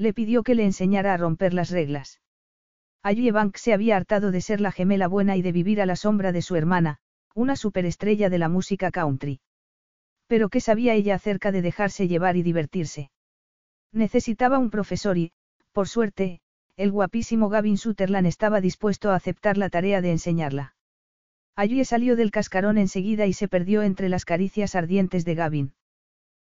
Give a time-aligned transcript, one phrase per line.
[0.00, 2.22] Le pidió que le enseñara a romper las reglas.
[3.02, 5.94] Allí Bank se había hartado de ser la gemela buena y de vivir a la
[5.94, 6.96] sombra de su hermana,
[7.34, 9.40] una superestrella de la música country.
[10.26, 13.10] Pero ¿qué sabía ella acerca de dejarse llevar y divertirse?
[13.92, 15.32] Necesitaba un profesor y,
[15.72, 16.40] por suerte,
[16.78, 20.76] el guapísimo Gavin Sutherland estaba dispuesto a aceptar la tarea de enseñarla.
[21.56, 25.74] Allí salió del cascarón enseguida y se perdió entre las caricias ardientes de Gavin.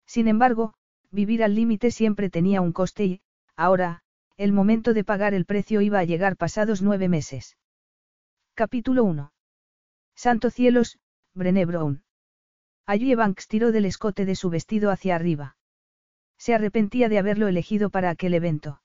[0.05, 0.75] Sin embargo,
[1.11, 3.21] vivir al límite siempre tenía un coste y,
[3.59, 4.01] ahora,
[4.37, 7.57] el momento de pagar el precio iba a llegar pasados nueve meses.
[8.55, 9.33] Capítulo 1.
[10.15, 10.99] Santo cielos,
[11.35, 12.05] Brené Brown.
[12.87, 15.57] Allí Banks tiró del escote de su vestido hacia arriba.
[16.39, 18.81] Se arrepentía de haberlo elegido para aquel evento.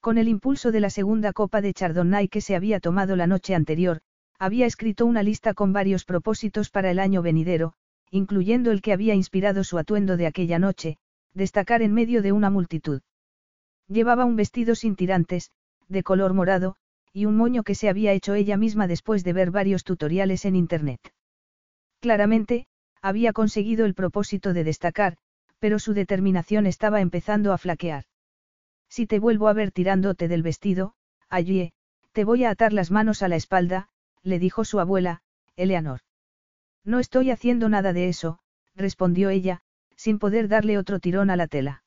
[0.00, 3.54] Con el impulso de la segunda copa de Chardonnay que se había tomado la noche
[3.54, 4.00] anterior,
[4.36, 7.74] había escrito una lista con varios propósitos para el año venidero,
[8.10, 10.98] incluyendo el que había inspirado su atuendo de aquella noche,
[11.34, 13.00] destacar en medio de una multitud.
[13.88, 15.50] Llevaba un vestido sin tirantes,
[15.88, 16.76] de color morado,
[17.12, 20.56] y un moño que se había hecho ella misma después de ver varios tutoriales en
[20.56, 21.00] Internet.
[22.00, 22.66] Claramente,
[23.00, 25.16] había conseguido el propósito de destacar,
[25.58, 28.04] pero su determinación estaba empezando a flaquear.
[28.88, 30.94] Si te vuelvo a ver tirándote del vestido,
[31.28, 31.72] allí,
[32.12, 33.88] te voy a atar las manos a la espalda,
[34.22, 35.22] le dijo su abuela,
[35.56, 36.00] Eleanor.
[36.84, 38.38] No estoy haciendo nada de eso,
[38.74, 39.62] respondió ella,
[39.96, 41.82] sin poder darle otro tirón a la tela.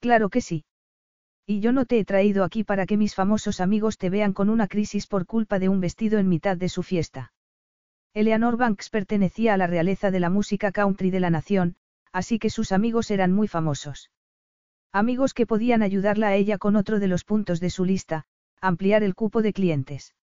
[0.00, 0.64] Claro que sí.
[1.46, 4.50] Y yo no te he traído aquí para que mis famosos amigos te vean con
[4.50, 7.32] una crisis por culpa de un vestido en mitad de su fiesta.
[8.14, 11.76] Eleanor Banks pertenecía a la realeza de la música country de la nación,
[12.12, 14.10] así que sus amigos eran muy famosos.
[14.90, 18.24] Amigos que podían ayudarla a ella con otro de los puntos de su lista,
[18.60, 20.14] ampliar el cupo de clientes.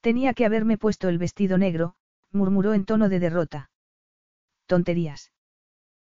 [0.00, 1.96] Tenía que haberme puesto el vestido negro,
[2.30, 3.70] murmuró en tono de derrota.
[4.66, 5.32] Tonterías.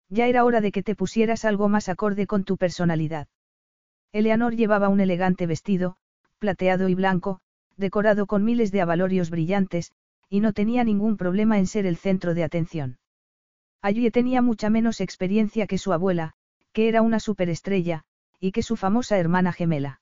[0.08, 3.28] Ya era hora de que te pusieras algo más acorde con tu personalidad.
[4.12, 5.96] Eleanor llevaba un elegante vestido,
[6.40, 7.40] plateado y blanco,
[7.76, 9.92] decorado con miles de abalorios brillantes,
[10.28, 12.98] y no tenía ningún problema en ser el centro de atención.
[13.80, 16.32] Allí tenía mucha menos experiencia que su abuela,
[16.72, 18.02] que era una superestrella,
[18.40, 20.00] y que su famosa hermana gemela.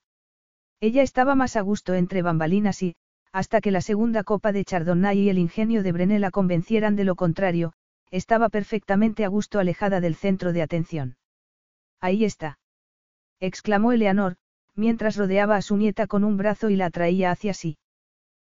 [0.80, 2.96] Ella estaba más a gusto entre bambalinas y,
[3.30, 7.04] hasta que la segunda copa de Chardonnay y el ingenio de Brené la convencieran de
[7.04, 7.74] lo contrario,
[8.10, 11.16] estaba perfectamente a gusto alejada del centro de atención.
[12.00, 12.58] Ahí está
[13.40, 14.36] exclamó Eleanor,
[14.74, 17.78] mientras rodeaba a su nieta con un brazo y la traía hacia sí.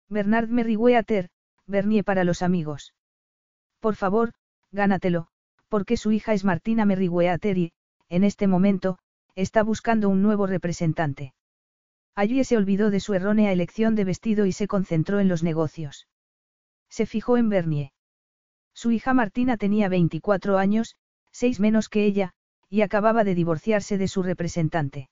[0.09, 1.29] Bernard Merriweather,
[1.65, 2.93] Bernie para los amigos.
[3.79, 4.33] Por favor,
[4.71, 5.27] gánatelo,
[5.69, 7.73] porque su hija es Martina Merriweather y,
[8.09, 8.97] en este momento,
[9.35, 11.33] está buscando un nuevo representante.
[12.15, 16.07] Allí se olvidó de su errónea elección de vestido y se concentró en los negocios.
[16.89, 17.91] Se fijó en Bernie.
[18.73, 20.95] Su hija Martina tenía 24 años,
[21.31, 22.33] seis menos que ella,
[22.69, 25.09] y acababa de divorciarse de su representante.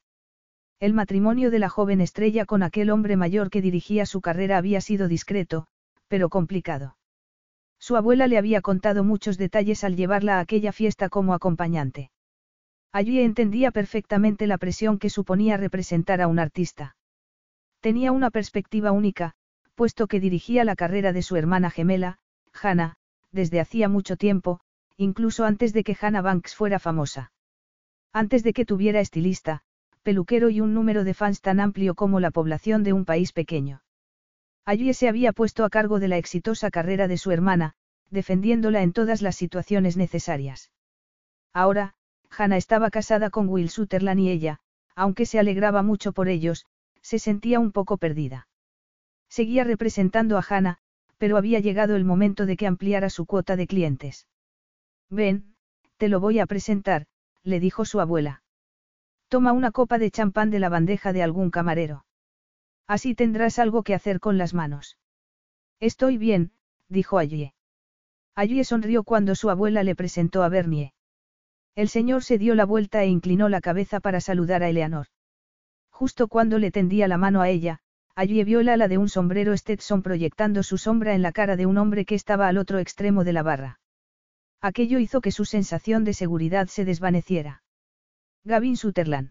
[0.79, 4.81] El matrimonio de la joven estrella con aquel hombre mayor que dirigía su carrera había
[4.81, 5.67] sido discreto,
[6.07, 6.97] pero complicado.
[7.79, 12.11] Su abuela le había contado muchos detalles al llevarla a aquella fiesta como acompañante.
[12.91, 16.95] Allí entendía perfectamente la presión que suponía representar a un artista.
[17.79, 19.33] Tenía una perspectiva única,
[19.75, 22.17] puesto que dirigía la carrera de su hermana gemela,
[22.53, 22.95] Hannah,
[23.31, 24.61] desde hacía mucho tiempo,
[24.97, 27.31] incluso antes de que Hannah Banks fuera famosa.
[28.15, 29.59] Antes de que tuviera estilista,
[30.01, 33.81] peluquero y un número de fans tan amplio como la población de un país pequeño.
[34.63, 37.73] Allí se había puesto a cargo de la exitosa carrera de su hermana,
[38.11, 40.71] defendiéndola en todas las situaciones necesarias.
[41.51, 41.95] Ahora,
[42.29, 44.59] Hannah estaba casada con Will Sutherland y ella,
[44.95, 46.65] aunque se alegraba mucho por ellos,
[47.01, 48.47] se sentía un poco perdida.
[49.27, 50.77] Seguía representando a Hannah,
[51.17, 54.25] pero había llegado el momento de que ampliara su cuota de clientes.
[55.09, 55.53] Ven,
[55.97, 57.07] te lo voy a presentar,
[57.45, 58.43] le dijo su abuela.
[59.29, 62.05] Toma una copa de champán de la bandeja de algún camarero.
[62.87, 64.97] Así tendrás algo que hacer con las manos.
[65.79, 66.51] Estoy bien,
[66.89, 67.53] dijo Allie.
[68.35, 70.93] Allie sonrió cuando su abuela le presentó a Bernie.
[71.75, 75.07] El señor se dio la vuelta e inclinó la cabeza para saludar a Eleanor.
[75.89, 77.79] Justo cuando le tendía la mano a ella,
[78.15, 81.65] Allie vio el ala de un sombrero Stetson proyectando su sombra en la cara de
[81.65, 83.79] un hombre que estaba al otro extremo de la barra.
[84.65, 87.61] Aquello hizo que su sensación de seguridad se desvaneciera.
[88.43, 89.29] Gavin Sutherland.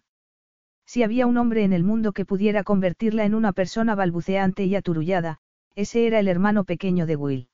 [0.87, 4.77] Si había un hombre en el mundo que pudiera convertirla en una persona balbuceante y
[4.77, 5.41] aturullada,
[5.75, 7.49] ese era el hermano pequeño de Will.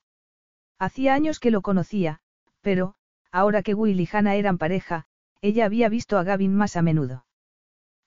[0.78, 2.20] Hacía años que lo conocía,
[2.60, 2.96] pero,
[3.32, 5.06] ahora que Will y Hannah eran pareja,
[5.40, 7.24] ella había visto a Gavin más a menudo.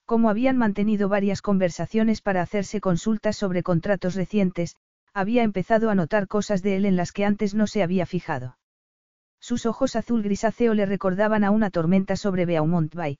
[0.04, 4.76] Como habían mantenido varias conversaciones para hacerse consultas sobre contratos recientes,
[5.12, 8.56] había empezado a notar cosas de él en las que antes no se había fijado.
[9.44, 13.18] Sus ojos azul grisáceo le recordaban a una tormenta sobre Beaumont Bay.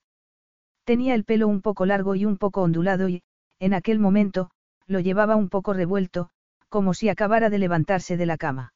[0.85, 3.23] Tenía el pelo un poco largo y un poco ondulado y,
[3.59, 4.51] en aquel momento,
[4.87, 6.31] lo llevaba un poco revuelto,
[6.71, 8.73] como si acabara de levantarse de la cama.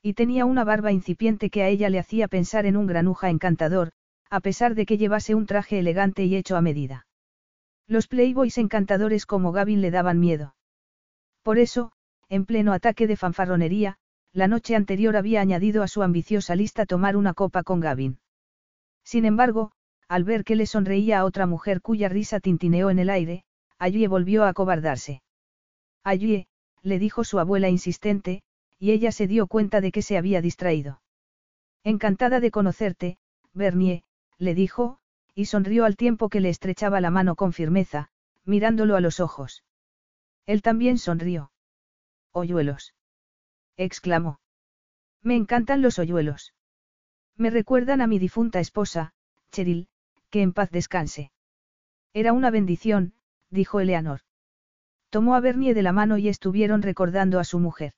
[0.00, 3.92] Y tenía una barba incipiente que a ella le hacía pensar en un granuja encantador,
[4.30, 7.06] a pesar de que llevase un traje elegante y hecho a medida.
[7.86, 10.54] Los playboys encantadores como Gavin le daban miedo.
[11.42, 11.92] Por eso,
[12.30, 13.98] en pleno ataque de fanfarronería,
[14.32, 18.18] la noche anterior había añadido a su ambiciosa lista tomar una copa con Gavin.
[19.04, 19.72] Sin embargo,
[20.08, 23.44] al ver que le sonreía a otra mujer cuya risa tintineó en el aire,
[23.78, 25.22] Ayue volvió a acobardarse.
[26.04, 26.46] Ayue,
[26.82, 28.42] le dijo su abuela insistente,
[28.78, 31.00] y ella se dio cuenta de que se había distraído.
[31.84, 33.18] Encantada de conocerte,
[33.52, 34.02] Bernier,
[34.38, 34.98] le dijo,
[35.34, 38.08] y sonrió al tiempo que le estrechaba la mano con firmeza,
[38.44, 39.64] mirándolo a los ojos.
[40.46, 41.52] Él también sonrió.
[42.32, 42.94] Hoyuelos.
[43.84, 44.40] Exclamó.
[45.22, 46.54] Me encantan los hoyuelos.
[47.36, 49.12] Me recuerdan a mi difunta esposa,
[49.52, 49.88] Cheryl,
[50.30, 51.32] que en paz descanse.
[52.12, 53.14] Era una bendición,
[53.50, 54.20] dijo Eleanor.
[55.10, 57.92] Tomó a Bernie de la mano y estuvieron recordando a su mujer.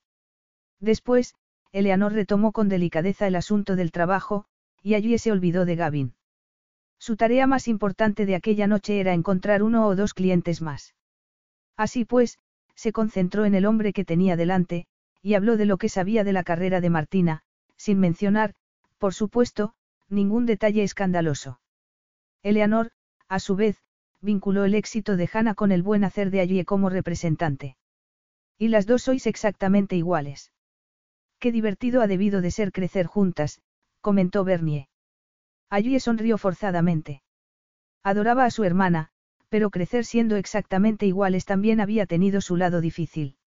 [0.79, 1.35] Después,
[1.71, 4.45] Eleanor retomó con delicadeza el asunto del trabajo,
[4.81, 6.15] y allí se olvidó de Gavin.
[6.99, 10.95] Su tarea más importante de aquella noche era encontrar uno o dos clientes más.
[11.77, 12.39] Así pues,
[12.75, 14.87] se concentró en el hombre que tenía delante,
[15.25, 17.41] y habló de lo que sabía de la carrera de Martina,
[17.77, 18.53] sin mencionar,
[18.99, 19.73] por supuesto,
[20.07, 21.59] ningún detalle escandaloso.
[22.43, 22.91] Eleanor,
[23.27, 23.81] a su vez,
[24.21, 27.75] vinculó el éxito de Hannah con el buen hacer de allí como representante.
[28.59, 30.51] Y las dos sois exactamente iguales.
[31.39, 33.63] Qué divertido ha debido de ser crecer juntas,
[34.01, 34.89] comentó Bernier.
[35.71, 37.23] Allí sonrió forzadamente.
[38.03, 39.09] Adoraba a su hermana,
[39.49, 43.37] pero crecer siendo exactamente iguales también había tenido su lado difícil.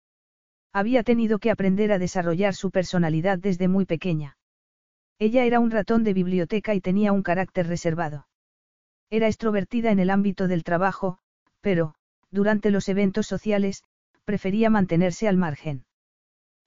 [0.79, 4.37] Había tenido que aprender a desarrollar su personalidad desde muy pequeña.
[5.19, 8.29] Ella era un ratón de biblioteca y tenía un carácter reservado.
[9.11, 11.19] Era extrovertida en el ámbito del trabajo,
[11.63, 11.97] pero,
[12.31, 13.83] durante los eventos sociales,
[14.25, 15.85] prefería mantenerse al margen.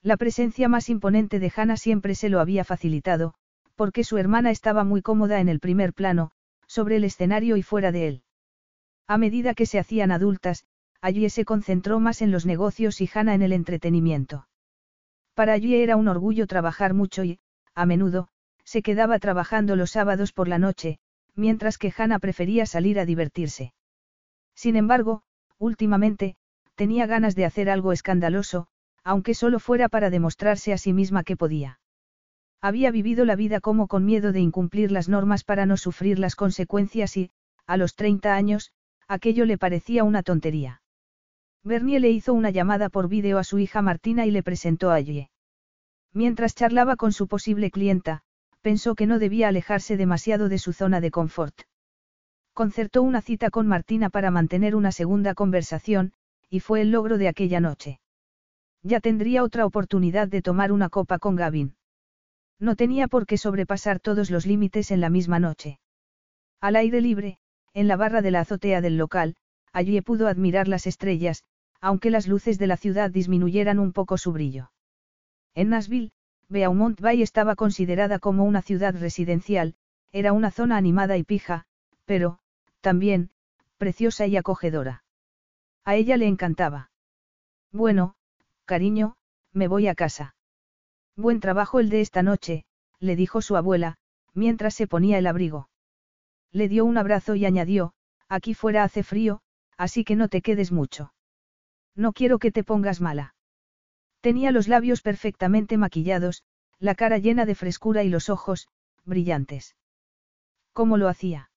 [0.02, 3.34] La presencia más imponente de Hannah siempre se lo había facilitado,
[3.76, 6.32] porque su hermana estaba muy cómoda en el primer plano,
[6.68, 8.24] sobre el escenario y fuera de él.
[9.08, 10.66] A medida que se hacían adultas,
[11.02, 14.48] allí se concentró más en los negocios y Hannah en el entretenimiento.
[15.34, 17.40] Para allí era un orgullo trabajar mucho y,
[17.74, 18.28] a menudo,
[18.64, 21.00] se quedaba trabajando los sábados por la noche,
[21.36, 23.74] mientras que Hannah prefería salir a divertirse.
[24.56, 25.24] Sin embargo,
[25.58, 26.36] últimamente,
[26.76, 28.68] tenía ganas de hacer algo escandaloso,
[29.04, 31.80] aunque solo fuera para demostrarse a sí misma que podía.
[32.62, 36.36] Había vivido la vida como con miedo de incumplir las normas para no sufrir las
[36.36, 37.32] consecuencias y,
[37.66, 38.72] a los 30 años,
[39.08, 40.82] aquello le parecía una tontería.
[41.64, 45.00] Bernie le hizo una llamada por vídeo a su hija Martina y le presentó a
[45.00, 45.30] Ye.
[46.12, 48.24] Mientras charlaba con su posible clienta,
[48.62, 51.62] pensó que no debía alejarse demasiado de su zona de confort.
[52.54, 56.14] Concertó una cita con Martina para mantener una segunda conversación,
[56.50, 58.00] y fue el logro de aquella noche.
[58.84, 61.76] Ya tendría otra oportunidad de tomar una copa con Gavin.
[62.60, 65.80] No tenía por qué sobrepasar todos los límites en la misma noche.
[66.60, 67.38] Al aire libre,
[67.74, 69.36] en la barra de la azotea del local,
[69.72, 71.44] allí pudo admirar las estrellas,
[71.82, 74.72] aunque las luces de la ciudad disminuyeran un poco su brillo.
[75.56, 76.12] En Nashville,
[76.48, 79.76] Beaumont Bay estaba considerada como una ciudad residencial,
[80.12, 81.66] era una zona animada y pija,
[82.06, 82.40] pero,
[82.82, 83.32] también,
[83.78, 85.04] preciosa y acogedora.
[85.84, 86.92] A ella le encantaba.
[87.72, 88.16] Bueno,
[88.66, 89.16] cariño,
[89.54, 90.36] me voy a casa.
[91.16, 92.66] Buen trabajo el de esta noche,
[93.00, 93.98] le dijo su abuela,
[94.34, 95.70] mientras se ponía el abrigo.
[96.52, 97.94] Le dio un abrazo y añadió,
[98.28, 99.42] aquí fuera hace frío,
[99.78, 101.14] así que no te quedes mucho.
[101.96, 103.36] No quiero que te pongas mala.
[104.22, 106.44] Tenía los labios perfectamente maquillados,
[106.80, 108.68] la cara llena de frescura y los ojos,
[109.04, 109.76] brillantes.
[110.74, 111.52] ¿Cómo lo hacía?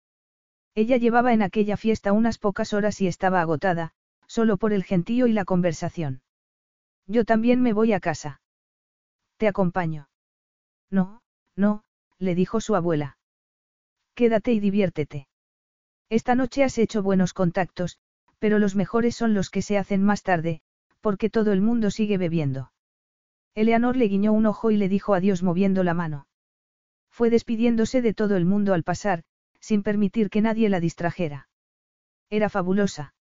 [0.74, 3.92] Ella llevaba en aquella fiesta unas pocas horas y estaba agotada,
[4.26, 6.22] solo por el gentío y la conversación.
[7.06, 8.40] Yo también me voy a casa.
[9.36, 10.08] Te acompaño.
[10.90, 11.22] No,
[11.54, 11.84] no,
[12.18, 13.18] le dijo su abuela.
[14.14, 15.28] Quédate y diviértete.
[16.08, 17.98] Esta noche has hecho buenos contactos,
[18.44, 20.60] pero los mejores son los que se hacen más tarde,
[21.00, 22.72] porque todo el mundo sigue bebiendo.
[23.54, 26.26] Eleanor le guiñó un ojo y le dijo adiós moviendo la mano.
[27.08, 29.22] Fue despidiéndose de todo el mundo al pasar,
[29.60, 31.48] sin permitir que nadie la distrajera.
[32.28, 33.14] Era fabulosa.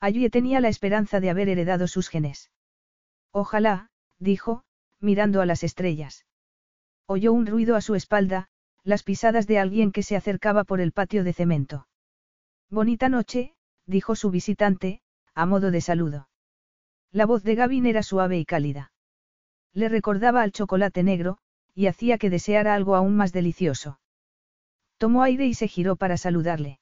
[0.00, 2.50] Allí tenía la esperanza de haber heredado sus genes.
[3.30, 4.64] Ojalá, dijo,
[4.98, 6.26] mirando a las estrellas.
[7.06, 8.48] Oyó un ruido a su espalda,
[8.82, 11.86] las pisadas de alguien que se acercaba por el patio de cemento.
[12.68, 13.54] Bonita noche,
[13.90, 15.02] dijo su visitante,
[15.34, 16.28] a modo de saludo.
[17.12, 18.92] La voz de Gavin era suave y cálida.
[19.72, 21.38] Le recordaba al chocolate negro,
[21.74, 24.00] y hacía que deseara algo aún más delicioso.
[24.96, 26.78] Tomó aire y se giró para saludarle.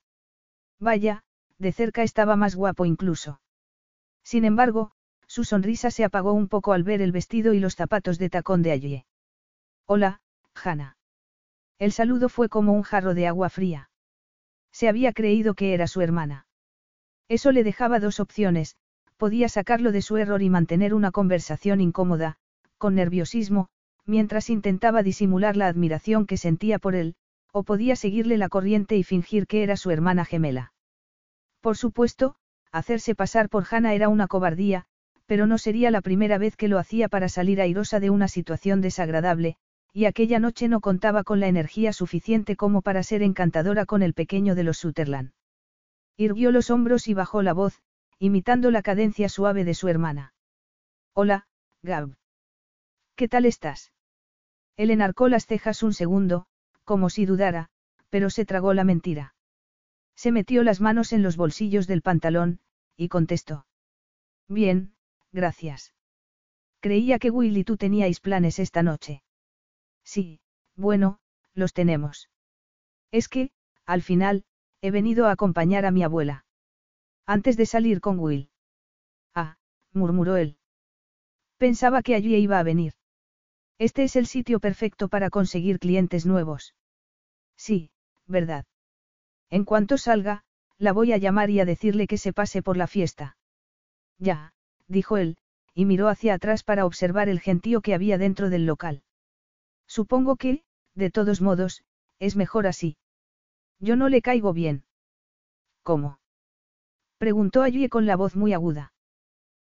[0.78, 1.24] Vaya,
[1.58, 3.40] de cerca estaba más guapo incluso.
[4.22, 4.92] Sin embargo,
[5.26, 8.62] su sonrisa se apagó un poco al ver el vestido y los zapatos de tacón
[8.62, 9.04] de allí.
[9.86, 10.20] Hola,
[10.54, 10.96] Hannah.
[11.78, 13.90] El saludo fue como un jarro de agua fría.
[14.72, 16.47] Se había creído que era su hermana.
[17.28, 18.76] Eso le dejaba dos opciones,
[19.18, 22.36] podía sacarlo de su error y mantener una conversación incómoda,
[22.78, 23.68] con nerviosismo,
[24.06, 27.14] mientras intentaba disimular la admiración que sentía por él,
[27.52, 30.72] o podía seguirle la corriente y fingir que era su hermana gemela.
[31.60, 32.36] Por supuesto,
[32.72, 34.86] hacerse pasar por Hannah era una cobardía,
[35.26, 38.80] pero no sería la primera vez que lo hacía para salir airosa de una situación
[38.80, 39.56] desagradable,
[39.92, 44.14] y aquella noche no contaba con la energía suficiente como para ser encantadora con el
[44.14, 45.32] pequeño de los Sutherland.
[46.20, 47.80] Irguió los hombros y bajó la voz,
[48.18, 50.34] imitando la cadencia suave de su hermana.
[51.14, 51.46] Hola,
[51.80, 52.16] Gab.
[53.14, 53.92] ¿Qué tal estás?
[54.76, 56.46] Él enarcó las cejas un segundo,
[56.82, 57.70] como si dudara,
[58.10, 59.36] pero se tragó la mentira.
[60.16, 62.58] Se metió las manos en los bolsillos del pantalón,
[62.96, 63.66] y contestó.
[64.48, 64.94] Bien,
[65.30, 65.94] gracias.
[66.80, 69.22] Creía que Will y tú teníais planes esta noche.
[70.02, 70.40] Sí,
[70.74, 71.20] bueno,
[71.54, 72.28] los tenemos.
[73.12, 73.52] Es que,
[73.86, 74.44] al final,
[74.80, 76.44] he venido a acompañar a mi abuela.
[77.26, 78.50] Antes de salir con Will.
[79.34, 79.58] Ah,
[79.92, 80.56] murmuró él.
[81.58, 82.92] Pensaba que allí iba a venir.
[83.78, 86.74] Este es el sitio perfecto para conseguir clientes nuevos.
[87.56, 87.90] Sí,
[88.26, 88.64] verdad.
[89.50, 90.44] En cuanto salga,
[90.78, 93.36] la voy a llamar y a decirle que se pase por la fiesta.
[94.18, 94.52] Ya,
[94.86, 95.36] dijo él,
[95.74, 99.02] y miró hacia atrás para observar el gentío que había dentro del local.
[99.86, 100.62] Supongo que,
[100.94, 101.82] de todos modos,
[102.18, 102.96] es mejor así.
[103.80, 104.84] Yo no le caigo bien.
[105.82, 106.20] ¿Cómo?
[107.18, 108.92] Preguntó allí con la voz muy aguda.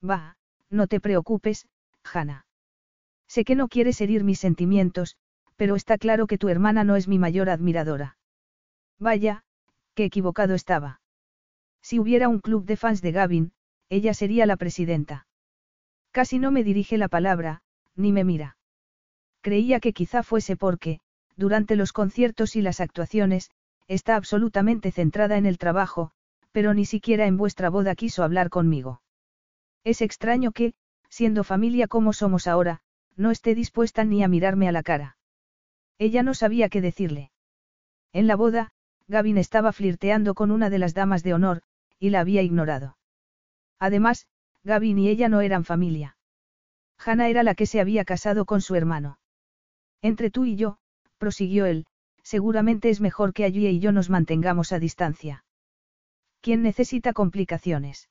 [0.07, 0.37] Va,
[0.69, 1.67] no te preocupes,
[2.03, 2.45] Hannah.
[3.27, 5.17] Sé que no quieres herir mis sentimientos,
[5.55, 8.17] pero está claro que tu hermana no es mi mayor admiradora.
[8.99, 9.43] Vaya,
[9.93, 11.01] qué equivocado estaba.
[11.81, 13.53] Si hubiera un club de fans de Gavin,
[13.89, 15.27] ella sería la presidenta.
[16.11, 17.61] Casi no me dirige la palabra,
[17.95, 18.57] ni me mira.
[19.41, 20.99] Creía que quizá fuese porque,
[21.35, 23.51] durante los conciertos y las actuaciones,
[23.87, 26.11] está absolutamente centrada en el trabajo,
[26.51, 29.01] pero ni siquiera en vuestra boda quiso hablar conmigo.
[29.83, 30.73] Es extraño que,
[31.09, 32.81] siendo familia como somos ahora,
[33.15, 35.17] no esté dispuesta ni a mirarme a la cara.
[35.97, 37.31] Ella no sabía qué decirle.
[38.11, 38.71] En la boda,
[39.07, 41.61] Gavin estaba flirteando con una de las damas de honor,
[41.99, 42.97] y la había ignorado.
[43.79, 44.27] Además,
[44.63, 46.17] Gavin y ella no eran familia.
[46.97, 49.19] Hannah era la que se había casado con su hermano.
[50.01, 50.77] Entre tú y yo,
[51.17, 51.85] prosiguió él,
[52.25, 55.45] seguramente es mejor que allí y yo nos mantengamos a distancia.
[56.41, 58.09] ¿Quién necesita complicaciones?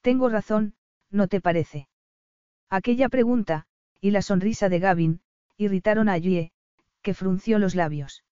[0.00, 0.74] Tengo razón,
[1.10, 1.88] ¿no te parece?
[2.70, 3.66] Aquella pregunta,
[4.00, 5.20] y la sonrisa de Gavin,
[5.58, 6.52] irritaron a Yue,
[7.02, 8.24] que frunció los labios.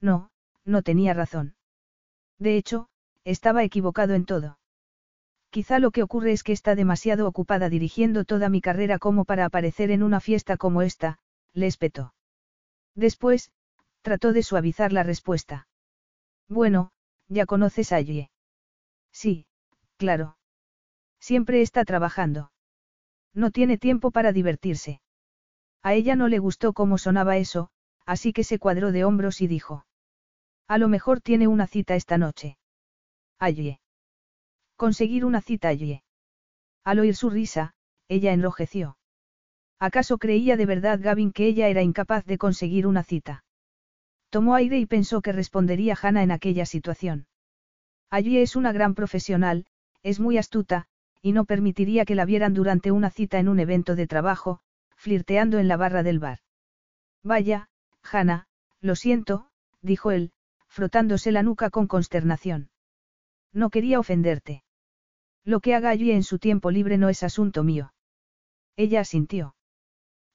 [0.00, 0.30] No,
[0.64, 1.54] no tenía razón.
[2.38, 2.88] De hecho,
[3.24, 4.58] estaba equivocado en todo.
[5.50, 9.44] Quizá lo que ocurre es que está demasiado ocupada dirigiendo toda mi carrera como para
[9.44, 11.18] aparecer en una fiesta como esta,
[11.52, 12.14] le espetó.
[12.94, 13.50] Después,
[14.06, 15.66] trató de suavizar la respuesta.
[16.48, 16.92] Bueno,
[17.26, 18.30] ya conoces a Yue.
[19.10, 19.46] Sí,
[19.96, 20.38] claro.
[21.18, 22.52] Siempre está trabajando.
[23.34, 25.00] No tiene tiempo para divertirse.
[25.82, 27.70] A ella no le gustó cómo sonaba eso,
[28.04, 29.86] así que se cuadró de hombros y dijo.
[30.68, 32.58] A lo mejor tiene una cita esta noche.
[33.40, 33.80] Allí.
[34.76, 36.04] Conseguir una cita allí.
[36.84, 37.74] Al oír su risa,
[38.06, 38.98] ella enrojeció.
[39.80, 43.42] ¿Acaso creía de verdad Gavin que ella era incapaz de conseguir una cita?
[44.36, 47.26] Tomó aire y pensó que respondería Hannah en aquella situación.
[48.10, 49.64] Allí es una gran profesional,
[50.02, 50.88] es muy astuta,
[51.22, 54.60] y no permitiría que la vieran durante una cita en un evento de trabajo,
[54.94, 56.40] flirteando en la barra del bar.
[57.22, 57.70] Vaya,
[58.02, 58.46] Hannah,
[58.82, 59.48] lo siento,
[59.80, 60.32] dijo él,
[60.68, 62.68] frotándose la nuca con consternación.
[63.54, 64.64] No quería ofenderte.
[65.44, 67.94] Lo que haga allí en su tiempo libre no es asunto mío.
[68.76, 69.56] Ella asintió.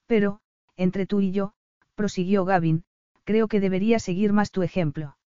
[0.08, 0.42] Pero,
[0.76, 1.54] entre tú y yo,
[1.94, 2.84] prosiguió Gavin,
[3.24, 5.18] creo que debería seguir más tu ejemplo.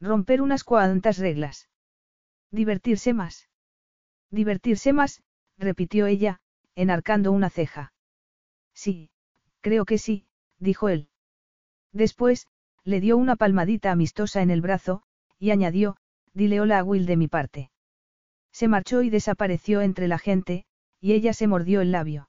[0.00, 1.68] Romper unas cuantas reglas.
[2.50, 3.48] Divertirse más.
[4.30, 5.22] Divertirse más,
[5.58, 6.40] repitió ella,
[6.74, 7.92] enarcando una ceja.
[8.74, 9.10] Sí,
[9.60, 10.26] creo que sí,
[10.58, 11.08] dijo él.
[11.92, 12.48] Después,
[12.84, 15.02] le dio una palmadita amistosa en el brazo,
[15.38, 15.96] y añadió,
[16.34, 17.70] dile hola a Will de mi parte.
[18.52, 20.64] Se marchó y desapareció entre la gente,
[21.00, 22.28] y ella se mordió el labio.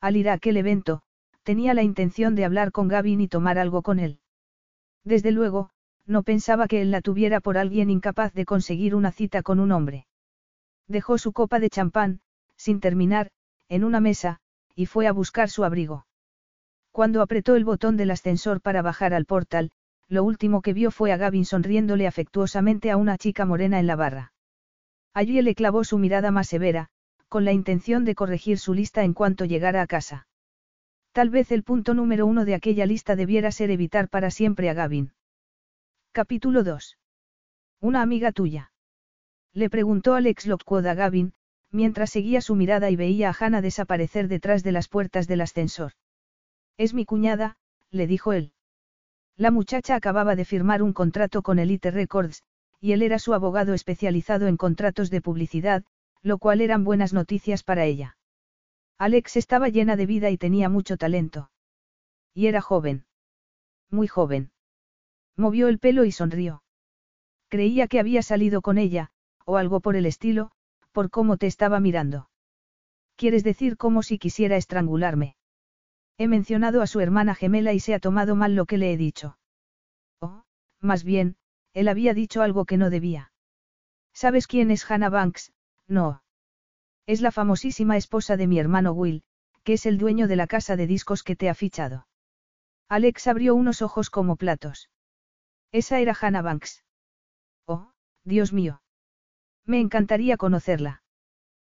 [0.00, 1.02] Al ir a aquel evento,
[1.42, 4.20] tenía la intención de hablar con Gavin y tomar algo con él.
[5.04, 5.70] Desde luego,
[6.06, 9.72] no pensaba que él la tuviera por alguien incapaz de conseguir una cita con un
[9.72, 10.06] hombre.
[10.88, 12.20] Dejó su copa de champán,
[12.56, 13.30] sin terminar,
[13.68, 14.40] en una mesa,
[14.74, 16.06] y fue a buscar su abrigo.
[16.90, 19.70] Cuando apretó el botón del ascensor para bajar al portal,
[20.08, 23.96] lo último que vio fue a Gavin sonriéndole afectuosamente a una chica morena en la
[23.96, 24.32] barra.
[25.14, 26.88] Allí le clavó su mirada más severa,
[27.28, 30.26] con la intención de corregir su lista en cuanto llegara a casa.
[31.12, 34.74] Tal vez el punto número uno de aquella lista debiera ser evitar para siempre a
[34.74, 35.12] Gavin.
[36.10, 36.96] Capítulo 2.
[37.80, 38.72] Una amiga tuya.
[39.52, 41.34] Le preguntó Alex Lockwood a Gavin,
[41.70, 45.92] mientras seguía su mirada y veía a Hannah desaparecer detrás de las puertas del ascensor.
[46.78, 47.58] Es mi cuñada,
[47.90, 48.52] le dijo él.
[49.36, 52.42] La muchacha acababa de firmar un contrato con Elite Records,
[52.80, 55.84] y él era su abogado especializado en contratos de publicidad,
[56.22, 58.16] lo cual eran buenas noticias para ella.
[59.02, 61.50] Alex estaba llena de vida y tenía mucho talento.
[62.34, 63.04] Y era joven.
[63.90, 64.52] Muy joven.
[65.36, 66.62] Movió el pelo y sonrió.
[67.48, 69.10] Creía que había salido con ella,
[69.44, 70.52] o algo por el estilo,
[70.92, 72.30] por cómo te estaba mirando.
[73.16, 75.34] ¿Quieres decir como si quisiera estrangularme?
[76.16, 78.96] He mencionado a su hermana gemela y se ha tomado mal lo que le he
[78.96, 79.36] dicho.
[80.20, 80.44] Oh,
[80.78, 81.34] más bien,
[81.72, 83.32] él había dicho algo que no debía.
[84.12, 85.52] ¿Sabes quién es Hannah Banks?
[85.88, 86.22] No.
[87.06, 89.22] Es la famosísima esposa de mi hermano Will,
[89.64, 92.06] que es el dueño de la casa de discos que te ha fichado.
[92.88, 94.90] Alex abrió unos ojos como platos.
[95.72, 96.84] Esa era Hannah Banks.
[97.66, 97.92] Oh,
[98.24, 98.82] Dios mío.
[99.64, 101.02] Me encantaría conocerla.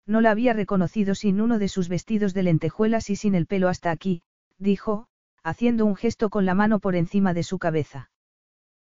[0.06, 3.70] No la había reconocido sin uno de sus vestidos de lentejuelas y sin el pelo
[3.70, 4.22] hasta aquí,
[4.58, 5.08] dijo,
[5.44, 8.12] haciendo un gesto con la mano por encima de su cabeza.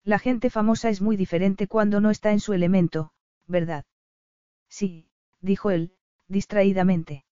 [0.04, 3.12] La gente famosa es muy diferente cuando no está en su elemento,
[3.46, 3.84] ¿verdad?
[4.68, 5.08] Sí,
[5.40, 5.97] dijo él,
[6.28, 7.24] distraídamente.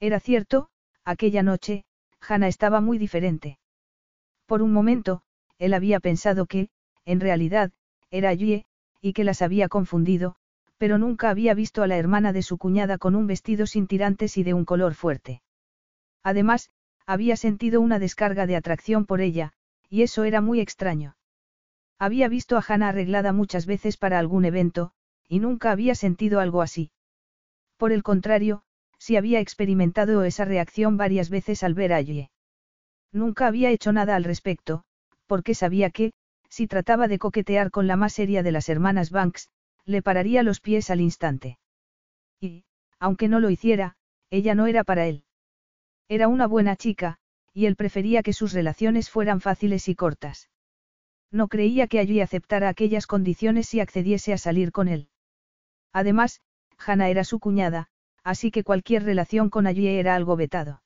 [0.00, 0.68] Era cierto,
[1.04, 1.84] aquella noche,
[2.20, 3.58] Hannah estaba muy diferente.
[4.46, 5.22] Por un momento,
[5.58, 6.70] él había pensado que,
[7.04, 7.72] en realidad,
[8.10, 8.64] era Yue,
[9.00, 10.36] y que las había confundido,
[10.78, 14.36] pero nunca había visto a la hermana de su cuñada con un vestido sin tirantes
[14.36, 15.42] y de un color fuerte.
[16.22, 16.70] Además,
[17.06, 19.52] había sentido una descarga de atracción por ella,
[19.88, 21.16] y eso era muy extraño.
[21.98, 24.92] Había visto a Hannah arreglada muchas veces para algún evento,
[25.28, 26.90] y nunca había sentido algo así.
[27.82, 28.62] Por el contrario,
[28.96, 32.30] sí había experimentado esa reacción varias veces al ver a Yue.
[33.10, 34.84] Nunca había hecho nada al respecto,
[35.26, 36.12] porque sabía que,
[36.48, 39.50] si trataba de coquetear con la más seria de las hermanas Banks,
[39.84, 41.58] le pararía los pies al instante.
[42.38, 42.62] Y,
[43.00, 43.96] aunque no lo hiciera,
[44.30, 45.24] ella no era para él.
[46.06, 47.18] Era una buena chica,
[47.52, 50.50] y él prefería que sus relaciones fueran fáciles y cortas.
[51.32, 55.08] No creía que allí aceptara aquellas condiciones si accediese a salir con él.
[55.92, 56.40] Además,
[56.84, 57.88] Hannah era su cuñada,
[58.24, 60.82] así que cualquier relación con allí era algo vetado.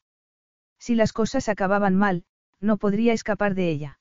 [0.78, 2.24] Si las cosas acababan mal,
[2.60, 3.98] no podría escapar de ella.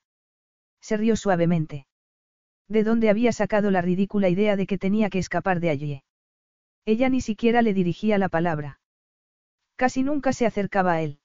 [0.80, 1.86] Se rió suavemente.
[2.68, 6.02] ¿De dónde había sacado la ridícula idea de que tenía que escapar de allí?
[6.84, 8.80] Ella ni siquiera le dirigía la palabra.
[9.76, 11.20] Casi nunca se acercaba a él.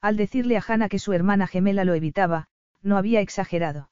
[0.00, 2.48] Al decirle a Hannah que su hermana gemela lo evitaba,
[2.82, 3.90] no había exagerado.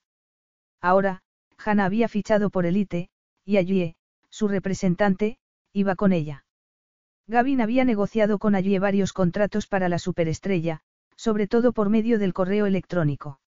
[0.80, 1.22] Ahora,
[1.56, 3.08] Hannah había fichado por Elite,
[3.44, 3.96] y allí,
[4.28, 5.38] su representante,
[5.72, 6.44] iba con ella.
[7.26, 10.80] Gavin había negociado con allí varios contratos para la superestrella,
[11.16, 13.40] sobre todo por medio del correo electrónico.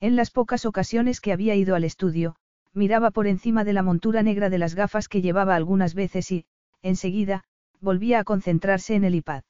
[0.00, 2.36] En las pocas ocasiones que había ido al estudio,
[2.72, 6.46] miraba por encima de la montura negra de las gafas que llevaba algunas veces y,
[6.82, 7.44] enseguida,
[7.80, 9.42] volvía a concentrarse en el iPad.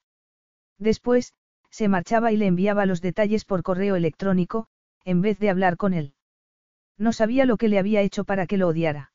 [0.77, 1.33] Después,
[1.69, 4.67] se marchaba y le enviaba los detalles por correo electrónico,
[5.05, 6.13] en vez de hablar con él.
[6.97, 9.10] No sabía lo que le había hecho para que lo odiara.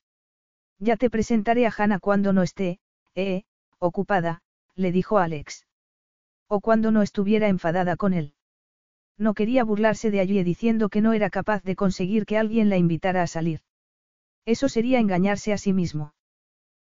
[0.79, 2.79] Ya te presentaré a Hannah cuando no esté,
[3.15, 3.45] eh,
[3.79, 4.43] ocupada,
[4.75, 5.67] le dijo Alex.
[6.49, 8.35] O cuando no estuviera enfadada con él.
[9.19, 12.77] No quería burlarse de allí diciendo que no era capaz de conseguir que alguien la
[12.77, 13.61] invitara a salir.
[14.45, 16.15] Eso sería engañarse a sí mismo.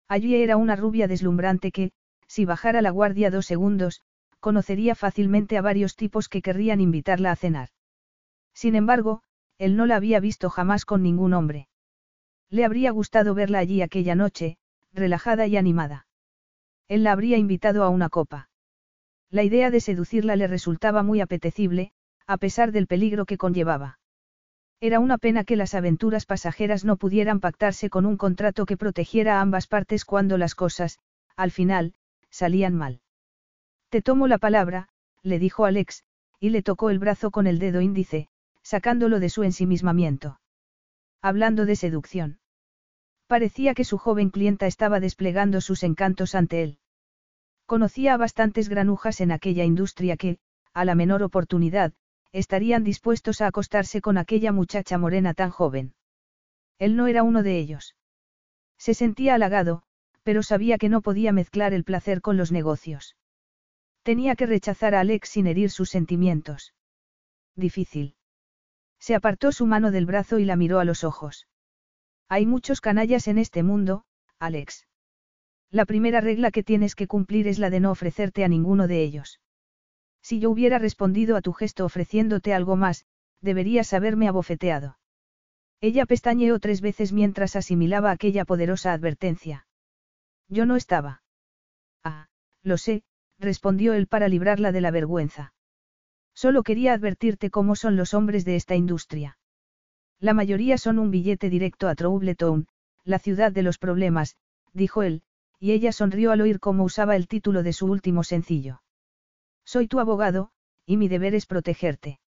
[0.06, 1.92] Allí era una rubia deslumbrante que,
[2.26, 4.02] si bajara la guardia dos segundos,
[4.40, 7.70] conocería fácilmente a varios tipos que querrían invitarla a cenar.
[8.54, 9.22] Sin embargo,
[9.56, 11.67] él no la había visto jamás con ningún hombre.
[12.50, 14.56] Le habría gustado verla allí aquella noche,
[14.92, 16.06] relajada y animada.
[16.88, 18.48] Él la habría invitado a una copa.
[19.30, 21.92] La idea de seducirla le resultaba muy apetecible,
[22.26, 23.98] a pesar del peligro que conllevaba.
[24.80, 29.38] Era una pena que las aventuras pasajeras no pudieran pactarse con un contrato que protegiera
[29.38, 30.98] a ambas partes cuando las cosas,
[31.36, 31.94] al final,
[32.30, 33.00] salían mal.
[33.90, 34.88] Te tomo la palabra,
[35.22, 36.04] le dijo Alex,
[36.40, 38.28] y le tocó el brazo con el dedo índice,
[38.62, 40.38] sacándolo de su ensimismamiento.
[41.20, 42.38] Hablando de seducción.
[43.26, 46.78] Parecía que su joven clienta estaba desplegando sus encantos ante él.
[47.66, 50.38] Conocía a bastantes granujas en aquella industria que,
[50.72, 51.92] a la menor oportunidad,
[52.32, 55.94] estarían dispuestos a acostarse con aquella muchacha morena tan joven.
[56.78, 57.96] Él no era uno de ellos.
[58.78, 59.82] Se sentía halagado,
[60.22, 63.16] pero sabía que no podía mezclar el placer con los negocios.
[64.02, 66.74] Tenía que rechazar a Alex sin herir sus sentimientos.
[67.56, 68.14] Difícil.
[68.98, 71.46] Se apartó su mano del brazo y la miró a los ojos.
[72.28, 74.04] Hay muchos canallas en este mundo,
[74.38, 74.86] Alex.
[75.70, 79.02] La primera regla que tienes que cumplir es la de no ofrecerte a ninguno de
[79.02, 79.40] ellos.
[80.22, 83.06] Si yo hubiera respondido a tu gesto ofreciéndote algo más,
[83.40, 84.98] deberías haberme abofeteado.
[85.80, 89.66] Ella pestañeó tres veces mientras asimilaba aquella poderosa advertencia.
[90.48, 91.22] Yo no estaba.
[92.02, 92.28] Ah,
[92.62, 93.04] lo sé,
[93.38, 95.52] respondió él para librarla de la vergüenza.
[96.42, 99.38] Solo quería advertirte cómo son los hombres de esta industria.
[100.20, 102.68] La mayoría son un billete directo a Troubletown,
[103.02, 104.36] la ciudad de los problemas,
[104.72, 105.22] dijo él,
[105.58, 108.82] y ella sonrió al oír cómo usaba el título de su último sencillo.
[109.64, 110.52] Soy tu abogado,
[110.86, 112.20] y mi deber es protegerte.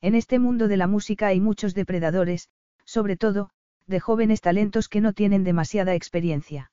[0.00, 2.48] En este mundo de la música hay muchos depredadores,
[2.84, 3.50] sobre todo,
[3.86, 6.72] de jóvenes talentos que no tienen demasiada experiencia.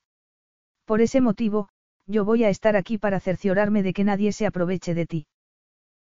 [0.84, 1.68] Por ese motivo,
[2.08, 5.26] yo voy a estar aquí para cerciorarme de que nadie se aproveche de ti.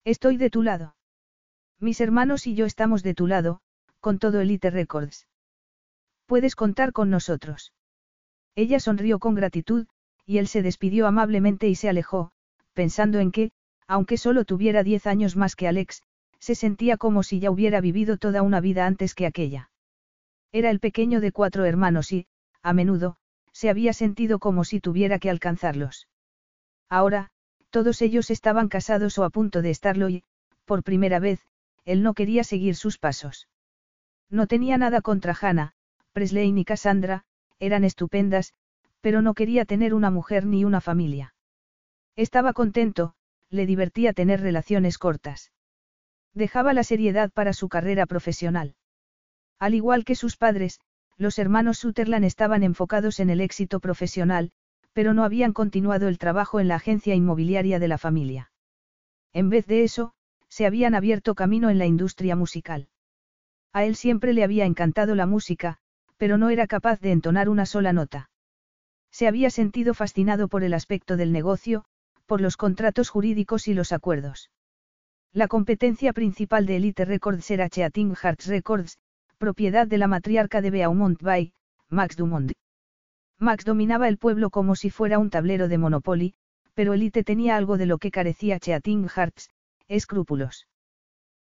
[0.04, 0.96] Estoy de tu lado.
[1.78, 3.60] Mis hermanos y yo estamos de tu lado,
[4.00, 5.28] con todo Elite Records.
[6.26, 7.72] Puedes contar con nosotros.
[8.56, 9.86] Ella sonrió con gratitud,
[10.26, 12.32] y él se despidió amablemente y se alejó,
[12.72, 13.52] pensando en que,
[13.86, 16.02] aunque solo tuviera diez años más que Alex,
[16.40, 19.70] se sentía como si ya hubiera vivido toda una vida antes que aquella.
[20.50, 22.26] Era el pequeño de cuatro hermanos y,
[22.60, 23.18] a menudo,
[23.52, 26.08] se había sentido como si tuviera que alcanzarlos.
[26.88, 27.30] Ahora,
[27.72, 30.22] todos ellos estaban casados o a punto de estarlo y,
[30.66, 31.40] por primera vez,
[31.84, 33.48] él no quería seguir sus pasos.
[34.30, 35.72] No tenía nada contra Hannah,
[36.12, 37.24] Presley ni Cassandra,
[37.58, 38.52] eran estupendas,
[39.00, 41.34] pero no quería tener una mujer ni una familia.
[42.14, 43.14] Estaba contento,
[43.48, 45.50] le divertía tener relaciones cortas.
[46.34, 48.74] Dejaba la seriedad para su carrera profesional.
[49.58, 50.78] Al igual que sus padres,
[51.16, 54.52] los hermanos Sutherland estaban enfocados en el éxito profesional,
[54.92, 58.52] pero no habían continuado el trabajo en la agencia inmobiliaria de la familia.
[59.32, 60.12] En vez de eso,
[60.48, 62.88] se habían abierto camino en la industria musical.
[63.72, 65.78] A él siempre le había encantado la música,
[66.18, 68.30] pero no era capaz de entonar una sola nota.
[69.10, 71.84] Se había sentido fascinado por el aspecto del negocio,
[72.26, 74.50] por los contratos jurídicos y los acuerdos.
[75.32, 78.98] La competencia principal de Elite Records era Cheating Hearts Records,
[79.38, 81.52] propiedad de la matriarca de Beaumont Bay,
[81.88, 82.52] Max Dumont.
[83.42, 86.34] Max dominaba el pueblo como si fuera un tablero de Monopoly,
[86.74, 89.50] pero Elite tenía algo de lo que carecía Cheating Hearts,
[89.88, 90.68] escrúpulos.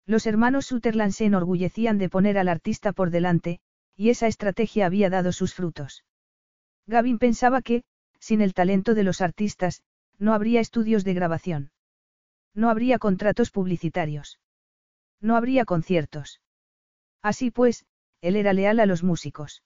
[0.05, 3.59] Los hermanos Sutherland se enorgullecían de poner al artista por delante,
[3.97, 6.05] y esa estrategia había dado sus frutos.
[6.87, 7.83] Gavin pensaba que,
[8.17, 9.83] sin el talento de los artistas,
[10.17, 11.71] no habría estudios de grabación.
[12.53, 14.39] No habría contratos publicitarios.
[15.19, 16.39] No habría conciertos.
[17.21, 17.85] Así pues,
[18.21, 19.63] él era leal a los músicos.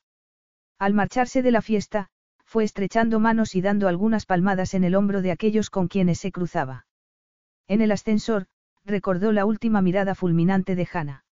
[0.80, 2.10] Al marcharse de la fiesta,
[2.54, 6.32] fue estrechando manos y dando algunas palmadas en el hombro de aquellos con quienes se
[6.32, 6.86] cruzaba.
[7.68, 8.46] En el ascensor,
[8.86, 11.26] recordó la última mirada fulminante de Hannah.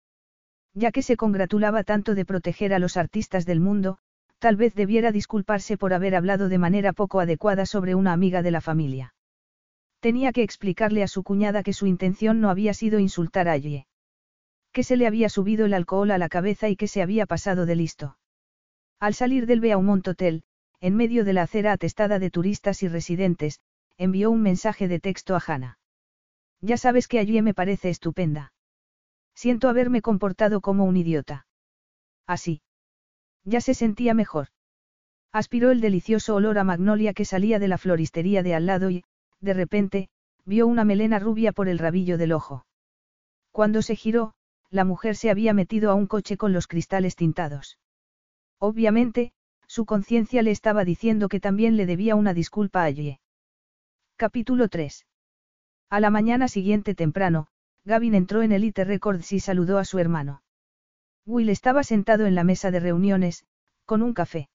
[0.73, 3.99] Ya que se congratulaba tanto de proteger a los artistas del mundo,
[4.39, 8.53] tal vez debiera disculparse por haber hablado de manera poco adecuada sobre una amiga de
[8.53, 9.13] la familia.
[10.01, 13.87] Tenía que explicarle a su cuñada que su intención no había sido insultar a Ye.
[14.73, 17.67] Que se le había subido el alcohol a la cabeza y que se había pasado
[17.67, 18.17] de listo.
[18.99, 20.45] Al salir del Beaumont Hotel,
[20.81, 23.61] en medio de la acera atestada de turistas y residentes,
[23.99, 25.79] envió un mensaje de texto a Hannah.
[26.61, 28.53] Ya sabes que allí me parece estupenda.
[29.35, 31.47] Siento haberme comportado como un idiota.
[32.27, 32.63] Así.
[33.45, 34.49] Ya se sentía mejor.
[35.33, 39.05] Aspiró el delicioso olor a magnolia que salía de la floristería de al lado y,
[39.41, 40.09] de repente,
[40.45, 42.67] vio una melena rubia por el rabillo del ojo.
[43.53, 44.35] Cuando se giró,
[44.71, 47.79] la mujer se había metido a un coche con los cristales tintados.
[48.59, 49.33] Obviamente,
[49.71, 53.21] su conciencia le estaba diciendo que también le debía una disculpa a Ye.
[54.17, 55.07] Capítulo 3.
[55.91, 57.47] A la mañana siguiente temprano,
[57.85, 60.43] Gavin entró en Elite Records y saludó a su hermano.
[61.25, 63.45] Will estaba sentado en la mesa de reuniones,
[63.87, 64.49] con un café.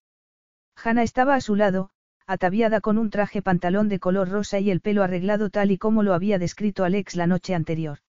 [0.76, 1.92] Hannah estaba a su lado,
[2.28, 6.04] ataviada con un traje pantalón de color rosa y el pelo arreglado tal y como
[6.04, 8.00] lo había descrito Alex la noche anterior.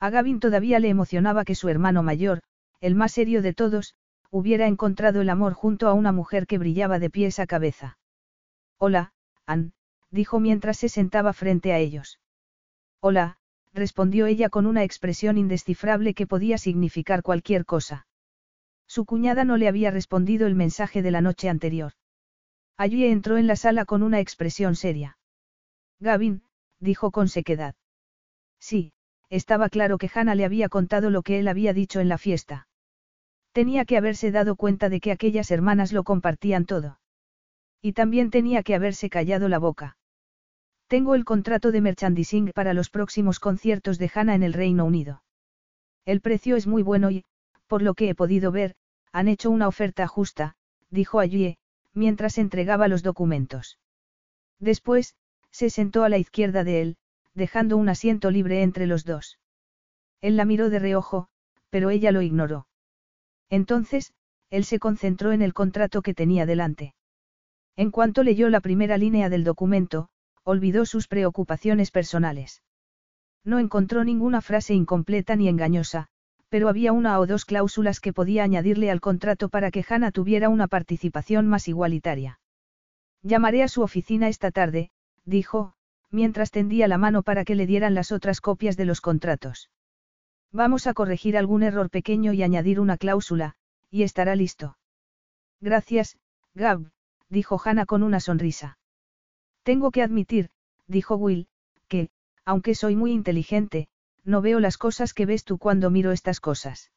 [0.00, 2.40] A Gavin todavía le emocionaba que su hermano mayor,
[2.80, 3.96] el más serio de todos,
[4.32, 7.98] hubiera encontrado el amor junto a una mujer que brillaba de pies a cabeza.
[8.78, 9.12] Hola,
[9.44, 9.74] Ann,
[10.10, 12.18] dijo mientras se sentaba frente a ellos.
[12.98, 13.36] Hola,
[13.74, 18.06] respondió ella con una expresión indescifrable que podía significar cualquier cosa.
[18.86, 21.92] Su cuñada no le había respondido el mensaje de la noche anterior.
[22.78, 25.18] Allí entró en la sala con una expresión seria.
[26.00, 26.42] Gavin,
[26.80, 27.74] dijo con sequedad.
[28.58, 28.94] Sí,
[29.28, 32.66] estaba claro que Hannah le había contado lo que él había dicho en la fiesta.
[33.52, 36.98] Tenía que haberse dado cuenta de que aquellas hermanas lo compartían todo.
[37.80, 39.96] Y también tenía que haberse callado la boca.
[40.86, 45.22] Tengo el contrato de merchandising para los próximos conciertos de Hannah en el Reino Unido.
[46.04, 47.24] El precio es muy bueno y,
[47.66, 48.74] por lo que he podido ver,
[49.12, 50.56] han hecho una oferta justa,
[50.90, 51.58] dijo Allie,
[51.94, 53.78] mientras entregaba los documentos.
[54.58, 55.14] Después,
[55.50, 56.96] se sentó a la izquierda de él,
[57.34, 59.38] dejando un asiento libre entre los dos.
[60.20, 61.28] Él la miró de reojo,
[61.70, 62.66] pero ella lo ignoró.
[63.52, 64.14] Entonces,
[64.48, 66.94] él se concentró en el contrato que tenía delante.
[67.76, 70.08] En cuanto leyó la primera línea del documento,
[70.42, 72.62] olvidó sus preocupaciones personales.
[73.44, 76.06] No encontró ninguna frase incompleta ni engañosa,
[76.48, 80.48] pero había una o dos cláusulas que podía añadirle al contrato para que Hannah tuviera
[80.48, 82.40] una participación más igualitaria.
[83.22, 84.90] Llamaré a su oficina esta tarde,
[85.26, 85.74] dijo,
[86.10, 89.68] mientras tendía la mano para que le dieran las otras copias de los contratos.
[90.52, 93.54] Vamos a corregir algún error pequeño y añadir una cláusula,
[93.90, 94.76] y estará listo.
[95.60, 96.18] Gracias,
[96.54, 96.90] Gab,
[97.30, 98.78] dijo Hannah con una sonrisa.
[99.62, 100.50] Tengo que admitir,
[100.86, 101.48] dijo Will,
[101.88, 102.10] que,
[102.44, 103.88] aunque soy muy inteligente,
[104.24, 106.92] no veo las cosas que ves tú cuando miro estas cosas.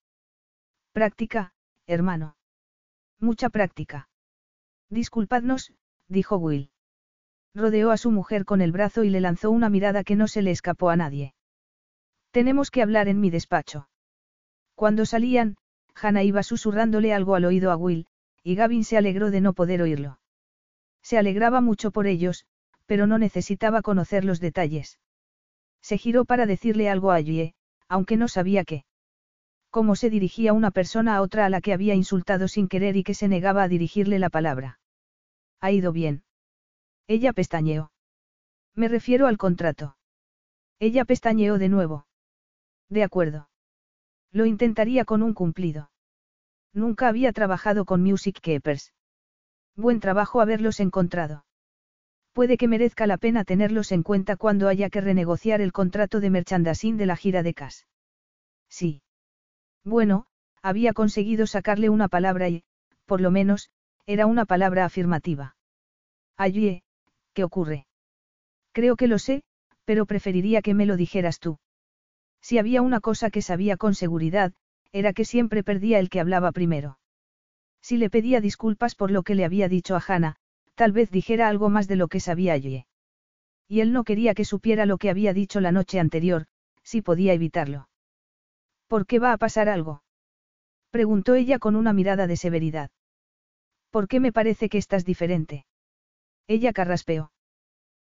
[0.92, 1.54] Práctica,
[1.88, 2.36] hermano.
[3.20, 4.10] Mucha práctica.
[4.90, 5.74] Disculpadnos,
[6.10, 6.72] dijo Will.
[7.54, 10.42] Rodeó a su mujer con el brazo y le lanzó una mirada que no se
[10.42, 11.35] le escapó a nadie.
[12.36, 13.88] Tenemos que hablar en mi despacho.
[14.76, 15.56] Cuando salían,
[15.96, 18.08] Hannah iba susurrándole algo al oído a Will,
[18.44, 20.20] y Gavin se alegró de no poder oírlo.
[21.02, 22.46] Se alegraba mucho por ellos,
[22.88, 25.00] pero no necesitaba conocer los detalles.
[25.82, 27.54] Se giró para decirle algo a Yue,
[27.88, 28.84] aunque no sabía qué.
[29.70, 33.06] Cómo se dirigía una persona a otra a la que había insultado sin querer y
[33.06, 34.82] que se negaba a dirigirle la palabra.
[35.62, 36.26] Ha ido bien.
[37.08, 37.94] Ella pestañeó.
[38.74, 39.96] Me refiero al contrato.
[40.80, 42.08] Ella pestañeó de nuevo.
[42.90, 43.50] De acuerdo.
[44.32, 45.92] Lo intentaría con un cumplido.
[46.74, 48.94] Nunca había trabajado con Music Keepers.
[49.76, 51.46] Buen trabajo haberlos encontrado.
[52.34, 56.30] Puede que merezca la pena tenerlos en cuenta cuando haya que renegociar el contrato de
[56.30, 57.88] merchandising de la gira de CAS.
[58.70, 59.02] Sí.
[59.86, 60.26] Bueno,
[60.62, 62.64] había conseguido sacarle una palabra y,
[63.06, 63.70] por lo menos,
[64.06, 65.56] era una palabra afirmativa.
[66.36, 66.84] Allí,
[67.34, 67.88] ¿qué ocurre?
[68.74, 69.44] Creo que lo sé,
[69.86, 71.58] pero preferiría que me lo dijeras tú.
[72.46, 74.54] Si había una cosa que sabía con seguridad,
[74.92, 77.00] era que siempre perdía el que hablaba primero.
[77.82, 80.36] Si le pedía disculpas por lo que le había dicho a Hannah,
[80.76, 82.86] tal vez dijera algo más de lo que sabía allí.
[83.68, 86.46] Y él no quería que supiera lo que había dicho la noche anterior,
[86.84, 87.90] si podía evitarlo.
[88.88, 90.04] ¿Por qué va a pasar algo?
[90.92, 92.92] Preguntó ella con una mirada de severidad.
[93.90, 95.66] ¿Por qué me parece que estás diferente?
[96.46, 97.32] Ella carraspeó.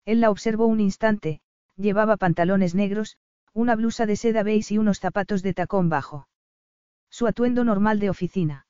[0.05, 1.41] Él la observó un instante,
[1.77, 3.17] llevaba pantalones negros,
[3.57, 6.29] una blusa de seda beige y unos zapatos de tacón bajo.
[7.09, 8.67] Su atuendo normal de oficina.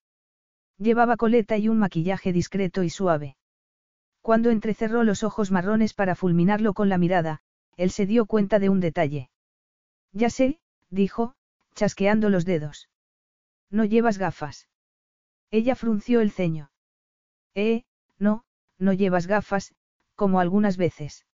[0.78, 3.36] Llevaba coleta y un maquillaje discreto y suave.
[4.22, 7.40] Cuando entrecerró los ojos marrones para fulminarlo con la mirada,
[7.76, 9.28] él se dio cuenta de un detalle.
[10.12, 11.34] Ya sé, dijo,
[11.74, 12.88] chasqueando los dedos.
[13.70, 14.68] No llevas gafas.
[15.50, 16.70] Ella frunció el ceño.
[17.56, 17.82] Eh,
[18.20, 18.44] no,
[18.78, 19.74] no llevas gafas,
[20.14, 21.25] como algunas veces.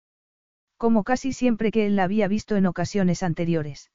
[0.81, 3.91] Como casi siempre que él la había visto en ocasiones anteriores.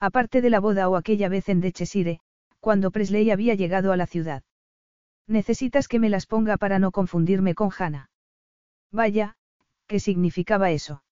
[0.00, 2.20] Aparte de la boda o aquella vez en Dechesire,
[2.60, 4.42] cuando Presley había llegado a la ciudad.
[5.26, 8.08] Necesitas que me las ponga para no confundirme con Hannah.
[8.90, 9.36] Vaya,
[9.86, 11.04] ¿qué significaba eso?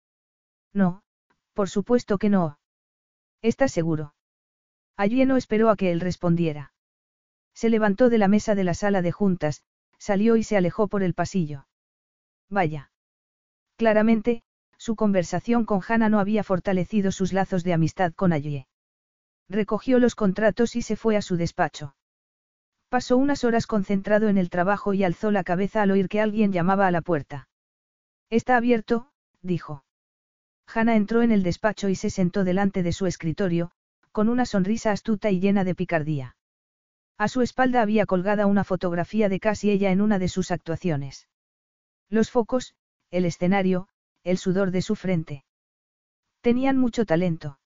[0.72, 1.02] No,
[1.52, 2.59] por supuesto que no.
[3.42, 4.14] ¿Estás seguro?
[4.96, 6.72] Allí no esperó a que él respondiera.
[7.52, 9.62] Se levantó de la mesa de la sala de juntas,
[9.98, 11.66] salió y se alejó por el pasillo.
[12.48, 12.90] Vaya.
[13.76, 14.42] Claramente,
[14.78, 18.66] su conversación con Hannah no había fortalecido sus lazos de amistad con Allie.
[19.48, 21.94] Recogió los contratos y se fue a su despacho.
[22.88, 26.52] Pasó unas horas concentrado en el trabajo y alzó la cabeza al oír que alguien
[26.52, 27.48] llamaba a la puerta.
[28.30, 29.10] Está abierto,
[29.42, 29.84] dijo.
[30.66, 33.70] Hannah entró en el despacho y se sentó delante de su escritorio,
[34.12, 36.36] con una sonrisa astuta y llena de picardía.
[37.18, 41.28] A su espalda había colgada una fotografía de casi ella en una de sus actuaciones.
[42.08, 42.74] Los focos,
[43.10, 43.88] el escenario,
[44.26, 45.44] el sudor de su frente.
[46.40, 47.60] Tenían mucho talento.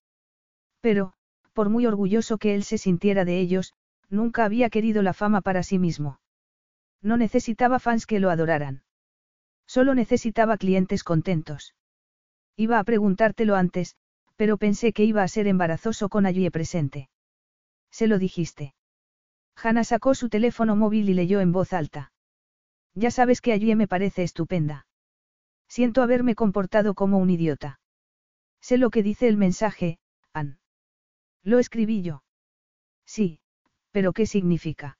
[0.83, 1.15] Pero,
[1.55, 3.73] por muy orgulloso que él se sintiera de ellos,
[4.11, 6.21] nunca había querido la fama para sí mismo.
[7.01, 8.83] No necesitaba fans que lo adoraran.
[9.67, 11.75] Solo necesitaba clientes contentos.
[12.57, 13.97] Iba a preguntártelo antes,
[14.37, 17.09] pero pensé que iba a ser embarazoso con allí presente.
[17.91, 18.75] Se lo dijiste.
[19.57, 22.13] Hannah sacó su teléfono móvil y leyó en voz alta.
[22.95, 24.87] Ya sabes que allí me parece estupenda.
[25.71, 27.79] Siento haberme comportado como un idiota.
[28.61, 30.01] Sé lo que dice el mensaje,
[30.33, 30.59] Ann.
[31.45, 32.25] Lo escribí yo.
[33.07, 33.39] Sí,
[33.93, 34.99] pero ¿qué significa?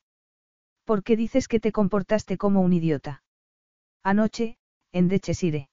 [0.85, 3.25] ¿Por qué dices que te comportaste como un idiota?
[4.05, 4.59] Anoche,
[4.93, 5.71] en Dechesire.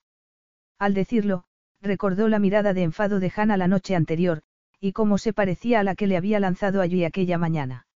[0.80, 1.44] Al decirlo,
[1.80, 4.42] recordó la mirada de enfado de Hannah la noche anterior,
[4.80, 7.86] y cómo se parecía a la que le había lanzado allí aquella mañana.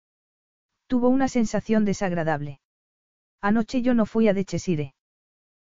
[0.86, 2.60] Tuvo una sensación desagradable.
[3.40, 4.94] Anoche yo no fui a Dechesire.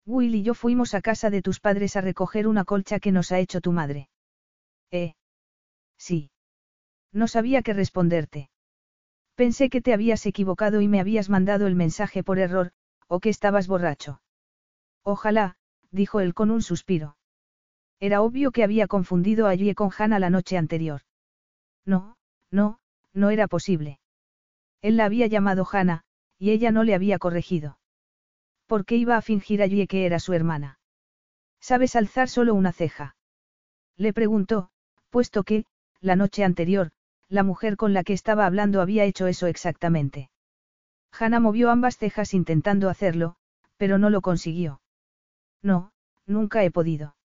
[0.05, 3.31] Will y yo fuimos a casa de tus padres a recoger una colcha que nos
[3.31, 4.09] ha hecho tu madre.
[4.91, 5.13] ¿Eh?
[5.97, 6.31] Sí.
[7.11, 8.49] No sabía qué responderte.
[9.35, 12.71] Pensé que te habías equivocado y me habías mandado el mensaje por error,
[13.07, 14.21] o que estabas borracho.
[15.03, 15.55] Ojalá,
[15.91, 17.17] dijo él con un suspiro.
[17.99, 21.01] Era obvio que había confundido a Yue con Hannah la noche anterior.
[21.85, 22.17] No,
[22.49, 22.79] no,
[23.13, 23.99] no era posible.
[24.81, 26.03] Él la había llamado Hannah,
[26.39, 27.77] y ella no le había corregido.
[28.71, 30.79] ¿Por qué iba a fingir a Yue que era su hermana?
[31.59, 33.17] ¿Sabes alzar solo una ceja?
[33.97, 34.69] Le preguntó,
[35.09, 35.65] puesto que,
[35.99, 36.91] la noche anterior,
[37.27, 40.29] la mujer con la que estaba hablando había hecho eso exactamente.
[41.11, 43.35] Hannah movió ambas cejas intentando hacerlo,
[43.75, 44.79] pero no lo consiguió.
[45.61, 45.91] No,
[46.25, 47.17] nunca he podido.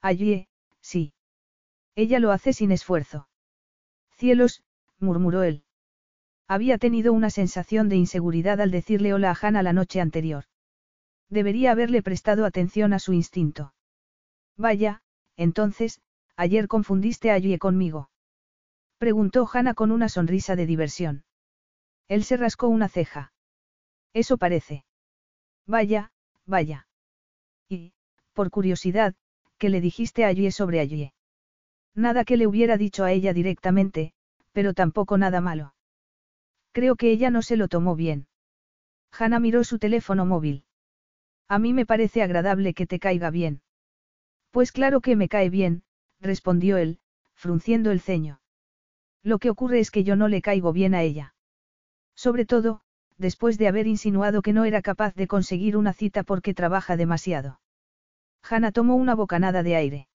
[0.00, 0.48] Allí,
[0.80, 1.12] sí.
[1.94, 3.28] Ella lo hace sin esfuerzo.
[4.10, 4.64] Cielos,
[4.98, 5.62] murmuró él.
[6.48, 10.46] Había tenido una sensación de inseguridad al decirle hola a Hannah la noche anterior.
[11.28, 13.74] Debería haberle prestado atención a su instinto.
[14.56, 15.02] Vaya,
[15.36, 16.00] entonces,
[16.36, 18.10] ayer confundiste a Yue conmigo.
[18.98, 21.24] Preguntó Hannah con una sonrisa de diversión.
[22.08, 23.32] Él se rascó una ceja.
[24.12, 24.84] Eso parece.
[25.66, 26.12] Vaya,
[26.46, 26.86] vaya.
[27.68, 27.92] Y,
[28.32, 29.14] por curiosidad,
[29.58, 31.14] ¿qué le dijiste a Yue sobre Yue?
[31.94, 34.12] Nada que le hubiera dicho a ella directamente,
[34.52, 35.74] pero tampoco nada malo.
[36.72, 38.26] Creo que ella no se lo tomó bien.
[39.12, 40.64] Hannah miró su teléfono móvil.
[41.48, 43.62] A mí me parece agradable que te caiga bien.
[44.50, 45.82] Pues claro que me cae bien,
[46.20, 46.98] respondió él,
[47.34, 48.40] frunciendo el ceño.
[49.22, 51.34] Lo que ocurre es que yo no le caigo bien a ella.
[52.14, 52.82] Sobre todo,
[53.18, 57.60] después de haber insinuado que no era capaz de conseguir una cita porque trabaja demasiado.
[58.42, 60.08] Hannah tomó una bocanada de aire.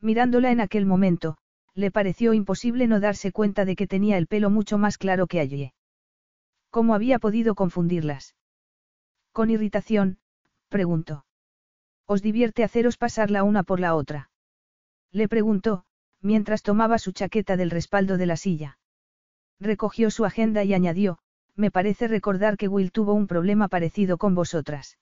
[0.00, 1.36] Mirándola en aquel momento,
[1.74, 5.40] le pareció imposible no darse cuenta de que tenía el pelo mucho más claro que
[5.40, 5.72] allí.
[6.70, 8.34] ¿Cómo había podido confundirlas?
[9.32, 10.18] Con irritación,
[10.74, 11.24] preguntó.
[12.04, 14.30] ¿Os divierte haceros pasar la una por la otra?
[15.12, 15.84] Le preguntó,
[16.20, 18.76] mientras tomaba su chaqueta del respaldo de la silla.
[19.60, 21.18] Recogió su agenda y añadió,
[21.54, 24.98] me parece recordar que Will tuvo un problema parecido con vosotras.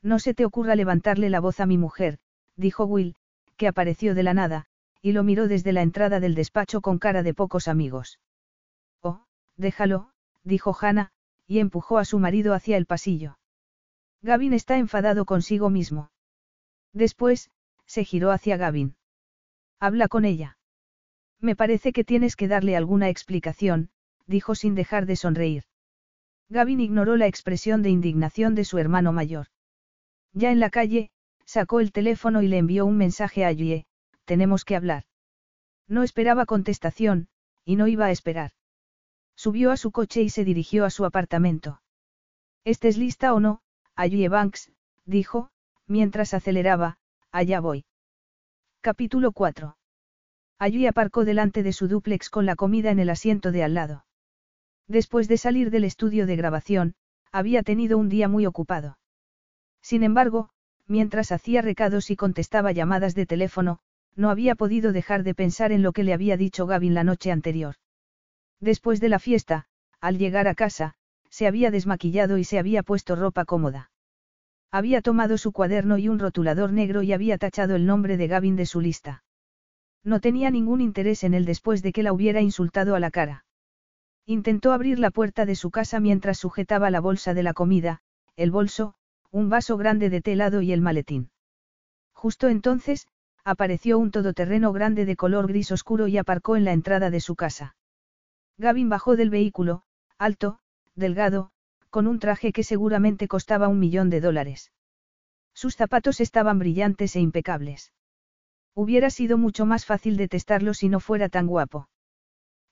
[0.00, 2.18] No se te ocurra levantarle la voz a mi mujer,
[2.56, 3.16] dijo Will,
[3.58, 4.64] que apareció de la nada,
[5.02, 8.18] y lo miró desde la entrada del despacho con cara de pocos amigos.
[9.02, 9.26] Oh,
[9.58, 10.08] déjalo,
[10.42, 11.10] dijo Hannah,
[11.46, 13.36] y empujó a su marido hacia el pasillo.
[14.26, 16.10] Gavin está enfadado consigo mismo.
[16.92, 17.48] Después,
[17.86, 18.96] se giró hacia Gavin.
[19.78, 20.58] Habla con ella.
[21.40, 23.90] Me parece que tienes que darle alguna explicación,
[24.26, 25.62] dijo sin dejar de sonreír.
[26.48, 29.46] Gavin ignoró la expresión de indignación de su hermano mayor.
[30.32, 31.10] Ya en la calle,
[31.44, 33.86] sacó el teléfono y le envió un mensaje a Yue,
[34.24, 35.04] tenemos que hablar.
[35.86, 37.28] No esperaba contestación,
[37.64, 38.50] y no iba a esperar.
[39.36, 41.80] Subió a su coche y se dirigió a su apartamento.
[42.64, 43.60] ¿Estés lista o no,
[43.96, 44.70] Ayue Banks?
[45.06, 45.48] dijo,
[45.86, 46.98] mientras aceleraba,
[47.32, 47.86] allá voy.
[48.82, 49.76] Capítulo 4.
[50.58, 54.04] Ayue aparcó delante de su dúplex con la comida en el asiento de al lado.
[54.86, 56.94] Después de salir del estudio de grabación,
[57.32, 58.98] había tenido un día muy ocupado.
[59.82, 60.50] Sin embargo,
[60.86, 63.80] mientras hacía recados y contestaba llamadas de teléfono,
[64.14, 67.32] no había podido dejar de pensar en lo que le había dicho Gavin la noche
[67.32, 67.76] anterior.
[68.60, 69.66] Después de la fiesta,
[70.00, 70.94] al llegar a casa,
[71.30, 73.90] se había desmaquillado y se había puesto ropa cómoda.
[74.70, 78.56] Había tomado su cuaderno y un rotulador negro y había tachado el nombre de Gavin
[78.56, 79.24] de su lista.
[80.02, 83.44] No tenía ningún interés en él después de que la hubiera insultado a la cara.
[84.24, 88.00] Intentó abrir la puerta de su casa mientras sujetaba la bolsa de la comida,
[88.36, 88.94] el bolso,
[89.30, 91.30] un vaso grande de té helado y el maletín.
[92.12, 93.06] Justo entonces,
[93.44, 97.36] apareció un todoterreno grande de color gris oscuro y aparcó en la entrada de su
[97.36, 97.76] casa.
[98.58, 99.82] Gavin bajó del vehículo,
[100.18, 100.58] alto,
[100.96, 101.50] delgado,
[101.90, 104.72] con un traje que seguramente costaba un millón de dólares.
[105.54, 107.92] Sus zapatos estaban brillantes e impecables.
[108.74, 111.88] Hubiera sido mucho más fácil detestarlo si no fuera tan guapo.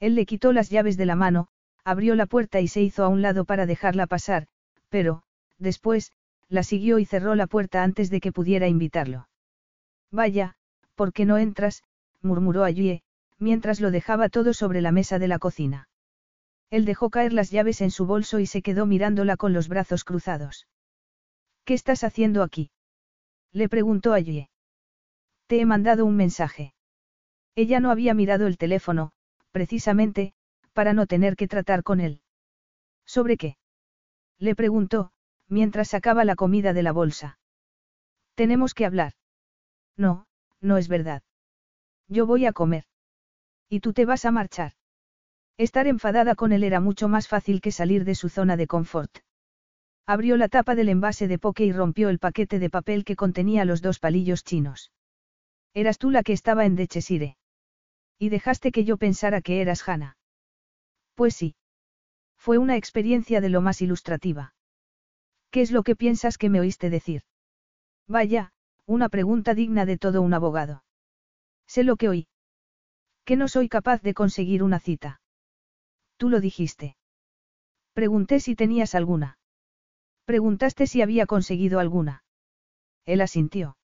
[0.01, 1.49] Él le quitó las llaves de la mano,
[1.85, 4.47] abrió la puerta y se hizo a un lado para dejarla pasar,
[4.89, 5.23] pero,
[5.59, 6.13] después,
[6.49, 9.29] la siguió y cerró la puerta antes de que pudiera invitarlo.
[10.11, 10.57] Vaya,
[10.95, 11.83] ¿por qué no entras?
[12.21, 13.03] murmuró Ayue,
[13.39, 15.89] mientras lo dejaba todo sobre la mesa de la cocina.
[16.75, 20.03] Él dejó caer las llaves en su bolso y se quedó mirándola con los brazos
[20.03, 20.67] cruzados.
[21.65, 22.73] ¿Qué estás haciendo aquí?
[23.53, 24.49] Le preguntó allí.
[25.47, 26.75] Te he mandado un mensaje.
[27.55, 29.13] Ella no había mirado el teléfono,
[29.53, 30.35] precisamente,
[30.73, 32.23] para no tener que tratar con él.
[33.07, 33.57] ¿Sobre qué?
[34.41, 35.13] Le preguntó,
[35.47, 37.39] mientras sacaba la comida de la bolsa.
[38.35, 39.13] Tenemos que hablar.
[39.97, 40.27] No,
[40.61, 41.23] no es verdad.
[42.09, 42.83] Yo voy a comer.
[43.69, 44.73] Y tú te vas a marchar.
[45.57, 49.19] Estar enfadada con él era mucho más fácil que salir de su zona de confort.
[50.07, 53.65] Abrió la tapa del envase de poke y rompió el paquete de papel que contenía
[53.65, 54.93] los dos palillos chinos.
[55.73, 57.37] Eras tú la que estaba en Dechesire.
[58.19, 60.17] Y dejaste que yo pensara que eras Hannah.
[61.15, 61.55] Pues sí.
[62.37, 64.55] Fue una experiencia de lo más ilustrativa.
[65.51, 67.23] ¿Qué es lo que piensas que me oíste decir?
[68.09, 68.53] Vaya,
[68.87, 70.85] una pregunta digna de todo un abogado.
[71.67, 72.27] Sé lo que oí.
[73.25, 75.21] Que no soy capaz de conseguir una cita.
[76.17, 76.97] Tú lo dijiste.
[77.93, 79.39] Pregunté si tenías alguna.
[80.25, 82.25] Preguntaste si había conseguido alguna.
[83.05, 83.77] Él asintió.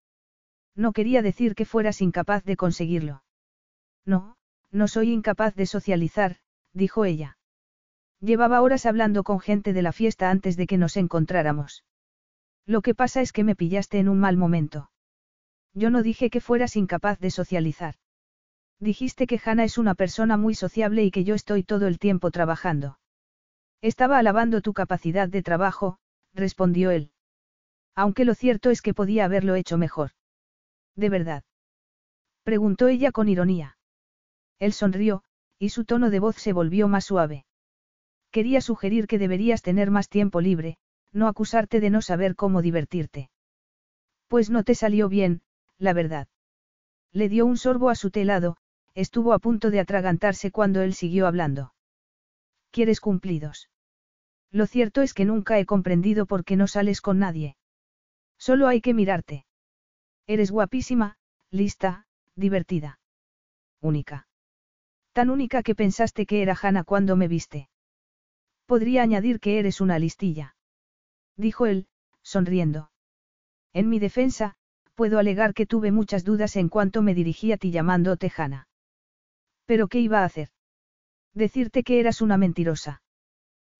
[0.75, 3.23] No quería decir que fueras incapaz de conseguirlo.
[4.07, 4.37] No,
[4.71, 6.37] no soy incapaz de socializar,
[6.73, 7.39] dijo ella.
[8.21, 11.85] Llevaba horas hablando con gente de la fiesta antes de que nos encontráramos.
[12.67, 14.91] Lo que pasa es que me pillaste en un mal momento.
[15.75, 17.95] Yo no dije que fueras incapaz de socializar.
[18.81, 22.31] Dijiste que Hannah es una persona muy sociable y que yo estoy todo el tiempo
[22.31, 22.99] trabajando.
[23.83, 25.99] Estaba alabando tu capacidad de trabajo,
[26.33, 27.13] respondió él.
[27.95, 30.13] Aunque lo cierto es que podía haberlo hecho mejor.
[30.97, 31.45] ¿De verdad?
[32.43, 33.77] Preguntó ella con ironía.
[34.59, 35.25] Él sonrió,
[35.59, 37.45] y su tono de voz se volvió más suave.
[38.31, 40.79] Quería sugerir que deberías tener más tiempo libre,
[41.13, 43.31] no acusarte de no saber cómo divertirte.
[44.27, 45.43] Pues no te salió bien,
[45.77, 46.29] la verdad.
[47.13, 48.57] Le dio un sorbo a su telado,
[48.95, 51.75] estuvo a punto de atragantarse cuando él siguió hablando.
[52.71, 53.69] ¿Quieres cumplidos?
[54.51, 57.57] Lo cierto es que nunca he comprendido por qué no sales con nadie.
[58.39, 59.47] Solo hay que mirarte.
[60.27, 61.19] Eres guapísima,
[61.51, 63.01] lista, divertida.
[63.81, 64.29] Única.
[65.13, 67.69] Tan única que pensaste que era Hannah cuando me viste.
[68.67, 70.57] Podría añadir que eres una listilla.
[71.37, 71.89] Dijo él,
[72.23, 72.91] sonriendo.
[73.73, 74.57] En mi defensa,
[74.95, 78.69] puedo alegar que tuve muchas dudas en cuanto me dirigí a ti llamando Tejana.
[79.71, 80.49] ¿Pero qué iba a hacer?
[81.33, 83.03] Decirte que eras una mentirosa.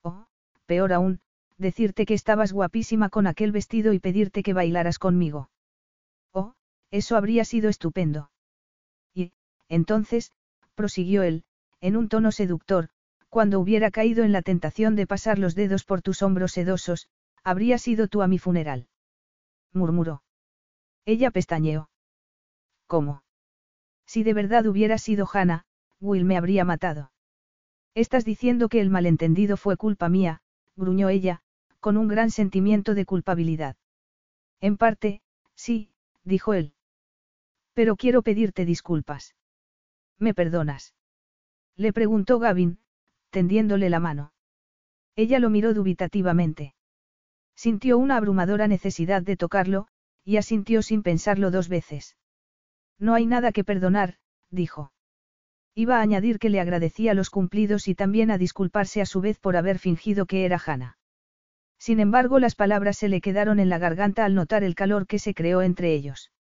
[0.05, 0.29] O,
[0.65, 1.19] peor aún,
[1.59, 5.51] decirte que estabas guapísima con aquel vestido y pedirte que bailaras conmigo.
[6.33, 6.55] Oh,
[6.93, 8.31] eso habría sido estupendo.
[9.15, 9.33] Y,
[9.69, 10.31] entonces,
[10.77, 11.43] prosiguió él,
[11.81, 12.91] en un tono seductor,
[13.29, 17.09] cuando hubiera caído en la tentación de pasar los dedos por tus hombros sedosos,
[17.43, 18.87] habría sido tú a mi funeral.
[19.73, 20.23] murmuró.
[21.05, 21.91] Ella pestañeó.
[22.87, 23.25] ¿Cómo?
[24.07, 25.65] Si de verdad hubiera sido Hannah,
[26.01, 27.13] Will me habría matado.
[27.95, 30.41] Estás diciendo que el malentendido fue culpa mía,
[30.77, 31.43] gruñó ella,
[31.81, 33.77] con un gran sentimiento de culpabilidad.
[34.61, 35.23] En parte,
[35.55, 35.91] sí,
[36.25, 36.75] dijo él.
[37.75, 39.35] Pero quiero pedirte disculpas.
[40.19, 40.95] ¿Me perdonas?
[41.77, 42.79] Le preguntó Gavin,
[43.31, 44.33] tendiéndole la mano.
[45.17, 46.75] Ella lo miró dubitativamente.
[47.55, 49.89] Sintió una abrumadora necesidad de tocarlo,
[50.25, 52.17] y asintió sin pensarlo dos veces.
[52.99, 54.19] No hay nada que perdonar,
[54.51, 54.93] dijo.
[55.81, 59.39] Iba a añadir que le agradecía los cumplidos y también a disculparse a su vez
[59.39, 60.99] por haber fingido que era Hannah.
[61.79, 65.19] Sin embargo, las palabras se le quedaron en la garganta al notar el calor que
[65.19, 66.33] se creó entre ellos.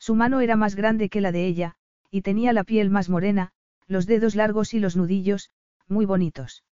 [0.00, 1.76] Su mano era más grande que la de ella,
[2.10, 3.52] y tenía la piel más morena,
[3.86, 5.52] los dedos largos y los nudillos,
[5.86, 6.64] muy bonitos.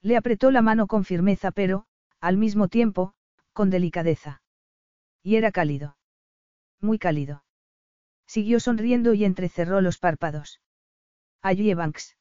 [0.00, 1.86] Le apretó la mano con firmeza pero,
[2.20, 3.14] al mismo tiempo,
[3.52, 4.42] con delicadeza.
[5.22, 5.96] Y era cálido.
[6.80, 7.44] Muy cálido.
[8.26, 10.58] Siguió sonriendo y entrecerró los párpados.
[11.44, 12.16] Allí Banks.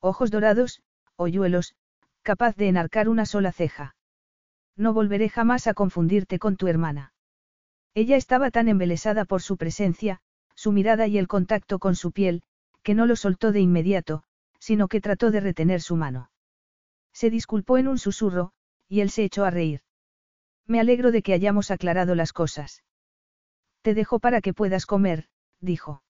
[0.00, 0.82] Ojos dorados,
[1.16, 1.74] hoyuelos,
[2.22, 3.96] capaz de enarcar una sola ceja.
[4.76, 7.14] No volveré jamás a confundirte con tu hermana.
[7.94, 10.20] Ella estaba tan embelesada por su presencia,
[10.54, 12.42] su mirada y el contacto con su piel,
[12.82, 14.24] que no lo soltó de inmediato,
[14.58, 16.30] sino que trató de retener su mano.
[17.14, 18.52] Se disculpó en un susurro,
[18.88, 19.80] y él se echó a reír.
[20.66, 22.82] Me alegro de que hayamos aclarado las cosas.
[23.80, 25.28] Te dejo para que puedas comer,
[25.60, 26.03] dijo.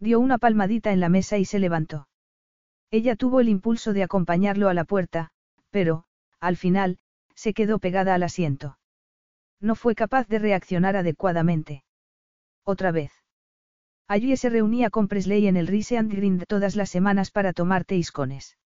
[0.00, 2.08] Dio una palmadita en la mesa y se levantó.
[2.90, 5.30] Ella tuvo el impulso de acompañarlo a la puerta,
[5.70, 6.04] pero,
[6.40, 6.98] al final,
[7.34, 8.78] se quedó pegada al asiento.
[9.60, 11.84] No fue capaz de reaccionar adecuadamente.
[12.64, 13.12] Otra vez.
[14.06, 17.84] Allí se reunía con Presley en el Rise and Grind todas las semanas para tomar
[17.84, 18.56] teiscones.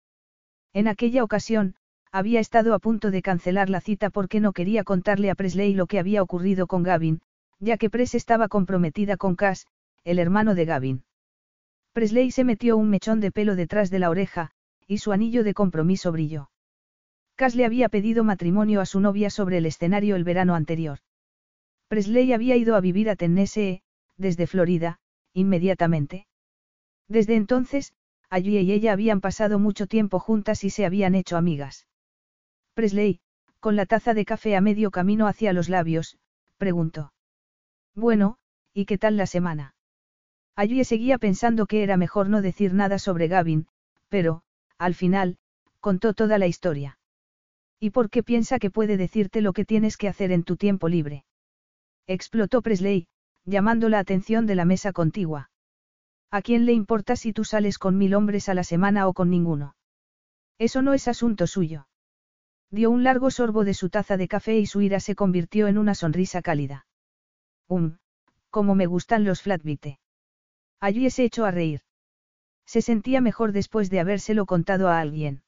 [0.73, 1.75] En aquella ocasión,
[2.13, 5.87] había estado a punto de cancelar la cita porque no quería contarle a Presley lo
[5.87, 7.23] que había ocurrido con Gavin,
[7.59, 9.67] ya que Pres estaba comprometida con Cass,
[10.05, 11.05] el hermano de Gavin.
[11.93, 14.51] Presley se metió un mechón de pelo detrás de la oreja,
[14.87, 16.51] y su anillo de compromiso brilló.
[17.35, 20.99] Cass le había pedido matrimonio a su novia sobre el escenario el verano anterior.
[21.89, 23.83] Presley había ido a vivir a Tennessee,
[24.17, 24.99] desde Florida,
[25.35, 26.27] inmediatamente.
[27.09, 27.93] Desde entonces,
[28.31, 31.87] allí y ella habían pasado mucho tiempo juntas y se habían hecho amigas.
[32.75, 33.21] Presley,
[33.61, 36.17] con la taza de café a medio camino hacia los labios,
[36.57, 37.13] preguntó.
[37.95, 38.39] Bueno,
[38.73, 39.75] ¿y qué tal la semana?
[40.55, 43.67] Allí seguía pensando que era mejor no decir nada sobre Gavin,
[44.09, 44.43] pero,
[44.79, 45.39] al final,
[45.81, 46.99] contó toda la historia.
[47.81, 50.89] ¿Y por qué piensa que puede decirte lo que tienes que hacer en tu tiempo
[50.89, 51.25] libre?
[52.07, 53.09] Explotó Presley,
[53.45, 55.51] llamando la atención de la mesa contigua.
[56.31, 59.31] ¿A quién le importa si tú sales con mil hombres a la semana o con
[59.31, 59.75] ninguno?
[60.59, 61.89] Eso no es asunto suyo.
[62.71, 65.77] Dio un largo sorbo de su taza de café y su ira se convirtió en
[65.77, 66.87] una sonrisa cálida.
[67.69, 67.99] Um,
[68.51, 69.99] como me gustan los flatbite.
[70.83, 71.83] Allí se echó a reír.
[72.67, 75.45] Se sentía mejor después de habérselo contado a alguien.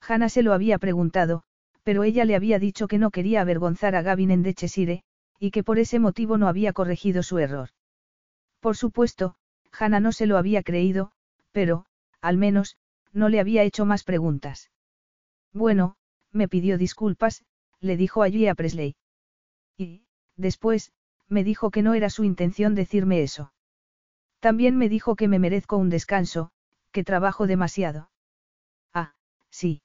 [0.00, 1.42] Hannah se lo había preguntado,
[1.82, 5.02] pero ella le había dicho que no quería avergonzar a Gavin en Dechesire,
[5.38, 7.68] y que por ese motivo no había corregido su error.
[8.60, 9.34] Por supuesto,
[9.78, 11.12] Hannah no se lo había creído,
[11.52, 11.84] pero,
[12.22, 12.78] al menos,
[13.12, 14.70] no le había hecho más preguntas.
[15.52, 15.96] Bueno,
[16.32, 17.44] me pidió disculpas,
[17.80, 18.96] le dijo allí a Presley.
[19.76, 20.92] Y, después,
[21.28, 23.52] me dijo que no era su intención decirme eso.
[24.46, 26.52] También me dijo que me merezco un descanso,
[26.92, 28.12] que trabajo demasiado.
[28.94, 29.12] Ah,
[29.50, 29.82] sí.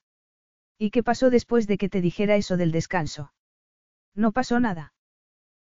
[0.77, 3.33] ¿Y qué pasó después de que te dijera eso del descanso?
[4.13, 4.93] No pasó nada.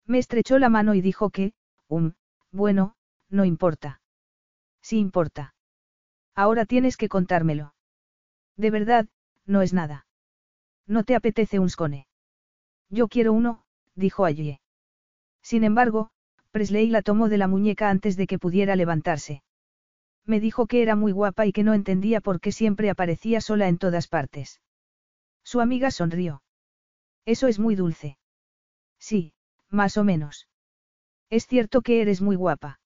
[0.04, 1.54] Me estrechó la mano y dijo que,
[1.88, 2.12] um,
[2.50, 2.94] bueno,
[3.30, 4.02] no importa.
[4.82, 5.54] Sí importa.
[6.34, 7.72] Ahora tienes que contármelo.
[8.58, 9.08] De verdad,
[9.46, 10.06] no es nada.
[10.86, 12.08] ¿No te apetece un scone?
[12.90, 13.64] Yo quiero uno,
[13.94, 14.60] dijo allí.
[15.40, 16.10] Sin embargo,
[16.52, 19.42] Presley la tomó de la muñeca antes de que pudiera levantarse.
[20.24, 23.68] Me dijo que era muy guapa y que no entendía por qué siempre aparecía sola
[23.68, 24.60] en todas partes.
[25.42, 26.42] Su amiga sonrió.
[27.24, 28.18] Eso es muy dulce.
[28.98, 29.32] Sí,
[29.68, 30.48] más o menos.
[31.30, 32.78] Es cierto que eres muy guapa.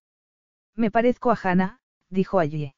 [0.77, 2.75] Me parezco a Hannah, dijo allí.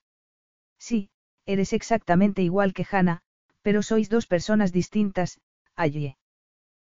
[0.78, 1.11] Sí,
[1.45, 3.20] eres exactamente igual que Hannah,
[3.61, 5.41] pero sois dos personas distintas,
[5.74, 6.16] allí.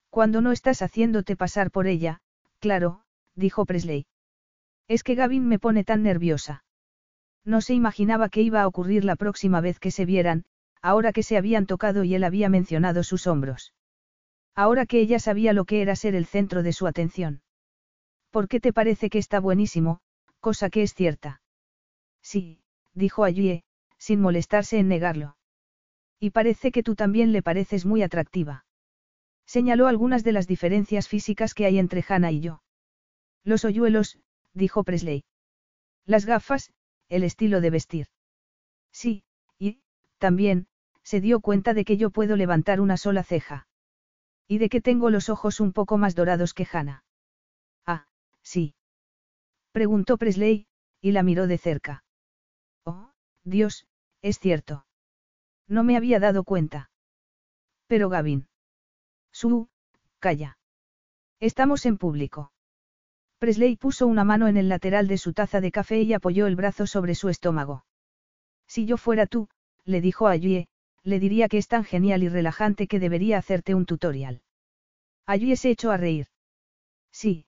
[0.09, 2.21] Cuando no estás haciéndote pasar por ella,
[2.59, 3.04] claro,
[3.35, 4.05] dijo Presley.
[4.87, 6.63] Es que Gavin me pone tan nerviosa.
[7.43, 10.45] No se imaginaba que iba a ocurrir la próxima vez que se vieran,
[10.81, 13.73] ahora que se habían tocado y él había mencionado sus hombros.
[14.55, 17.41] Ahora que ella sabía lo que era ser el centro de su atención.
[18.31, 19.99] ¿Por qué te parece que está buenísimo,
[20.39, 21.41] cosa que es cierta?
[22.21, 22.61] Sí,
[22.93, 23.63] dijo Ayue,
[23.97, 25.37] sin molestarse en negarlo.
[26.19, 28.65] Y parece que tú también le pareces muy atractiva.
[29.45, 32.61] Señaló algunas de las diferencias físicas que hay entre Hannah y yo.
[33.45, 34.19] Los hoyuelos,
[34.53, 35.23] dijo Presley.
[36.05, 36.73] Las gafas,
[37.09, 38.07] el estilo de vestir.
[38.91, 39.23] Sí,
[39.59, 39.81] y,
[40.17, 40.67] también,
[41.03, 43.67] se dio cuenta de que yo puedo levantar una sola ceja.
[44.47, 47.03] Y de que tengo los ojos un poco más dorados que Hannah.
[47.85, 48.07] Ah,
[48.41, 48.73] sí.
[49.71, 50.67] Preguntó Presley,
[50.99, 52.03] y la miró de cerca.
[52.83, 53.11] Oh,
[53.43, 53.85] Dios,
[54.23, 54.87] es cierto.
[55.67, 56.89] No me había dado cuenta.
[57.87, 58.47] Pero Gavin.
[59.31, 59.69] Su,
[60.19, 60.57] calla.
[61.39, 62.51] Estamos en público.
[63.45, 66.55] Presley puso una mano en el lateral de su taza de café y apoyó el
[66.55, 67.85] brazo sobre su estómago.
[68.65, 69.49] Si yo fuera tú,
[69.83, 73.85] le dijo a le diría que es tan genial y relajante que debería hacerte un
[73.85, 74.41] tutorial.
[75.27, 76.25] Ayue se echó a reír.
[77.11, 77.45] Sí,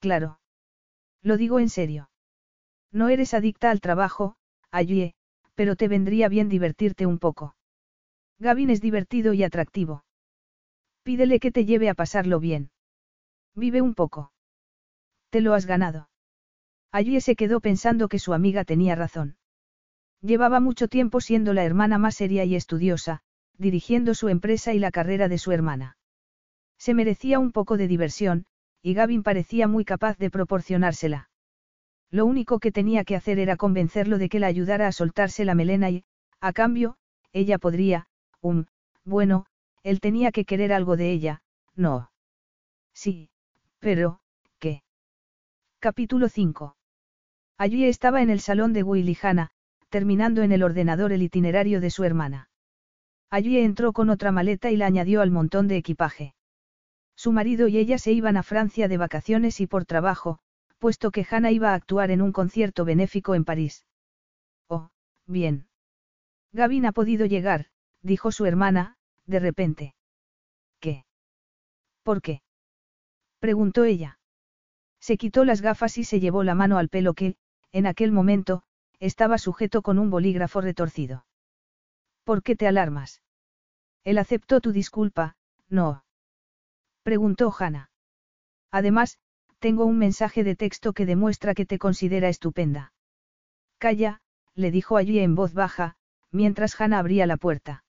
[0.00, 0.38] claro.
[1.22, 2.10] Lo digo en serio.
[2.92, 4.36] No eres adicta al trabajo,
[4.70, 5.14] Ayue,
[5.54, 7.56] pero te vendría bien divertirte un poco.
[8.38, 10.04] Gavin es divertido y atractivo.
[11.04, 12.70] Pídele que te lleve a pasarlo bien.
[13.54, 14.30] Vive un poco.
[15.30, 16.08] Te lo has ganado.
[16.90, 19.36] Ayue se quedó pensando que su amiga tenía razón.
[20.22, 23.20] Llevaba mucho tiempo siendo la hermana más seria y estudiosa,
[23.56, 25.96] dirigiendo su empresa y la carrera de su hermana.
[26.78, 28.46] Se merecía un poco de diversión,
[28.82, 31.30] y Gavin parecía muy capaz de proporcionársela.
[32.10, 35.54] Lo único que tenía que hacer era convencerlo de que la ayudara a soltarse la
[35.54, 36.04] melena y,
[36.40, 36.96] a cambio,
[37.32, 38.06] ella podría,
[38.40, 38.64] um,
[39.04, 39.46] bueno,
[39.82, 41.42] él tenía que querer algo de ella,
[41.74, 42.10] no.
[42.94, 43.30] Sí,
[43.78, 44.20] pero.
[45.80, 46.74] Capítulo 5.
[47.56, 49.50] Allí estaba en el salón de Willy Hanna,
[49.90, 52.50] terminando en el ordenador el itinerario de su hermana.
[53.30, 56.34] Allí entró con otra maleta y la añadió al montón de equipaje.
[57.14, 60.40] Su marido y ella se iban a Francia de vacaciones y por trabajo,
[60.80, 63.86] puesto que Hannah iba a actuar en un concierto benéfico en París.
[64.66, 64.90] Oh,
[65.26, 65.68] bien.
[66.52, 67.66] Gavin ha podido llegar,
[68.02, 69.94] dijo su hermana, de repente.
[70.80, 71.04] ¿Qué?
[72.02, 72.42] ¿Por qué?
[73.38, 74.18] preguntó ella.
[75.08, 77.36] Se quitó las gafas y se llevó la mano al pelo que,
[77.72, 78.62] en aquel momento,
[79.00, 81.24] estaba sujeto con un bolígrafo retorcido.
[82.24, 83.22] ¿Por qué te alarmas?
[84.04, 85.38] Él aceptó tu disculpa,
[85.70, 86.04] no.
[87.04, 87.90] Preguntó Hannah.
[88.70, 89.18] Además,
[89.60, 92.92] tengo un mensaje de texto que demuestra que te considera estupenda.
[93.78, 94.20] Calla,
[94.54, 95.96] le dijo allí en voz baja,
[96.32, 97.82] mientras Hannah abría la puerta.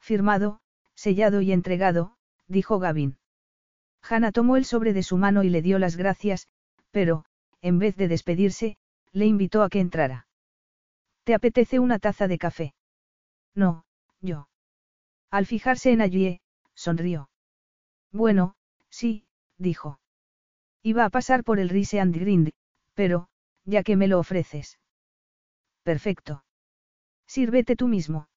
[0.00, 0.60] Firmado,
[0.96, 2.16] sellado y entregado,
[2.48, 3.16] dijo Gavin.
[4.02, 6.48] Hannah tomó el sobre de su mano y le dio las gracias,
[6.90, 7.24] pero,
[7.60, 8.76] en vez de despedirse,
[9.12, 10.26] le invitó a que entrara.
[11.24, 12.74] ¿Te apetece una taza de café?
[13.54, 13.84] No,
[14.20, 14.48] yo.
[15.30, 16.40] Al fijarse en allí,
[16.74, 17.30] sonrió.
[18.10, 18.56] Bueno,
[18.90, 19.24] sí,
[19.56, 20.00] dijo.
[20.82, 22.50] Iba a pasar por el Rise and Grind,
[22.94, 23.28] pero,
[23.64, 24.78] ya que me lo ofreces.
[25.84, 26.44] Perfecto.
[27.26, 28.28] Sírvete tú mismo.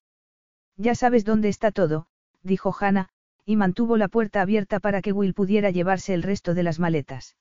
[0.76, 2.06] Ya sabes dónde está todo,
[2.42, 3.08] dijo Hannah,
[3.46, 7.36] y mantuvo la puerta abierta para que Will pudiera llevarse el resto de las maletas.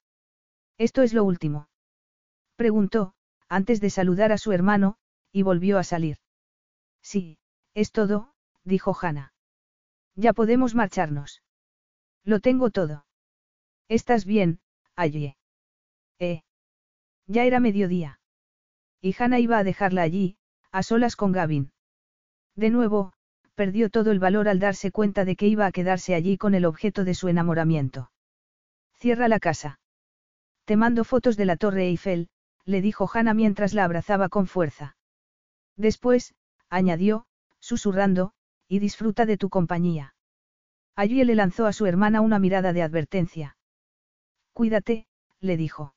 [0.78, 1.68] ¿Esto es lo último?
[2.56, 3.16] Preguntó,
[3.50, 4.98] antes de saludar a su hermano,
[5.32, 6.18] y volvió a salir.
[7.02, 7.40] Sí,
[7.74, 8.34] es todo,
[8.64, 9.34] dijo Hannah.
[10.16, 11.42] Ya podemos marcharnos.
[12.24, 13.06] Lo tengo todo.
[13.88, 14.60] ¿Estás bien,
[14.96, 15.36] allí?
[16.20, 16.44] Eh.
[17.28, 18.20] Ya era mediodía.
[19.02, 20.38] Y Hannah iba a dejarla allí,
[20.72, 21.72] a solas con Gavin.
[22.56, 23.14] De nuevo,
[23.56, 26.66] perdió todo el valor al darse cuenta de que iba a quedarse allí con el
[26.66, 28.12] objeto de su enamoramiento.
[28.94, 29.80] Cierra la casa.
[30.66, 32.30] Te mando fotos de la Torre Eiffel,
[32.66, 34.98] le dijo Hannah mientras la abrazaba con fuerza.
[35.78, 36.36] Después,
[36.70, 37.26] añadió,
[37.60, 38.34] susurrando,
[38.68, 40.16] y disfruta de tu compañía.
[40.96, 43.58] Allí le lanzó a su hermana una mirada de advertencia.
[44.54, 45.08] Cuídate,
[45.40, 45.94] le dijo.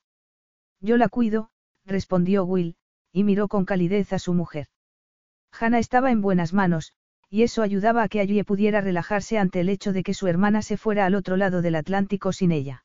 [0.81, 1.51] Yo la cuido,
[1.85, 2.77] respondió Will,
[3.13, 4.69] y miró con calidez a su mujer.
[5.53, 6.93] Hannah estaba en buenas manos,
[7.31, 10.63] y eso ayudaba a que allí pudiera relajarse ante el hecho de que su hermana
[10.63, 12.85] se fuera al otro lado del Atlántico sin ella.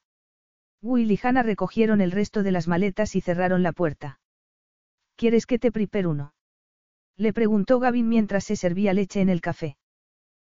[0.82, 4.20] Will y Hannah recogieron el resto de las maletas y cerraron la puerta.
[5.16, 6.34] ¿Quieres que te prepare uno?
[7.16, 9.78] Le preguntó Gavin mientras se servía leche en el café.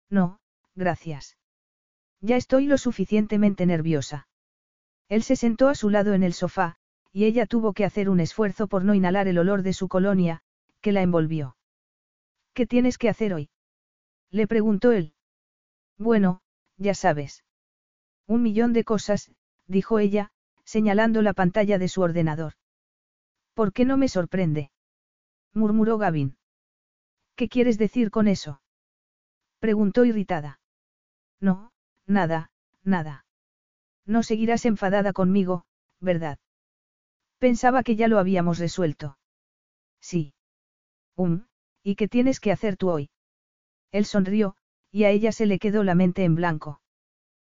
[0.10, 0.39] No,
[0.76, 1.38] gracias.
[2.20, 4.28] Ya estoy lo suficientemente nerviosa.
[5.08, 6.76] Él se sentó a su lado en el sofá,
[7.14, 10.41] y ella tuvo que hacer un esfuerzo por no inhalar el olor de su colonia,
[10.82, 11.56] que la envolvió.
[12.54, 13.50] ¿Qué tienes que hacer hoy?
[14.36, 15.14] Le preguntó él.
[15.98, 16.42] Bueno,
[16.76, 17.46] ya sabes.
[18.28, 19.32] Un millón de cosas,
[19.66, 20.30] dijo ella,
[20.66, 22.56] señalando la pantalla de su ordenador.
[23.54, 24.72] ¿Por qué no me sorprende?
[25.54, 26.38] murmuró Gavin.
[27.38, 28.62] ¿Qué quieres decir con eso?
[29.60, 30.60] preguntó irritada.
[31.40, 31.72] No,
[32.06, 32.52] nada,
[32.84, 33.26] nada.
[34.06, 35.64] No seguirás enfadada conmigo,
[36.02, 36.40] ¿verdad?
[37.40, 39.18] Pensaba que ya lo habíamos resuelto.
[40.02, 40.34] Sí.
[41.16, 41.46] Um,
[41.84, 43.10] ¿y qué tienes que hacer tú hoy?
[43.96, 44.58] Él sonrió,
[44.91, 46.82] y a ella se le quedó la mente en blanco.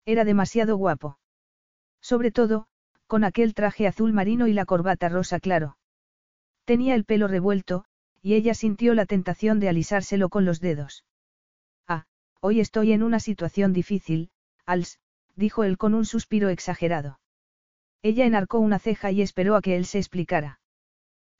[0.05, 1.17] Era demasiado guapo.
[1.99, 2.67] Sobre todo,
[3.07, 5.79] con aquel traje azul marino y la corbata rosa claro.
[6.63, 7.85] Tenía el pelo revuelto,
[8.21, 11.05] y ella sintió la tentación de alisárselo con los dedos.
[11.87, 12.05] Ah,
[12.39, 14.29] hoy estoy en una situación difícil,
[14.67, 14.99] Als,
[15.35, 17.19] dijo él con un suspiro exagerado.
[18.03, 20.59] Ella enarcó una ceja y esperó a que él se explicara.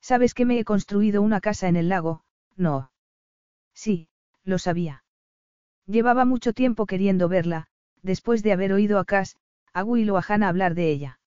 [0.02, 2.24] ¿Sabes que me he construido una casa en el lago?
[2.56, 2.92] No.
[3.76, 4.10] Sí,
[4.48, 5.04] lo sabía.
[5.86, 7.68] Llevaba mucho tiempo queriendo verla,
[8.02, 9.38] después de haber oído a Cass,
[9.74, 11.20] a Will o a Hannah hablar de ella.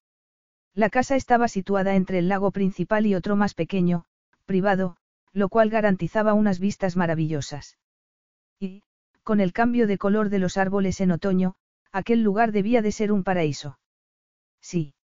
[0.75, 4.05] La casa estaba situada entre el lago principal y otro más pequeño,
[4.47, 4.97] privado,
[5.33, 7.77] lo cual garantizaba unas vistas maravillosas.
[8.59, 8.83] Y,
[9.23, 11.55] con el cambio de color de los árboles en otoño,
[11.93, 13.79] aquel lugar debía de ser un paraíso.
[14.61, 14.95] Sí.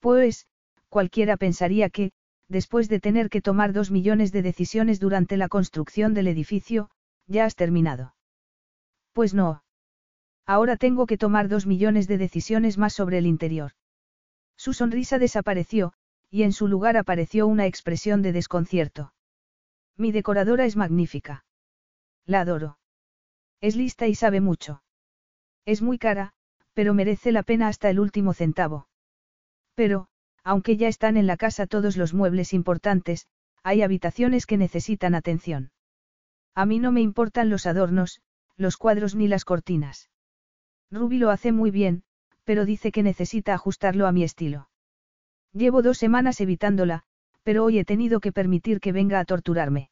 [0.00, 0.46] Pues,
[0.88, 2.12] cualquiera pensaría que,
[2.48, 6.90] después de tener que tomar dos millones de decisiones durante la construcción del edificio,
[7.30, 8.14] ya has terminado.
[9.12, 9.62] Pues no.
[10.46, 13.72] Ahora tengo que tomar dos millones de decisiones más sobre el interior.
[14.56, 15.92] Su sonrisa desapareció,
[16.28, 19.14] y en su lugar apareció una expresión de desconcierto.
[19.96, 21.44] Mi decoradora es magnífica.
[22.26, 22.78] La adoro.
[23.60, 24.82] Es lista y sabe mucho.
[25.64, 26.32] Es muy cara,
[26.74, 28.88] pero merece la pena hasta el último centavo.
[29.74, 30.08] Pero,
[30.42, 33.28] aunque ya están en la casa todos los muebles importantes,
[33.62, 35.70] hay habitaciones que necesitan atención.
[36.54, 38.20] A mí no me importan los adornos,
[38.56, 40.10] los cuadros ni las cortinas.
[40.90, 42.02] Ruby lo hace muy bien,
[42.44, 44.68] pero dice que necesita ajustarlo a mi estilo.
[45.52, 47.04] Llevo dos semanas evitándola,
[47.42, 49.90] pero hoy he tenido que permitir que venga a torturarme.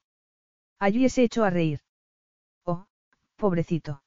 [0.78, 1.80] Allí se echó a reír.
[2.64, 2.86] Oh,
[3.36, 4.02] pobrecito.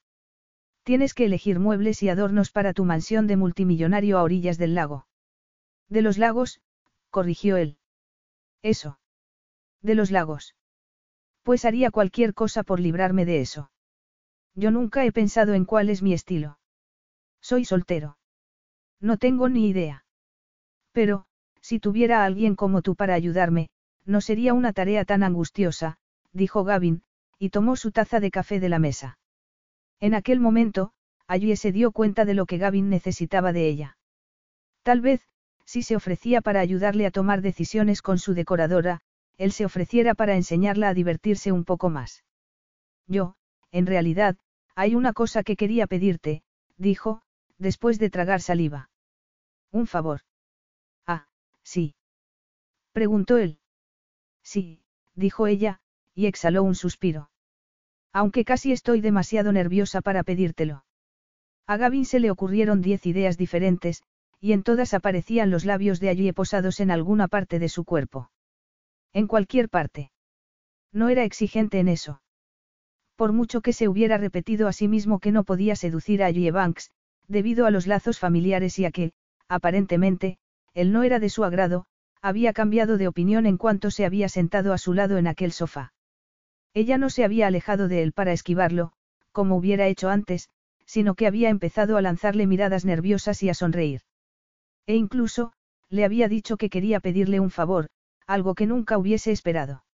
[0.84, 5.06] Tienes que elegir muebles y adornos para tu mansión de multimillonario a orillas del lago.
[5.88, 6.60] De los lagos,
[7.10, 7.78] corrigió él.
[8.62, 8.98] Eso.
[9.82, 10.54] De los lagos.
[11.42, 13.70] Pues haría cualquier cosa por librarme de eso.
[14.54, 16.58] Yo nunca he pensado en cuál es mi estilo.
[17.40, 18.18] Soy soltero.
[19.00, 20.04] No tengo ni idea.
[20.92, 21.26] Pero,
[21.60, 23.70] si tuviera a alguien como tú para ayudarme,
[24.04, 25.98] no sería una tarea tan angustiosa,
[26.32, 27.02] dijo Gavin,
[27.38, 29.18] y tomó su taza de café de la mesa.
[30.00, 30.92] En aquel momento,
[31.26, 33.96] Ayue se dio cuenta de lo que Gavin necesitaba de ella.
[34.82, 35.26] Tal vez,
[35.64, 39.00] si se ofrecía para ayudarle a tomar decisiones con su decoradora,
[39.38, 42.24] él se ofreciera para enseñarla a divertirse un poco más.
[43.06, 43.36] Yo,
[43.70, 44.36] en realidad,
[44.74, 46.42] hay una cosa que quería pedirte,
[46.76, 47.22] dijo,
[47.58, 48.90] después de tragar saliva.
[49.70, 50.20] Un favor.
[51.06, 51.26] Ah,
[51.62, 51.94] sí.
[52.92, 53.58] Preguntó él.
[54.42, 54.82] Sí,
[55.14, 55.80] dijo ella,
[56.14, 57.30] y exhaló un suspiro.
[58.12, 60.84] Aunque casi estoy demasiado nerviosa para pedírtelo.
[61.66, 64.02] A Gavin se le ocurrieron diez ideas diferentes,
[64.40, 68.30] y en todas aparecían los labios de allí posados en alguna parte de su cuerpo.
[69.12, 70.10] En cualquier parte.
[70.92, 72.22] No era exigente en eso.
[73.16, 76.50] Por mucho que se hubiera repetido a sí mismo que no podía seducir a Allí
[76.50, 76.90] Banks,
[77.28, 79.12] debido a los lazos familiares y a que,
[79.48, 80.38] aparentemente,
[80.74, 81.86] él no era de su agrado,
[82.20, 85.92] había cambiado de opinión en cuanto se había sentado a su lado en aquel sofá.
[86.74, 88.92] Ella no se había alejado de él para esquivarlo,
[89.32, 90.48] como hubiera hecho antes,
[90.86, 94.02] sino que había empezado a lanzarle miradas nerviosas y a sonreír.
[94.86, 95.52] E incluso,
[95.90, 97.88] le había dicho que quería pedirle un favor,
[98.26, 99.84] algo que nunca hubiese esperado.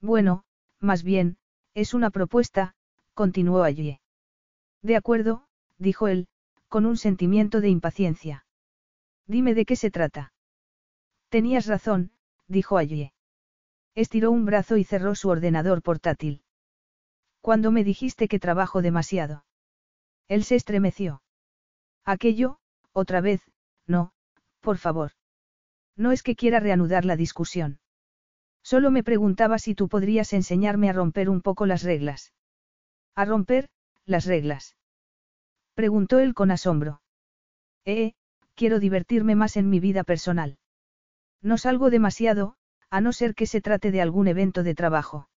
[0.00, 0.44] Bueno,
[0.80, 1.38] más bien,
[1.74, 2.74] es una propuesta,
[3.14, 4.00] continuó allí.
[4.82, 5.46] De acuerdo,
[5.78, 6.28] dijo él,
[6.68, 8.46] con un sentimiento de impaciencia.
[9.26, 10.32] Dime de qué se trata.
[11.28, 12.12] Tenías razón,
[12.46, 13.12] dijo allí.
[13.94, 16.42] Estiró un brazo y cerró su ordenador portátil.
[17.40, 19.44] Cuando me dijiste que trabajo demasiado.
[20.28, 21.22] Él se estremeció.
[22.04, 22.58] Aquello,
[22.92, 23.40] otra vez,
[23.86, 24.12] no,
[24.60, 25.12] por favor.
[25.96, 27.80] No es que quiera reanudar la discusión.
[28.62, 32.32] Solo me preguntaba si tú podrías enseñarme a romper un poco las reglas.
[33.14, 33.68] ¿A romper,
[34.04, 34.76] las reglas?
[35.74, 37.00] Preguntó él con asombro.
[37.84, 38.14] Eh,
[38.54, 40.58] quiero divertirme más en mi vida personal.
[41.42, 42.56] No salgo demasiado,
[42.90, 45.28] a no ser que se trate de algún evento de trabajo.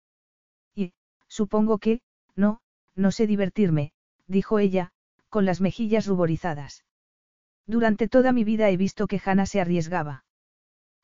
[0.76, 0.93] Y,
[1.28, 2.01] supongo que,
[2.36, 2.62] no,
[2.95, 3.91] no sé divertirme,
[4.28, 4.91] dijo ella,
[5.30, 6.84] con las mejillas ruborizadas.
[7.68, 10.24] Durante toda mi vida he visto que Hannah se arriesgaba.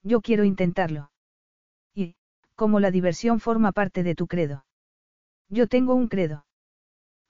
[0.05, 1.09] Yo quiero intentarlo.
[1.95, 2.15] Y,
[2.53, 4.63] como la diversión forma parte de tu credo.
[5.49, 6.45] Yo tengo un credo.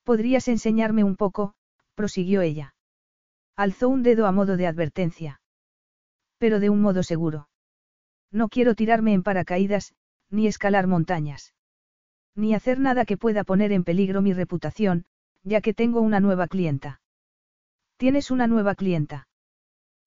[0.04, 1.56] ¿Podrías enseñarme un poco?
[1.96, 2.76] prosiguió ella.
[3.56, 5.40] Alzó un dedo a modo de advertencia.
[6.38, 7.48] Pero de un modo seguro.
[8.30, 9.96] No quiero tirarme en paracaídas,
[10.30, 11.54] ni escalar montañas.
[12.36, 15.06] Ni hacer nada que pueda poner en peligro mi reputación,
[15.44, 17.00] ya que tengo una nueva clienta.
[17.96, 19.30] ¿Tienes una nueva clienta?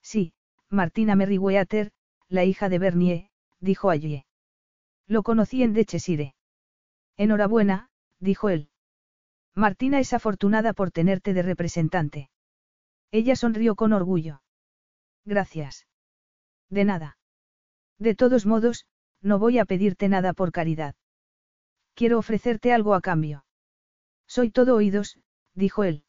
[0.02, 0.34] Sí,
[0.68, 1.92] Martina Merriweather,
[2.28, 4.24] la hija de Bernier, dijo allí.
[5.06, 6.34] Lo conocí en Dechesire.
[7.16, 8.68] Enhorabuena, dijo él.
[9.54, 12.30] Martina es afortunada por tenerte de representante.
[13.10, 14.42] Ella sonrió con orgullo.
[15.24, 15.86] Gracias.
[16.68, 17.18] De nada.
[17.98, 18.86] De todos modos,
[19.20, 20.94] no voy a pedirte nada por caridad.
[21.94, 23.44] Quiero ofrecerte algo a cambio.
[24.26, 25.18] Soy todo oídos,
[25.54, 26.04] dijo él.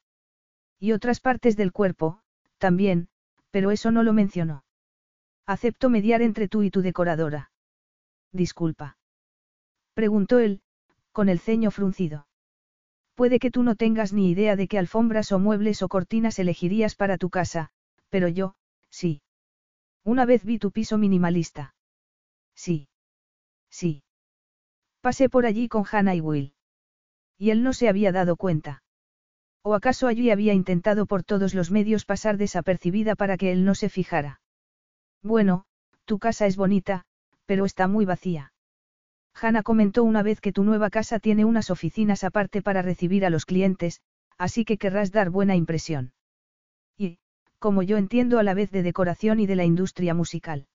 [0.78, 2.22] Y otras partes del cuerpo,
[2.58, 3.10] también,
[3.50, 4.64] pero eso no lo mencionó.
[5.50, 7.50] Acepto mediar entre tú y tu decoradora.
[8.32, 9.00] Disculpa.
[9.96, 10.62] Preguntó él,
[11.12, 12.28] con el ceño fruncido.
[13.16, 16.94] Puede que tú no tengas ni idea de qué alfombras o muebles o cortinas elegirías
[16.94, 17.72] para tu casa,
[18.10, 18.54] pero yo,
[18.92, 19.24] sí.
[20.04, 21.74] Una vez vi tu piso minimalista.
[22.54, 22.88] Sí.
[23.72, 24.04] Sí.
[25.02, 26.54] Pasé por allí con Hannah y Will.
[27.40, 28.84] Y él no se había dado cuenta.
[29.64, 33.74] ¿O acaso allí había intentado por todos los medios pasar desapercibida para que él no
[33.74, 34.42] se fijara?
[35.22, 35.66] Bueno,
[36.06, 37.06] tu casa es bonita,
[37.46, 38.54] pero está muy vacía.
[39.34, 43.30] Hannah comentó una vez que tu nueva casa tiene unas oficinas aparte para recibir a
[43.30, 44.02] los clientes,
[44.38, 46.14] así que querrás dar buena impresión.
[46.98, 47.20] Y,
[47.60, 50.68] como yo entiendo a la vez de decoración y de la industria musical.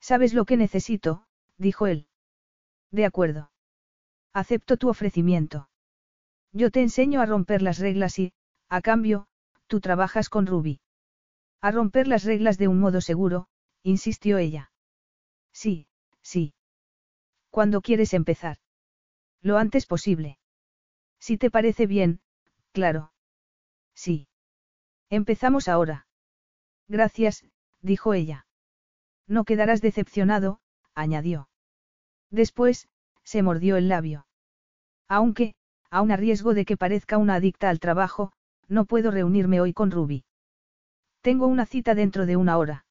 [0.00, 1.26] ¿Sabes lo que necesito?
[1.56, 2.06] dijo él.
[2.90, 3.50] De acuerdo.
[4.32, 5.68] Acepto tu ofrecimiento.
[6.52, 8.32] Yo te enseño a romper las reglas y,
[8.68, 9.26] a cambio,
[9.66, 10.80] tú trabajas con Ruby.
[11.60, 13.48] A romper las reglas de un modo seguro,
[13.82, 14.70] insistió ella.
[15.52, 15.88] Sí,
[16.22, 16.54] sí.
[17.50, 18.58] ¿Cuándo quieres empezar?
[19.40, 20.38] Lo antes posible.
[21.18, 22.20] Si te parece bien,
[22.72, 23.12] claro.
[23.94, 24.28] Sí.
[25.10, 26.06] Empezamos ahora.
[26.86, 27.44] Gracias,
[27.80, 28.46] dijo ella.
[29.26, 30.60] No quedarás decepcionado,
[30.94, 31.48] añadió.
[32.30, 32.88] Después,
[33.24, 34.26] se mordió el labio.
[35.06, 35.54] Aunque,
[35.90, 38.32] aun a riesgo de que parezca una adicta al trabajo,
[38.68, 40.24] no puedo reunirme hoy con Ruby.
[41.22, 42.86] Tengo una cita dentro de una hora.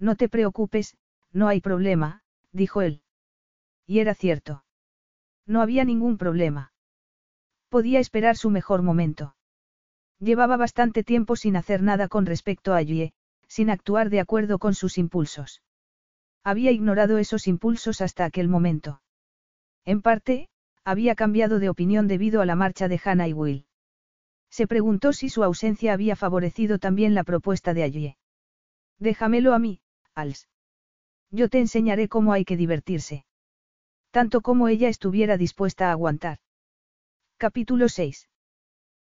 [0.00, 0.96] No te preocupes,
[1.30, 2.22] no hay problema,
[2.52, 3.02] dijo él.
[3.86, 4.64] Y era cierto.
[5.46, 6.72] No había ningún problema.
[7.68, 9.36] Podía esperar su mejor momento.
[10.18, 13.12] Llevaba bastante tiempo sin hacer nada con respecto a Yue,
[13.46, 15.62] sin actuar de acuerdo con sus impulsos.
[16.42, 19.02] Había ignorado esos impulsos hasta aquel momento.
[19.84, 20.48] En parte,
[20.82, 23.66] había cambiado de opinión debido a la marcha de Hannah y Will.
[24.50, 28.16] Se preguntó si su ausencia había favorecido también la propuesta de allí.
[28.98, 29.80] Déjamelo a mí,
[30.14, 30.48] Als.
[31.30, 33.24] Yo te enseñaré cómo hay que divertirse.
[34.10, 36.38] Tanto como ella estuviera dispuesta a aguantar.
[37.36, 38.28] Capítulo 6.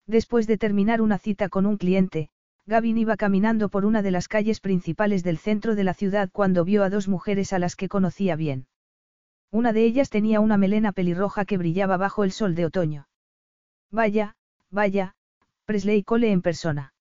[0.06, 2.30] Después de terminar una cita con un cliente,
[2.66, 6.64] Gavin iba caminando por una de las calles principales del centro de la ciudad cuando
[6.64, 8.66] vio a dos mujeres a las que conocía bien.
[9.50, 13.06] Una de ellas tenía una melena pelirroja que brillaba bajo el sol de otoño.
[13.90, 14.36] Vaya,
[14.70, 15.14] vaya,
[15.66, 16.94] Presley Cole en persona.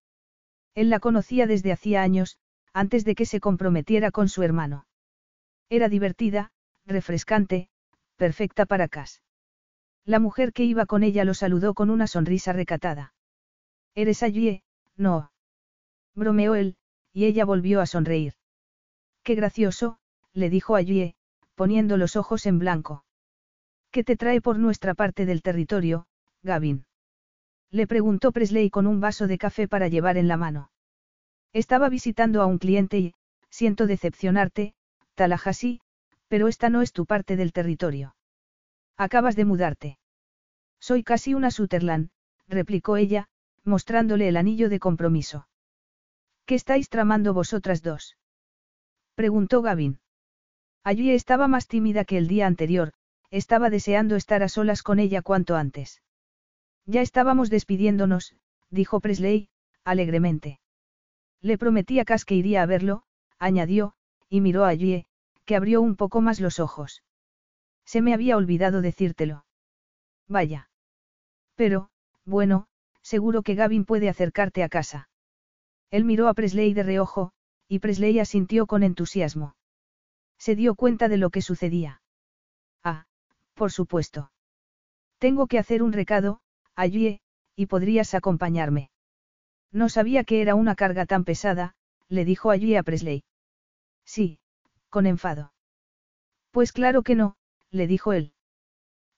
[0.75, 2.37] Él la conocía desde hacía años,
[2.73, 4.85] antes de que se comprometiera con su hermano.
[5.69, 6.51] Era divertida,
[6.85, 7.69] refrescante,
[8.17, 9.21] perfecta para Cass.
[10.05, 13.13] La mujer que iba con ella lo saludó con una sonrisa recatada.
[13.95, 14.63] ¿Eres allí?
[14.97, 15.31] No.
[16.15, 16.75] Bromeó él,
[17.13, 18.33] y ella volvió a sonreír.
[19.23, 19.99] Qué gracioso,
[20.33, 21.15] le dijo allí,
[21.55, 23.05] poniendo los ojos en blanco.
[23.91, 26.07] ¿Qué te trae por nuestra parte del territorio,
[26.41, 26.85] Gavin?
[27.69, 30.72] Le preguntó Presley con un vaso de café para llevar en la mano.
[31.53, 33.13] Estaba visitando a un cliente y,
[33.49, 34.73] siento decepcionarte,
[35.13, 35.79] Tallahassee,
[36.27, 38.15] pero esta no es tu parte del territorio.
[38.97, 39.99] Acabas de mudarte.
[40.79, 42.09] Soy casi una Sutherland,
[42.47, 43.27] replicó ella,
[43.63, 45.47] mostrándole el anillo de compromiso.
[46.45, 48.17] ¿Qué estáis tramando vosotras dos?
[49.15, 49.99] preguntó Gavin.
[50.83, 52.93] Allí estaba más tímida que el día anterior,
[53.29, 56.01] estaba deseando estar a solas con ella cuanto antes.
[56.85, 58.35] Ya estábamos despidiéndonos,
[58.69, 59.49] dijo Presley,
[59.85, 60.59] alegremente.
[61.43, 63.03] Le prometí a Cass que iría a verlo,
[63.37, 63.93] añadió,
[64.29, 65.05] y miró a Allie,
[65.45, 67.03] que abrió un poco más los ojos.
[67.85, 69.45] Se me había olvidado decírtelo.
[70.27, 70.69] Vaya.
[71.55, 71.89] Pero,
[72.23, 72.67] bueno,
[73.01, 75.09] seguro que Gavin puede acercarte a casa.
[75.91, 77.33] Él miró a Presley de reojo,
[77.67, 79.57] y Presley asintió con entusiasmo.
[80.37, 82.01] Se dio cuenta de lo que sucedía.
[82.85, 83.05] Ah,
[83.53, 84.31] por supuesto.
[85.17, 86.39] Tengo que hacer un recado,
[86.73, 87.19] allí,
[87.55, 88.92] y podrías acompañarme.
[89.73, 91.75] No sabía que era una carga tan pesada,
[92.07, 93.23] le dijo allí a Presley.
[94.05, 94.39] Sí,
[94.89, 95.51] con enfado.
[96.51, 97.35] Pues claro que no,
[97.71, 98.33] le dijo él.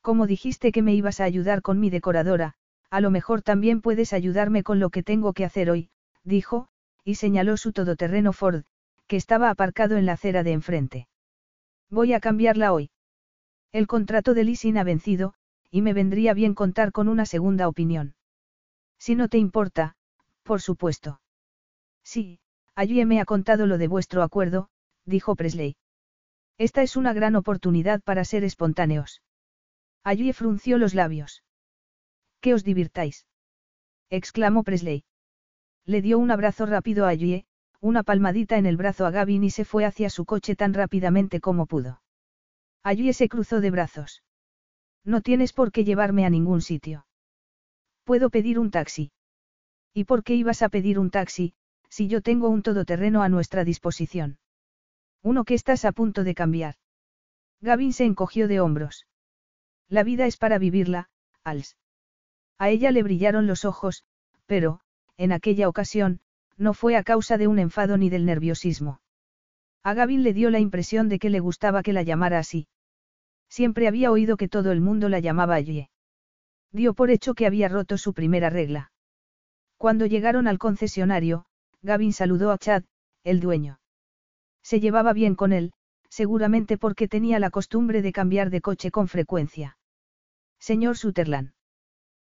[0.02, 2.56] Como dijiste que me ibas a ayudar con mi decoradora,
[2.90, 5.90] a lo mejor también puedes ayudarme con lo que tengo que hacer hoy,
[6.24, 6.70] dijo,
[7.04, 8.64] y señaló su todoterreno Ford,
[9.08, 11.08] que estaba aparcado en la acera de enfrente.
[11.90, 12.92] Voy a cambiarla hoy.
[13.74, 15.34] El contrato de leasing ha vencido,
[15.70, 18.16] y me vendría bien contar con una segunda opinión.
[18.98, 19.98] Si no te importa,
[20.46, 21.20] por supuesto.
[22.04, 22.40] Sí,
[22.76, 24.70] allí me ha contado lo de vuestro acuerdo,
[25.04, 25.76] dijo Presley.
[26.58, 29.22] Esta es una gran oportunidad para ser espontáneos.
[30.04, 31.44] Allí frunció los labios.
[32.42, 33.26] Que os divirtáis.
[34.10, 35.04] exclamó Presley.
[35.84, 37.46] Le dio un abrazo rápido a Allie,
[37.82, 41.42] una palmadita en el brazo a Gavin y se fue hacia su coche tan rápidamente
[41.42, 42.02] como pudo.
[42.84, 44.24] Allí se cruzó de brazos.
[45.04, 47.08] No tienes por qué llevarme a ningún sitio.
[48.04, 49.12] Puedo pedir un taxi.
[49.98, 51.54] ¿Y por qué ibas a pedir un taxi,
[51.88, 54.40] si yo tengo un todoterreno a nuestra disposición?
[55.24, 56.76] Uno que estás a punto de cambiar.
[57.62, 59.08] Gavin se encogió de hombros.
[59.88, 61.08] La vida es para vivirla,
[61.46, 61.78] Als.
[62.58, 64.04] A ella le brillaron los ojos,
[64.46, 64.82] pero,
[65.16, 66.20] en aquella ocasión,
[66.58, 69.00] no fue a causa de un enfado ni del nerviosismo.
[69.82, 72.68] A Gavin le dio la impresión de que le gustaba que la llamara así.
[73.48, 75.88] Siempre había oído que todo el mundo la llamaba allí.
[76.74, 78.92] Dio por hecho que había roto su primera regla.
[79.78, 81.46] Cuando llegaron al concesionario,
[81.82, 82.84] Gavin saludó a Chad,
[83.24, 83.80] el dueño.
[84.64, 85.74] Se llevaba bien con él,
[86.10, 89.78] seguramente porque tenía la costumbre de cambiar de coche con frecuencia.
[90.60, 91.54] Señor Sutherland.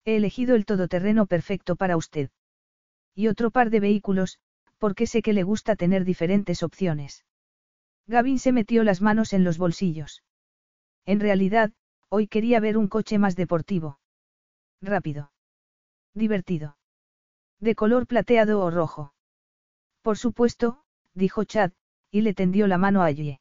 [0.04, 2.30] He elegido el todoterreno perfecto para usted.
[3.14, 4.38] Y otro par de vehículos,
[4.78, 7.24] porque sé que le gusta tener diferentes opciones.
[8.06, 10.22] Gavin se metió las manos en los bolsillos.
[11.04, 11.72] En realidad,
[12.08, 13.98] hoy quería ver un coche más deportivo.
[14.80, 15.32] Rápido.
[16.14, 16.76] Divertido.
[17.62, 19.14] De color plateado o rojo.
[20.02, 20.82] Por supuesto,
[21.14, 21.70] dijo Chad,
[22.10, 23.40] y le tendió la mano a Allie.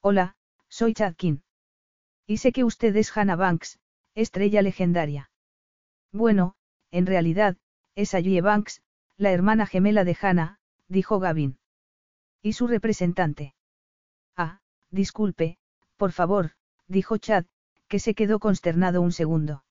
[0.00, 0.36] Hola,
[0.68, 1.38] soy Chad King.
[2.24, 3.80] Y sé que usted es Hannah Banks,
[4.14, 5.32] estrella legendaria.
[6.12, 6.54] Bueno,
[6.92, 7.56] en realidad,
[7.96, 8.80] es allí Banks,
[9.16, 11.58] la hermana gemela de Hannah, dijo Gavin.
[12.42, 13.56] ¿Y su representante?
[14.36, 14.60] Ah,
[14.92, 15.58] disculpe,
[15.96, 16.52] por favor,
[16.86, 17.46] dijo Chad,
[17.88, 19.64] que se quedó consternado un segundo.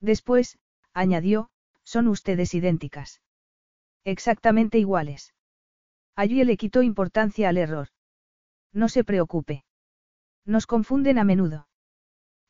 [0.00, 0.58] Después,
[0.94, 1.50] añadió,
[1.86, 3.22] son ustedes idénticas.
[4.04, 5.34] Exactamente iguales.
[6.16, 7.88] Allí le quitó importancia al error.
[8.72, 9.64] No se preocupe.
[10.44, 11.68] Nos confunden a menudo.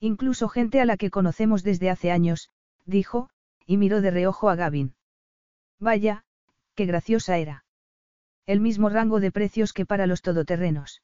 [0.00, 2.50] Incluso gente a la que conocemos desde hace años,
[2.86, 3.28] dijo,
[3.66, 4.94] y miró de reojo a Gavin.
[5.78, 6.24] Vaya,
[6.74, 7.64] qué graciosa era.
[8.46, 11.02] El mismo rango de precios que para los todoterrenos.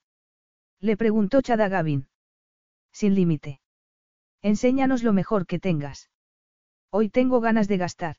[0.80, 2.08] Le preguntó Chad a Gavin.
[2.92, 3.60] Sin límite.
[4.42, 6.10] Enséñanos lo mejor que tengas.
[6.94, 8.16] Hoy tengo ganas de gastar.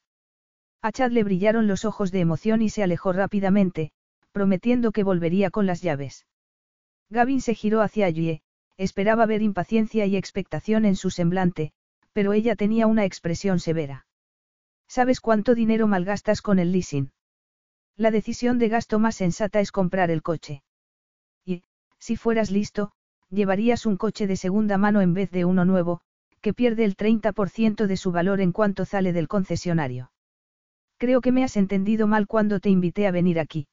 [0.81, 3.91] A Chad le brillaron los ojos de emoción y se alejó rápidamente,
[4.31, 6.25] prometiendo que volvería con las llaves.
[7.11, 8.41] Gavin se giró hacia allí,
[8.77, 11.71] esperaba ver impaciencia y expectación en su semblante,
[12.13, 14.07] pero ella tenía una expresión severa.
[14.87, 17.11] ¿Sabes cuánto dinero malgastas con el leasing?
[17.95, 20.63] La decisión de gasto más sensata es comprar el coche.
[21.45, 21.61] Y,
[21.99, 22.91] si fueras listo,
[23.29, 26.01] llevarías un coche de segunda mano en vez de uno nuevo,
[26.43, 30.11] que pierde el 30% de su valor en cuanto sale del concesionario.
[30.97, 33.67] Creo que me has entendido mal cuando te invité a venir aquí.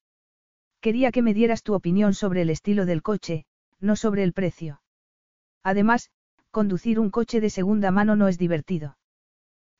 [0.80, 3.44] Quería que me dieras tu opinión sobre el estilo del coche,
[3.80, 4.80] no sobre el precio.
[5.64, 6.10] Además,
[6.52, 8.96] conducir un coche de segunda mano no es divertido.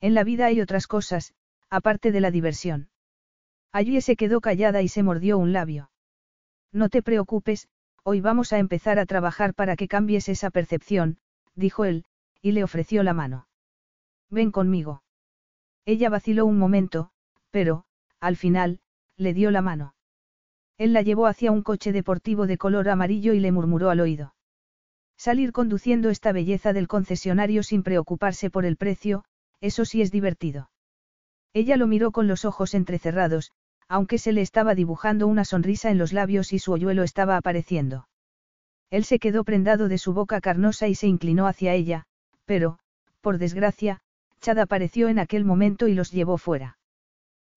[0.01, 1.33] En la vida hay otras cosas,
[1.71, 2.91] aparte de la diversión.
[3.71, 5.93] Allí se quedó callada y se mordió un labio.
[6.73, 7.69] No te preocupes,
[8.03, 11.19] hoy vamos a empezar a trabajar para que cambies esa percepción,
[11.55, 12.05] dijo él,
[12.43, 13.49] y le ofreció la mano.
[14.31, 15.03] Ven conmigo.
[15.85, 17.11] Ella vaciló un momento,
[17.51, 17.85] pero,
[18.21, 18.81] al final,
[19.17, 19.95] le dio la mano.
[20.79, 24.35] Él la llevó hacia un coche deportivo de color amarillo y le murmuró al oído.
[25.17, 29.25] Salir conduciendo esta belleza del concesionario sin preocuparse por el precio,
[29.61, 30.71] eso sí es divertido.
[31.53, 33.53] Ella lo miró con los ojos entrecerrados,
[33.89, 38.09] aunque se le estaba dibujando una sonrisa en los labios y su hoyuelo estaba apareciendo.
[38.89, 42.07] Él se quedó prendado de su boca carnosa y se inclinó hacia ella,
[42.51, 42.81] pero,
[43.21, 44.01] por desgracia,
[44.41, 46.79] Chad apareció en aquel momento y los llevó fuera.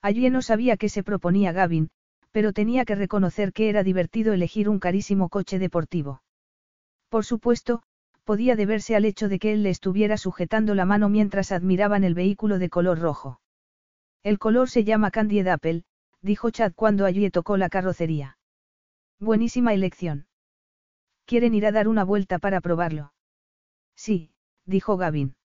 [0.04, 1.90] Allí no sabía qué se proponía Gavin,
[2.32, 6.22] pero tenía que reconocer que era divertido elegir un carísimo coche deportivo.
[7.10, 7.82] Por supuesto,
[8.24, 12.14] podía deberse al hecho de que él le estuviera sujetando la mano mientras admiraban el
[12.14, 13.42] vehículo de color rojo.
[14.22, 15.86] El color se llama Candied Apple,
[16.22, 18.38] dijo Chad cuando allí tocó la carrocería.
[19.20, 20.28] Buenísima elección.
[21.26, 23.12] ¿Quieren ir a dar una vuelta para probarlo?
[23.96, 24.33] Sí,
[24.66, 25.36] dijo Gavin.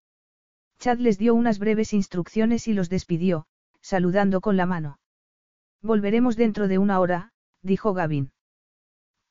[0.79, 3.47] Chad les dio unas breves instrucciones y los despidió,
[3.81, 4.99] saludando con la mano.
[5.83, 8.33] Volveremos dentro de una hora, dijo Gavin.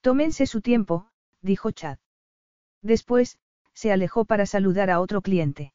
[0.01, 1.09] Tómense su tiempo,
[1.41, 1.99] dijo Chad.
[2.81, 3.37] Después,
[3.73, 5.73] se alejó para saludar a otro cliente.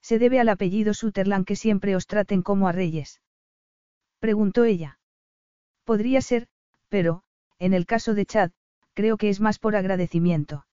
[0.00, 3.20] ¿Se debe al apellido Sutherland que siempre os traten como a reyes?
[4.18, 4.98] Preguntó ella.
[5.84, 6.48] Podría ser,
[6.88, 7.22] pero,
[7.58, 8.50] en el caso de Chad,
[8.92, 10.66] creo que es más por agradecimiento.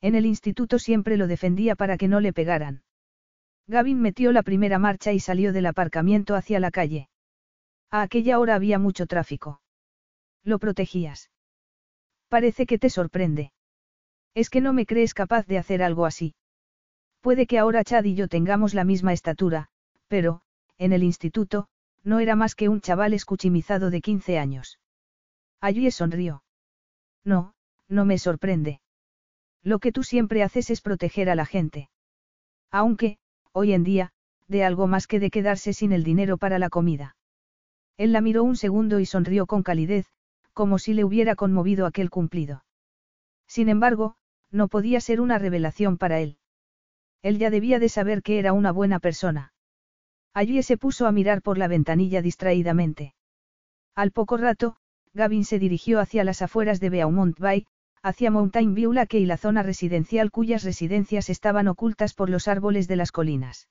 [0.00, 2.82] En el instituto siempre lo defendía para que no le pegaran.
[3.66, 7.08] Gavin metió la primera marcha y salió del aparcamiento hacia la calle.
[7.90, 9.60] A aquella hora había mucho tráfico.
[10.44, 11.30] Lo protegías.
[12.28, 13.52] Parece que te sorprende.
[14.34, 16.34] Es que no me crees capaz de hacer algo así.
[17.20, 19.68] Puede que ahora Chad y yo tengamos la misma estatura,
[20.08, 20.42] pero,
[20.78, 21.68] en el instituto,
[22.04, 24.78] no era más que un chaval escuchimizado de 15 años.
[25.60, 26.44] Allí sonrió.
[27.24, 27.54] No,
[27.88, 28.80] no me sorprende.
[29.66, 31.90] Lo que tú siempre haces es proteger a la gente.
[32.70, 33.18] Aunque,
[33.50, 34.12] hoy en día,
[34.46, 37.16] de algo más que de quedarse sin el dinero para la comida.
[37.96, 40.06] Él la miró un segundo y sonrió con calidez,
[40.52, 42.64] como si le hubiera conmovido aquel cumplido.
[43.48, 44.14] Sin embargo,
[44.52, 46.38] no podía ser una revelación para él.
[47.22, 49.52] Él ya debía de saber que era una buena persona.
[50.32, 53.16] Allí se puso a mirar por la ventanilla distraídamente.
[53.96, 54.76] Al poco rato,
[55.12, 57.66] Gavin se dirigió hacia las afueras de Beaumont Bay,
[58.06, 62.86] hacia Mountain View Lake y la zona residencial cuyas residencias estaban ocultas por los árboles
[62.86, 63.68] de las colinas.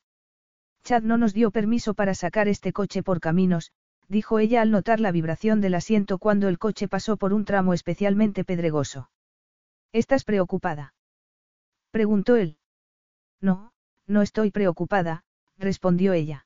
[0.83, 3.71] Chad no nos dio permiso para sacar este coche por caminos,
[4.09, 7.73] dijo ella al notar la vibración del asiento cuando el coche pasó por un tramo
[7.73, 9.09] especialmente pedregoso.
[9.93, 10.93] ¿Estás preocupada?
[11.91, 12.57] Preguntó él.
[13.39, 13.71] No,
[14.05, 15.23] no estoy preocupada,
[15.57, 16.45] respondió ella.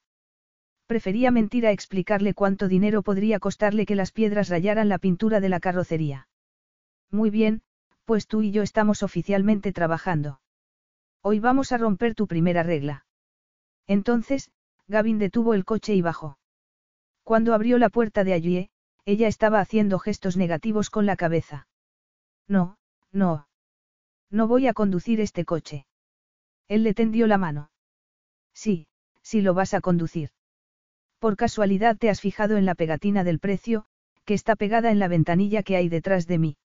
[0.86, 5.50] Prefería mentir a explicarle cuánto dinero podría costarle que las piedras rayaran la pintura de
[5.50, 6.28] la carrocería.
[7.10, 7.64] Muy bien,
[8.10, 10.42] pues tú y yo estamos oficialmente trabajando.
[11.22, 13.06] Hoy vamos a romper tu primera regla.
[13.86, 14.50] Entonces,
[14.88, 16.40] Gavin detuvo el coche y bajó.
[17.24, 18.72] Cuando abrió la puerta de allí,
[19.06, 21.68] ella estaba haciendo gestos negativos con la cabeza.
[22.48, 22.80] No,
[23.12, 23.48] no.
[24.32, 25.86] No voy a conducir este coche.
[26.68, 27.70] Él le tendió la mano.
[28.56, 28.88] Sí,
[29.22, 30.32] sí lo vas a conducir.
[31.20, 33.86] Por casualidad te has fijado en la pegatina del precio,
[34.26, 36.58] que está pegada en la ventanilla que hay detrás de mí.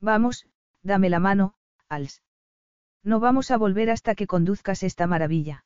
[0.00, 0.46] Vamos,
[0.82, 1.54] dame la mano,
[1.88, 2.22] Als.
[3.02, 5.64] No vamos a volver hasta que conduzcas esta maravilla.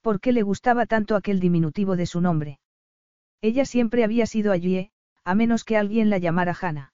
[0.00, 2.60] ¿Por qué le gustaba tanto aquel diminutivo de su nombre?
[3.40, 4.90] Ella siempre había sido allí,
[5.24, 6.92] a menos que alguien la llamara Hannah.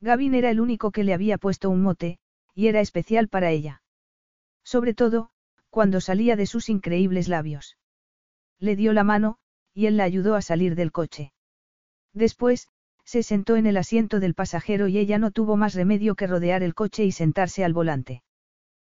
[0.00, 2.18] Gavin era el único que le había puesto un mote,
[2.54, 3.82] y era especial para ella.
[4.62, 5.30] Sobre todo,
[5.70, 7.76] cuando salía de sus increíbles labios.
[8.58, 9.38] Le dio la mano,
[9.72, 11.32] y él la ayudó a salir del coche.
[12.12, 12.68] Después,
[13.06, 16.64] se sentó en el asiento del pasajero y ella no tuvo más remedio que rodear
[16.64, 18.24] el coche y sentarse al volante.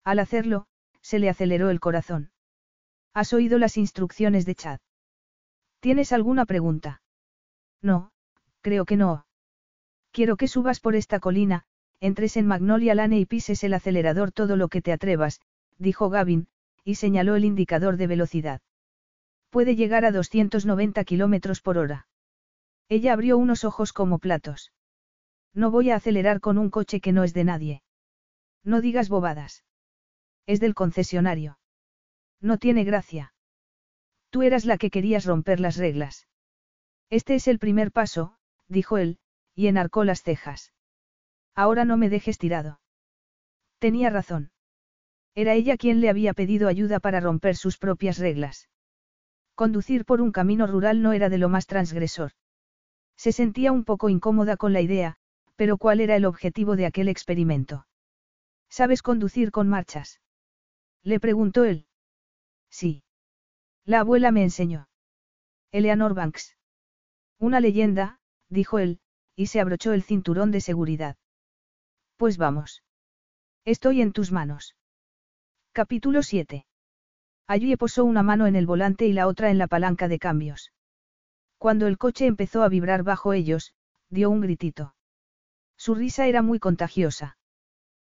[0.04, 0.68] Al hacerlo,
[1.02, 2.30] se le aceleró el corazón.
[3.12, 4.78] ¿Has oído las instrucciones de Chad?
[5.80, 7.02] ¿Tienes alguna pregunta?
[7.82, 8.12] No,
[8.60, 9.26] creo que no.
[10.12, 11.64] Quiero que subas por esta colina,
[11.98, 15.40] entres en Magnolia Lane y pises el acelerador todo lo que te atrevas,
[15.78, 16.46] dijo Gavin,
[16.84, 18.60] y señaló el indicador de velocidad.
[19.50, 22.06] Puede llegar a 290 kilómetros por hora.
[22.88, 24.72] Ella abrió unos ojos como platos.
[25.52, 27.82] No voy a acelerar con un coche que no es de nadie.
[28.62, 29.64] No digas bobadas.
[30.46, 31.58] Es del concesionario.
[32.40, 33.32] No tiene gracia.
[34.30, 36.28] Tú eras la que querías romper las reglas.
[37.10, 38.36] Este es el primer paso,
[38.68, 39.18] dijo él,
[39.54, 40.72] y enarcó las cejas.
[41.54, 42.80] Ahora no me dejes tirado.
[43.78, 44.50] Tenía razón.
[45.34, 48.68] Era ella quien le había pedido ayuda para romper sus propias reglas.
[49.54, 52.32] Conducir por un camino rural no era de lo más transgresor.
[53.16, 55.16] Se sentía un poco incómoda con la idea,
[55.56, 57.86] pero ¿cuál era el objetivo de aquel experimento?
[58.68, 60.20] ¿Sabes conducir con marchas?
[61.02, 61.86] Le preguntó él.
[62.70, 63.02] Sí.
[63.84, 64.88] La abuela me enseñó.
[65.72, 66.56] Eleanor Banks.
[67.38, 69.00] Una leyenda, dijo él,
[69.34, 71.16] y se abrochó el cinturón de seguridad.
[72.16, 72.82] Pues vamos.
[73.64, 74.76] Estoy en tus manos.
[75.72, 76.66] Capítulo 7.
[77.46, 80.72] Allí posó una mano en el volante y la otra en la palanca de cambios.
[81.58, 83.72] Cuando el coche empezó a vibrar bajo ellos,
[84.10, 84.94] dio un gritito.
[85.76, 87.38] Su risa era muy contagiosa.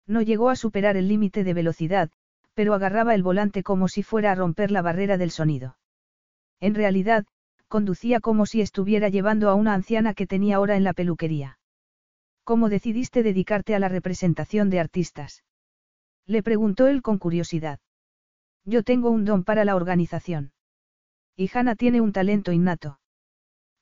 [0.07, 2.11] No llegó a superar el límite de velocidad,
[2.53, 5.77] pero agarraba el volante como si fuera a romper la barrera del sonido.
[6.59, 7.25] En realidad,
[7.67, 11.59] conducía como si estuviera llevando a una anciana que tenía hora en la peluquería.
[12.43, 15.43] ¿Cómo decidiste dedicarte a la representación de artistas?
[16.27, 17.79] Le preguntó él con curiosidad.
[18.63, 20.51] Yo tengo un don para la organización.
[21.35, 22.99] Y Hannah tiene un talento innato.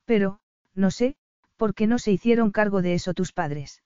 [0.06, 0.40] Pero,
[0.74, 1.16] no sé,
[1.58, 3.84] ¿por qué no se hicieron cargo de eso tus padres?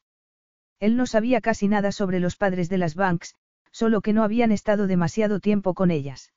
[0.79, 3.35] Él no sabía casi nada sobre los padres de las Banks,
[3.71, 6.33] solo que no habían estado demasiado tiempo con ellas.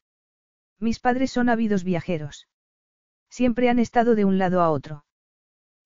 [0.79, 2.49] Mis padres son ávidos viajeros.
[3.29, 5.05] Siempre han estado de un lado a otro.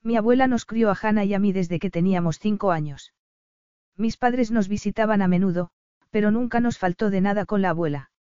[0.03, 3.13] Mi abuela nos crió a Hannah y a mí desde que teníamos cinco años.
[3.97, 5.71] Mis padres nos visitaban a menudo,
[6.11, 8.11] pero nunca nos faltó de nada con la abuela.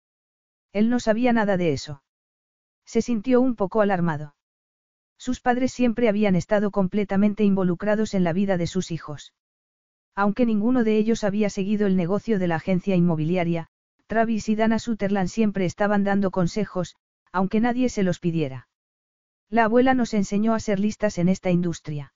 [0.72, 2.03] Él no sabía nada de eso.
[2.85, 4.35] Se sintió un poco alarmado.
[5.19, 9.33] Sus padres siempre habían estado completamente involucrados en la vida de sus hijos.
[10.15, 13.69] Aunque ninguno de ellos había seguido el negocio de la agencia inmobiliaria,
[14.07, 16.97] Travis y Dana Sutherland siempre estaban dando consejos,
[17.33, 18.69] aunque nadie se los pidiera.
[19.51, 22.15] La abuela nos enseñó a ser listas en esta industria.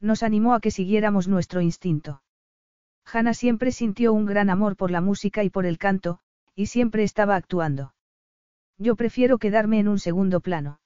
[0.00, 2.22] Nos animó a que siguiéramos nuestro instinto.
[3.04, 6.20] Hannah siempre sintió un gran amor por la música y por el canto,
[6.54, 7.94] y siempre estaba actuando.
[8.78, 10.79] Yo prefiero quedarme en un segundo plano.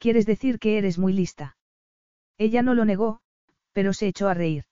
[0.00, 1.58] ¿Quieres decir que eres muy lista?
[2.38, 3.20] Ella no lo negó,
[3.72, 4.64] pero se echó a reír.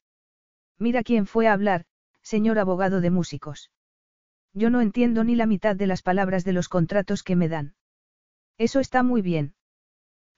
[0.78, 1.84] Mira quién fue a hablar,
[2.22, 3.70] señor abogado de músicos.
[4.54, 7.74] Yo no entiendo ni la mitad de las palabras de los contratos que me dan.
[8.56, 9.54] Eso está muy bien.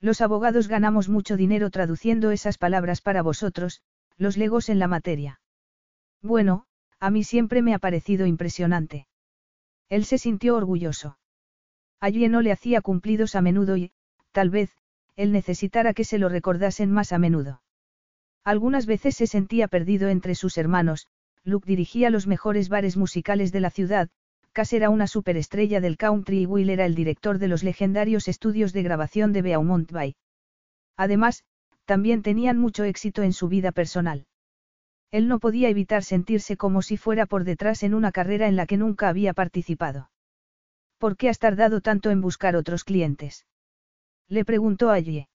[0.01, 3.81] Los abogados ganamos mucho dinero traduciendo esas palabras para vosotros,
[4.17, 5.39] los legos en la materia.
[6.21, 6.65] Bueno,
[6.99, 9.07] a mí siempre me ha parecido impresionante.
[9.87, 11.17] Él se sintió orgulloso.
[12.01, 13.93] Allí no le hacía cumplidos a menudo y,
[14.33, 14.75] tal vez,
[15.15, 17.61] él necesitara que se lo recordasen más a menudo.
[18.43, 21.07] Algunas veces se sentía perdido entre sus hermanos,
[21.43, 24.09] Luke dirigía los mejores bares musicales de la ciudad,
[24.51, 28.73] Cass era una superestrella del country y Will era el director de los legendarios estudios
[28.73, 30.15] de grabación de Beaumont Bay.
[30.97, 31.43] Además,
[31.85, 34.25] también tenían mucho éxito en su vida personal.
[35.09, 38.65] Él no podía evitar sentirse como si fuera por detrás en una carrera en la
[38.65, 40.09] que nunca había participado.
[40.97, 43.45] ¿Por qué has tardado tanto en buscar otros clientes?
[44.31, 45.27] Le preguntó allí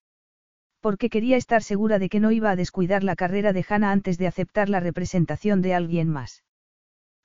[0.87, 4.19] porque quería estar segura de que no iba a descuidar la carrera de Hannah antes
[4.19, 6.45] de aceptar la representación de alguien más.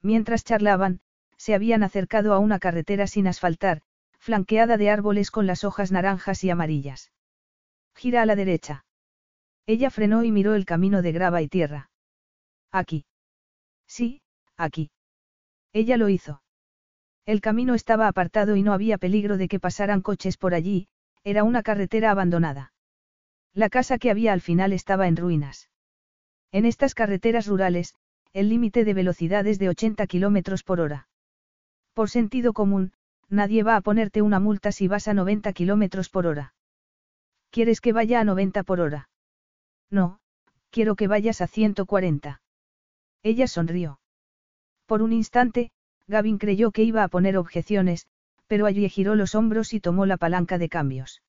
[0.01, 0.99] Mientras charlaban,
[1.37, 3.83] se habían acercado a una carretera sin asfaltar,
[4.17, 7.11] flanqueada de árboles con las hojas naranjas y amarillas.
[7.93, 8.83] Gira a la derecha.
[9.67, 11.91] Ella frenó y miró el camino de grava y tierra.
[12.71, 13.05] Aquí.
[13.85, 14.23] Sí,
[14.57, 14.89] aquí.
[15.71, 16.41] Ella lo hizo.
[17.27, 20.87] El camino estaba apartado y no había peligro de que pasaran coches por allí,
[21.23, 22.73] era una carretera abandonada.
[23.53, 25.69] La casa que había al final estaba en ruinas.
[26.51, 27.95] En estas carreteras rurales,
[28.33, 31.07] el límite de velocidad es de 80 km por hora.
[31.93, 32.93] Por sentido común,
[33.29, 36.53] nadie va a ponerte una multa si vas a 90 km por hora.
[37.49, 39.09] ¿Quieres que vaya a 90 por hora?
[39.89, 40.19] No,
[40.69, 42.41] quiero que vayas a 140.
[43.23, 43.99] Ella sonrió.
[44.85, 45.71] Por un instante,
[46.07, 48.07] Gavin creyó que iba a poner objeciones,
[48.51, 51.21] pero allí giró los hombros y tomó la palanca de cambios.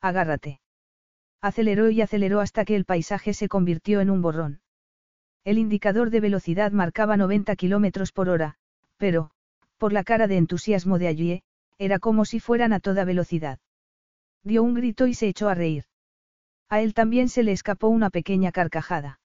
[0.00, 0.62] Agárrate.
[1.42, 4.62] Aceleró y aceleró hasta que el paisaje se convirtió en un borrón.
[5.44, 8.54] El indicador de velocidad marcaba 90 km por hora,
[8.96, 9.30] pero,
[9.76, 11.42] Por la cara de entusiasmo de Ayue,
[11.76, 13.58] era como si fueran a toda velocidad.
[14.42, 15.84] Dio un grito y se echó a reír.
[16.70, 19.20] A él también se le escapó una pequeña carcajada.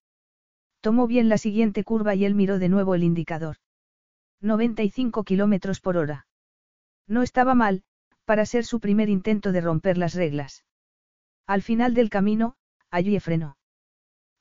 [0.81, 3.55] Tomó bien la siguiente curva y él miró de nuevo el indicador.
[4.41, 6.27] 95 kilómetros por hora.
[7.07, 7.83] No estaba mal,
[8.25, 10.63] para ser su primer intento de romper las reglas.
[11.45, 12.55] Al final del camino,
[12.89, 13.57] Ayue frenó.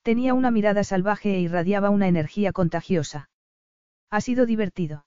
[0.02, 3.30] Tenía una mirada salvaje e irradiaba una energía contagiosa.
[4.10, 5.06] Ha sido divertido.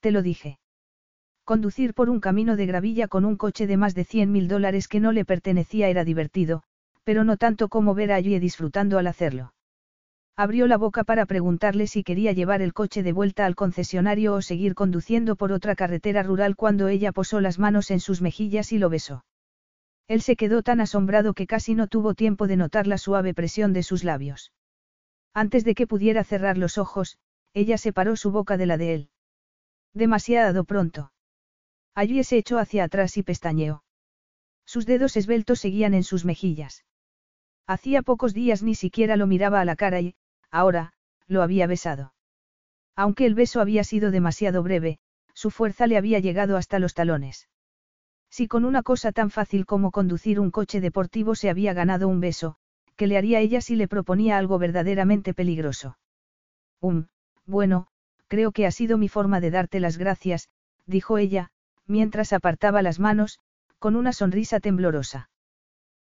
[0.00, 0.58] Te lo dije.
[1.44, 4.86] Conducir por un camino de gravilla con un coche de más de 100 mil dólares
[4.86, 6.62] que no le pertenecía era divertido,
[7.04, 9.52] pero no tanto como ver a Ayue disfrutando al hacerlo.
[10.40, 14.40] Abrió la boca para preguntarle si quería llevar el coche de vuelta al concesionario o
[14.40, 18.78] seguir conduciendo por otra carretera rural cuando ella posó las manos en sus mejillas y
[18.78, 19.24] lo besó.
[20.06, 23.72] Él se quedó tan asombrado que casi no tuvo tiempo de notar la suave presión
[23.72, 24.52] de sus labios.
[25.34, 27.18] Antes de que pudiera cerrar los ojos,
[27.52, 29.10] ella separó su boca de la de él.
[29.92, 31.10] Demasiado pronto.
[31.96, 33.82] Allí se echó hacia atrás y pestañeó.
[34.64, 36.84] Sus dedos esbeltos seguían en sus mejillas.
[37.66, 40.14] Hacía pocos días ni siquiera lo miraba a la cara y,
[40.50, 40.92] ahora,
[41.26, 42.14] lo había besado.
[42.96, 44.98] Aunque el beso había sido demasiado breve,
[45.34, 47.48] su fuerza le había llegado hasta los talones.
[48.30, 52.20] Si con una cosa tan fácil como conducir un coche deportivo se había ganado un
[52.20, 52.56] beso,
[52.96, 55.96] ¿qué le haría ella si le proponía algo verdaderamente peligroso?
[56.80, 57.06] Um,
[57.46, 57.86] bueno,
[58.26, 60.48] creo que ha sido mi forma de darte las gracias,
[60.86, 61.50] dijo ella,
[61.86, 63.38] mientras apartaba las manos,
[63.78, 65.30] con una sonrisa temblorosa.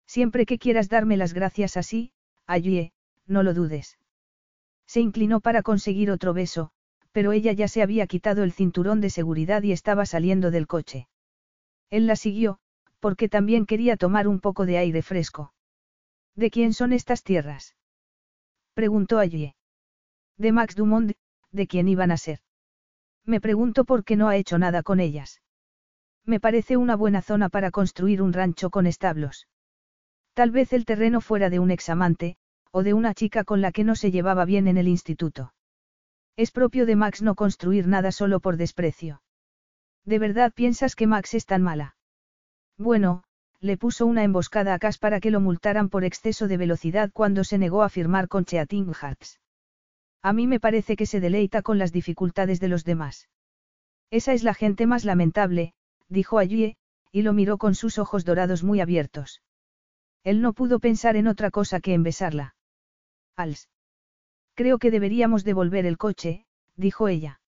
[0.06, 2.12] Siempre que quieras darme las gracias así,
[2.46, 2.92] Ayue,
[3.26, 3.98] no lo dudes.
[4.86, 6.70] Se inclinó para conseguir otro beso,
[7.12, 11.08] pero ella ya se había quitado el cinturón de seguridad y estaba saliendo del coche.
[11.90, 12.58] Él la siguió,
[13.00, 15.52] porque también quería tomar un poco de aire fresco.
[16.34, 17.76] ¿De quién son estas tierras?
[18.74, 19.54] Preguntó allí.
[20.36, 21.12] De Max Dumont,
[21.52, 22.40] ¿de quién iban a ser?
[23.24, 25.40] Me pregunto por qué no ha hecho nada con ellas.
[26.24, 29.46] Me parece una buena zona para construir un rancho con establos.
[30.32, 32.36] Tal vez el terreno fuera de un examante,
[32.76, 35.54] o de una chica con la que no se llevaba bien en el instituto.
[36.36, 39.22] Es propio de Max no construir nada solo por desprecio.
[40.04, 41.94] ¿De verdad piensas que Max es tan mala?
[42.76, 43.22] Bueno,
[43.60, 47.44] le puso una emboscada a Cass para que lo multaran por exceso de velocidad cuando
[47.44, 49.38] se negó a firmar con Cheating Hearts.
[50.20, 53.28] A mí me parece que se deleita con las dificultades de los demás.
[54.10, 55.74] Esa es la gente más lamentable,
[56.08, 56.74] dijo Ayue,
[57.12, 59.42] y lo miró con sus ojos dorados muy abiertos.
[60.24, 62.56] Él no pudo pensar en otra cosa que en besarla.
[63.36, 63.68] Als.
[64.54, 66.46] Creo que deberíamos devolver el coche,
[66.76, 67.40] dijo ella.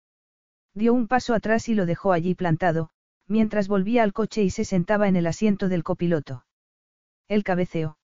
[0.74, 2.90] Dio un paso atrás y lo dejó allí plantado,
[3.26, 6.44] mientras volvía al coche y se sentaba en el asiento del copiloto.
[7.28, 7.98] El cabeceó.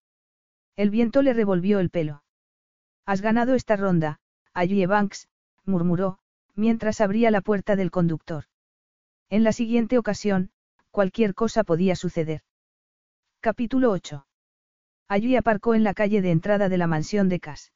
[0.76, 2.22] El viento le revolvió el pelo.
[3.04, 4.20] Has ganado esta ronda,
[4.54, 5.28] allí Banks,
[5.64, 6.18] murmuró,
[6.54, 8.44] mientras abría la puerta del conductor.
[9.28, 10.50] En la siguiente ocasión,
[10.90, 12.42] cualquier cosa podía suceder.
[13.40, 14.26] Capítulo 8.
[15.12, 17.70] Allí aparcó en la calle de entrada de la mansión de Cass.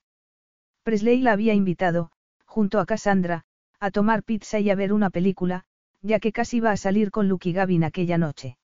[0.85, 2.11] Presley la había invitado,
[2.47, 3.45] junto a Cassandra,
[3.79, 5.67] a tomar pizza y a ver una película,
[6.01, 8.57] ya que casi iba a salir con Luke y Gavin aquella noche.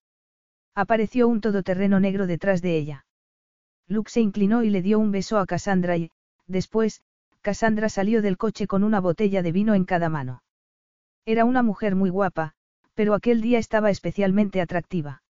[0.74, 3.04] Apareció un todoterreno negro detrás de ella.
[3.88, 6.10] Luke se inclinó y le dio un beso a Cassandra y,
[6.46, 7.02] después,
[7.42, 10.42] Cassandra salió del coche con una botella de vino en cada mano.
[11.26, 12.54] Era una mujer muy guapa,
[12.94, 15.22] pero aquel día estaba especialmente atractiva.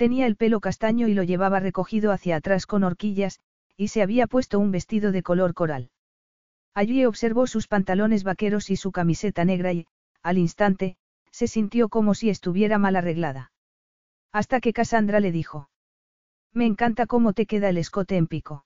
[0.00, 3.38] Tenía el pelo castaño y lo llevaba recogido hacia atrás con horquillas,
[3.76, 5.90] y se había puesto un vestido de color coral.
[6.72, 9.86] Allí observó sus pantalones vaqueros y su camiseta negra y,
[10.22, 10.96] al instante,
[11.30, 13.52] se sintió como si estuviera mal arreglada.
[14.32, 15.68] Hasta que Cassandra le dijo.
[16.54, 18.64] Me encanta cómo te queda el escote en pico.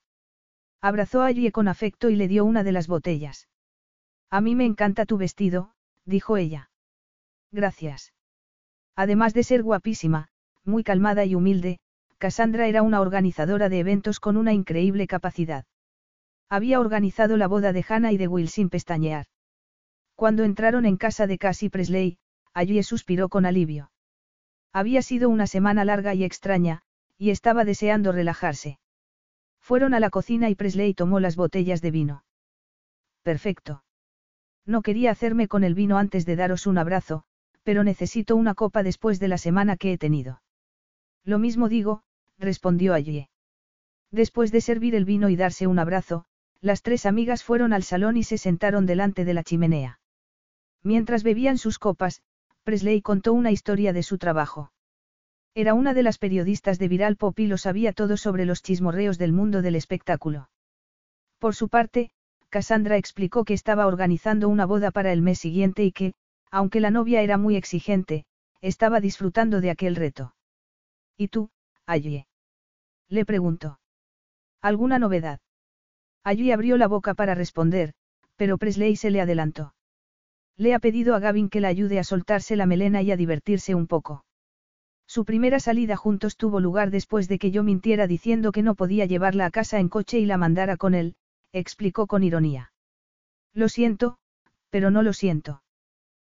[0.80, 3.48] Abrazó a Allie con afecto y le dio una de las botellas.
[4.30, 5.72] A mí me encanta tu vestido,
[6.04, 6.70] dijo ella.
[7.50, 8.12] Gracias.
[8.94, 10.28] Además de ser guapísima,
[10.64, 11.78] muy calmada y humilde,
[12.18, 15.64] Cassandra era una organizadora de eventos con una increíble capacidad.
[16.48, 19.26] Había organizado la boda de Hannah y de Will sin pestañear.
[20.14, 22.18] Cuando entraron en casa de Cassie Presley,
[22.52, 23.90] allí suspiró con alivio.
[24.72, 26.82] Había sido una semana larga y extraña,
[27.18, 28.78] y estaba deseando relajarse.
[29.60, 32.24] Fueron a la cocina y Presley tomó las botellas de vino.
[33.22, 33.82] Perfecto.
[34.66, 37.24] No quería hacerme con el vino antes de daros un abrazo,
[37.64, 40.42] pero necesito una copa después de la semana que he tenido.
[41.24, 42.02] Lo mismo digo,
[42.38, 43.28] respondió allí.
[44.10, 46.24] Después de servir el vino y darse un abrazo,
[46.60, 50.00] las tres amigas fueron al salón y se sentaron delante de la chimenea.
[50.82, 52.22] Mientras bebían sus copas,
[52.62, 54.72] Presley contó una historia de su trabajo.
[55.54, 59.18] Era una de las periodistas de Viral Pop y lo sabía todo sobre los chismorreos
[59.18, 60.48] del mundo del espectáculo.
[61.38, 62.10] Por su parte,
[62.48, 66.14] Cassandra explicó que estaba organizando una boda para el mes siguiente y que,
[66.50, 68.26] Aunque la novia era muy exigente,
[68.60, 70.33] estaba disfrutando de aquel reto.
[71.16, 71.50] ¿Y tú,
[71.86, 72.26] allí?
[73.08, 73.78] Le preguntó.
[74.60, 75.40] ¿Alguna novedad?
[76.24, 77.92] Allí abrió la boca para responder,
[78.36, 79.74] pero Presley se le adelantó.
[80.56, 83.74] Le ha pedido a Gavin que la ayude a soltarse la melena y a divertirse
[83.74, 84.24] un poco.
[85.06, 89.04] Su primera salida juntos tuvo lugar después de que yo mintiera diciendo que no podía
[89.04, 91.16] llevarla a casa en coche y la mandara con él,
[91.52, 92.72] explicó con ironía.
[93.52, 94.16] Lo siento,
[94.70, 95.62] pero no lo siento.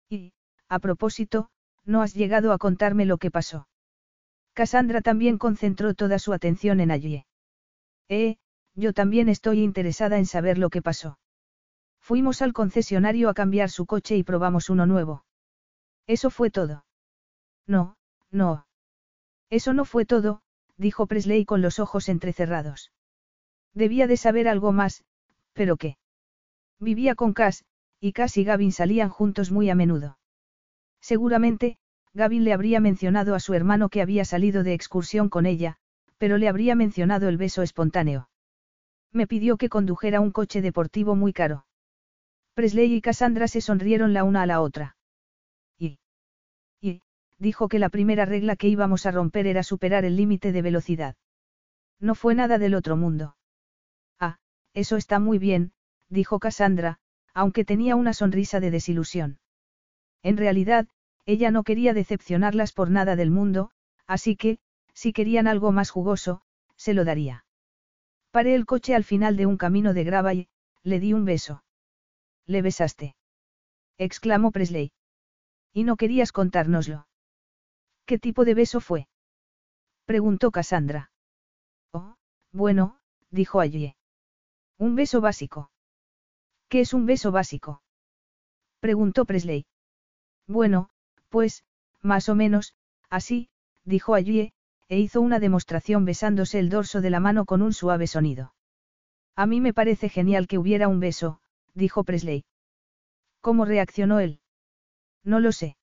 [0.08, 0.32] Y,
[0.68, 1.48] a propósito,
[1.84, 3.66] no has llegado a contarme lo que pasó.
[4.58, 7.24] Cassandra también concentró toda su atención en allí.
[8.08, 8.38] Eh,
[8.74, 11.20] yo también estoy interesada en saber lo que pasó.
[12.00, 15.24] Fuimos al concesionario a cambiar su coche y probamos uno nuevo.
[16.08, 16.84] Eso fue todo.
[17.68, 17.98] No,
[18.32, 18.66] no.
[19.48, 20.42] Eso no fue todo,
[20.76, 22.90] dijo Presley con los ojos entrecerrados.
[23.74, 25.04] Debía de saber algo más,
[25.52, 25.98] pero ¿qué?
[26.80, 27.64] Vivía con Cass,
[28.00, 30.18] y Cass y Gavin salían juntos muy a menudo.
[31.00, 31.78] Seguramente,
[32.18, 35.76] Gavin le habría mencionado a su hermano que había salido de excursión con ella,
[36.18, 38.28] pero le habría mencionado el beso espontáneo.
[39.12, 41.64] Me pidió que condujera un coche deportivo muy caro.
[42.54, 44.96] Presley y Cassandra se sonrieron la una a la otra.
[45.78, 46.00] Y.
[46.80, 47.02] Y,
[47.38, 51.14] dijo que la primera regla que íbamos a romper era superar el límite de velocidad.
[52.00, 53.36] No fue nada del otro mundo.
[54.18, 54.38] Ah,
[54.74, 55.70] eso está muy bien,
[56.08, 56.98] dijo Cassandra,
[57.32, 59.38] aunque tenía una sonrisa de desilusión.
[60.24, 60.88] En realidad,
[61.28, 63.70] ella no quería decepcionarlas por nada del mundo,
[64.06, 64.58] así que,
[64.94, 66.40] si querían algo más jugoso,
[66.76, 67.44] se lo daría.
[68.30, 70.48] Paré el coche al final de un camino de grava y,
[70.84, 71.62] le di un beso.
[72.46, 73.14] ¿Le besaste?
[73.98, 74.90] exclamó Presley.
[75.74, 77.06] ¿Y no querías contárnoslo?
[78.06, 79.06] ¿Qué tipo de beso fue?
[80.06, 81.10] preguntó Cassandra.
[81.92, 82.16] Oh,
[82.52, 83.00] bueno,
[83.30, 83.94] dijo allí.
[84.78, 85.70] Un beso básico.
[86.70, 87.82] ¿Qué es un beso básico?
[88.80, 89.66] preguntó Presley.
[90.46, 90.88] Bueno,
[91.28, 91.64] pues,
[92.02, 92.74] más o menos,
[93.10, 93.48] así,
[93.84, 94.52] dijo allí,
[94.88, 98.54] e hizo una demostración besándose el dorso de la mano con un suave sonido.
[99.36, 101.40] A mí me parece genial que hubiera un beso,
[101.74, 102.44] dijo Presley.
[103.40, 104.40] ¿Cómo reaccionó él?
[105.24, 105.76] No lo sé.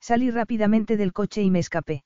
[0.00, 2.04] Salí rápidamente del coche y me escapé.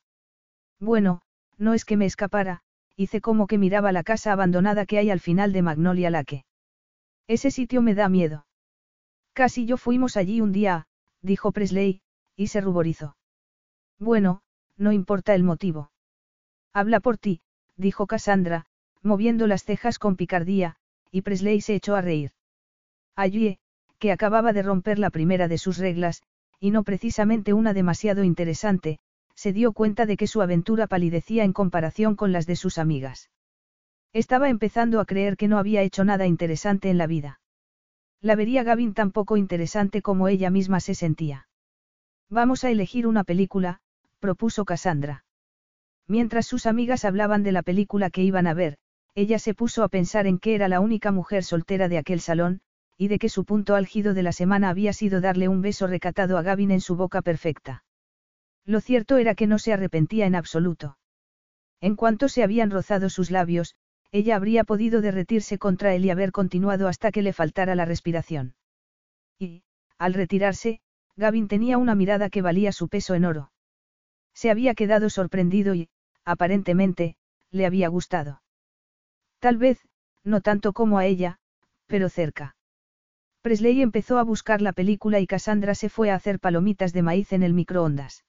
[0.81, 1.23] Bueno,
[1.59, 2.63] no es que me escapara,
[2.97, 6.45] hice como que miraba la casa abandonada que hay al final de Magnolia Lake.
[7.29, 8.47] Ese sitio me da miedo.
[9.33, 10.87] Casi yo fuimos allí un día,
[11.23, 12.03] dijo Presley,
[12.37, 13.17] y se ruborizó.
[13.99, 14.43] Bueno,
[14.77, 15.91] no importa el motivo.
[16.73, 17.41] Habla por ti,
[17.77, 18.67] dijo Cassandra,
[19.03, 20.77] moviendo las cejas con picardía,
[21.11, 22.33] y Presley se echó a reír.
[23.15, 23.59] Allí,
[23.99, 26.23] que acababa de romper la primera de sus reglas,
[26.59, 28.99] y no precisamente una demasiado interesante,
[29.35, 33.31] se dio cuenta de que su aventura palidecía en comparación con las de sus amigas.
[34.13, 37.41] Estaba empezando a creer que no había hecho nada interesante en la vida.
[38.21, 41.49] La vería Gavin tan poco interesante como ella misma se sentía.
[42.31, 43.81] Vamos a elegir una película,
[44.19, 45.25] propuso Cassandra.
[46.07, 48.77] Mientras sus amigas hablaban de la película que iban a ver,
[49.15, 52.61] ella se puso a pensar en que era la única mujer soltera de aquel salón,
[52.97, 56.39] y de que su punto álgido de la semana había sido darle un beso recatado
[56.39, 57.85] a Gavin en su boca perfecta.
[58.65, 60.99] Lo cierto era que no se arrepentía en absoluto.
[61.81, 63.75] En cuanto se habían rozado sus labios,
[64.11, 68.55] ella habría podido derretirse contra él y haber continuado hasta que le faltara la respiración.
[69.39, 69.65] Y,
[69.99, 70.81] al retirarse,
[71.17, 73.53] Gavin tenía una mirada que valía su peso en oro.
[74.35, 75.89] Se había quedado sorprendido y,
[76.25, 77.17] aparentemente,
[77.51, 78.43] le había gustado.
[79.39, 79.79] Tal vez,
[80.25, 81.39] no tanto como a ella,
[81.87, 82.57] pero cerca.
[83.43, 87.33] Presley empezó a buscar la película y Cassandra se fue a hacer palomitas de maíz
[87.33, 88.25] en el microondas.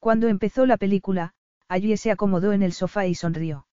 [0.00, 1.34] Cuando empezó la película,
[1.68, 3.66] allí se acomodó en el sofá y sonrió.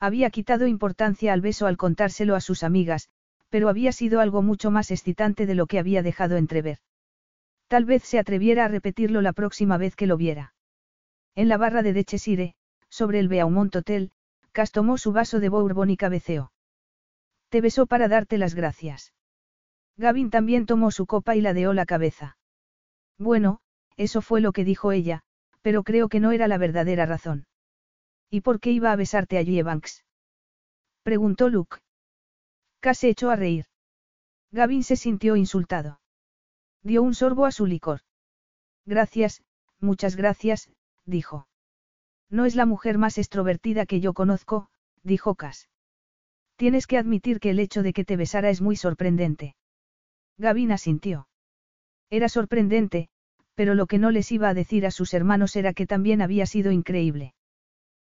[0.00, 3.10] Había quitado importancia al beso al contárselo a sus amigas,
[3.50, 6.78] pero había sido algo mucho más excitante de lo que había dejado entrever.
[7.74, 10.54] Tal vez se atreviera a repetirlo la próxima vez que lo viera.
[11.34, 12.54] En la barra de Dechesire,
[12.88, 14.12] sobre el Beaumont Hotel,
[14.52, 16.52] Cass tomó su vaso de bourbon y cabeceó.
[17.48, 19.12] Te besó para darte las gracias.
[19.96, 22.38] Gavin también tomó su copa y ladeó la cabeza.
[23.18, 23.58] Bueno,
[23.96, 25.22] eso fue lo que dijo ella,
[25.60, 27.48] pero creo que no era la verdadera razón.
[28.30, 30.04] ¿Y por qué iba a besarte allí Banks?
[31.02, 31.78] Preguntó Luke.
[32.78, 33.64] Casi echó a reír.
[34.52, 35.98] Gavin se sintió insultado.
[36.84, 38.00] Dio un sorbo a su licor.
[38.84, 39.42] Gracias,
[39.80, 40.70] muchas gracias,
[41.06, 41.48] dijo.
[42.28, 44.68] No es la mujer más extrovertida que yo conozco,
[45.02, 45.70] dijo Cass.
[46.56, 49.56] Tienes que admitir que el hecho de que te besara es muy sorprendente.
[50.36, 51.26] Gavin asintió.
[52.10, 53.08] Era sorprendente,
[53.54, 56.44] pero lo que no les iba a decir a sus hermanos era que también había
[56.44, 57.34] sido increíble.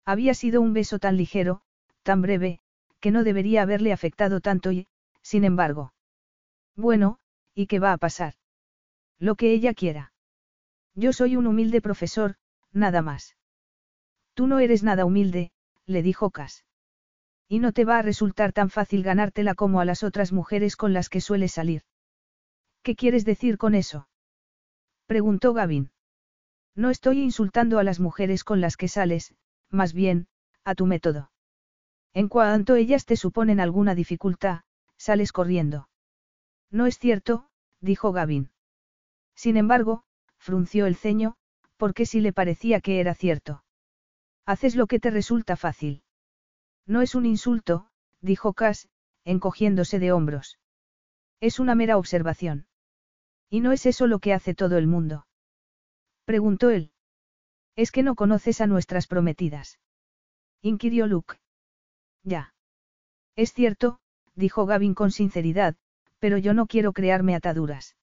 [0.05, 1.63] Había sido un beso tan ligero,
[2.03, 2.61] tan breve,
[2.99, 4.89] que no debería haberle afectado tanto y,
[5.23, 5.93] sin embargo.
[6.75, 7.19] Bueno,
[7.55, 8.35] ¿y qué va a pasar?
[9.19, 10.13] Lo que ella quiera.
[10.95, 12.37] Yo soy un humilde profesor,
[12.73, 13.37] nada más.
[14.35, 15.53] Tú no eres nada humilde,
[15.87, 16.65] le dijo Cass.
[17.49, 20.93] Y no te va a resultar tan fácil ganártela como a las otras mujeres con
[20.93, 21.83] las que sueles salir.
[22.83, 24.09] ¿Qué quieres decir con eso?
[25.07, 25.91] Preguntó Gavin.
[26.75, 29.35] No estoy insultando a las mujeres con las que sales,
[29.71, 30.27] más bien,
[30.65, 31.31] a tu método.
[32.13, 34.63] En cuanto ellas te suponen alguna dificultad,
[34.97, 35.89] sales corriendo.
[36.71, 37.49] No es cierto,
[37.81, 38.51] dijo Gavin.
[39.35, 40.05] Sin embargo,
[40.39, 41.37] frunció el ceño,
[41.77, 43.65] porque sí le parecía que era cierto.
[44.47, 46.03] Haces lo que te resulta fácil.
[46.87, 47.89] No es un insulto,
[48.21, 48.89] dijo Cass,
[49.25, 50.59] encogiéndose de hombros.
[51.41, 52.67] Es una mera observación.
[53.51, 55.27] ¿Y no es eso lo que hace todo el mundo?
[56.25, 56.93] Preguntó él.
[57.77, 59.79] Es que no conoces a nuestras prometidas.
[60.63, 61.37] Inquirió Luke.
[62.23, 62.55] Ya.
[63.37, 63.99] Es cierto,
[64.35, 65.77] dijo Gavin con sinceridad,
[66.19, 67.97] pero yo no quiero crearme ataduras.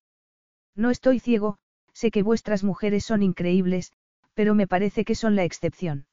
[0.75, 1.57] No estoy ciego,
[1.93, 3.91] sé que vuestras mujeres son increíbles,
[4.33, 6.05] pero me parece que son la excepción.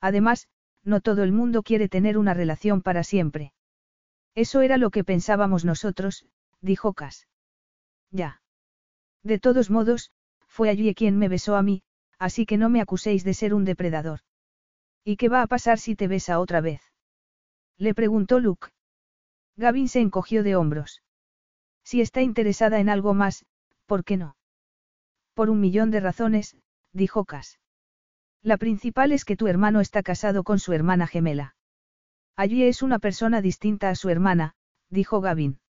[0.00, 0.48] Además,
[0.84, 3.52] no todo el mundo quiere tener una relación para siempre.
[4.34, 6.26] Eso era lo que pensábamos nosotros,
[6.60, 7.28] dijo Cass.
[8.10, 8.40] Ya.
[9.22, 10.10] De todos modos,
[10.46, 11.82] fue allí quien me besó a mí,
[12.18, 14.20] así que no me acuséis de ser un depredador.
[15.04, 16.80] ¿Y qué va a pasar si te besa otra vez?
[17.78, 18.68] Le preguntó Luke.
[19.56, 21.02] Gavin se encogió de hombros.
[21.84, 23.44] Si está interesada en algo más,
[23.92, 24.36] ¿por qué no?
[25.34, 26.56] Por un millón de razones,
[26.94, 27.60] dijo Cass.
[28.42, 31.56] La principal es que tu hermano está casado con su hermana gemela.
[32.34, 34.54] Allí es una persona distinta a su hermana,
[34.88, 35.60] dijo Gavin.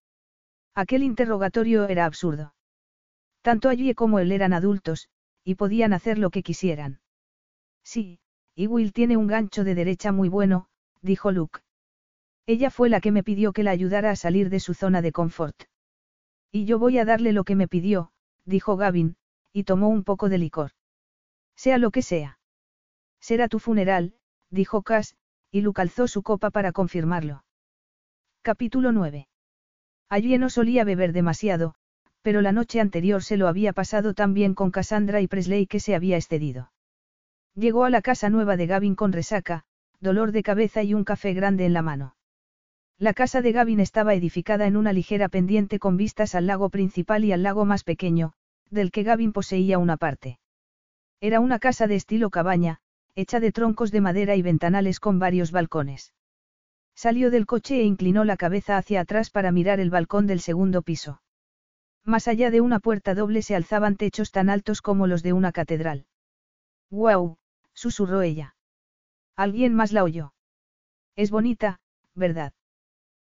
[0.73, 2.55] Aquel interrogatorio era absurdo.
[3.41, 5.09] Tanto allí como él eran adultos,
[5.43, 7.01] y podían hacer lo que quisieran.
[7.83, 8.21] Sí,
[8.55, 10.67] y Will tiene un gancho de derecha muy bueno,
[11.01, 11.59] dijo Luke.
[12.45, 15.11] Ella fue la que me pidió que la ayudara a salir de su zona de
[15.11, 15.65] confort.
[16.55, 18.12] Y yo voy a darle lo que me pidió,
[18.45, 19.15] dijo Gavin,
[19.51, 20.71] y tomó un poco de licor.
[21.55, 22.39] Sea lo que sea.
[23.19, 24.15] Será tu funeral,
[24.49, 25.15] dijo Cass,
[25.51, 27.43] y Luke alzó su copa para confirmarlo.
[28.41, 29.27] Capítulo 9.
[30.09, 31.75] Allí no solía beber demasiado,
[32.21, 35.79] pero la noche anterior se lo había pasado tan bien con Cassandra y Presley que
[35.79, 36.71] se había excedido.
[37.55, 39.63] Llegó a la casa nueva de Gavin con resaca,
[39.99, 42.15] dolor de cabeza y un café grande en la mano.
[43.03, 47.25] La casa de Gavin estaba edificada en una ligera pendiente con vistas al lago principal
[47.25, 48.31] y al lago más pequeño,
[48.69, 50.39] del que Gavin poseía una parte.
[51.19, 52.79] Era una casa de estilo cabaña,
[53.13, 56.13] hecha de troncos de madera y ventanales con varios balcones.
[56.95, 60.81] Salió del coche e inclinó la cabeza hacia atrás para mirar el balcón del segundo
[60.81, 61.21] piso.
[62.05, 65.51] Más allá de una puerta doble se alzaban techos tan altos como los de una
[65.51, 66.05] catedral.
[66.89, 67.35] ¡Guau!
[67.73, 68.55] susurró ella.
[69.35, 70.33] Alguien más la oyó.
[71.17, 71.81] Es bonita,
[72.15, 72.53] ¿verdad?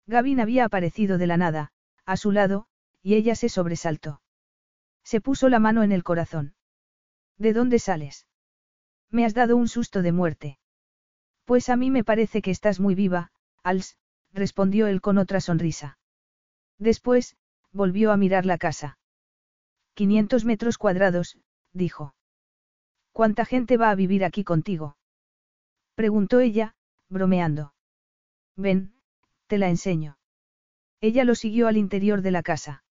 [0.06, 1.72] Gavin había aparecido de la nada,
[2.04, 2.66] a su lado,
[3.02, 4.20] y ella se sobresaltó.
[5.04, 6.54] Se puso la mano en el corazón.
[7.38, 8.26] ¿De dónde sales?
[9.10, 10.58] Me has dado un susto de muerte.
[11.44, 13.96] Pues a mí me parece que estás muy viva, Als,
[14.32, 15.98] respondió él con otra sonrisa.
[16.78, 17.36] Después,
[17.72, 18.98] volvió a mirar la casa.
[19.94, 21.38] 500 metros cuadrados,
[21.72, 22.14] dijo.
[23.12, 24.96] ¿Cuánta gente va a vivir aquí contigo?
[25.94, 26.74] Preguntó ella,
[27.10, 27.74] bromeando.
[28.56, 28.91] Ven,
[29.52, 30.16] te la enseño.
[31.02, 32.84] Ella lo siguió al interior de la casa.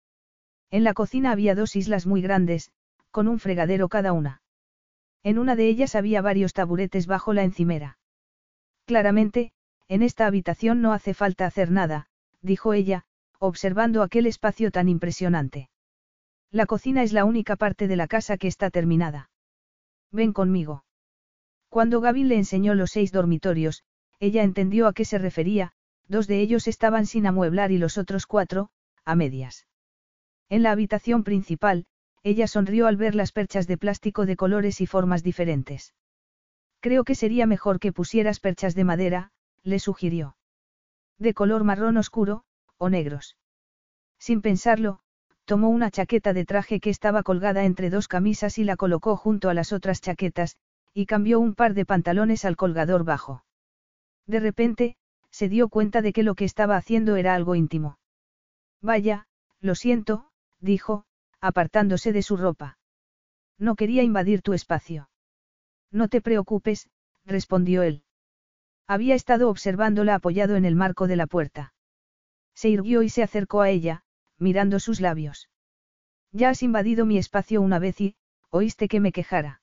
[0.73, 2.73] En la cocina había dos islas muy grandes,
[3.13, 4.43] con un fregadero cada una.
[5.23, 8.01] En una de ellas había varios taburetes bajo la encimera.
[8.87, 9.53] Claramente,
[9.87, 12.09] en esta habitación no hace falta hacer nada,
[12.43, 13.05] dijo ella,
[13.39, 15.71] observando aquel espacio tan impresionante.
[16.51, 19.31] La cocina es la única parte de la casa que está terminada.
[20.11, 20.83] Ven conmigo.
[21.69, 23.85] Cuando Gavin le enseñó los seis dormitorios,
[24.19, 25.73] ella entendió a qué se refería,
[26.09, 28.71] dos de ellos estaban sin amueblar y los otros cuatro,
[29.05, 29.67] a medias.
[30.49, 31.87] En la habitación principal,
[32.23, 35.95] ella sonrió al ver las perchas de plástico de colores y formas diferentes.
[36.81, 39.31] Creo que sería mejor que pusieras perchas de madera,
[39.63, 40.37] le sugirió.
[41.19, 42.45] De color marrón oscuro,
[42.77, 43.37] o negros.
[44.19, 45.01] Sin pensarlo,
[45.45, 49.49] tomó una chaqueta de traje que estaba colgada entre dos camisas y la colocó junto
[49.49, 50.57] a las otras chaquetas,
[50.93, 53.45] y cambió un par de pantalones al colgador bajo.
[54.27, 54.98] De repente,
[55.31, 57.99] se dio cuenta de que lo que estaba haciendo era algo íntimo.
[58.81, 59.27] Vaya,
[59.61, 60.31] lo siento,
[60.61, 61.05] dijo,
[61.41, 62.79] apartándose de su ropa.
[63.59, 65.11] No quería invadir tu espacio.
[65.91, 66.89] No te preocupes,
[67.25, 68.03] respondió él.
[68.87, 71.75] Había estado observándola apoyado en el marco de la puerta.
[72.55, 74.03] Se irguió y se acercó a ella,
[74.39, 75.49] mirando sus labios.
[76.33, 78.17] Ya has invadido mi espacio una vez y,
[78.51, 79.61] oíste que me quejara.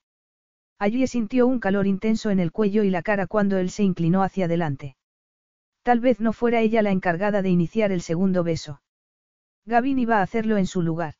[0.77, 4.23] Allí sintió un calor intenso en el cuello y la cara cuando él se inclinó
[4.23, 4.95] hacia adelante.
[5.85, 8.81] Tal vez no fuera ella la encargada de iniciar el segundo beso.
[9.65, 11.13] Gavin iba a hacerlo en su lugar.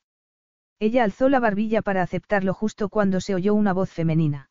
[0.79, 4.49] Ella alzó la barbilla para aceptarlo justo cuando se oyó una voz femenina.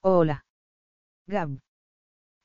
[0.00, 0.46] Hola.
[1.26, 1.50] Gab.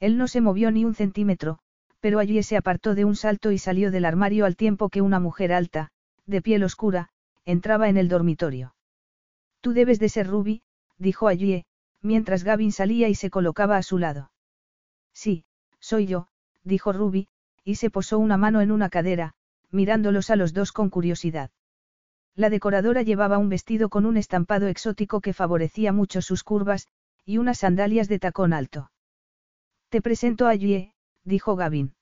[0.01, 1.59] Él no se movió ni un centímetro,
[2.01, 5.21] pero allí se apartó de un salto y salió del armario al tiempo que una
[5.21, 5.91] mujer alta,
[6.25, 7.07] de piel oscura,
[7.45, 8.75] entraba en el dormitorio.
[9.61, 10.61] Tú debes de ser Ruby,
[10.97, 11.63] dijo allí,
[12.01, 14.33] mientras Gavin salía y se colocaba a su lado.
[15.13, 15.45] Sí,
[15.79, 16.27] soy yo,
[16.63, 17.27] dijo Ruby,
[17.63, 19.33] y se posó una mano en una cadera,
[19.71, 21.51] mirándolos a los dos con curiosidad.
[22.35, 26.87] La decoradora llevaba un vestido con un estampado exótico que favorecía mucho sus curvas,
[27.25, 28.91] y unas sandalias de tacón alto.
[29.89, 30.93] Te presento a Yue,
[31.23, 31.93] dijo Gavin.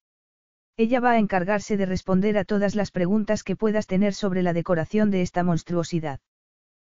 [0.77, 4.53] Ella va a encargarse de responder a todas las preguntas que puedas tener sobre la
[4.53, 6.21] decoración de esta monstruosidad.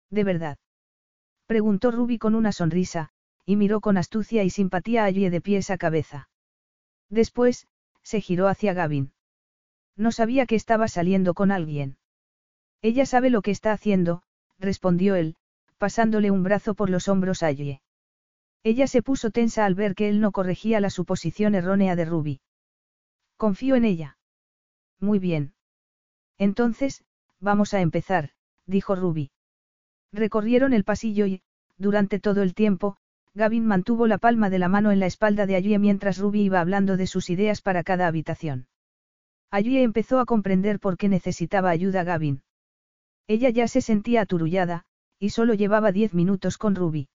[0.09, 0.57] ¿De verdad?
[1.45, 3.09] Preguntó Ruby con una sonrisa,
[3.45, 6.29] y miró con astucia y simpatía a Yue de pies a cabeza.
[7.15, 7.65] Después,
[8.03, 9.13] se giró hacia Gavin.
[9.95, 11.97] No sabía que estaba saliendo con alguien.
[12.81, 14.21] Ella sabe lo que está haciendo,
[14.59, 15.37] respondió él,
[15.77, 17.81] pasándole un brazo por los hombros a Yue.
[18.63, 22.41] Ella se puso tensa al ver que él no corregía la suposición errónea de Ruby.
[23.37, 24.17] Confío en ella.
[24.99, 25.53] Muy bien.
[26.37, 27.05] Entonces,
[27.39, 28.31] vamos a empezar,
[28.65, 29.31] dijo Ruby.
[30.11, 31.43] Recorrieron el pasillo y,
[31.77, 32.97] durante todo el tiempo,
[33.35, 36.61] Gavin mantuvo la palma de la mano en la espalda de allí mientras Ruby iba
[36.61, 38.67] hablando de sus ideas para cada habitación.
[39.51, 42.43] Allí empezó a comprender por qué necesitaba ayuda Gavin.
[43.27, 44.85] Ella ya se sentía aturullada,
[45.19, 47.09] y solo llevaba diez minutos con Ruby.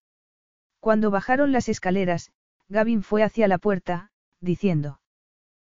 [0.78, 2.32] Cuando bajaron las escaleras,
[2.68, 4.10] Gavin fue hacia la puerta,
[4.40, 5.00] diciendo.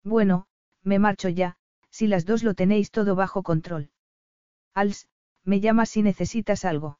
[0.03, 0.47] Bueno,
[0.83, 1.57] me marcho ya,
[1.91, 3.91] si las dos lo tenéis todo bajo control.
[4.73, 5.07] Als,
[5.43, 6.99] me llamas si necesitas algo.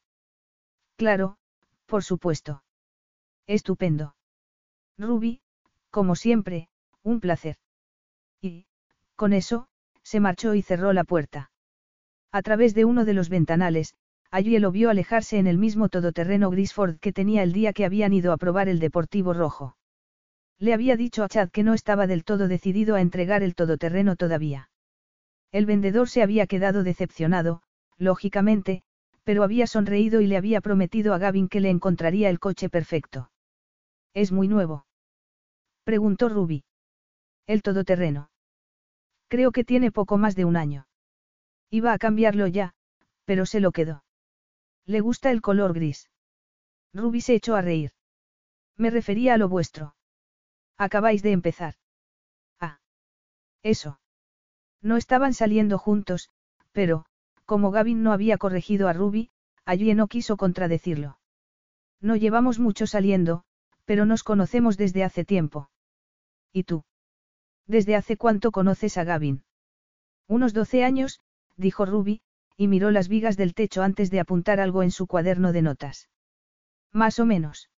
[0.95, 1.38] Claro,
[1.88, 2.63] por supuesto.
[3.47, 4.15] Estupendo.
[4.97, 5.41] Ruby,
[5.89, 6.69] como siempre,
[7.03, 7.57] un placer.
[8.41, 8.65] Y,
[9.15, 9.68] con eso,
[10.03, 11.51] se marchó y cerró la puerta.
[12.31, 13.95] A través de uno de los ventanales,
[14.34, 18.13] Allí lo vio alejarse en el mismo todoterreno Grisford que tenía el día que habían
[18.13, 19.76] ido a probar el Deportivo Rojo.
[20.57, 24.15] Le había dicho a Chad que no estaba del todo decidido a entregar el todoterreno
[24.15, 24.69] todavía.
[25.51, 27.61] El vendedor se había quedado decepcionado,
[27.97, 28.84] lógicamente,
[29.23, 33.31] pero había sonreído y le había prometido a Gavin que le encontraría el coche perfecto.
[34.14, 34.85] ¿Es muy nuevo?
[35.84, 36.64] Preguntó Ruby.
[37.48, 38.30] El todoterreno.
[39.27, 40.88] Creo que tiene poco más de un año.
[41.69, 42.73] Iba a cambiarlo ya,
[43.26, 44.03] pero se lo quedó.
[44.85, 46.10] Le gusta el color gris.
[46.93, 47.91] Ruby se echó a reír.
[48.76, 49.95] Me refería a lo vuestro.
[50.77, 51.76] Acabáis de empezar.
[52.60, 52.80] Ah.
[53.64, 53.99] Eso.
[54.81, 56.30] No estaban saliendo juntos,
[56.72, 57.06] pero,
[57.52, 59.30] como Gavin no había corregido a Ruby,
[59.65, 61.19] allí no quiso contradecirlo.
[61.99, 63.44] No llevamos mucho saliendo,
[63.84, 65.69] pero nos conocemos desde hace tiempo.
[66.53, 66.86] ¿Y tú?
[67.68, 69.44] ¿Desde hace cuánto conoces a Gavin?
[70.30, 71.19] Unos doce años,
[71.57, 72.22] dijo Ruby,
[72.56, 76.07] y miró las vigas del techo antes de apuntar algo en su cuaderno de notas.
[76.94, 77.69] Más o menos.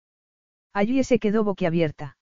[0.71, 2.15] Allí se quedó boquiabierta.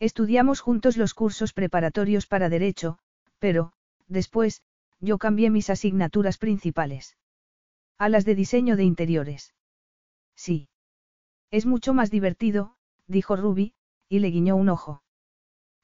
[0.00, 2.98] Estudiamos juntos los cursos preparatorios para Derecho,
[3.38, 3.74] pero,
[4.08, 4.60] después,
[5.00, 7.16] yo cambié mis asignaturas principales.
[7.98, 9.54] A las de diseño de interiores.
[10.34, 10.68] Sí.
[11.50, 12.76] Es mucho más divertido,
[13.06, 13.74] dijo Ruby,
[14.08, 15.02] y le guiñó un ojo.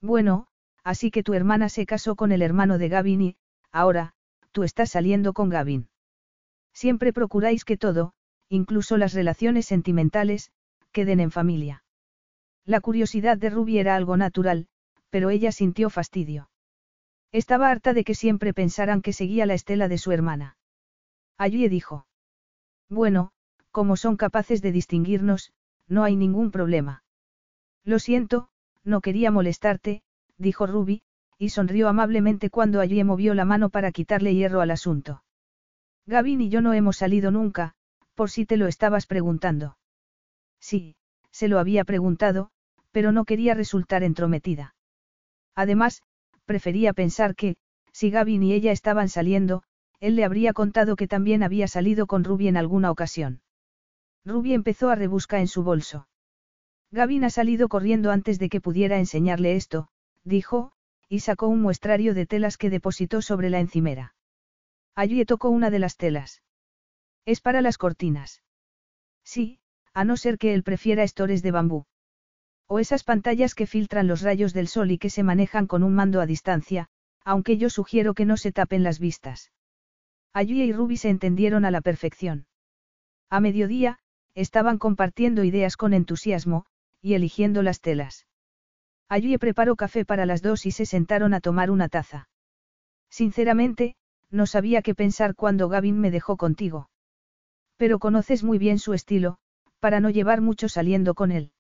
[0.01, 0.49] Bueno,
[0.83, 3.37] así que tu hermana se casó con el hermano de Gavin y,
[3.71, 4.15] ahora,
[4.53, 5.89] tú estás saliendo con Gavin.
[6.73, 8.15] Siempre procuráis que todo,
[8.49, 10.51] incluso las relaciones sentimentales,
[10.93, 11.85] queden en familia.
[12.65, 14.67] La curiosidad de Ruby era algo natural,
[15.11, 16.50] pero ella sintió fastidio.
[17.33, 20.57] Estaba harta de que siempre pensaran que seguía la estela de su hermana.
[21.39, 22.07] Allí dijo.
[22.89, 23.33] Bueno,
[23.71, 25.53] como son capaces de distinguirnos,
[25.87, 27.05] no hay ningún problema.
[27.85, 28.49] Lo siento,
[28.85, 30.03] no quería molestarte,
[30.39, 31.03] dijo Ruby,
[31.39, 35.23] y sonrió amablemente cuando allí movió la mano para quitarle hierro al asunto.
[36.07, 37.75] Gavin y yo no hemos salido nunca,
[38.15, 39.79] por si te lo estabas preguntando.
[40.59, 40.97] Sí,
[41.31, 42.51] se lo había preguntado,
[42.91, 44.75] pero no quería resultar entrometida.
[45.55, 46.03] Además,
[46.51, 47.55] prefería pensar que,
[47.93, 49.63] si Gavin y ella estaban saliendo,
[50.01, 53.41] él le habría contado que también había salido con Ruby en alguna ocasión.
[54.25, 56.09] Ruby empezó a rebuscar en su bolso.
[56.91, 59.91] Gavin ha salido corriendo antes de que pudiera enseñarle esto,
[60.25, 60.73] dijo,
[61.09, 64.17] y sacó un muestrario de telas que depositó sobre la encimera.
[64.97, 66.43] Allí tocó una de las telas.
[67.27, 68.43] Es para las cortinas.
[69.23, 69.61] Sí,
[69.95, 71.85] a no ser que él prefiera estores de bambú.
[72.73, 75.93] O esas pantallas que filtran los rayos del sol y que se manejan con un
[75.93, 76.89] mando a distancia,
[77.25, 79.51] aunque yo sugiero que no se tapen las vistas.
[80.33, 82.47] Allí y Ruby se entendieron a la perfección.
[83.29, 83.99] A mediodía,
[84.37, 86.65] estaban compartiendo ideas con entusiasmo,
[87.03, 88.29] y eligiendo las telas.
[89.09, 92.29] Allí preparó café para las dos y se sentaron a tomar una taza.
[93.09, 93.97] Sinceramente,
[94.31, 96.89] no sabía qué pensar cuando Gavin me dejó contigo.
[97.77, 99.39] Pero conoces muy bien su estilo,
[99.81, 101.51] para no llevar mucho saliendo con él.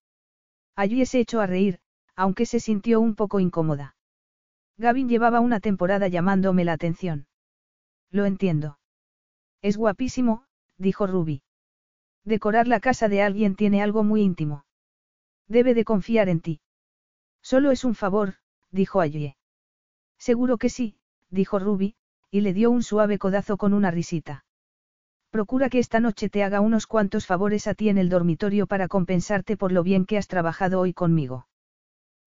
[0.81, 1.78] Allí se echó a reír,
[2.16, 3.97] aunque se sintió un poco incómoda.
[4.78, 7.27] Gavin llevaba una temporada llamándome la atención.
[8.11, 8.78] Lo entiendo.
[9.61, 10.47] Es guapísimo,
[10.78, 11.43] dijo Ruby.
[12.24, 14.65] Decorar la casa de alguien tiene algo muy íntimo.
[15.48, 16.62] Debe de confiar en ti.
[17.43, 18.36] Solo es un favor,
[18.70, 19.36] dijo Allie.
[20.16, 20.97] Seguro que sí,
[21.28, 21.94] dijo Ruby,
[22.31, 24.47] y le dio un suave codazo con una risita.
[25.31, 28.89] Procura que esta noche te haga unos cuantos favores a ti en el dormitorio para
[28.89, 31.47] compensarte por lo bien que has trabajado hoy conmigo.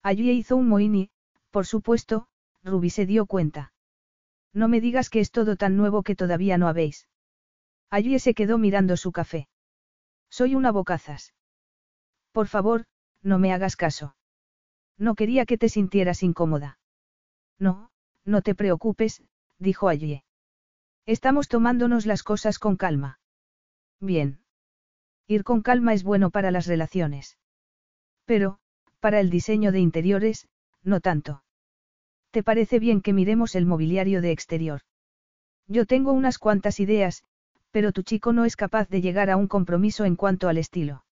[0.02, 1.10] Allí hizo un mohín
[1.50, 2.26] por supuesto,
[2.64, 3.72] Ruby se dio cuenta.
[4.52, 7.06] No me digas que es todo tan nuevo que todavía no habéis.
[7.90, 9.46] Allí se quedó mirando su café.
[10.30, 11.32] Soy una bocazas.
[12.32, 12.86] Por favor,
[13.22, 14.16] no me hagas caso.
[14.98, 16.80] No quería que te sintieras incómoda.
[17.60, 17.92] No,
[18.24, 19.22] no te preocupes,
[19.58, 20.24] dijo allí.
[21.06, 23.18] Estamos tomándonos las cosas con calma.
[24.00, 24.40] Bien.
[25.26, 27.36] Ir con calma es bueno para las relaciones.
[28.24, 28.58] Pero,
[29.00, 30.48] para el diseño de interiores,
[30.82, 31.44] no tanto.
[32.30, 34.80] ¿Te parece bien que miremos el mobiliario de exterior?
[35.66, 37.22] Yo tengo unas cuantas ideas,
[37.70, 41.04] pero tu chico no es capaz de llegar a un compromiso en cuanto al estilo.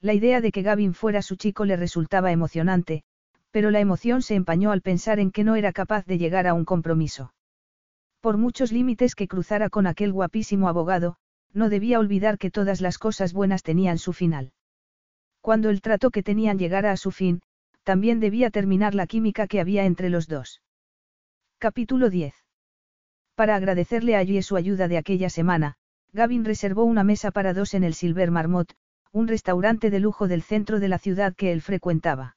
[0.00, 3.02] La idea de que Gavin fuera su chico le resultaba emocionante,
[3.50, 6.54] pero la emoción se empañó al pensar en que no era capaz de llegar a
[6.54, 7.32] un compromiso.
[8.20, 11.16] Por muchos límites que cruzara con aquel guapísimo abogado,
[11.52, 14.52] no debía olvidar que todas las cosas buenas tenían su final.
[15.40, 17.40] Cuando el trato que tenían llegara a su fin,
[17.84, 20.62] también debía terminar la química que había entre los dos.
[21.58, 22.34] Capítulo 10.
[23.34, 25.76] Para agradecerle a Yue su ayuda de aquella semana,
[26.12, 28.74] Gavin reservó una mesa para dos en el Silver Marmot,
[29.12, 32.36] un restaurante de lujo del centro de la ciudad que él frecuentaba.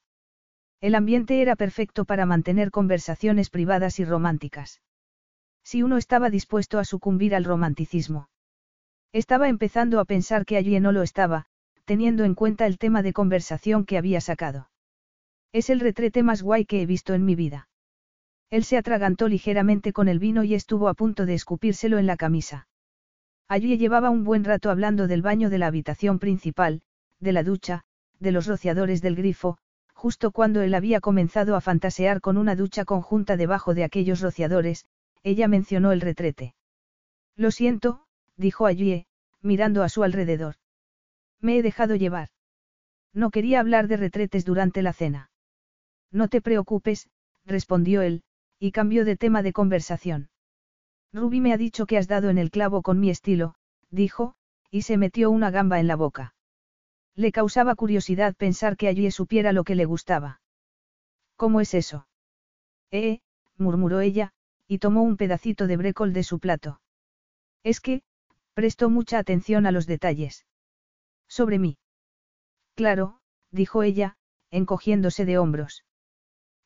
[0.80, 4.82] El ambiente era perfecto para mantener conversaciones privadas y románticas.
[5.72, 8.28] Si uno estaba dispuesto a sucumbir al romanticismo.
[9.14, 11.46] Estaba empezando a pensar que allí no lo estaba,
[11.86, 14.70] teniendo en cuenta el tema de conversación que había sacado.
[15.54, 17.70] Es el retrete más guay que he visto en mi vida.
[18.50, 22.18] Él se atragantó ligeramente con el vino y estuvo a punto de escupírselo en la
[22.18, 22.68] camisa.
[23.48, 26.82] Allí llevaba un buen rato hablando del baño de la habitación principal,
[27.22, 27.86] de la ducha,
[28.20, 29.58] de los rociadores del grifo,
[29.94, 34.86] justo cuando él había comenzado a fantasear con una ducha conjunta debajo de aquellos rociadores,
[35.24, 36.56] ella mencionó el retrete.
[37.36, 38.06] Lo siento,
[38.38, 39.06] dijo Allie,
[39.42, 40.56] mirando a su alrededor.
[41.40, 42.30] Me he dejado llevar.
[43.14, 45.32] No quería hablar de retretes durante la cena.
[46.12, 47.10] No te preocupes,
[47.46, 48.24] respondió él,
[48.60, 50.30] y cambió de tema de conversación.
[51.14, 53.56] Ruby me ha dicho que has dado en el clavo con mi estilo,
[53.90, 54.36] dijo,
[54.70, 56.36] y se metió una gamba en la boca.
[57.16, 60.42] Le causaba curiosidad pensar que allí supiera lo que le gustaba.
[61.36, 62.08] ¿Cómo es eso?
[62.92, 63.20] Eh,
[63.58, 64.34] murmuró ella,
[64.72, 66.80] y tomó un pedacito de brécol de su plato.
[67.62, 68.04] Es que,
[68.54, 70.46] prestó mucha atención a los detalles.
[71.28, 71.78] Sobre mí.
[72.76, 73.20] Claro,
[73.52, 74.16] dijo ella,
[74.50, 75.84] encogiéndose de hombros.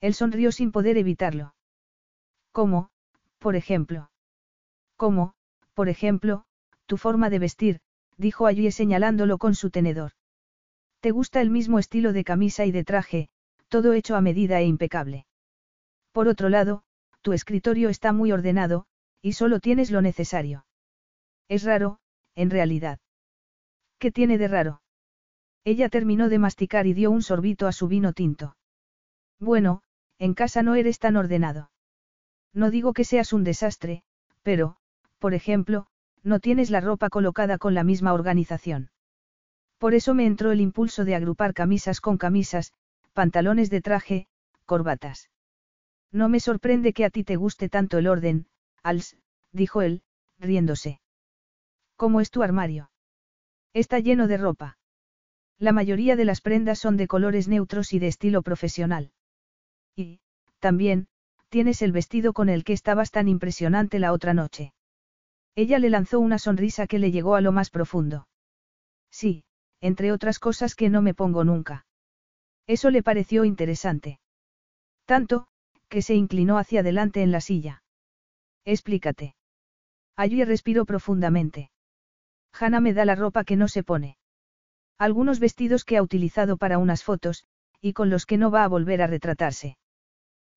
[0.01, 1.55] Él sonrió sin poder evitarlo.
[2.51, 2.91] ¿Cómo,
[3.39, 4.11] por ejemplo?
[4.97, 5.33] ¿Cómo,
[5.73, 6.45] por ejemplo,
[6.85, 7.79] tu forma de vestir?
[8.17, 10.11] dijo allí señalándolo con su tenedor.
[10.99, 13.29] Te gusta el mismo estilo de camisa y de traje,
[13.67, 15.25] todo hecho a medida e impecable.
[16.11, 16.83] Por otro lado,
[17.25, 18.85] tu escritorio está muy ordenado,
[19.19, 20.67] y solo tienes lo necesario.
[21.49, 21.97] Es raro,
[22.35, 22.99] en realidad.
[23.97, 24.83] ¿Qué tiene de raro?
[25.63, 28.57] Ella terminó de masticar y dio un sorbito a su vino tinto.
[29.39, 29.81] Bueno,
[30.19, 31.71] en casa no eres tan ordenado.
[32.53, 34.03] No digo que seas un desastre,
[34.43, 34.77] pero,
[35.17, 35.87] por ejemplo,
[36.21, 38.91] no tienes la ropa colocada con la misma organización.
[39.79, 42.71] Por eso me entró el impulso de agrupar camisas con camisas,
[43.13, 44.27] pantalones de traje,
[44.67, 45.31] corbatas.
[46.11, 48.47] No me sorprende que a ti te guste tanto el orden,
[48.83, 49.17] Als,
[49.51, 50.03] dijo él,
[50.39, 51.01] riéndose.
[51.95, 52.91] ¿Cómo es tu armario?
[53.73, 54.77] Está lleno de ropa.
[55.57, 59.11] La mayoría de las prendas son de colores neutros y de estilo profesional.
[59.95, 60.19] Y,
[60.59, 61.07] también,
[61.49, 64.73] tienes el vestido con el que estabas tan impresionante la otra noche.
[65.55, 68.27] Ella le lanzó una sonrisa que le llegó a lo más profundo.
[69.09, 69.45] Sí,
[69.79, 71.85] entre otras cosas que no me pongo nunca.
[72.67, 74.19] Eso le pareció interesante.
[75.05, 75.47] Tanto,
[75.87, 77.83] que se inclinó hacia adelante en la silla.
[78.65, 79.35] Explícate.
[80.15, 81.71] Allí respiró profundamente.
[82.53, 84.17] Hannah me da la ropa que no se pone.
[84.97, 87.45] Algunos vestidos que ha utilizado para unas fotos,
[87.81, 89.77] y con los que no va a volver a retratarse.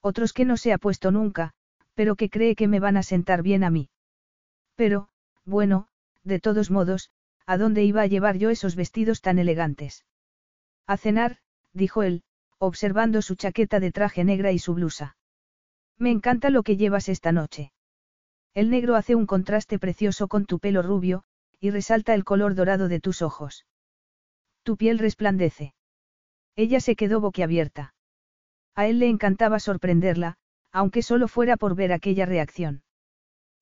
[0.01, 1.55] Otros que no se ha puesto nunca,
[1.95, 3.91] pero que cree que me van a sentar bien a mí.
[4.77, 5.09] Pero,
[5.45, 5.89] bueno,
[6.23, 7.11] de todos modos,
[7.47, 10.05] ¿a dónde iba a llevar yo esos vestidos tan elegantes?
[10.87, 11.39] A cenar,
[11.73, 12.23] dijo él,
[12.59, 15.17] observando su chaqueta de traje negra y su blusa.
[15.97, 17.73] Me encanta lo que llevas esta noche.
[18.55, 21.25] El negro hace un contraste precioso con tu pelo rubio,
[21.61, 23.67] y resalta el color dorado de tus ojos.
[24.63, 25.75] Tu piel resplandece.
[26.57, 27.95] Ella se quedó boquiabierta.
[28.75, 30.37] A él le encantaba sorprenderla,
[30.73, 32.83] aunque solo fuera por ver aquella reacción.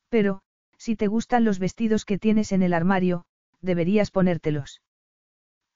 [0.08, 0.42] Pero,
[0.78, 3.24] si te gustan los vestidos que tienes en el armario,
[3.60, 4.82] deberías ponértelos.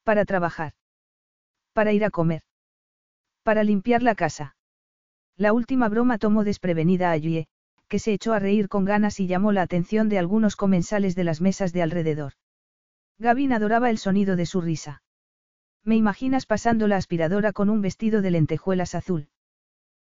[0.05, 0.73] Para trabajar.
[1.73, 2.43] Para ir a comer.
[3.43, 4.57] Para limpiar la casa.
[5.37, 7.47] La última broma tomó desprevenida a Yue,
[7.89, 11.25] que se echó a reír con ganas y llamó la atención de algunos comensales de
[11.25, 12.35] las mesas de alrededor.
[13.19, 15.03] Gavin adoraba el sonido de su risa.
[15.85, 19.29] Me imaginas pasando la aspiradora con un vestido de lentejuelas azul.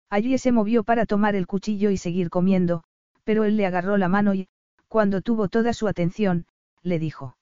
[0.09, 2.84] Allí se movió para tomar el cuchillo y seguir comiendo,
[3.23, 4.47] pero él le agarró la mano y,
[4.88, 6.45] cuando tuvo toda su atención,
[6.81, 7.38] le dijo.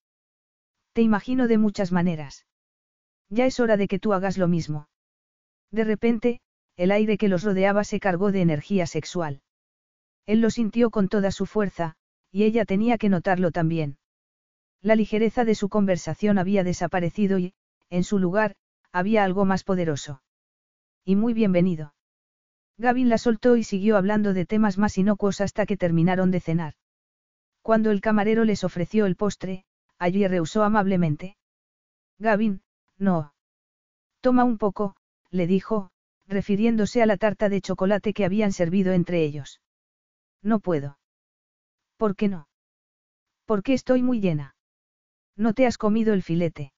[0.94, 2.46] Te imagino de muchas maneras.
[3.30, 4.88] Ya es hora de que tú hagas lo mismo.
[5.76, 6.40] De repente,
[6.78, 9.42] el aire que los rodeaba se cargó de energía sexual.
[10.26, 11.98] Él lo sintió con toda su fuerza,
[12.32, 13.98] y ella tenía que notarlo también.
[14.82, 17.56] La ligereza de su conversación había desaparecido y,
[17.90, 18.56] en su lugar,
[18.94, 20.22] había algo más poderoso.
[21.04, 21.94] Y muy bienvenido.
[22.78, 26.76] Gavin la soltó y siguió hablando de temas más inocuos hasta que terminaron de cenar.
[27.62, 29.66] Cuando el camarero les ofreció el postre,
[30.00, 31.36] allí rehusó amablemente.
[32.18, 32.62] Gavin,
[32.98, 33.34] no.
[34.22, 34.96] Toma un poco,
[35.36, 35.90] le dijo,
[36.28, 39.62] refiriéndose a la tarta de chocolate que habían servido entre ellos.
[40.42, 40.98] No puedo.
[41.98, 42.48] ¿Por qué no?
[43.46, 44.56] Porque estoy muy llena.
[45.36, 46.74] No te has comido el filete.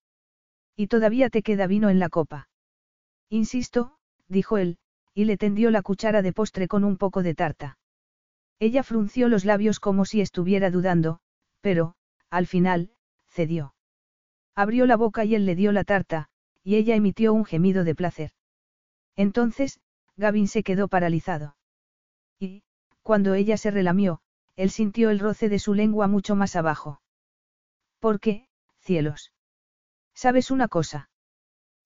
[0.75, 2.49] Y todavía te queda vino en la copa.
[3.29, 3.97] Insisto,
[4.27, 4.77] dijo él,
[5.13, 7.77] y le tendió la cuchara de postre con un poco de tarta.
[8.59, 11.19] Ella frunció los labios como si estuviera dudando,
[11.61, 11.95] pero,
[12.29, 12.91] al final,
[13.27, 13.75] cedió.
[14.55, 16.29] Abrió la boca y él le dio la tarta,
[16.63, 18.31] y ella emitió un gemido de placer.
[19.18, 19.81] Entonces,
[20.15, 21.57] Gavin se quedó paralizado.
[22.39, 22.64] Y,
[23.02, 24.22] cuando ella se relamió,
[24.56, 27.02] él sintió el roce de su lengua mucho más abajo.
[27.99, 28.48] ¿Por qué,
[28.80, 29.34] cielos?
[30.14, 31.10] ¿Sabes una cosa?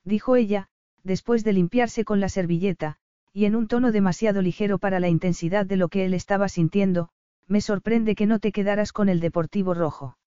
[0.03, 0.69] Dijo ella,
[1.03, 2.97] después de limpiarse con la servilleta,
[3.33, 7.09] y en un tono demasiado ligero para la intensidad de lo que él estaba sintiendo,
[7.47, 10.17] me sorprende que no te quedaras con el Deportivo Rojo.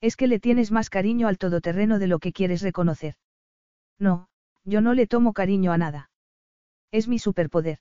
[0.00, 3.16] Es que le tienes más cariño al todoterreno de lo que quieres reconocer.
[3.98, 4.28] No,
[4.64, 6.10] yo no le tomo cariño a nada.
[6.92, 7.78] Es mi superpoder.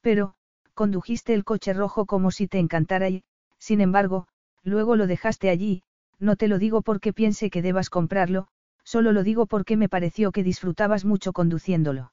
[0.00, 0.34] Pero,
[0.74, 3.22] condujiste el coche rojo como si te encantara y,
[3.58, 4.26] sin embargo,
[4.62, 5.82] luego lo dejaste allí,
[6.18, 8.48] no te lo digo porque piense que debas comprarlo,
[8.82, 12.12] solo lo digo porque me pareció que disfrutabas mucho conduciéndolo.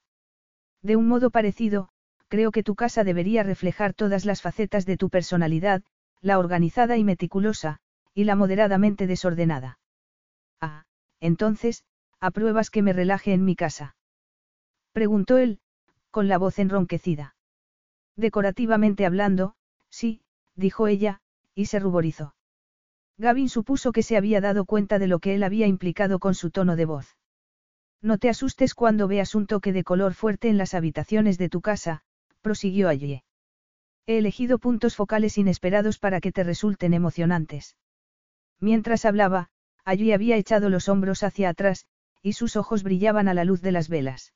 [0.82, 1.90] De un modo parecido,
[2.28, 5.82] creo que tu casa debería reflejar todas las facetas de tu personalidad,
[6.22, 7.80] la organizada y meticulosa,
[8.14, 9.80] y la moderadamente desordenada.
[10.60, 10.84] Ah,
[11.20, 11.86] entonces,
[12.20, 13.96] ¿apruebas que me relaje en mi casa?
[14.92, 15.61] Preguntó él,
[16.12, 17.36] con la voz enronquecida.
[18.16, 19.56] Decorativamente hablando,
[19.90, 20.22] sí,
[20.56, 21.22] dijo ella,
[21.56, 22.36] y se ruborizó.
[23.18, 26.52] Gavin supuso que se había dado cuenta de lo que él había implicado con su
[26.52, 27.18] tono de voz.
[28.02, 31.62] No te asustes cuando veas un toque de color fuerte en las habitaciones de tu
[31.62, 32.02] casa,
[32.42, 33.24] prosiguió allí.
[34.08, 37.78] He elegido puntos focales inesperados para que te resulten emocionantes.
[38.60, 39.50] Mientras hablaba,
[39.86, 41.86] allí había echado los hombros hacia atrás,
[42.24, 44.34] y sus ojos brillaban a la luz de las velas.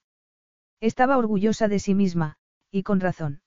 [0.85, 2.35] Estaba orgullosa de sí misma,
[2.69, 3.41] y con razón.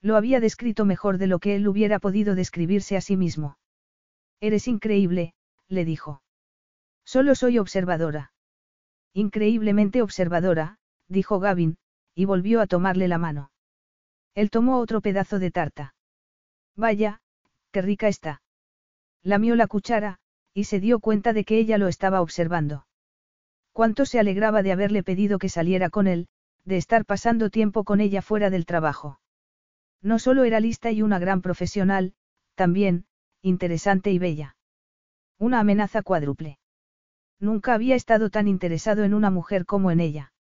[0.00, 3.58] Lo había descrito mejor de lo que él hubiera podido describirse a sí mismo.
[4.38, 5.34] Eres increíble,
[5.66, 6.22] le dijo.
[7.04, 8.32] Solo soy observadora.
[9.12, 10.78] Increíblemente observadora,
[11.08, 11.78] dijo Gavin,
[12.14, 13.50] y volvió a tomarle la mano.
[14.36, 15.96] Él tomó otro pedazo de tarta.
[16.76, 17.22] Vaya,
[17.72, 18.40] qué rica está.
[19.24, 20.20] Lamió la cuchara,
[20.54, 22.86] y se dio cuenta de que ella lo estaba observando.
[23.72, 26.28] Cuánto se alegraba de haberle pedido que saliera con él,
[26.64, 29.20] de estar pasando tiempo con ella fuera del trabajo.
[30.00, 32.14] No solo era lista y una gran profesional,
[32.54, 33.06] también,
[33.40, 34.56] interesante y bella.
[35.38, 36.58] Una amenaza cuádruple.
[37.40, 40.32] Nunca había estado tan interesado en una mujer como en ella.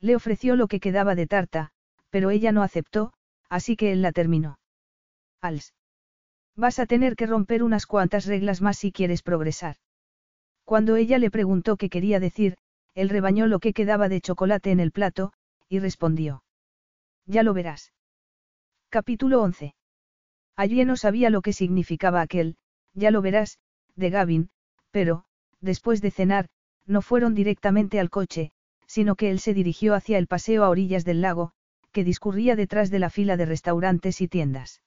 [0.00, 1.70] Le ofreció lo que quedaba de tarta,
[2.10, 3.12] pero ella no aceptó,
[3.48, 4.58] así que él la terminó.
[5.40, 5.74] Als.
[6.54, 9.76] Vas a tener que romper unas cuantas reglas más si quieres progresar.
[10.64, 12.58] Cuando ella le preguntó qué quería decir,
[12.94, 15.32] él rebañó lo que quedaba de chocolate en el plato,
[15.68, 16.42] y respondió.
[17.26, 17.92] Ya lo verás.
[18.88, 19.74] Capítulo 11.
[20.56, 22.56] Allí no sabía lo que significaba aquel,
[22.94, 23.58] ya lo verás,
[23.94, 24.50] de Gavin,
[24.90, 25.24] pero,
[25.60, 26.48] después de cenar,
[26.86, 28.52] no fueron directamente al coche,
[28.86, 31.52] sino que él se dirigió hacia el paseo a orillas del lago,
[31.92, 34.82] que discurría detrás de la fila de restaurantes y tiendas.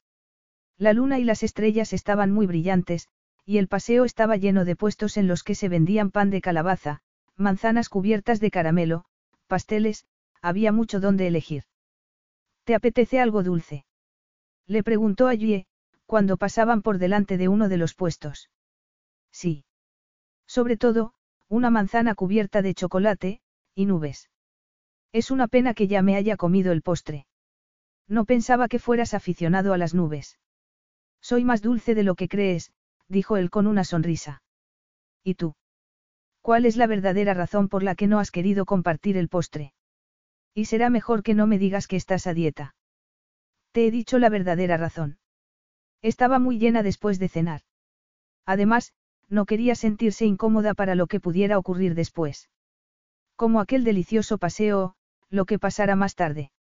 [0.78, 3.08] La luna y las estrellas estaban muy brillantes,
[3.46, 7.02] y el paseo estaba lleno de puestos en los que se vendían pan de calabaza,
[7.38, 9.06] manzanas cubiertas de caramelo,
[9.48, 10.06] pasteles,
[10.42, 11.64] había mucho donde elegir.
[12.64, 13.86] ¿Te apetece algo dulce?
[14.68, 15.36] Le preguntó a
[16.06, 18.50] cuando pasaban por delante de uno de los puestos.
[19.32, 19.64] Sí.
[20.46, 21.14] Sobre todo,
[21.48, 23.42] una manzana cubierta de chocolate,
[23.76, 24.30] y nubes.
[25.14, 27.28] Es una pena que ya me haya comido el postre.
[28.08, 30.38] No pensaba que fueras aficionado a las nubes.
[31.22, 32.74] Soy más dulce de lo que crees,
[33.08, 34.44] dijo él con una sonrisa.
[35.24, 35.56] ¿Y tú?
[36.42, 39.74] ¿Cuál es la verdadera razón por la que no has querido compartir el postre?
[40.54, 42.76] Y será mejor que no me digas que estás a dieta.
[43.72, 45.18] Te he dicho la verdadera razón.
[46.02, 47.62] Estaba muy llena después de cenar.
[48.46, 48.94] Además,
[49.30, 52.50] no quería sentirse incómoda para lo que pudiera ocurrir después.
[53.36, 54.96] Como aquel delicioso paseo,
[55.30, 56.52] lo que pasara más tarde.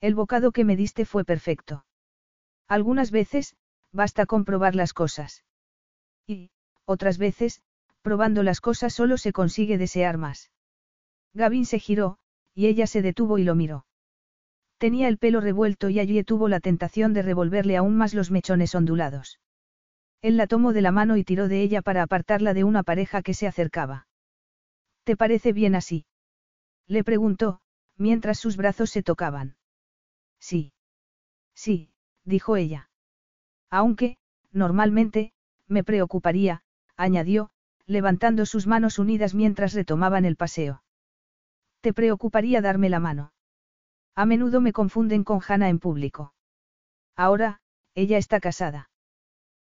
[0.00, 1.84] El bocado que me diste fue perfecto.
[2.68, 3.56] Algunas veces,
[3.92, 5.44] basta comprobar las cosas.
[6.26, 6.50] Y,
[6.84, 7.62] otras veces,
[8.02, 10.52] probando las cosas solo se consigue desear más.
[11.34, 12.18] Gavin se giró,
[12.58, 13.86] y ella se detuvo y lo miró.
[14.78, 18.74] Tenía el pelo revuelto y allí tuvo la tentación de revolverle aún más los mechones
[18.74, 19.38] ondulados.
[20.22, 23.22] Él la tomó de la mano y tiró de ella para apartarla de una pareja
[23.22, 24.08] que se acercaba.
[25.04, 26.04] ¿Te parece bien así?
[26.88, 27.60] Le preguntó,
[27.96, 29.54] mientras sus brazos se tocaban.
[30.40, 30.72] Sí.
[31.54, 31.92] Sí,
[32.24, 32.90] dijo ella.
[33.70, 34.16] Aunque,
[34.50, 35.32] normalmente,
[35.68, 36.64] me preocuparía,
[36.96, 37.50] añadió,
[37.86, 40.82] levantando sus manos unidas mientras retomaban el paseo.
[41.80, 43.32] ¿Te preocuparía darme la mano?
[44.14, 46.34] A menudo me confunden con Hannah en público.
[47.16, 47.60] Ahora,
[47.94, 48.90] ella está casada.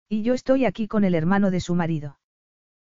[0.08, 2.18] Y yo estoy aquí con el hermano de su marido.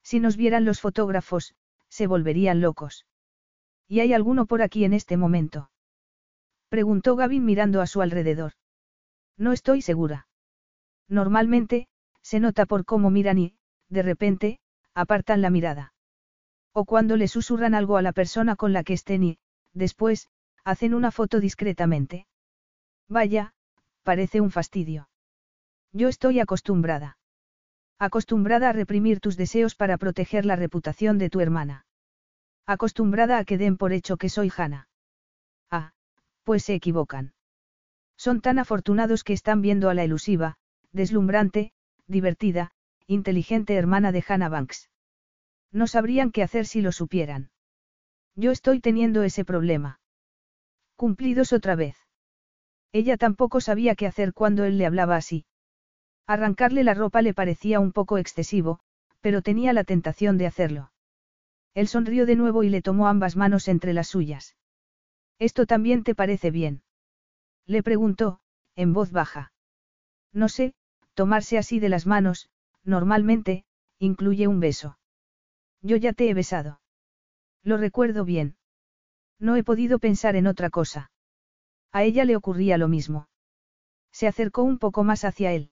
[0.02, 1.54] Si nos vieran los fotógrafos,
[1.88, 3.06] se volverían locos.
[3.88, 5.70] ¿Y hay alguno por aquí en este momento?
[6.68, 8.52] Preguntó Gavin mirando a su alrededor.
[9.36, 10.28] No estoy segura.
[11.08, 11.88] Normalmente,
[12.22, 13.56] se nota por cómo miran y,
[13.88, 14.60] de repente,
[14.94, 15.94] apartan la mirada.
[16.80, 19.38] O cuando le susurran algo a la persona con la que estén y,
[19.74, 20.28] después,
[20.62, 22.28] hacen una foto discretamente.
[23.08, 23.52] Vaya,
[24.04, 25.08] parece un fastidio.
[25.92, 27.18] Yo estoy acostumbrada.
[27.98, 31.84] Acostumbrada a reprimir tus deseos para proteger la reputación de tu hermana.
[32.64, 34.88] Acostumbrada a que den por hecho que soy Hannah.
[35.72, 35.94] Ah,
[36.44, 37.32] pues se equivocan.
[38.16, 40.58] Son tan afortunados que están viendo a la elusiva,
[40.92, 41.72] deslumbrante,
[42.06, 42.70] divertida,
[43.08, 44.88] inteligente hermana de Hannah Banks.
[45.72, 47.50] No sabrían qué hacer si lo supieran.
[48.34, 50.00] Yo estoy teniendo ese problema.
[50.96, 51.96] Cumplidos otra vez.
[52.92, 55.44] Ella tampoco sabía qué hacer cuando él le hablaba así.
[56.26, 58.80] Arrancarle la ropa le parecía un poco excesivo,
[59.20, 60.92] pero tenía la tentación de hacerlo.
[61.74, 64.56] Él sonrió de nuevo y le tomó ambas manos entre las suyas.
[65.38, 66.82] ¿Esto también te parece bien?
[67.66, 68.40] Le preguntó,
[68.74, 69.52] en voz baja.
[70.32, 70.74] No sé,
[71.14, 72.50] tomarse así de las manos,
[72.84, 73.64] normalmente,
[73.98, 74.98] incluye un beso.
[75.82, 76.80] Yo ya te he besado.
[77.62, 78.56] Lo recuerdo bien.
[79.38, 81.10] No he podido pensar en otra cosa.
[81.92, 83.28] A ella le ocurría lo mismo.
[84.10, 85.70] Se acercó un poco más hacia él.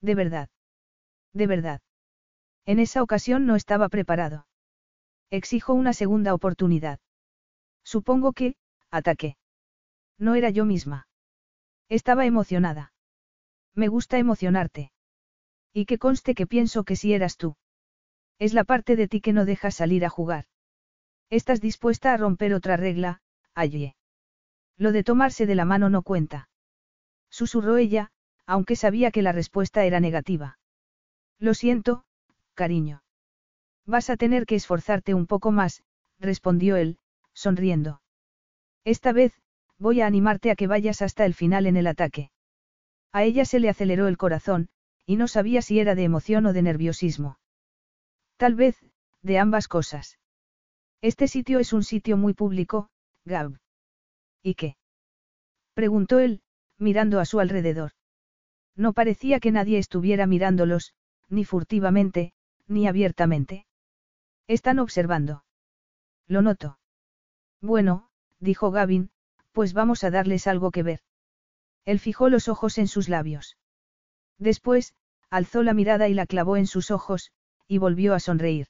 [0.00, 0.50] De verdad.
[1.32, 1.80] De verdad.
[2.66, 4.46] En esa ocasión no estaba preparado.
[5.30, 7.00] Exijo una segunda oportunidad.
[7.82, 8.56] Supongo que,
[8.90, 9.36] ataqué.
[10.18, 11.08] No era yo misma.
[11.88, 12.92] Estaba emocionada.
[13.74, 14.92] Me gusta emocionarte.
[15.72, 17.56] Y que conste que pienso que si eras tú.
[18.38, 20.46] Es la parte de ti que no deja salir a jugar.
[21.30, 23.20] Estás dispuesta a romper otra regla,
[23.54, 23.94] allí.
[24.76, 26.48] Lo de tomarse de la mano no cuenta.
[27.30, 28.10] Susurró ella,
[28.46, 30.58] aunque sabía que la respuesta era negativa.
[31.38, 32.04] Lo siento,
[32.54, 33.02] cariño.
[33.86, 35.82] Vas a tener que esforzarte un poco más,
[36.18, 36.98] respondió él,
[37.32, 38.00] sonriendo.
[38.84, 39.40] Esta vez,
[39.78, 42.30] voy a animarte a que vayas hasta el final en el ataque.
[43.12, 44.68] A ella se le aceleró el corazón,
[45.06, 47.38] y no sabía si era de emoción o de nerviosismo.
[48.36, 48.76] Tal vez,
[49.22, 50.18] de ambas cosas.
[51.00, 52.88] Este sitio es un sitio muy público,
[53.24, 53.58] Gab.
[54.42, 54.76] ¿Y qué?
[55.74, 56.42] preguntó él,
[56.78, 57.92] mirando a su alrededor.
[58.76, 60.94] No parecía que nadie estuviera mirándolos,
[61.28, 62.32] ni furtivamente,
[62.66, 63.66] ni abiertamente.
[64.46, 65.44] Están observando.
[66.26, 66.78] Lo noto.
[67.60, 68.08] Bueno,
[68.40, 69.10] dijo Gavin,
[69.52, 71.00] pues vamos a darles algo que ver.
[71.84, 73.56] Él fijó los ojos en sus labios.
[74.38, 74.94] Después,
[75.30, 77.30] alzó la mirada y la clavó en sus ojos,
[77.68, 78.68] y volvió a sonreír.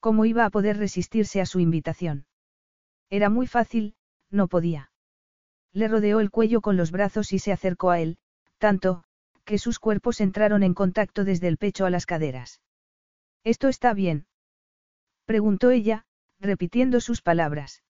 [0.00, 2.26] ¿Cómo iba a poder resistirse a su invitación?
[3.10, 3.94] Era muy fácil,
[4.30, 4.90] no podía.
[5.72, 8.18] Le rodeó el cuello con los brazos y se acercó a él,
[8.58, 9.04] tanto,
[9.44, 12.60] que sus cuerpos entraron en contacto desde el pecho a las caderas.
[13.44, 14.26] ¿Esto está bien?
[15.24, 16.04] preguntó ella,
[16.38, 17.82] repitiendo sus palabras.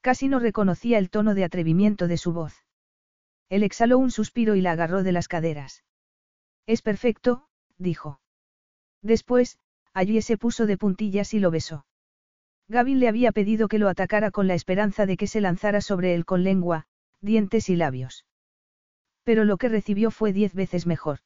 [0.00, 2.54] Casi no reconocía el tono de atrevimiento de su voz.
[3.48, 5.84] Él exhaló un suspiro y la agarró de las caderas.
[6.66, 8.20] Es perfecto, dijo.
[9.02, 9.58] Después,
[9.92, 11.86] allí se puso de puntillas y lo besó.
[12.68, 16.14] Gavin le había pedido que lo atacara con la esperanza de que se lanzara sobre
[16.14, 16.86] él con lengua,
[17.20, 18.26] dientes y labios.
[19.24, 21.18] Pero lo que recibió fue diez veces mejor.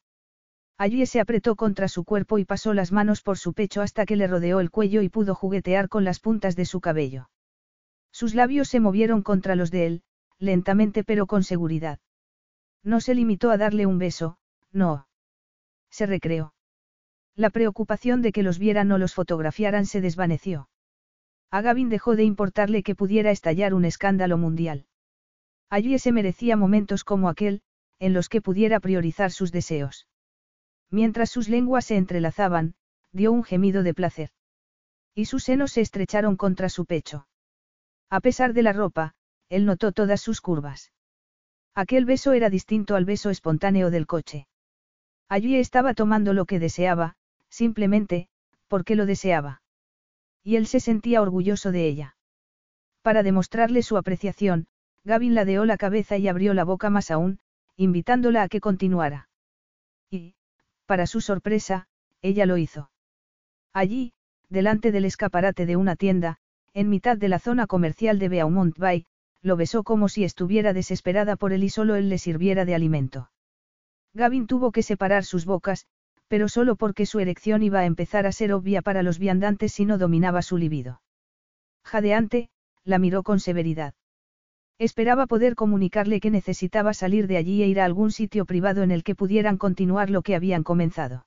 [0.76, 4.16] Allí se apretó contra su cuerpo y pasó las manos por su pecho hasta que
[4.16, 7.28] le rodeó el cuello y pudo juguetear con las puntas de su cabello.
[8.10, 10.02] Sus labios se movieron contra los de él,
[10.38, 12.00] lentamente pero con seguridad.
[12.82, 14.38] No se limitó a darle un beso,
[14.72, 15.06] no.
[15.90, 16.53] Se recreó.
[17.36, 20.68] La preocupación de que los vieran o los fotografiaran se desvaneció.
[21.50, 24.86] A Gavin dejó de importarle que pudiera estallar un escándalo mundial.
[25.68, 27.62] Allí se merecía momentos como aquel,
[27.98, 30.06] en los que pudiera priorizar sus deseos.
[30.90, 32.74] Mientras sus lenguas se entrelazaban,
[33.12, 34.30] dio un gemido de placer.
[35.14, 37.26] Y sus senos se estrecharon contra su pecho.
[38.10, 39.14] A pesar de la ropa,
[39.48, 40.92] él notó todas sus curvas.
[41.74, 44.46] Aquel beso era distinto al beso espontáneo del coche.
[45.28, 47.16] Allí estaba tomando lo que deseaba,
[47.54, 48.28] simplemente,
[48.66, 49.62] porque lo deseaba.
[50.42, 52.16] Y él se sentía orgulloso de ella.
[53.00, 54.66] Para demostrarle su apreciación,
[55.04, 57.38] Gavin ladeó la cabeza y abrió la boca más aún,
[57.76, 59.28] invitándola a que continuara.
[60.10, 60.34] Y,
[60.86, 61.86] para su sorpresa,
[62.22, 62.90] ella lo hizo.
[63.72, 64.14] Allí,
[64.48, 66.38] delante del escaparate de una tienda,
[66.72, 69.06] en mitad de la zona comercial de Beaumont Bay,
[69.42, 73.30] lo besó como si estuviera desesperada por él y solo él le sirviera de alimento.
[74.12, 75.86] Gavin tuvo que separar sus bocas,
[76.28, 79.84] pero solo porque su erección iba a empezar a ser obvia para los viandantes si
[79.84, 81.00] no dominaba su libido.
[81.84, 82.48] Jadeante,
[82.84, 83.94] la miró con severidad.
[84.78, 88.90] Esperaba poder comunicarle que necesitaba salir de allí e ir a algún sitio privado en
[88.90, 91.26] el que pudieran continuar lo que habían comenzado.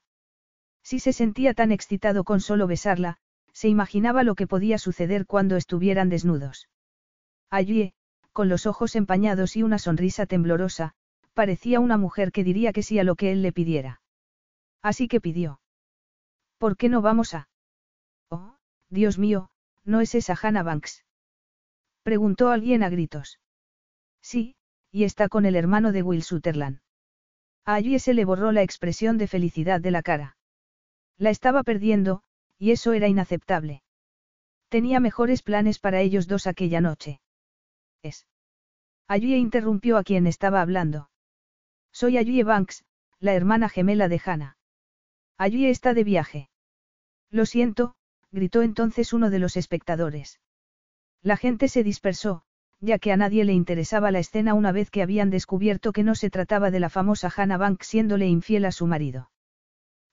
[0.82, 3.18] Si se sentía tan excitado con solo besarla,
[3.52, 6.68] se imaginaba lo que podía suceder cuando estuvieran desnudos.
[7.50, 7.94] Allí,
[8.32, 10.92] con los ojos empañados y una sonrisa temblorosa,
[11.34, 14.00] parecía una mujer que diría que sí a lo que él le pidiera.
[14.82, 15.60] Así que pidió.
[16.58, 17.48] ¿Por qué no vamos a?
[18.30, 18.56] Oh,
[18.90, 19.50] Dios mío,
[19.84, 21.04] ¿no es esa Hannah Banks?
[22.02, 23.38] Preguntó alguien a gritos.
[24.20, 24.56] Sí,
[24.90, 26.80] y está con el hermano de Will Sutherland.
[27.64, 30.36] Allí se le borró la expresión de felicidad de la cara.
[31.16, 32.22] La estaba perdiendo,
[32.58, 33.82] y eso era inaceptable.
[34.68, 37.20] Tenía mejores planes para ellos dos aquella noche.
[38.02, 38.26] Es.
[39.06, 41.10] Allí interrumpió a quien estaba hablando.
[41.92, 42.84] Soy Allí Banks,
[43.18, 44.57] la hermana gemela de Hannah.
[45.38, 46.50] Allí está de viaje.
[47.30, 47.94] Lo siento,
[48.32, 50.40] gritó entonces uno de los espectadores.
[51.22, 52.42] La gente se dispersó,
[52.80, 56.14] ya que a nadie le interesaba la escena una vez que habían descubierto que no
[56.14, 59.30] se trataba de la famosa Hannah Bank siéndole infiel a su marido.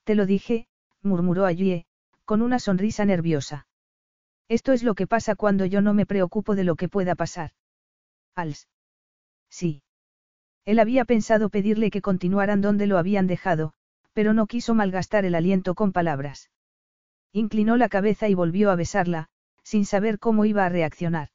[0.04, 0.68] Te lo dije,
[1.02, 1.86] murmuró Ayue,
[2.24, 3.68] con una sonrisa nerviosa.
[4.48, 7.52] Esto es lo que pasa cuando yo no me preocupo de lo que pueda pasar.
[8.36, 8.68] Als.
[9.50, 9.82] Sí.
[10.66, 13.74] Él había pensado pedirle que continuaran donde lo habían dejado,
[14.16, 16.50] pero no quiso malgastar el aliento con palabras.
[17.34, 19.28] Inclinó la cabeza y volvió a besarla,
[19.62, 21.30] sin saber cómo iba a reaccionar.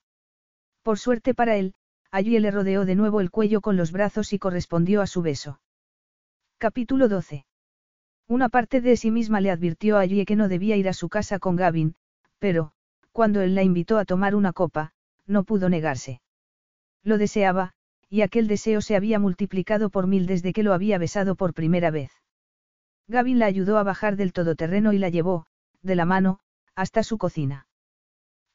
[0.82, 1.74] Por suerte para él,
[2.10, 5.60] allí le rodeó de nuevo el cuello con los brazos y correspondió a su beso.
[6.56, 7.44] Capítulo 12.
[8.26, 11.10] Una parte de sí misma le advirtió a Allí que no debía ir a su
[11.10, 11.96] casa con Gavin,
[12.38, 12.72] pero,
[13.12, 14.94] cuando él la invitó a tomar una copa,
[15.26, 16.22] no pudo negarse.
[17.02, 17.74] Lo deseaba,
[18.08, 21.90] y aquel deseo se había multiplicado por mil desde que lo había besado por primera
[21.90, 22.10] vez.
[23.10, 25.46] Gavin la ayudó a bajar del todoterreno y la llevó,
[25.82, 26.38] de la mano,
[26.76, 27.66] hasta su cocina.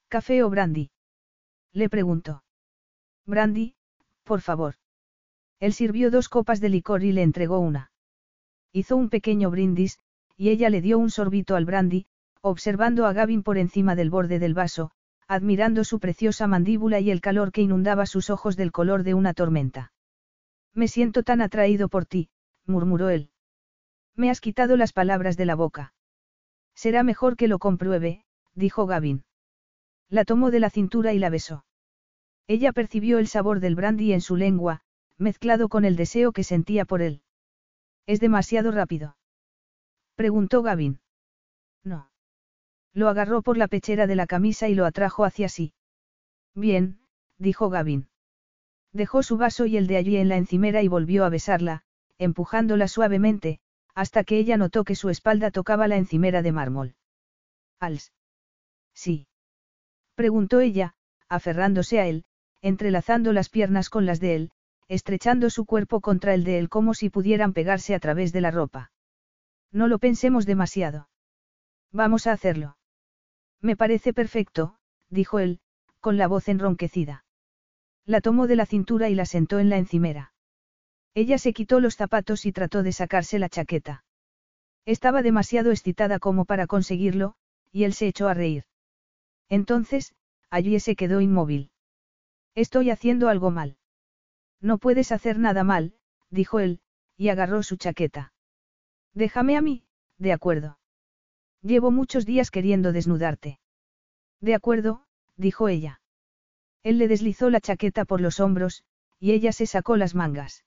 [0.08, 0.92] ¿Café o brandy?
[1.74, 2.42] Le preguntó.
[3.26, 3.76] Brandy,
[4.24, 4.76] por favor.
[5.60, 7.92] Él sirvió dos copas de licor y le entregó una.
[8.72, 10.00] Hizo un pequeño brindis,
[10.38, 12.08] y ella le dio un sorbito al brandy,
[12.40, 14.92] observando a Gavin por encima del borde del vaso,
[15.28, 19.34] admirando su preciosa mandíbula y el calor que inundaba sus ojos del color de una
[19.34, 19.92] tormenta.
[20.74, 22.30] Me siento tan atraído por ti,
[22.66, 23.32] murmuró él.
[24.16, 25.94] Me has quitado las palabras de la boca.
[26.74, 29.24] Será mejor que lo compruebe, dijo Gavin.
[30.10, 31.66] La tomó de la cintura y la besó.
[32.48, 34.82] Ella percibió el sabor del brandy en su lengua,
[35.18, 37.22] mezclado con el deseo que sentía por él.
[38.06, 39.18] ¿Es demasiado rápido?
[40.16, 41.00] Preguntó Gavin.
[41.84, 42.12] No.
[42.94, 45.74] Lo agarró por la pechera de la camisa y lo atrajo hacia sí.
[46.54, 47.00] Bien,
[47.38, 48.08] dijo Gavin.
[48.94, 51.84] Dejó su vaso y el de allí en la encimera y volvió a besarla,
[52.18, 53.60] empujándola suavemente,
[53.96, 56.96] hasta que ella notó que su espalda tocaba la encimera de mármol.
[57.80, 58.12] Als.
[58.94, 59.28] Sí.
[60.16, 60.94] Preguntó ella,
[61.30, 62.26] aferrándose a él,
[62.62, 64.52] entrelazando las piernas con las de él,
[64.88, 68.52] estrechando su cuerpo contra el de él como si pudieran pegarse a través de la
[68.52, 68.92] ropa.
[69.72, 71.10] No lo pensemos demasiado.
[71.92, 72.78] Vamos a hacerlo.
[73.62, 74.78] Me parece perfecto,
[75.10, 75.60] dijo él,
[76.00, 77.26] con la voz enronquecida.
[78.06, 80.35] La tomó de la cintura y la sentó en la encimera.
[81.16, 84.04] Ella se quitó los zapatos y trató de sacarse la chaqueta.
[84.86, 87.36] Estaba demasiado excitada como para conseguirlo,
[87.72, 88.66] y él se echó a reír.
[89.48, 90.14] Entonces,
[90.50, 91.72] allí se quedó inmóvil.
[92.54, 93.78] Estoy haciendo algo mal.
[94.60, 95.96] No puedes hacer nada mal,
[96.30, 96.82] dijo él,
[97.16, 98.34] y agarró su chaqueta.
[99.14, 99.86] Déjame a mí,
[100.18, 100.80] de acuerdo.
[101.62, 103.60] Llevo muchos días queriendo desnudarte.
[104.42, 105.06] De acuerdo,
[105.38, 106.02] dijo ella.
[106.84, 108.84] Él le deslizó la chaqueta por los hombros,
[109.18, 110.66] y ella se sacó las mangas.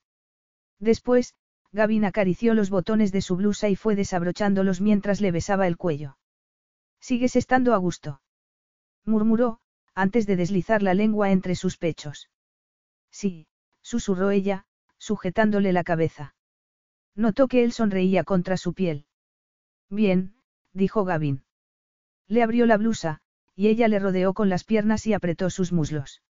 [0.79, 1.35] Después,
[1.73, 6.19] Gavin acarició los botones de su blusa y fue desabrochándolos mientras le besaba el cuello.
[7.01, 8.21] Sigues estando a gusto.
[9.05, 9.61] murmuró,
[9.95, 12.31] antes de deslizar la lengua entre sus pechos.
[13.11, 13.47] Sí,
[13.83, 14.67] susurró ella,
[14.99, 16.35] sujetándole la cabeza.
[17.15, 19.07] Notó que él sonreía contra su piel.
[19.91, 20.35] Bien,
[20.73, 21.45] dijo Gavin.
[22.27, 23.21] Le abrió la blusa,
[23.57, 26.23] y ella le rodeó con las piernas y apretó sus muslos.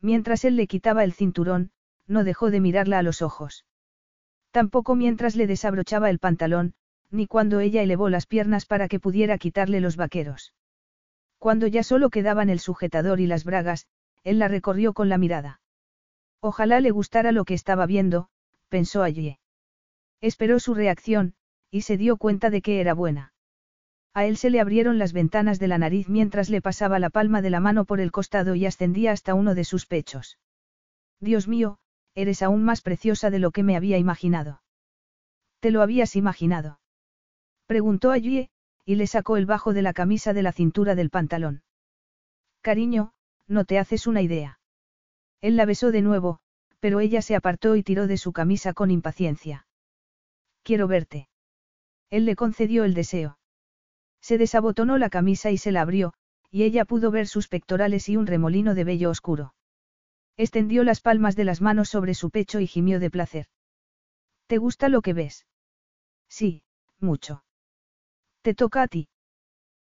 [0.00, 1.72] Mientras él le quitaba el cinturón,
[2.06, 3.64] no dejó de mirarla a los ojos.
[4.50, 6.74] Tampoco mientras le desabrochaba el pantalón,
[7.10, 10.54] ni cuando ella elevó las piernas para que pudiera quitarle los vaqueros.
[11.38, 13.86] Cuando ya solo quedaban el sujetador y las bragas,
[14.22, 15.60] él la recorrió con la mirada.
[16.40, 18.28] Ojalá le gustara lo que estaba viendo,
[18.68, 19.38] pensó allí.
[20.20, 21.34] Esperó su reacción,
[21.70, 23.32] y se dio cuenta de que era buena.
[24.14, 27.42] A él se le abrieron las ventanas de la nariz mientras le pasaba la palma
[27.42, 30.38] de la mano por el costado y ascendía hasta uno de sus pechos.
[31.20, 31.78] Dios mío,
[32.14, 34.62] eres aún más preciosa de lo que me había imaginado.
[35.60, 36.80] ¿Te lo habías imaginado?
[37.66, 38.50] Preguntó allí,
[38.84, 41.62] y le sacó el bajo de la camisa de la cintura del pantalón.
[42.60, 43.12] Cariño,
[43.46, 44.58] no te haces una idea.
[45.40, 46.40] Él la besó de nuevo,
[46.80, 49.66] pero ella se apartó y tiró de su camisa con impaciencia.
[50.62, 51.28] Quiero verte.
[52.10, 53.38] Él le concedió el deseo.
[54.20, 56.14] Se desabotonó la camisa y se la abrió,
[56.50, 59.54] y ella pudo ver sus pectorales y un remolino de vello oscuro.
[60.36, 63.46] Extendió las palmas de las manos sobre su pecho y gimió de placer.
[64.46, 65.46] ¿Te gusta lo que ves?
[66.28, 66.62] Sí,
[66.98, 67.44] mucho.
[68.42, 69.08] Te toca a ti.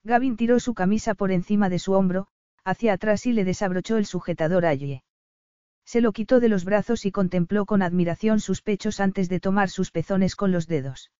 [0.03, 2.28] Gavin tiró su camisa por encima de su hombro,
[2.64, 5.03] hacia atrás y le desabrochó el sujetador a Yue.
[5.86, 9.69] Se lo quitó de los brazos y contempló con admiración sus pechos antes de tomar
[9.69, 11.11] sus pezones con los dedos.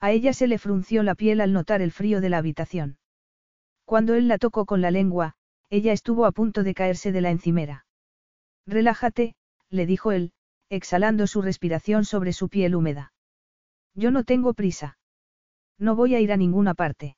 [0.00, 2.98] A ella se le frunció la piel al notar el frío de la habitación.
[3.84, 5.34] Cuando él la tocó con la lengua,
[5.70, 7.83] ella estuvo a punto de caerse de la encimera.
[8.66, 9.34] Relájate,
[9.70, 10.32] le dijo él,
[10.68, 13.12] exhalando su respiración sobre su piel húmeda.
[13.94, 14.98] Yo no tengo prisa.
[15.78, 17.16] No voy a ir a ninguna parte.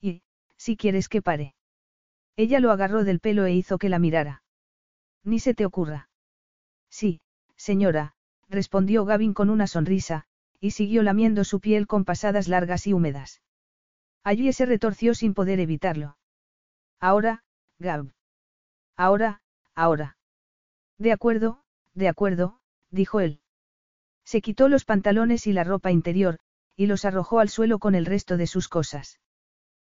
[0.00, 0.22] Y,
[0.56, 1.54] si quieres que pare.
[2.36, 4.42] Ella lo agarró del pelo e hizo que la mirara.
[5.24, 6.08] Ni se te ocurra.
[6.90, 7.20] Sí,
[7.56, 8.14] señora,
[8.48, 10.26] respondió Gavin con una sonrisa,
[10.60, 13.42] y siguió lamiendo su piel con pasadas largas y húmedas.
[14.22, 16.16] Allí se retorció sin poder evitarlo.
[17.00, 17.44] Ahora,
[17.78, 18.12] Gab.
[18.96, 19.42] Ahora,
[19.74, 20.16] ahora.
[20.98, 21.62] De acuerdo,
[21.94, 22.60] de acuerdo,
[22.90, 23.40] dijo él.
[24.24, 26.38] Se quitó los pantalones y la ropa interior,
[26.76, 29.20] y los arrojó al suelo con el resto de sus cosas.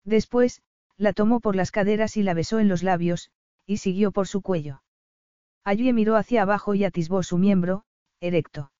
[0.03, 0.61] Después,
[0.97, 3.31] la tomó por las caderas y la besó en los labios,
[3.65, 4.83] y siguió por su cuello.
[5.63, 7.83] Allí miró hacia abajo y atisbó su miembro,
[8.19, 8.71] erecto.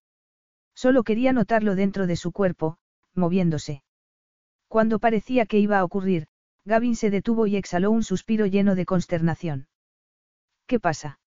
[0.74, 2.78] Solo quería notarlo dentro de su cuerpo,
[3.14, 3.84] moviéndose.
[4.68, 6.28] Cuando parecía que iba a ocurrir,
[6.66, 9.68] Gavin se detuvo y exhaló un suspiro lleno de consternación.
[10.68, 11.19] ¿Qué pasa?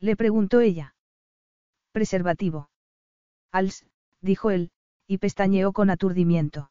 [0.00, 0.94] Le preguntó ella.
[1.92, 2.70] Preservativo.
[3.50, 3.86] Als,
[4.20, 4.70] dijo él,
[5.06, 6.70] y pestañeó con aturdimiento.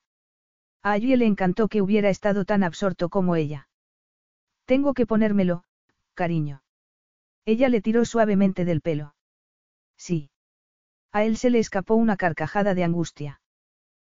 [0.83, 3.67] A allí le encantó que hubiera estado tan absorto como ella.
[4.65, 5.63] Tengo que ponérmelo,
[6.13, 6.61] cariño.
[7.45, 9.15] Ella le tiró suavemente del pelo.
[9.97, 10.29] Sí.
[11.11, 13.41] A él se le escapó una carcajada de angustia.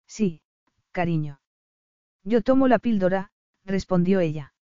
[0.06, 0.42] Sí,
[0.92, 1.40] cariño.
[2.22, 3.32] Yo tomo la píldora,
[3.64, 4.54] respondió ella.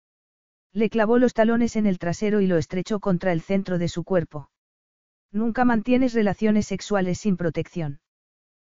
[0.73, 4.05] Le clavó los talones en el trasero y lo estrechó contra el centro de su
[4.05, 4.51] cuerpo.
[5.33, 8.01] Nunca mantienes relaciones sexuales sin protección.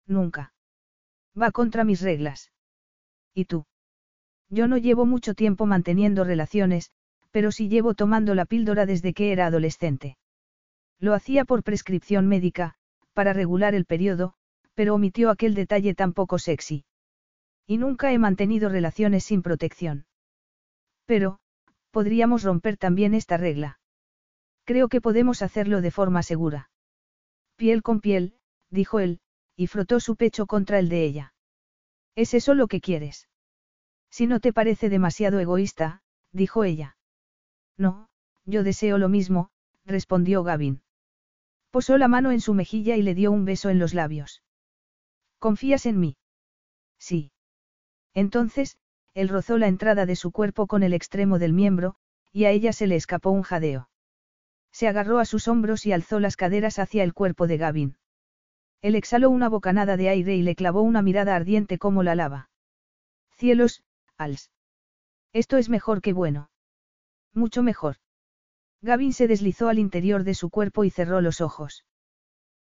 [0.08, 0.54] Nunca.
[1.40, 2.52] Va contra mis reglas.
[3.34, 3.66] ¿Y tú?
[4.50, 6.92] Yo no llevo mucho tiempo manteniendo relaciones,
[7.32, 10.18] pero sí llevo tomando la píldora desde que era adolescente.
[11.00, 12.76] Lo hacía por prescripción médica,
[13.14, 14.34] para regular el periodo,
[14.76, 16.86] pero omitió aquel detalle tan poco sexy.
[17.66, 20.06] Y nunca he mantenido relaciones sin protección.
[21.06, 21.40] Pero,
[21.94, 23.80] podríamos romper también esta regla.
[24.66, 26.72] Creo que podemos hacerlo de forma segura.
[27.56, 28.34] Piel con piel,
[28.72, 29.20] dijo él,
[29.56, 31.36] y frotó su pecho contra el de ella.
[32.16, 33.30] ¿Es eso lo que quieres?
[34.10, 36.02] Si no te parece demasiado egoísta,
[36.32, 36.98] dijo ella.
[37.78, 38.10] No,
[38.46, 39.52] yo deseo lo mismo,
[39.86, 40.82] respondió Gavin.
[41.70, 44.42] Posó la mano en su mejilla y le dio un beso en los labios.
[45.38, 46.18] ¿Confías en mí?
[46.98, 47.32] Sí.
[48.16, 48.78] Entonces,
[49.14, 51.96] él rozó la entrada de su cuerpo con el extremo del miembro,
[52.32, 53.90] y a ella se le escapó un jadeo.
[54.72, 57.98] Se agarró a sus hombros y alzó las caderas hacia el cuerpo de Gavin.
[58.82, 62.50] Él exhaló una bocanada de aire y le clavó una mirada ardiente como la lava.
[63.32, 63.84] Cielos,
[64.18, 64.52] Als.
[65.32, 66.50] Esto es mejor que bueno.
[67.34, 67.98] Mucho mejor.
[68.82, 71.86] Gavin se deslizó al interior de su cuerpo y cerró los ojos.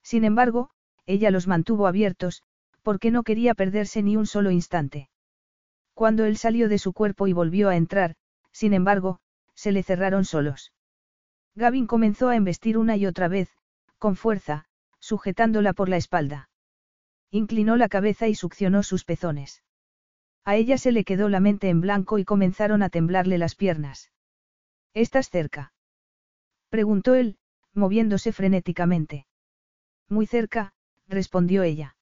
[0.01, 0.71] Sin embargo,
[1.05, 2.43] ella los mantuvo abiertos,
[2.81, 5.09] porque no quería perderse ni un solo instante.
[5.99, 8.15] Cuando él salió de su cuerpo y volvió a entrar,
[8.53, 9.19] sin embargo,
[9.53, 10.71] se le cerraron solos.
[11.55, 13.49] Gavin comenzó a embestir una y otra vez,
[13.97, 14.63] con fuerza,
[14.99, 16.49] sujetándola por la espalda.
[17.31, 19.61] Inclinó la cabeza y succionó sus pezones.
[20.45, 24.09] A ella se le quedó la mente en blanco y comenzaron a temblarle las piernas.
[24.93, 25.73] ¿Estás cerca?
[26.69, 27.39] preguntó él,
[27.73, 29.27] moviéndose frenéticamente.
[30.07, 30.71] Muy cerca,
[31.09, 31.97] respondió ella.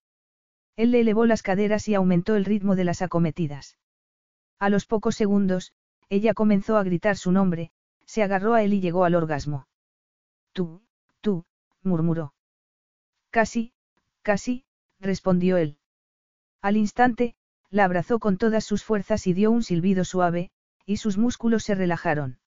[0.75, 3.75] Él le elevó las caderas y aumentó el ritmo de las acometidas.
[4.59, 5.73] A los pocos segundos,
[6.09, 7.71] ella comenzó a gritar su nombre,
[8.05, 9.67] se agarró a él y llegó al orgasmo.
[10.53, 10.81] Tú,
[11.21, 11.45] tú,
[11.83, 12.33] murmuró.
[13.29, 13.73] Casi,
[14.21, 14.65] casi,
[14.99, 15.77] respondió él.
[16.61, 17.35] Al instante,
[17.69, 20.51] la abrazó con todas sus fuerzas y dio un silbido suave,
[20.85, 22.39] y sus músculos se relajaron.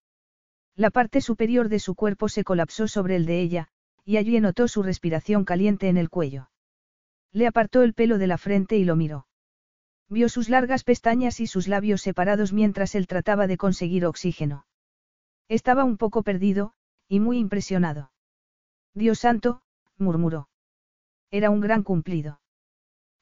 [0.74, 3.68] La parte superior de su cuerpo se colapsó sobre el de ella,
[4.04, 6.50] y allí notó su respiración caliente en el cuello.
[7.32, 9.26] Le apartó el pelo de la frente y lo miró.
[10.10, 14.66] Vio sus largas pestañas y sus labios separados mientras él trataba de conseguir oxígeno.
[15.48, 16.74] Estaba un poco perdido,
[17.08, 18.10] y muy impresionado.
[18.92, 19.62] Dios santo,
[19.96, 20.48] murmuró.
[21.30, 22.40] Era un gran cumplido.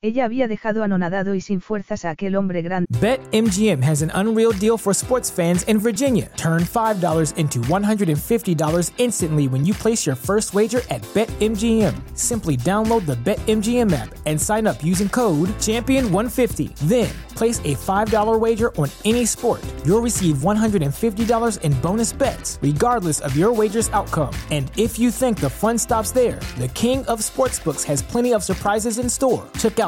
[0.01, 2.87] Ella había dejado anonadado y sin fuerzas a aquel hombre grande.
[3.01, 6.31] BetMGM has an unreal deal for sports fans in Virginia.
[6.37, 11.95] Turn $5 into $150 instantly when you place your first wager at BetMGM.
[12.17, 16.77] Simply download the BetMGM app and sign up using code Champion150.
[16.87, 19.65] Then, place a $5 wager on any sport.
[19.85, 24.35] You'll receive $150 in bonus bets, regardless of your wager's outcome.
[24.53, 28.45] And if you think the fun stops there, the King of Sportsbooks has plenty of
[28.45, 29.45] surprises in store.
[29.59, 29.88] Check out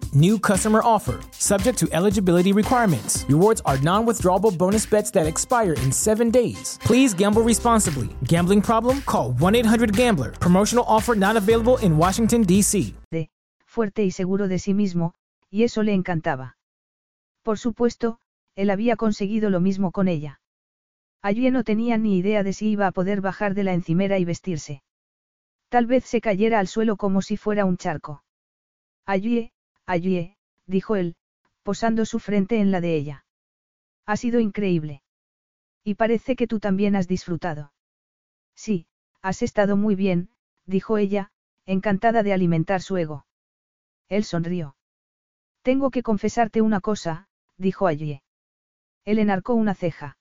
[0.13, 3.23] New customer offer, subject to eligibility requirements.
[3.29, 6.77] Rewards are non withdrawable bonus bets that expire in seven days.
[6.83, 8.09] Please gamble responsibly.
[8.25, 9.01] Gambling problem?
[9.03, 10.31] Call 1 800 Gambler.
[10.31, 12.93] Promotional offer not available in Washington, D.C.
[13.65, 15.13] Fuerte y seguro de sí mismo,
[15.49, 16.57] y eso le encantaba.
[17.41, 18.19] Por supuesto,
[18.57, 20.41] él había conseguido lo mismo con ella.
[21.21, 24.25] Allí no tenía ni idea de si iba a poder bajar de la encimera y
[24.25, 24.83] vestirse.
[25.69, 28.23] Tal vez se cayera al suelo como si fuera un charco.
[29.05, 29.53] Allí,
[29.91, 30.35] allí,
[30.65, 31.15] dijo él,
[31.63, 33.25] posando su frente en la de ella.
[34.05, 35.03] Ha sido increíble.
[35.83, 37.73] Y parece que tú también has disfrutado.
[38.55, 38.87] Sí,
[39.21, 40.29] has estado muy bien,
[40.65, 41.31] dijo ella,
[41.65, 43.25] encantada de alimentar su ego.
[44.07, 44.75] Él sonrió.
[45.61, 47.27] Tengo que confesarte una cosa,
[47.57, 48.21] dijo allí.
[49.05, 50.17] Él enarcó una ceja.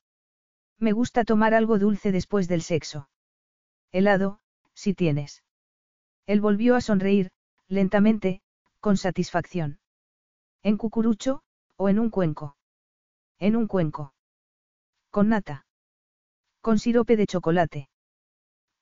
[0.78, 3.08] Me gusta tomar algo dulce después del sexo.
[3.92, 4.40] Helado,
[4.74, 5.42] si tienes.
[6.26, 7.30] Él volvió a sonreír,
[7.68, 8.42] lentamente,
[8.80, 9.78] con satisfacción.
[10.62, 11.42] ¿En cucurucho,
[11.76, 12.56] o en un cuenco?
[13.38, 14.14] En un cuenco.
[15.10, 15.66] ¿Con nata?
[16.60, 17.88] ¿Con sirope de chocolate?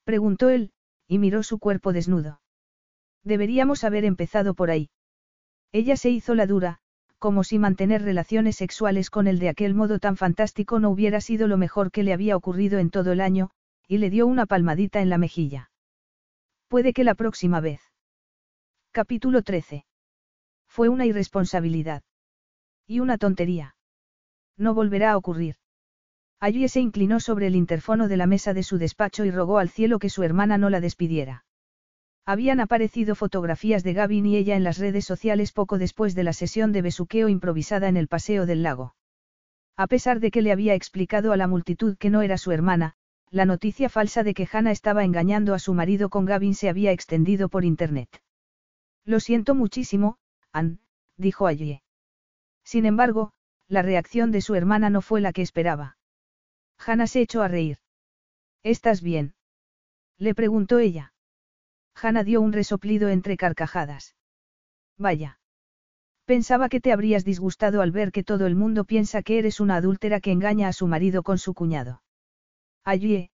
[0.04, 0.72] Preguntó él,
[1.06, 2.40] y miró su cuerpo desnudo.
[3.24, 4.90] Deberíamos haber empezado por ahí.
[5.72, 6.78] Ella se hizo la dura,
[7.18, 11.48] como si mantener relaciones sexuales con él de aquel modo tan fantástico no hubiera sido
[11.48, 13.50] lo mejor que le había ocurrido en todo el año,
[13.86, 15.70] y le dio una palmadita en la mejilla.
[16.68, 17.80] Puede que la próxima vez.
[18.92, 19.84] Capítulo 13.
[20.68, 22.02] Fue una irresponsabilidad.
[22.86, 23.74] Y una tontería.
[24.56, 25.56] No volverá a ocurrir.
[26.40, 29.70] Allí se inclinó sobre el interfono de la mesa de su despacho y rogó al
[29.70, 31.44] cielo que su hermana no la despidiera.
[32.24, 36.32] Habían aparecido fotografías de Gavin y ella en las redes sociales poco después de la
[36.32, 38.94] sesión de besuqueo improvisada en el paseo del lago.
[39.76, 42.94] A pesar de que le había explicado a la multitud que no era su hermana,
[43.30, 46.92] la noticia falsa de que Hannah estaba engañando a su marido con Gavin se había
[46.92, 48.22] extendido por Internet.
[49.04, 50.18] Lo siento muchísimo,
[50.52, 50.80] Ann,
[51.16, 51.82] dijo allí.
[52.64, 53.32] Sin embargo,
[53.68, 55.96] la reacción de su hermana no fue la que esperaba.
[56.78, 57.78] Hannah se echó a reír.
[58.62, 59.34] ¿Estás bien?
[60.18, 61.12] Le preguntó ella.
[61.94, 64.16] Hannah dio un resoplido entre carcajadas.
[64.96, 65.40] Vaya.
[66.24, 69.76] Pensaba que te habrías disgustado al ver que todo el mundo piensa que eres una
[69.76, 72.02] adúltera que engaña a su marido con su cuñado.
[72.84, 73.30] Allí,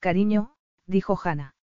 [0.00, 0.54] cariño,
[0.86, 1.57] dijo Hannah.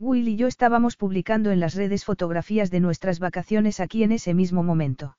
[0.00, 4.32] Will y yo estábamos publicando en las redes fotografías de nuestras vacaciones aquí en ese
[4.32, 5.18] mismo momento.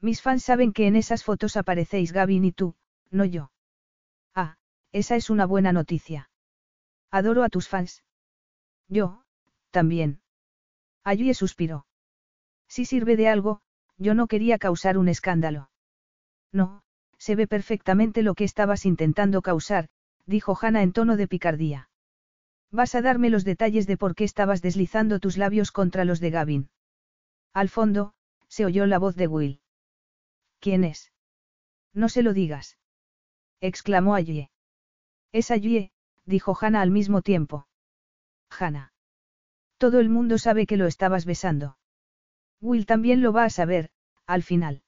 [0.00, 2.76] Mis fans saben que en esas fotos aparecéis Gavin y tú,
[3.10, 3.52] no yo.
[4.34, 4.56] Ah,
[4.90, 6.30] esa es una buena noticia.
[7.10, 8.02] Adoro a tus fans.
[8.88, 9.22] Yo,
[9.70, 10.22] también.
[11.04, 11.84] Allí suspiró.
[12.68, 13.60] Si sirve de algo,
[13.98, 15.70] yo no quería causar un escándalo.
[16.52, 16.84] No,
[17.18, 19.90] se ve perfectamente lo que estabas intentando causar,
[20.24, 21.89] dijo Hannah en tono de picardía.
[22.72, 26.30] Vas a darme los detalles de por qué estabas deslizando tus labios contra los de
[26.30, 26.70] Gavin.
[27.52, 28.14] Al fondo,
[28.48, 29.60] se oyó la voz de Will.
[30.60, 31.12] ¿Quién es?
[31.92, 32.78] No se lo digas.
[33.60, 34.50] exclamó Ayue.
[35.32, 35.90] Es Ayue,
[36.26, 37.66] dijo Hannah al mismo tiempo.
[38.50, 38.92] Hannah.
[39.78, 41.76] Todo el mundo sabe que lo estabas besando.
[42.60, 43.90] Will también lo va a saber,
[44.26, 44.82] al final.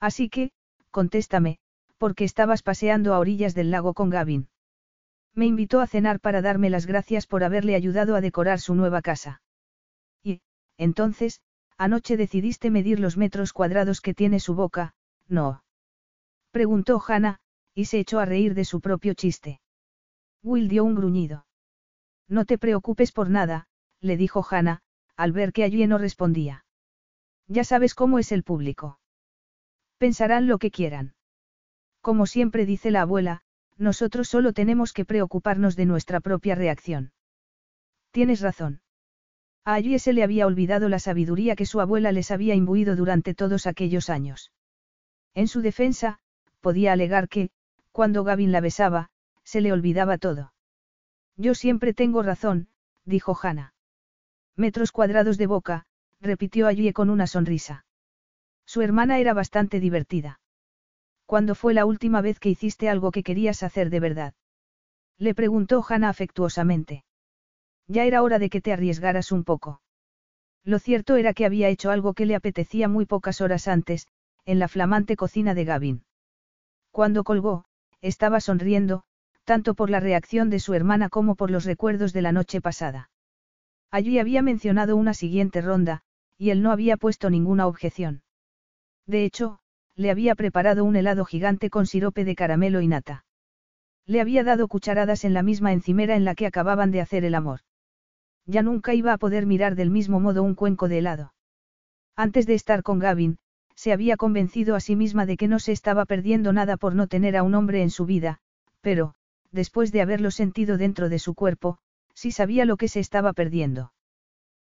[0.00, 0.52] Así que,
[0.90, 1.58] contéstame,
[1.98, 4.48] ¿por qué estabas paseando a orillas del lago con Gavin?
[5.34, 9.02] Me invitó a cenar para darme las gracias por haberle ayudado a decorar su nueva
[9.02, 9.42] casa.
[10.22, 10.40] Y,
[10.76, 11.40] entonces,
[11.76, 14.94] anoche decidiste medir los metros cuadrados que tiene su boca,
[15.26, 15.64] ¿no?
[16.52, 17.40] Preguntó Hannah,
[17.74, 19.60] y se echó a reír de su propio chiste.
[20.42, 21.46] Will dio un gruñido.
[22.28, 23.66] No te preocupes por nada,
[24.00, 24.82] le dijo Hannah,
[25.16, 26.64] al ver que allí no respondía.
[27.48, 29.00] Ya sabes cómo es el público.
[29.98, 31.14] Pensarán lo que quieran.
[32.00, 33.42] Como siempre dice la abuela,
[33.76, 37.12] nosotros solo tenemos que preocuparnos de nuestra propia reacción.
[38.10, 38.80] Tienes razón.
[39.64, 43.34] A Ayue se le había olvidado la sabiduría que su abuela les había imbuido durante
[43.34, 44.52] todos aquellos años.
[45.34, 46.18] En su defensa,
[46.60, 47.50] podía alegar que,
[47.90, 49.10] cuando Gavin la besaba,
[49.42, 50.52] se le olvidaba todo.
[51.36, 52.68] Yo siempre tengo razón,
[53.04, 53.74] dijo Hannah.
[54.56, 55.86] Metros cuadrados de boca,
[56.20, 57.84] repitió Ayue con una sonrisa.
[58.66, 60.40] Su hermana era bastante divertida.
[61.34, 64.34] ¿Cuándo fue la última vez que hiciste algo que querías hacer de verdad?
[65.18, 67.04] Le preguntó Hannah afectuosamente.
[67.88, 69.82] Ya era hora de que te arriesgaras un poco.
[70.62, 74.06] Lo cierto era que había hecho algo que le apetecía muy pocas horas antes,
[74.44, 76.04] en la flamante cocina de Gavin.
[76.92, 77.64] Cuando colgó,
[78.00, 79.02] estaba sonriendo,
[79.42, 83.10] tanto por la reacción de su hermana como por los recuerdos de la noche pasada.
[83.90, 86.02] Allí había mencionado una siguiente ronda,
[86.38, 88.22] y él no había puesto ninguna objeción.
[89.08, 89.58] De hecho,
[89.96, 93.24] le había preparado un helado gigante con sirope de caramelo y nata.
[94.06, 97.34] Le había dado cucharadas en la misma encimera en la que acababan de hacer el
[97.34, 97.60] amor.
[98.46, 101.32] Ya nunca iba a poder mirar del mismo modo un cuenco de helado.
[102.16, 103.38] Antes de estar con Gavin,
[103.74, 107.06] se había convencido a sí misma de que no se estaba perdiendo nada por no
[107.06, 108.38] tener a un hombre en su vida,
[108.80, 109.14] pero,
[109.50, 111.78] después de haberlo sentido dentro de su cuerpo,
[112.14, 113.92] sí sabía lo que se estaba perdiendo.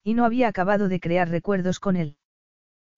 [0.04, 2.16] Y no había acabado de crear recuerdos con él.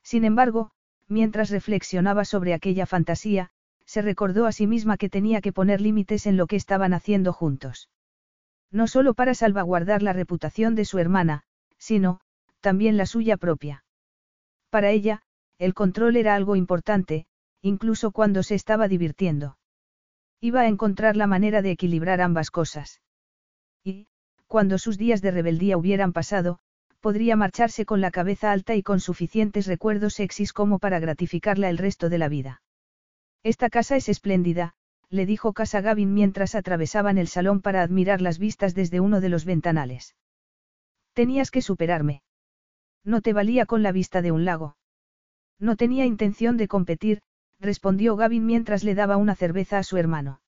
[0.03, 0.73] Sin embargo,
[1.09, 3.51] mientras reflexionaba sobre aquella fantasía,
[3.85, 7.33] se recordó a sí misma que tenía que poner límites en lo que estaban haciendo
[7.33, 7.91] juntos.
[8.71, 11.45] No solo para salvaguardar la reputación de su hermana,
[11.79, 12.21] sino,
[12.61, 13.85] también la suya propia.
[14.71, 15.23] Para ella,
[15.59, 17.27] el control era algo importante,
[17.61, 19.59] incluso cuando se estaba divirtiendo.
[20.41, 23.01] Iba a encontrar la manera de equilibrar ambas cosas.
[23.85, 24.09] Y,
[24.47, 26.59] cuando sus días de rebeldía hubieran pasado,
[27.05, 31.77] podría marcharse con la cabeza alta y con suficientes recuerdos sexys como para gratificarla el
[31.77, 32.63] resto de la vida.
[33.43, 34.73] Esta casa es espléndida,
[35.11, 39.29] le dijo Casa Gavin mientras atravesaban el salón para admirar las vistas desde uno de
[39.29, 40.17] los ventanales.
[41.13, 42.23] Tenías que superarme.
[43.05, 44.79] No te valía con la vista de un lago.
[45.59, 47.21] No tenía intención de competir,
[47.61, 50.41] respondió Gavin mientras le daba una cerveza a su hermano.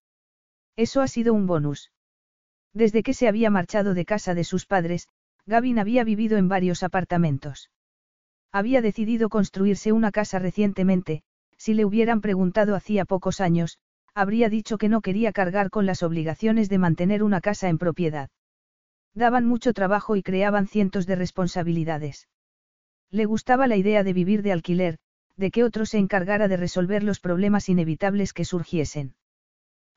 [0.75, 1.93] Eso ha sido un bonus.
[2.73, 5.07] Desde que se había marchado de casa de sus padres,
[5.47, 7.71] Gavin había vivido en varios apartamentos.
[8.53, 11.23] Había decidido construirse una casa recientemente,
[11.57, 13.79] si le hubieran preguntado hacía pocos años,
[14.15, 18.31] habría dicho que no quería cargar con las obligaciones de mantener una casa en propiedad.
[19.15, 22.29] Daban mucho trabajo y creaban cientos de responsabilidades.
[23.11, 24.99] Le gustaba la idea de vivir de alquiler,
[25.37, 29.15] de que otro se encargara de resolver los problemas inevitables que surgiesen.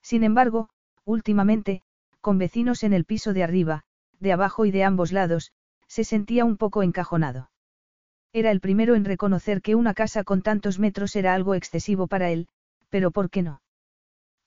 [0.02, 0.70] Sin embargo,
[1.06, 1.82] últimamente,
[2.22, 3.84] con vecinos en el piso de arriba,
[4.20, 5.52] de abajo y de ambos lados,
[5.88, 7.50] se sentía un poco encajonado.
[8.32, 12.30] Era el primero en reconocer que una casa con tantos metros era algo excesivo para
[12.30, 12.48] él,
[12.90, 13.62] pero ¿por qué no?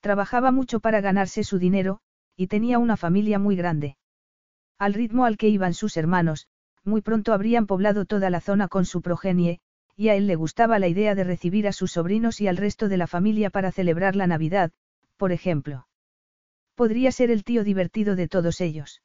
[0.01, 2.01] Trabajaba mucho para ganarse su dinero,
[2.36, 3.97] y tenía una familia muy grande.
[4.78, 6.49] Al ritmo al que iban sus hermanos,
[6.85, 9.61] muy pronto habrían poblado toda la zona con su progenie,
[9.97, 12.89] y a él le gustaba la idea de recibir a sus sobrinos y al resto
[12.89, 14.73] de la familia para celebrar la Navidad,
[15.16, 15.86] por ejemplo.
[16.74, 19.03] Podría ser el tío divertido de todos ellos.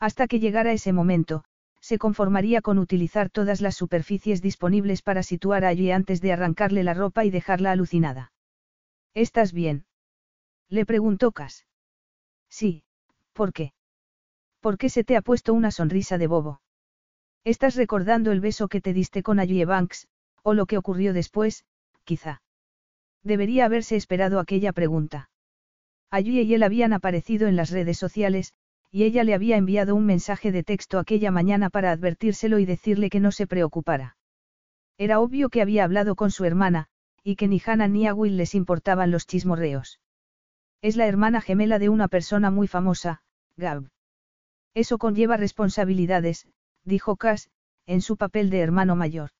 [0.00, 1.44] Hasta que llegara ese momento,
[1.80, 6.94] se conformaría con utilizar todas las superficies disponibles para situar allí antes de arrancarle la
[6.94, 8.32] ropa y dejarla alucinada.
[9.14, 9.86] ¿Estás bien?
[10.68, 11.66] Le preguntó Cass.
[12.48, 12.84] Sí,
[13.32, 13.72] ¿por qué?
[14.60, 16.60] ¿Por qué se te ha puesto una sonrisa de bobo?
[17.44, 20.08] Estás recordando el beso que te diste con Ayue Banks,
[20.42, 21.64] o lo que ocurrió después,
[22.04, 22.42] quizá.
[23.22, 25.30] Debería haberse esperado aquella pregunta.
[26.10, 28.54] Ayue y él habían aparecido en las redes sociales,
[28.90, 33.10] y ella le había enviado un mensaje de texto aquella mañana para advertírselo y decirle
[33.10, 34.16] que no se preocupara.
[34.96, 36.88] Era obvio que había hablado con su hermana,
[37.22, 40.00] y que ni Hannah ni a Will les importaban los chismorreos.
[40.80, 43.22] Es la hermana gemela de una persona muy famosa,
[43.56, 43.90] Gab.
[44.74, 46.46] Eso conlleva responsabilidades,
[46.84, 47.50] dijo Cass,
[47.86, 49.30] en su papel de hermano mayor.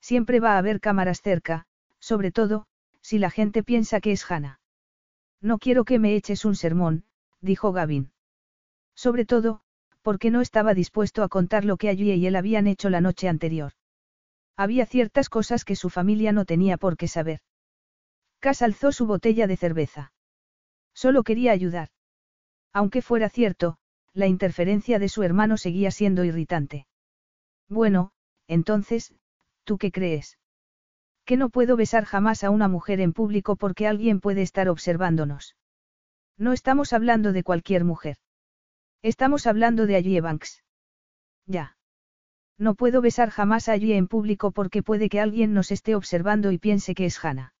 [0.00, 1.66] Siempre va a haber cámaras cerca,
[1.98, 2.66] sobre todo,
[3.00, 4.60] si la gente piensa que es Hannah.
[5.40, 7.04] No quiero que me eches un sermón,
[7.40, 8.13] dijo Gavin.
[8.94, 9.60] Sobre todo,
[10.02, 13.28] porque no estaba dispuesto a contar lo que allí y él habían hecho la noche
[13.28, 13.72] anterior.
[14.56, 17.40] Había ciertas cosas que su familia no tenía por qué saber.
[18.38, 20.12] Cass alzó su botella de cerveza.
[20.94, 21.88] Solo quería ayudar.
[22.72, 23.78] Aunque fuera cierto,
[24.12, 26.86] la interferencia de su hermano seguía siendo irritante.
[27.68, 28.12] Bueno,
[28.46, 29.14] entonces,
[29.64, 30.38] ¿tú qué crees?
[31.24, 35.56] Que no puedo besar jamás a una mujer en público porque alguien puede estar observándonos.
[36.36, 38.18] No estamos hablando de cualquier mujer.
[39.04, 40.64] Estamos hablando de allí Banks.
[41.44, 41.76] Ya.
[42.56, 46.56] No puedo besar jamás allí en público porque puede que alguien nos esté observando y
[46.56, 47.52] piense que es Hannah.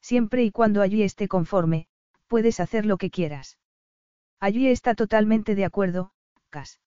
[0.00, 1.88] Siempre y cuando allí esté conforme,
[2.28, 3.58] puedes hacer lo que quieras.
[4.38, 6.12] Allí está totalmente de acuerdo,
[6.50, 6.78] Cass.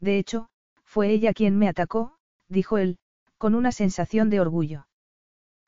[0.00, 0.50] De hecho,
[0.84, 2.98] fue ella quien me atacó, dijo él,
[3.38, 4.86] con una sensación de orgullo.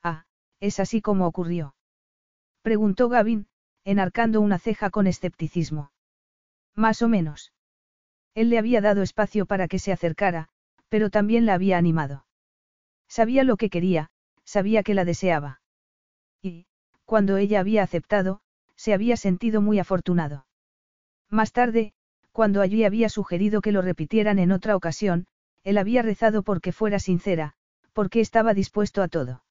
[0.02, 0.26] Ah,
[0.60, 1.74] es así como ocurrió.
[2.60, 3.48] Preguntó Gavin,
[3.84, 5.90] enarcando una ceja con escepticismo.
[6.74, 7.52] Más o menos.
[8.34, 10.48] Él le había dado espacio para que se acercara,
[10.88, 12.26] pero también la había animado.
[13.09, 14.10] Sabía lo que quería,
[14.44, 15.60] sabía que la deseaba.
[16.42, 16.66] Y,
[17.05, 18.40] cuando ella había aceptado,
[18.76, 20.47] se había sentido muy afortunado.
[21.28, 21.92] Más tarde,
[22.32, 25.26] cuando allí había sugerido que lo repitieran en otra ocasión,
[25.64, 27.55] él había rezado porque fuera sincera,
[27.92, 29.44] porque estaba dispuesto a todo.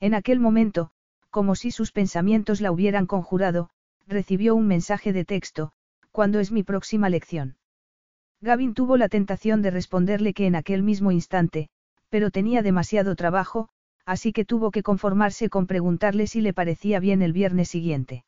[0.00, 0.90] En aquel momento,
[1.30, 3.70] como si sus pensamientos la hubieran conjurado,
[4.06, 5.72] recibió un mensaje de texto,
[6.14, 7.56] ¿cuándo es mi próxima lección?
[8.40, 11.70] Gavin tuvo la tentación de responderle que en aquel mismo instante,
[12.08, 13.68] pero tenía demasiado trabajo,
[14.06, 18.24] así que tuvo que conformarse con preguntarle si le parecía bien el viernes siguiente.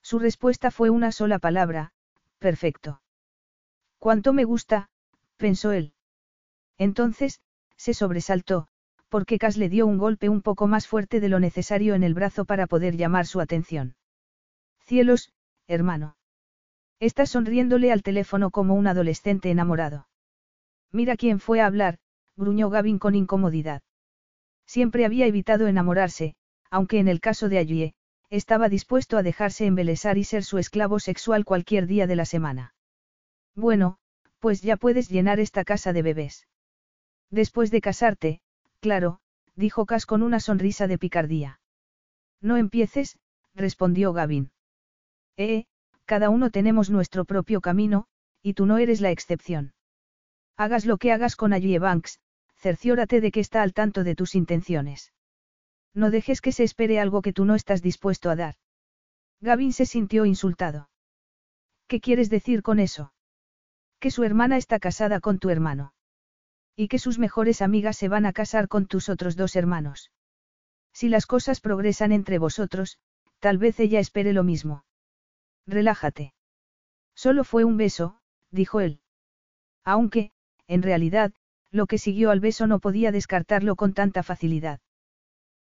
[0.00, 1.90] Su respuesta fue una sola palabra,
[2.38, 3.02] perfecto.
[3.98, 4.88] ¿Cuánto me gusta?
[5.36, 5.94] pensó él.
[6.78, 7.40] Entonces,
[7.76, 8.68] se sobresaltó,
[9.08, 12.14] porque Cas le dio un golpe un poco más fuerte de lo necesario en el
[12.14, 13.96] brazo para poder llamar su atención.
[14.86, 15.32] Cielos,
[15.66, 16.14] hermano.
[17.00, 20.06] Está sonriéndole al teléfono como un adolescente enamorado.
[20.92, 21.98] Mira quién fue a hablar,
[22.36, 23.82] gruñó Gavin con incomodidad.
[24.66, 26.34] Siempre había evitado enamorarse,
[26.70, 27.94] aunque en el caso de Allie,
[28.28, 32.74] estaba dispuesto a dejarse embelesar y ser su esclavo sexual cualquier día de la semana.
[33.56, 33.98] Bueno,
[34.38, 36.46] pues ya puedes llenar esta casa de bebés.
[37.30, 38.40] Después de casarte,
[38.80, 39.20] claro,
[39.56, 41.60] dijo Cas con una sonrisa de picardía.
[42.40, 43.18] No empieces,
[43.54, 44.52] respondió Gavin.
[45.36, 45.64] Eh,
[46.10, 48.06] cada uno tenemos nuestro propio camino,
[48.42, 49.74] y tú no eres la excepción.
[50.56, 52.18] Hagas lo que hagas con Allie Banks,
[52.56, 55.12] cerciórate de que está al tanto de tus intenciones.
[55.94, 58.56] No dejes que se espere algo que tú no estás dispuesto a dar.
[59.40, 60.90] Gavin se sintió insultado.
[61.86, 63.12] ¿Qué quieres decir con eso?
[64.00, 65.94] Que su hermana está casada con tu hermano.
[66.74, 70.10] Y que sus mejores amigas se van a casar con tus otros dos hermanos.
[70.92, 72.98] Si las cosas progresan entre vosotros,
[73.38, 74.82] tal vez ella espere lo mismo.
[75.70, 76.34] Relájate.
[77.14, 78.18] Solo fue un beso,
[78.50, 79.00] dijo él.
[79.84, 80.32] Aunque,
[80.66, 81.32] en realidad,
[81.70, 84.80] lo que siguió al beso no podía descartarlo con tanta facilidad.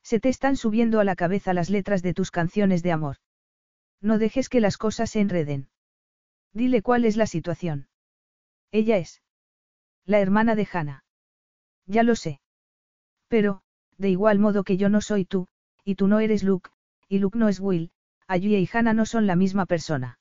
[0.02, 3.18] Se te están subiendo a la cabeza las letras de tus canciones de amor.
[4.02, 5.70] No dejes que las cosas se enreden.
[6.54, 7.88] Dile cuál es la situación.
[8.72, 9.22] Ella es.
[10.06, 11.04] La hermana de Hannah.
[11.86, 12.42] Ya lo sé.
[13.28, 13.62] Pero,
[14.00, 15.48] de igual modo que yo no soy tú,
[15.84, 16.72] y tú no eres Luke,
[17.08, 17.92] y Luke no es Will,
[18.30, 20.20] Ayue y Hannah no son la misma persona.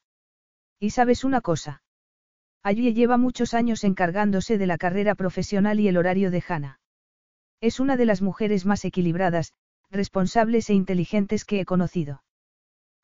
[0.81, 1.83] Y sabes una cosa.
[2.63, 6.81] Ayue lleva muchos años encargándose de la carrera profesional y el horario de Hannah.
[7.61, 9.53] Es una de las mujeres más equilibradas,
[9.91, 12.25] responsables e inteligentes que he conocido.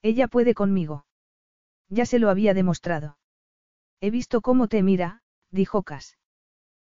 [0.01, 1.05] Ella puede conmigo.
[1.91, 3.19] Ya se lo había demostrado.
[4.01, 5.21] He visto cómo te mira,
[5.51, 6.17] dijo Cass.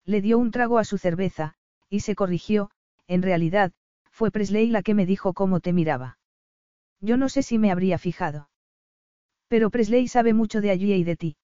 [0.06, 1.56] Le dio un trago a su cerveza,
[1.90, 2.70] y se corrigió,
[3.06, 3.72] en realidad,
[4.10, 6.17] fue Presley la que me dijo cómo te miraba.
[7.00, 8.48] Yo no sé si me habría fijado.
[9.48, 11.36] Pero Presley sabe mucho de allí y de ti.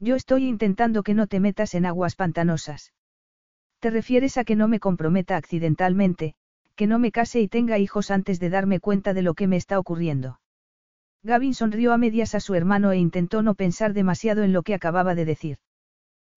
[0.00, 2.92] Yo estoy intentando que no te metas en aguas pantanosas.
[3.80, 6.34] Te refieres a que no me comprometa accidentalmente,
[6.76, 9.56] que no me case y tenga hijos antes de darme cuenta de lo que me
[9.56, 10.40] está ocurriendo.
[11.24, 14.74] Gavin sonrió a medias a su hermano e intentó no pensar demasiado en lo que
[14.74, 15.58] acababa de decir.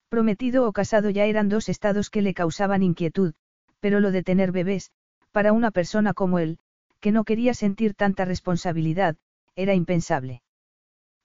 [0.09, 3.33] Prometido o casado ya eran dos estados que le causaban inquietud,
[3.79, 4.91] pero lo de tener bebés,
[5.31, 6.57] para una persona como él,
[7.01, 9.17] que no quería sentir tanta responsabilidad,
[9.55, 10.41] era impensable.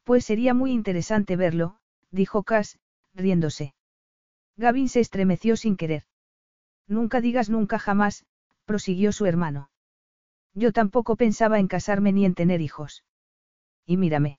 [0.02, 1.76] Pues sería muy interesante verlo,
[2.10, 2.78] dijo Cass,
[3.14, 3.74] riéndose.
[4.56, 6.04] Gavin se estremeció sin querer.
[6.88, 8.24] Nunca digas nunca jamás,
[8.64, 9.70] prosiguió su hermano.
[10.54, 13.04] Yo tampoco pensaba en casarme ni en tener hijos.
[13.84, 14.38] Y mírame.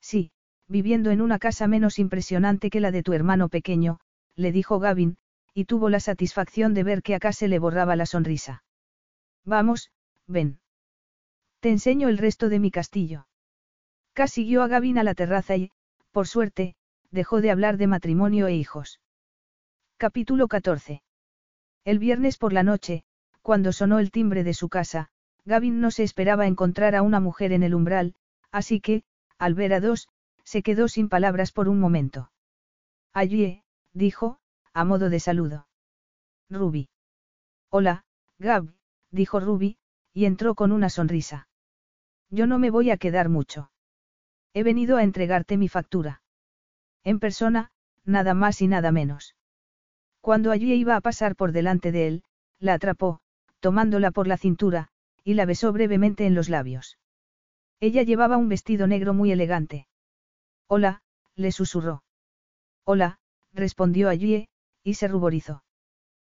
[0.00, 0.30] Sí,
[0.66, 4.00] viviendo en una casa menos impresionante que la de tu hermano pequeño,
[4.34, 5.18] le dijo Gavin,
[5.52, 8.62] y tuvo la satisfacción de ver que a se le borraba la sonrisa.
[9.44, 9.90] Vamos,
[10.26, 10.60] ven.
[11.60, 13.26] Te enseño el resto de mi castillo.
[14.12, 15.70] Cass siguió a Gavin a la terraza y,
[16.10, 16.76] por suerte,
[17.10, 19.00] dejó de hablar de matrimonio e hijos.
[19.96, 21.02] Capítulo 14.
[21.84, 23.04] El viernes por la noche,
[23.42, 25.10] cuando sonó el timbre de su casa,
[25.44, 28.14] Gavin no se esperaba encontrar a una mujer en el umbral,
[28.50, 29.04] así que,
[29.38, 30.08] al ver a dos,
[30.44, 32.30] se quedó sin palabras por un momento.
[33.12, 33.62] Allí,
[33.92, 34.38] dijo,
[34.72, 35.68] a modo de saludo.
[36.50, 36.88] Ruby.
[37.70, 38.04] Hola,
[38.38, 38.74] Gab,
[39.10, 39.78] dijo Ruby,
[40.16, 41.46] y entró con una sonrisa.
[42.30, 43.70] Yo no me voy a quedar mucho.
[44.54, 46.22] He venido a entregarte mi factura.
[47.04, 47.70] En persona,
[48.06, 49.36] nada más y nada menos.
[50.22, 52.22] Cuando allí iba a pasar por delante de él,
[52.58, 53.20] la atrapó,
[53.60, 54.88] tomándola por la cintura,
[55.22, 56.98] y la besó brevemente en los labios.
[57.78, 59.86] Ella llevaba un vestido negro muy elegante.
[60.66, 61.02] Hola,
[61.34, 62.04] le susurró.
[62.84, 63.18] Hola,
[63.52, 64.48] respondió allí,
[64.82, 65.62] y se ruborizó.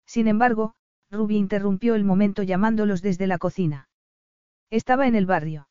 [0.06, 0.76] Sin embargo,
[1.10, 3.88] Ruby interrumpió el momento llamándolos desde la cocina.
[4.70, 5.68] Estaba en el barrio.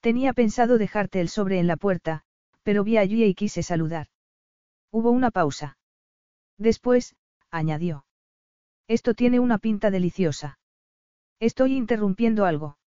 [0.00, 2.24] Tenía pensado dejarte el sobre en la puerta,
[2.62, 4.08] pero vi allí y quise saludar.
[4.90, 5.78] Hubo una pausa.
[6.58, 7.16] Después,
[7.50, 8.04] añadió.
[8.88, 10.58] Esto tiene una pinta deliciosa.
[11.40, 12.78] Estoy interrumpiendo algo.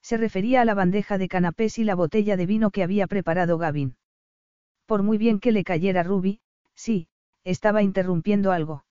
[0.00, 3.58] Se refería a la bandeja de canapés y la botella de vino que había preparado
[3.58, 3.96] Gavin.
[4.86, 6.40] Por muy bien que le cayera Ruby,
[6.74, 7.08] sí,
[7.42, 8.84] estaba interrumpiendo algo.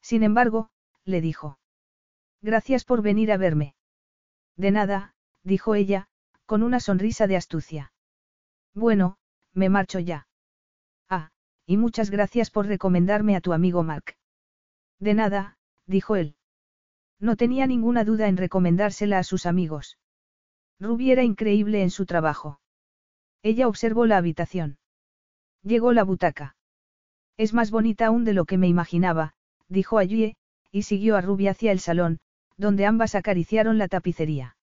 [0.00, 0.70] Sin embargo,
[1.08, 1.58] le dijo.
[2.42, 3.74] Gracias por venir a verme.
[4.56, 6.08] De nada, dijo ella,
[6.46, 7.92] con una sonrisa de astucia.
[8.74, 9.16] Bueno,
[9.54, 10.28] me marcho ya.
[11.08, 11.30] Ah,
[11.66, 14.16] y muchas gracias por recomendarme a tu amigo Mark.
[15.00, 15.56] De nada,
[15.86, 16.36] dijo él.
[17.18, 19.98] No tenía ninguna duda en recomendársela a sus amigos.
[20.78, 22.60] Ruby era increíble en su trabajo.
[23.42, 24.78] Ella observó la habitación.
[25.62, 26.56] Llegó la butaca.
[27.36, 29.34] Es más bonita aún de lo que me imaginaba,
[29.68, 30.36] dijo Ayue,
[30.70, 32.18] y siguió a Ruby hacia el salón,
[32.56, 34.56] donde ambas acariciaron la tapicería.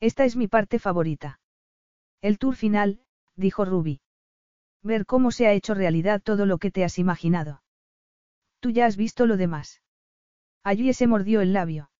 [0.00, 1.40] Esta es mi parte favorita.
[2.22, 3.00] El tour final,
[3.36, 4.00] dijo Ruby.
[4.82, 7.62] Ver cómo se ha hecho realidad todo lo que te has imaginado.
[8.60, 9.82] Tú ya has visto lo demás.
[10.62, 11.90] Allí se mordió el labio.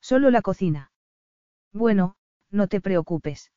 [0.00, 0.90] Solo la cocina.
[1.72, 2.16] Bueno,
[2.50, 3.52] no te preocupes.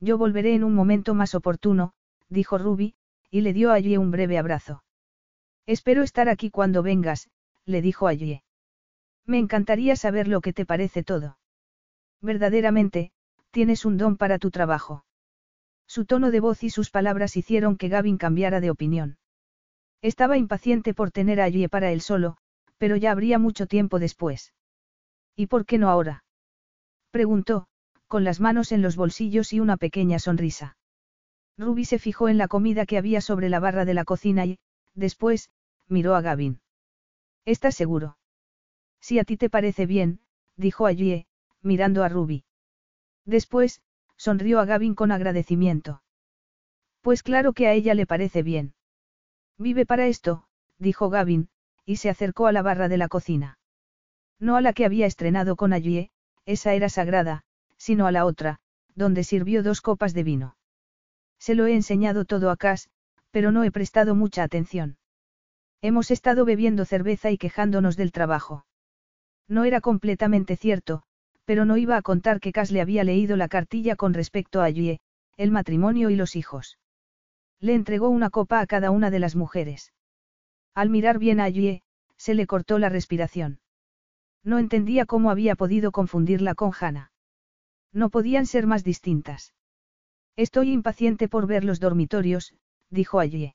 [0.00, 1.94] Yo volveré en un momento más oportuno,
[2.28, 2.94] dijo Ruby,
[3.30, 4.84] y le dio a un breve abrazo.
[5.64, 7.30] Espero estar aquí cuando vengas,
[7.66, 8.42] le dijo Allí.
[9.26, 11.38] Me encantaría saber lo que te parece todo.
[12.20, 13.12] Verdaderamente,
[13.50, 15.04] tienes un don para tu trabajo.
[15.86, 19.18] Su tono de voz y sus palabras hicieron que Gavin cambiara de opinión.
[20.00, 22.38] Estaba impaciente por tener a Allí para él solo,
[22.78, 24.54] pero ya habría mucho tiempo después.
[25.36, 26.24] ¿Y por qué no ahora?
[27.10, 27.66] Preguntó,
[28.08, 30.76] con las manos en los bolsillos y una pequeña sonrisa.
[31.58, 34.58] Ruby se fijó en la comida que había sobre la barra de la cocina y,
[34.94, 35.50] después,
[35.88, 36.61] miró a Gavin.
[37.44, 38.18] ¿Estás seguro?
[39.00, 40.20] Si a ti te parece bien,
[40.56, 41.26] dijo Allie,
[41.60, 42.44] mirando a Ruby.
[43.24, 43.82] Después,
[44.16, 46.02] sonrió a Gavin con agradecimiento.
[47.00, 48.74] Pues claro que a ella le parece bien.
[49.58, 50.44] Vive para esto,
[50.78, 51.48] dijo Gavin,
[51.84, 53.58] y se acercó a la barra de la cocina.
[54.38, 56.10] No a la que había estrenado con Allie,
[56.46, 57.44] esa era sagrada,
[57.76, 58.60] sino a la otra,
[58.94, 60.56] donde sirvió dos copas de vino.
[61.38, 62.88] Se lo he enseñado todo a Cass,
[63.32, 64.96] pero no he prestado mucha atención.
[65.84, 68.64] Hemos estado bebiendo cerveza y quejándonos del trabajo.
[69.48, 71.02] No era completamente cierto,
[71.44, 74.70] pero no iba a contar que Cass le había leído la cartilla con respecto a
[74.70, 75.00] Yue,
[75.36, 76.78] el matrimonio y los hijos.
[77.58, 79.92] Le entregó una copa a cada una de las mujeres.
[80.72, 81.82] Al mirar bien a Yue,
[82.16, 83.58] se le cortó la respiración.
[84.44, 87.10] No entendía cómo había podido confundirla con Hannah.
[87.92, 89.52] No podían ser más distintas.
[90.36, 92.54] Estoy impaciente por ver los dormitorios,
[92.88, 93.54] dijo allí.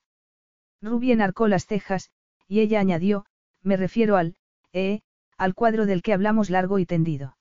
[0.81, 2.11] Ruby enarcó las cejas,
[2.47, 3.25] y ella añadió,
[3.61, 4.35] me refiero al,
[4.73, 5.01] eh,
[5.37, 7.37] al cuadro del que hablamos largo y tendido.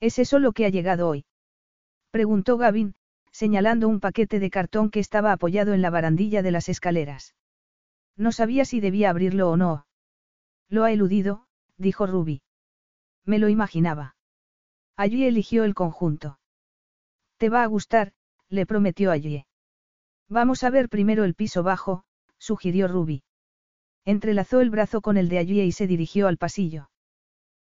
[0.00, 1.24] ¿Es eso lo que ha llegado hoy?
[2.10, 2.94] Preguntó Gavin,
[3.32, 7.34] señalando un paquete de cartón que estaba apoyado en la barandilla de las escaleras.
[8.16, 9.86] No sabía si debía abrirlo o no.
[10.68, 11.46] Lo ha eludido,
[11.76, 12.42] dijo Ruby.
[13.24, 14.16] Me lo imaginaba.
[14.96, 16.38] Allí eligió el conjunto.
[17.36, 18.12] Te va a gustar,
[18.48, 19.44] le prometió allí.
[20.28, 22.04] Vamos a ver primero el piso bajo,
[22.38, 23.22] sugirió Ruby.
[24.08, 26.88] Entrelazó el brazo con el de allí y se dirigió al pasillo.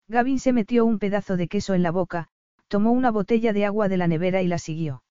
[0.09, 2.27] Gavin se metió un pedazo de queso en la boca,
[2.67, 5.05] tomó una botella de agua de la nevera y la siguió.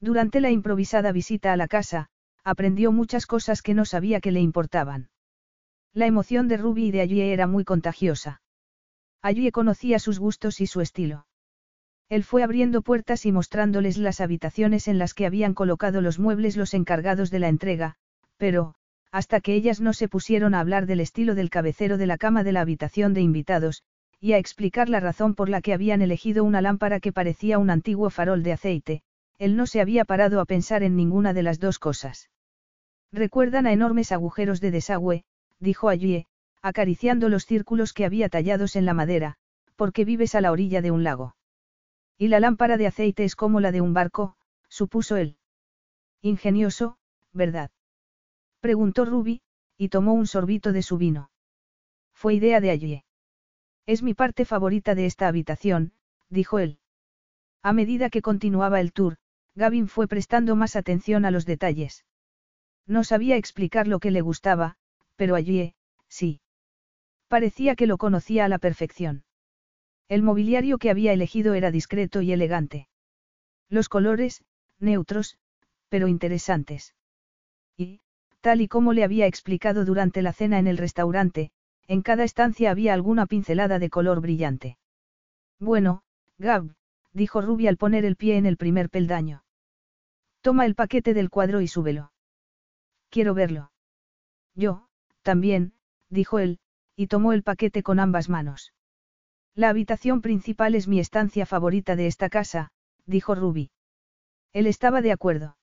[0.00, 2.08] Durante la improvisada visita a la casa,
[2.42, 5.10] aprendió muchas cosas que no sabía que le importaban.
[5.92, 8.42] La emoción de Ruby y de allí era muy contagiosa.
[9.22, 11.28] Allí conocía sus gustos y su estilo.
[12.08, 16.56] Él fue abriendo puertas y mostrándoles las habitaciones en las que habían colocado los muebles
[16.56, 17.94] los encargados de la entrega,
[18.38, 18.74] pero,
[19.10, 22.44] hasta que ellas no se pusieron a hablar del estilo del cabecero de la cama
[22.44, 23.82] de la habitación de invitados,
[24.20, 27.70] y a explicar la razón por la que habían elegido una lámpara que parecía un
[27.70, 29.02] antiguo farol de aceite,
[29.38, 32.30] él no se había parado a pensar en ninguna de las dos cosas.
[33.12, 35.24] Recuerdan a enormes agujeros de desagüe,
[35.60, 36.26] dijo Allie,
[36.60, 39.36] acariciando los círculos que había tallados en la madera,
[39.76, 41.36] porque vives a la orilla de un lago.
[42.18, 44.34] Y la lámpara de aceite es como la de un barco,
[44.68, 45.36] supuso él.
[46.20, 46.98] Ingenioso,
[47.32, 47.70] ¿verdad?
[48.60, 49.40] Preguntó Ruby,
[49.76, 51.30] y tomó un sorbito de su vino.
[52.12, 53.04] Fue idea de allí.
[53.86, 55.92] Es mi parte favorita de esta habitación,
[56.28, 56.78] dijo él.
[57.62, 59.16] A medida que continuaba el tour,
[59.54, 62.04] Gavin fue prestando más atención a los detalles.
[62.86, 64.76] No sabía explicar lo que le gustaba,
[65.16, 65.74] pero allí,
[66.08, 66.40] sí.
[67.28, 69.24] Parecía que lo conocía a la perfección.
[70.08, 72.88] El mobiliario que había elegido era discreto y elegante.
[73.68, 74.42] Los colores,
[74.78, 75.38] neutros,
[75.88, 76.94] pero interesantes.
[77.76, 78.00] Y,
[78.40, 81.50] tal y como le había explicado durante la cena en el restaurante,
[81.86, 84.78] en cada estancia había alguna pincelada de color brillante.
[85.58, 86.02] Bueno,
[86.38, 86.74] Gab,
[87.12, 89.42] dijo Ruby al poner el pie en el primer peldaño.
[90.40, 92.12] Toma el paquete del cuadro y súbelo.
[93.10, 93.72] Quiero verlo.
[94.54, 94.86] Yo,
[95.22, 95.72] también,
[96.08, 96.58] dijo él,
[96.96, 98.72] y tomó el paquete con ambas manos.
[99.54, 102.70] La habitación principal es mi estancia favorita de esta casa,
[103.06, 103.70] dijo Ruby.
[104.52, 105.57] Él estaba de acuerdo.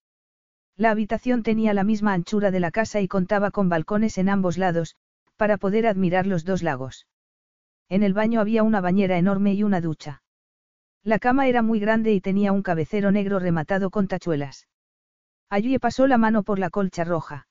[0.78, 4.58] La habitación tenía la misma anchura de la casa y contaba con balcones en ambos
[4.58, 4.96] lados,
[5.38, 7.08] para poder admirar los dos lagos.
[7.88, 10.22] En el baño había una bañera enorme y una ducha.
[11.04, 14.68] La cama era muy grande y tenía un cabecero negro rematado con tachuelas.
[15.50, 17.48] Allí pasó la mano por la colcha roja.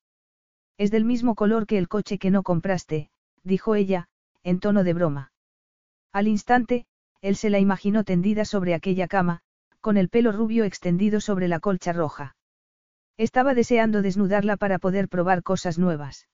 [0.77, 3.11] Es del mismo color que el coche que no compraste,
[3.43, 4.09] dijo ella,
[4.43, 5.33] en tono de broma.
[6.13, 6.87] Al instante,
[7.23, 9.41] él se la imaginó tendida sobre aquella cama,
[9.81, 12.37] con el pelo rubio extendido sobre la colcha roja.
[13.17, 16.29] Estaba deseando desnudarla para poder probar cosas nuevas.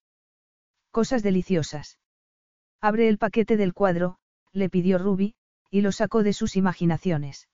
[0.90, 1.98] Cosas deliciosas.
[2.80, 4.16] Abre el paquete del cuadro,
[4.52, 5.34] le pidió Ruby,
[5.70, 7.48] y lo sacó de sus imaginaciones.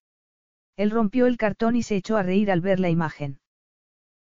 [0.77, 3.41] Él rompió el cartón y se echó a reír al ver la imagen.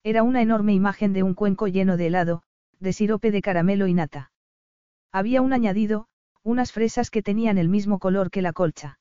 [0.02, 2.42] Era una enorme imagen de un cuenco lleno de helado,
[2.80, 4.32] de sirope de caramelo y nata.
[5.12, 6.08] Había un añadido,
[6.42, 8.98] unas fresas que tenían el mismo color que la colcha.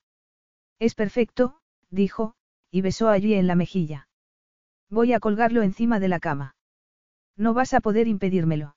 [0.80, 1.59] Es perfecto,
[1.90, 2.35] dijo,
[2.72, 4.08] y besó allí en la mejilla.
[4.90, 6.56] Voy a colgarlo encima de la cama.
[7.36, 8.76] No vas a poder impedírmelo.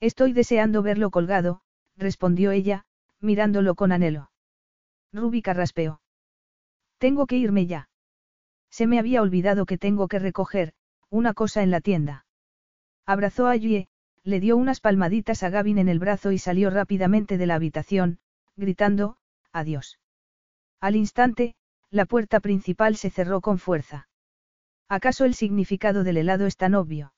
[0.00, 1.60] Estoy deseando verlo colgado,
[1.96, 2.84] respondió ella,
[3.20, 4.30] mirándolo con anhelo.
[5.12, 6.00] Ruby carraspeó.
[6.98, 7.88] Tengo que irme ya.
[8.70, 10.74] Se me había olvidado que tengo que recoger,
[11.08, 12.26] una cosa en la tienda.
[13.06, 13.88] Abrazó a Yue,
[14.22, 18.18] le dio unas palmaditas a Gavin en el brazo y salió rápidamente de la habitación,
[18.56, 19.16] gritando,
[19.52, 19.98] adiós.
[20.80, 21.54] Al instante,
[21.90, 24.08] la puerta principal se cerró con fuerza.
[24.88, 27.12] ¿Acaso el significado del helado es tan obvio?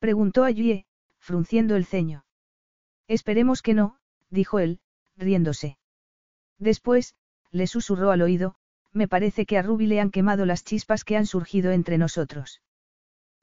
[0.00, 0.86] Preguntó Ayue,
[1.18, 2.24] frunciendo el ceño.
[3.06, 3.98] Esperemos que no,
[4.30, 4.80] dijo él,
[5.16, 5.78] riéndose.
[6.58, 7.14] Después,
[7.50, 8.56] le susurró al oído,
[8.92, 12.62] me parece que a Ruby le han quemado las chispas que han surgido entre nosotros.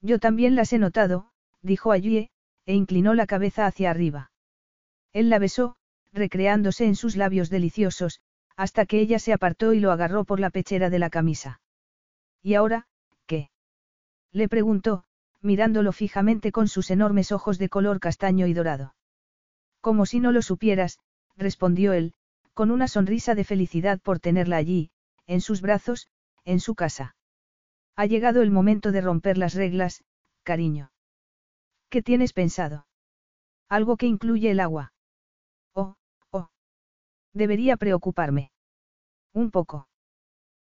[0.02, 2.32] Yo también las he notado, dijo Ayue,
[2.66, 4.32] e inclinó la cabeza hacia arriba.
[5.14, 5.76] Él la besó,
[6.14, 8.22] recreándose en sus labios deliciosos,
[8.56, 11.62] hasta que ella se apartó y lo agarró por la pechera de la camisa.
[12.42, 12.88] ¿Y ahora?
[14.32, 15.04] Le preguntó,
[15.42, 18.96] mirándolo fijamente con sus enormes ojos de color castaño y dorado.
[19.82, 21.00] Como si no lo supieras,
[21.36, 22.14] respondió él,
[22.54, 24.92] con una sonrisa de felicidad por tenerla allí,
[25.26, 26.08] en sus brazos,
[26.46, 27.16] en su casa.
[27.96, 30.04] Ha llegado el momento de romper las reglas,
[30.44, 30.92] cariño.
[31.90, 32.88] ¿Qué tienes pensado?
[33.68, 34.94] Algo que incluye el agua.
[35.74, 35.96] Oh,
[36.32, 36.50] oh.
[37.34, 38.52] Debería preocuparme.
[39.34, 39.88] Un poco.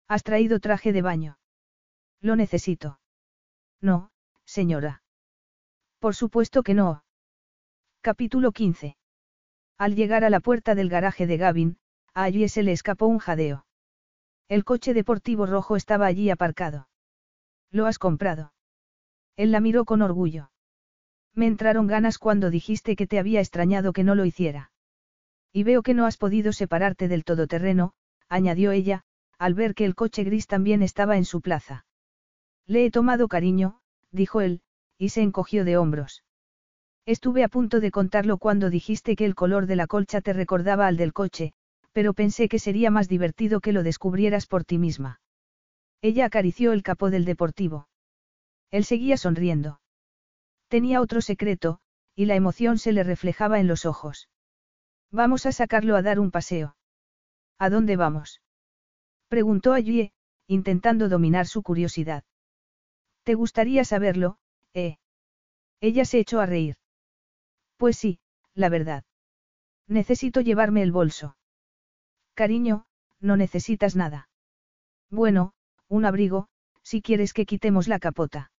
[0.07, 1.37] ¿Has traído traje de baño?
[2.21, 2.98] Lo necesito.
[3.81, 4.11] No,
[4.45, 5.03] señora.
[5.99, 7.03] Por supuesto que no.
[8.01, 8.97] Capítulo 15.
[9.77, 11.77] Al llegar a la puerta del garaje de Gavin,
[12.13, 13.65] a allí se le escapó un jadeo.
[14.47, 16.89] El coche deportivo rojo estaba allí aparcado.
[17.71, 18.53] ¿Lo has comprado?
[19.35, 20.51] Él la miró con orgullo.
[21.33, 24.71] Me entraron ganas cuando dijiste que te había extrañado que no lo hiciera.
[25.53, 27.93] Y veo que no has podido separarte del todoterreno,
[28.27, 29.03] añadió ella,
[29.37, 31.85] al ver que el coche gris también estaba en su plaza.
[32.69, 33.79] Le he tomado cariño,
[34.11, 34.61] dijo él,
[34.99, 36.23] y se encogió de hombros.
[37.07, 40.85] Estuve a punto de contarlo cuando dijiste que el color de la colcha te recordaba
[40.85, 41.53] al del coche,
[41.93, 45.19] pero pensé que sería más divertido que lo descubrieras por ti misma.
[46.03, 47.87] Ella acarició el capó del deportivo.
[48.69, 49.81] Él seguía sonriendo.
[50.67, 51.79] Tenía otro secreto,
[52.13, 54.29] y la emoción se le reflejaba en los ojos.
[55.09, 56.75] Vamos a sacarlo a dar un paseo.
[57.57, 58.43] ¿A dónde vamos?
[59.27, 60.11] Preguntó allí,
[60.45, 62.23] intentando dominar su curiosidad.
[63.23, 64.37] ¿Te gustaría saberlo,
[64.73, 64.97] eh?
[65.81, 66.77] Ella se echó a reír.
[67.77, 68.19] Pues sí,
[68.53, 69.03] la verdad.
[69.87, 71.37] Necesito llevarme el bolso.
[72.33, 72.85] Cariño,
[73.19, 74.29] no necesitas nada.
[75.09, 75.53] Bueno,
[75.87, 76.47] un abrigo,
[76.83, 78.51] si quieres que quitemos la capota.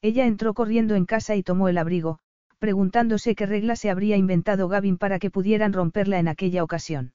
[0.00, 2.20] Ella entró corriendo en casa y tomó el abrigo,
[2.58, 7.12] preguntándose qué regla se habría inventado Gavin para que pudieran romperla en aquella ocasión.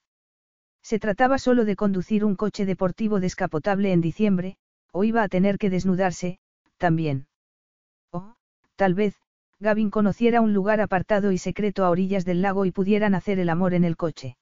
[0.81, 4.57] Se trataba solo de conducir un coche deportivo descapotable en diciembre,
[4.91, 6.39] o iba a tener que desnudarse,
[6.83, 7.27] también.
[8.11, 8.35] O,
[8.75, 9.15] tal vez,
[9.61, 13.47] Gavin conociera un lugar apartado y secreto a orillas del lago y pudieran hacer el
[13.47, 14.35] amor en el coche.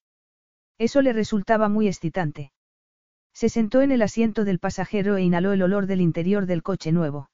[0.76, 2.50] Eso le resultaba muy excitante.
[3.32, 6.90] Se sentó en el asiento del pasajero e inhaló el olor del interior del coche
[6.90, 7.30] nuevo.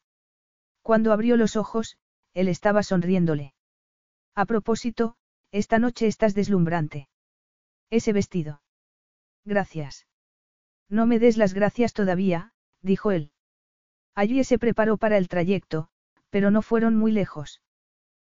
[0.82, 1.96] Cuando abrió los ojos,
[2.34, 3.54] él estaba sonriéndole.
[4.34, 5.16] A propósito,
[5.52, 7.08] esta noche estás deslumbrante.
[7.88, 8.60] Ese vestido.
[9.46, 10.06] Gracias.
[10.90, 13.30] No me des las gracias todavía, dijo él.
[14.18, 15.90] Allí se preparó para el trayecto,
[16.28, 17.62] pero no fueron muy lejos.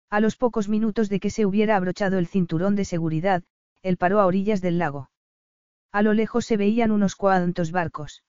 [0.09, 3.43] A los pocos minutos de que se hubiera abrochado el cinturón de seguridad,
[3.83, 5.11] él paró a orillas del lago.
[5.91, 8.23] A lo lejos se veían unos cuantos barcos.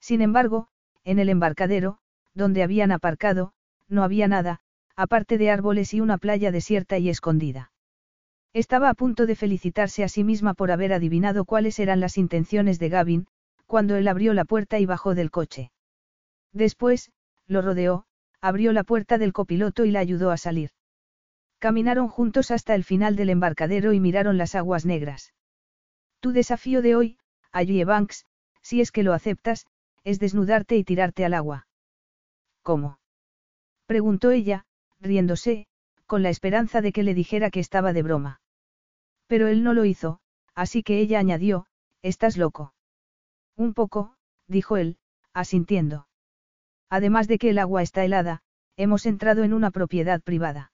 [0.00, 0.68] Sin embargo,
[1.04, 1.98] en el embarcadero,
[2.32, 3.52] donde habían aparcado,
[3.86, 4.60] no había nada,
[4.96, 7.72] aparte de árboles y una playa desierta y escondida.
[8.54, 12.78] Estaba a punto de felicitarse a sí misma por haber adivinado cuáles eran las intenciones
[12.78, 13.26] de Gavin,
[13.66, 15.72] cuando él abrió la puerta y bajó del coche.
[16.52, 17.12] Después,
[17.46, 18.06] lo rodeó,
[18.40, 20.70] abrió la puerta del copiloto y la ayudó a salir.
[21.58, 25.34] Caminaron juntos hasta el final del embarcadero y miraron las aguas negras.
[26.20, 27.18] Tu desafío de hoy,
[27.52, 28.24] allí Banks,
[28.62, 29.66] si es que lo aceptas,
[30.04, 31.66] es desnudarte y tirarte al agua.
[32.62, 32.98] ¿Cómo?
[33.86, 34.64] preguntó ella,
[35.00, 35.66] riéndose,
[36.06, 38.40] con la esperanza de que le dijera que estaba de broma.
[39.26, 40.20] Pero él no lo hizo,
[40.54, 41.66] así que ella añadió,
[42.02, 42.74] ¿estás loco?
[43.56, 44.98] Un poco, dijo él,
[45.32, 46.08] asintiendo.
[46.90, 48.42] Además de que el agua está helada,
[48.76, 50.72] hemos entrado en una propiedad privada.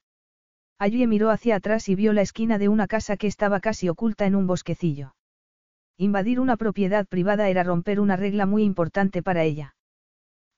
[0.79, 4.27] Allí miró hacia atrás y vio la esquina de una casa que estaba casi oculta
[4.27, 5.15] en un bosquecillo.
[5.99, 9.75] Invadir una propiedad privada era romper una regla muy importante para ella.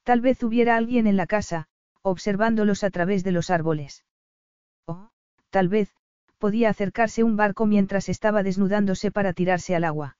[0.03, 1.67] Tal vez hubiera alguien en la casa,
[2.03, 4.05] observándolos a través de los árboles.
[4.87, 5.11] O,
[5.51, 5.95] tal vez,
[6.39, 10.17] podía acercarse un barco mientras estaba desnudándose para tirarse al agua.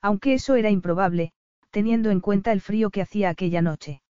[0.00, 1.32] Aunque eso era improbable,
[1.70, 4.01] teniendo en cuenta el frío que hacía aquella noche.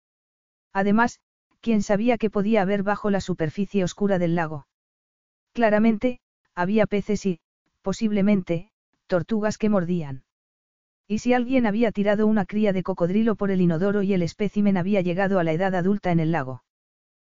[0.73, 1.20] Además,
[1.60, 4.67] quién sabía qué podía haber bajo la superficie oscura del lago.
[5.52, 6.20] Claramente,
[6.55, 7.41] había peces y,
[7.83, 8.70] posiblemente,
[9.07, 10.25] tortugas que mordían.
[11.07, 14.76] ¿Y si alguien había tirado una cría de cocodrilo por el inodoro y el espécimen
[14.76, 16.65] había llegado a la edad adulta en el lago?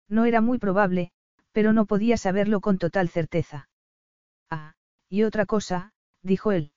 [0.07, 1.11] No era muy probable,
[1.51, 3.69] pero no podía saberlo con total certeza.
[4.49, 4.73] Ah,
[5.09, 6.71] y otra cosa, dijo él.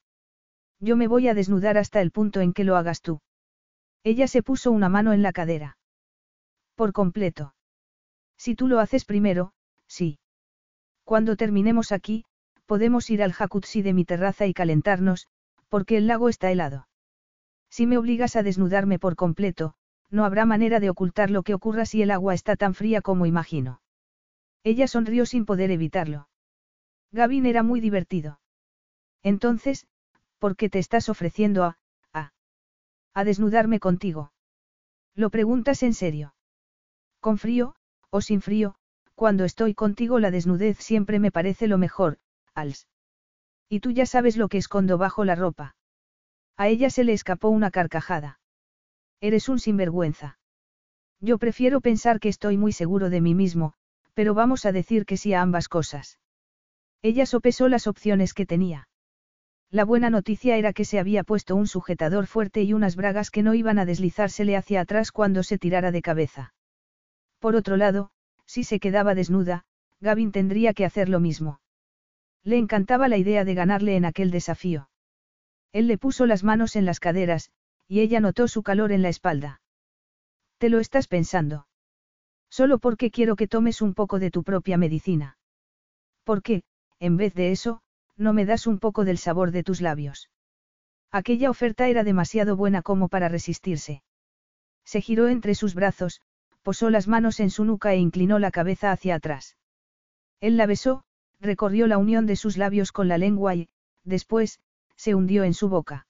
[0.81, 3.21] Yo me voy a desnudar hasta el punto en que lo hagas tú.
[4.05, 5.78] Ella se puso una mano en la cadera.
[6.79, 7.55] Por completo.
[8.37, 9.53] Si tú lo haces primero,
[9.89, 10.21] sí.
[11.03, 12.25] Cuando terminemos aquí,
[12.67, 15.27] podemos ir al jacuzzi de mi terraza y calentarnos,
[15.69, 16.87] porque el lago está helado.
[17.69, 19.75] Si me obligas a desnudarme por completo,
[20.09, 23.27] no habrá manera de ocultar lo que ocurra si el agua está tan fría como
[23.27, 23.81] imagino.
[24.63, 26.29] Ella sonrió sin poder evitarlo.
[27.11, 28.39] Gavin era muy divertido.
[29.25, 29.89] Entonces,
[30.39, 31.77] ¿por qué te estás ofreciendo a,
[32.13, 32.31] a,
[33.15, 34.31] a desnudarme contigo?
[35.17, 36.35] ¿Lo preguntas en serio?
[37.21, 37.75] Con frío,
[38.11, 38.77] o sin frío,
[39.15, 42.19] cuando estoy contigo la desnudez siempre me parece lo mejor,
[42.55, 42.87] Als.
[43.69, 45.77] Y tú ya sabes lo que escondo bajo la ropa.
[46.57, 48.41] A ella se le escapó una carcajada.
[49.21, 50.39] Eres un sinvergüenza.
[51.21, 53.75] Yo prefiero pensar que estoy muy seguro de mí mismo,
[54.15, 56.19] pero vamos a decir que sí a ambas cosas.
[57.03, 58.89] Ella sopesó las opciones que tenía.
[59.71, 63.43] La buena noticia era que se había puesto un sujetador fuerte y unas bragas que
[63.43, 66.55] no iban a deslizársele hacia atrás cuando se tirara de cabeza.
[67.39, 68.11] Por otro lado,
[68.47, 69.65] si se quedaba desnuda,
[70.01, 71.61] Gavin tendría que hacer lo mismo.
[72.45, 74.89] Le encantaba la idea de ganarle en aquel desafío.
[75.73, 77.51] Él le puso las manos en las caderas,
[77.87, 79.61] y ella notó su calor en la espalda.
[80.59, 81.67] ¿Te lo estás pensando?
[82.51, 85.39] Solo porque quiero que tomes un poco de tu propia medicina.
[86.25, 86.63] ¿Por qué,
[86.99, 87.83] en vez de eso,
[88.17, 90.31] no me das un poco del sabor de tus labios?
[91.11, 94.03] Aquella oferta era demasiado buena como para resistirse.
[94.85, 96.21] Se giró entre sus brazos,
[96.63, 99.57] posó las manos en su nuca e inclinó la cabeza hacia atrás.
[100.41, 101.05] Él la besó,
[101.41, 103.69] recorrió la unión de sus labios con la lengua y,
[104.05, 104.61] después,
[104.97, 106.07] se hundió en su boca.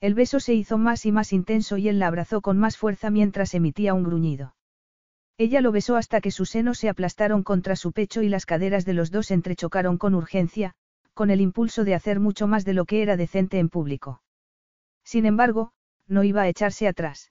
[0.00, 3.10] El beso se hizo más y más intenso y él la abrazó con más fuerza
[3.10, 4.54] mientras emitía un gruñido.
[5.36, 8.84] Ella lo besó hasta que sus senos se aplastaron contra su pecho y las caderas
[8.84, 10.74] de los dos entrechocaron con urgencia,
[11.14, 14.22] con el impulso de hacer mucho más de lo que era decente en público.
[15.04, 15.72] Sin embargo,
[16.06, 17.30] no iba a echarse atrás.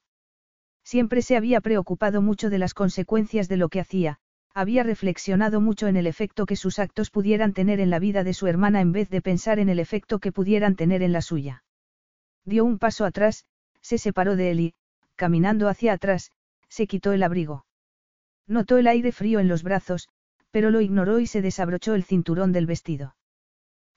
[0.89, 4.17] Siempre se había preocupado mucho de las consecuencias de lo que hacía,
[4.55, 8.33] había reflexionado mucho en el efecto que sus actos pudieran tener en la vida de
[8.33, 11.63] su hermana en vez de pensar en el efecto que pudieran tener en la suya.
[12.43, 13.45] Dio un paso atrás,
[13.81, 14.73] se separó de él y,
[15.15, 16.31] caminando hacia atrás,
[16.69, 17.67] se quitó el abrigo.
[18.47, 20.09] Notó el aire frío en los brazos,
[20.49, 23.15] pero lo ignoró y se desabrochó el cinturón del vestido.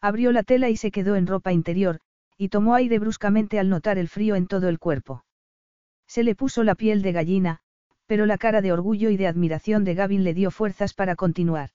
[0.03, 2.01] Abrió la tela y se quedó en ropa interior,
[2.37, 5.25] y tomó aire bruscamente al notar el frío en todo el cuerpo.
[6.13, 7.61] Se le puso la piel de gallina,
[8.05, 11.71] pero la cara de orgullo y de admiración de Gavin le dio fuerzas para continuar.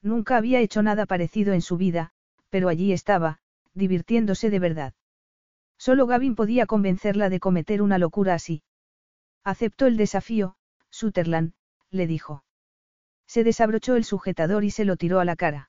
[0.00, 2.12] Nunca había hecho nada parecido en su vida,
[2.48, 3.40] pero allí estaba,
[3.74, 4.94] divirtiéndose de verdad.
[5.76, 8.62] Solo Gavin podía convencerla de cometer una locura así.
[9.44, 10.56] Aceptó el desafío,
[10.88, 11.52] Sutherland,
[11.90, 12.44] le dijo.
[13.26, 15.68] Se desabrochó el sujetador y se lo tiró a la cara.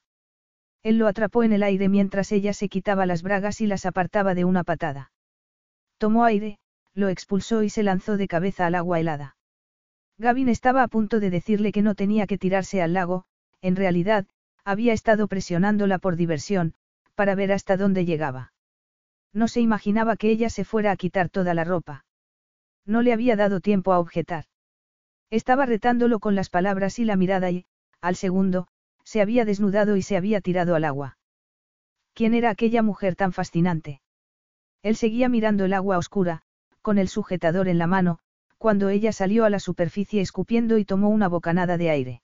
[0.81, 4.33] Él lo atrapó en el aire mientras ella se quitaba las bragas y las apartaba
[4.33, 5.11] de una patada.
[5.97, 6.60] Tomó aire,
[6.93, 9.37] lo expulsó y se lanzó de cabeza al agua helada.
[10.17, 13.25] Gavin estaba a punto de decirle que no tenía que tirarse al lago,
[13.61, 14.27] en realidad,
[14.63, 16.75] había estado presionándola por diversión,
[17.15, 18.53] para ver hasta dónde llegaba.
[19.33, 22.05] No se imaginaba que ella se fuera a quitar toda la ropa.
[22.85, 24.45] No le había dado tiempo a objetar.
[25.29, 27.65] Estaba retándolo con las palabras y la mirada y,
[28.01, 28.67] al segundo,
[29.03, 31.17] se había desnudado y se había tirado al agua.
[32.13, 34.01] ¿Quién era aquella mujer tan fascinante?
[34.83, 36.43] Él seguía mirando el agua oscura,
[36.81, 38.19] con el sujetador en la mano,
[38.57, 42.21] cuando ella salió a la superficie escupiendo y tomó una bocanada de aire.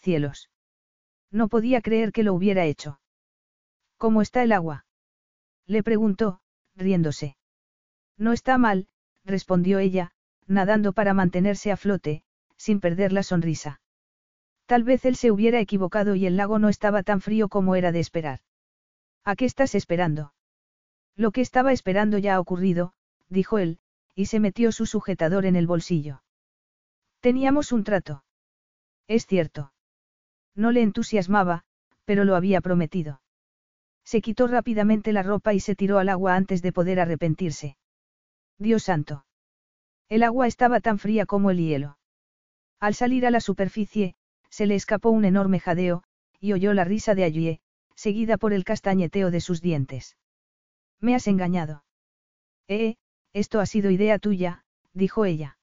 [0.00, 0.50] Cielos.
[1.30, 3.00] No podía creer que lo hubiera hecho.
[3.98, 4.86] ¿Cómo está el agua?
[5.66, 6.40] Le preguntó,
[6.74, 7.36] riéndose.
[8.16, 8.88] No está mal,
[9.24, 10.12] respondió ella,
[10.46, 12.24] nadando para mantenerse a flote,
[12.56, 13.80] sin perder la sonrisa.
[14.66, 17.92] Tal vez él se hubiera equivocado y el lago no estaba tan frío como era
[17.92, 18.40] de esperar.
[19.24, 20.32] ¿A qué estás esperando?
[21.14, 22.94] Lo que estaba esperando ya ha ocurrido,
[23.32, 23.78] dijo él,
[24.14, 26.22] y se metió su sujetador en el bolsillo.
[27.20, 28.24] Teníamos un trato.
[29.08, 29.72] Es cierto.
[30.54, 31.64] No le entusiasmaba,
[32.04, 33.22] pero lo había prometido.
[34.04, 37.76] Se quitó rápidamente la ropa y se tiró al agua antes de poder arrepentirse.
[38.58, 39.24] Dios santo.
[40.08, 41.98] El agua estaba tan fría como el hielo.
[42.80, 44.14] Al salir a la superficie,
[44.50, 46.02] se le escapó un enorme jadeo,
[46.40, 47.60] y oyó la risa de Ayue,
[47.94, 50.16] seguida por el castañeteo de sus dientes.
[51.00, 51.84] Me has engañado.
[52.68, 52.96] Eh,
[53.32, 55.58] esto ha sido idea tuya, dijo ella.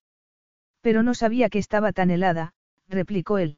[0.81, 2.53] Pero no sabía que estaba tan helada,
[2.88, 3.57] replicó él.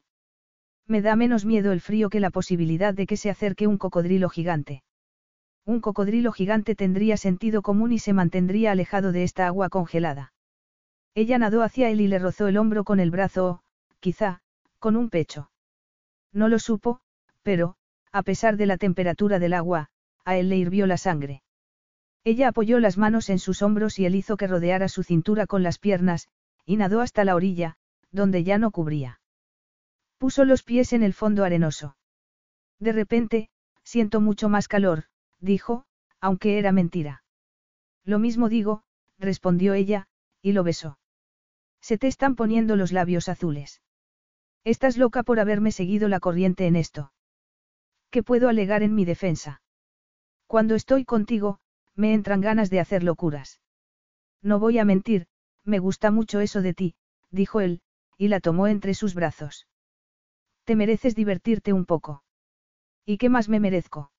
[0.86, 4.28] Me da menos miedo el frío que la posibilidad de que se acerque un cocodrilo
[4.28, 4.82] gigante.
[5.64, 10.32] Un cocodrilo gigante tendría sentido común y se mantendría alejado de esta agua congelada.
[11.14, 13.62] Ella nadó hacia él y le rozó el hombro con el brazo o,
[14.00, 14.40] quizá,
[14.78, 15.50] con un pecho.
[16.32, 17.00] No lo supo,
[17.42, 17.76] pero,
[18.10, 19.88] a pesar de la temperatura del agua,
[20.24, 21.42] a él le hirvió la sangre.
[22.24, 25.62] Ella apoyó las manos en sus hombros y él hizo que rodeara su cintura con
[25.62, 26.28] las piernas,
[26.64, 27.76] y nadó hasta la orilla,
[28.12, 29.20] donde ya no cubría.
[30.18, 31.96] Puso los pies en el fondo arenoso.
[32.78, 33.50] De repente,
[33.82, 35.04] siento mucho más calor,
[35.40, 35.84] dijo,
[36.20, 37.24] aunque era mentira.
[38.04, 38.84] Lo mismo digo,
[39.18, 40.06] respondió ella,
[40.40, 40.98] y lo besó.
[41.80, 43.82] Se te están poniendo los labios azules.
[44.64, 47.12] Estás loca por haberme seguido la corriente en esto.
[48.10, 49.62] ¿Qué puedo alegar en mi defensa?
[50.46, 51.58] Cuando estoy contigo,
[51.94, 53.60] me entran ganas de hacer locuras.
[54.42, 55.26] No voy a mentir,
[55.64, 56.94] me gusta mucho eso de ti,
[57.30, 57.80] dijo él,
[58.18, 59.66] y la tomó entre sus brazos.
[60.64, 62.22] Te mereces divertirte un poco.
[63.04, 64.12] ¿Y qué más me merezco?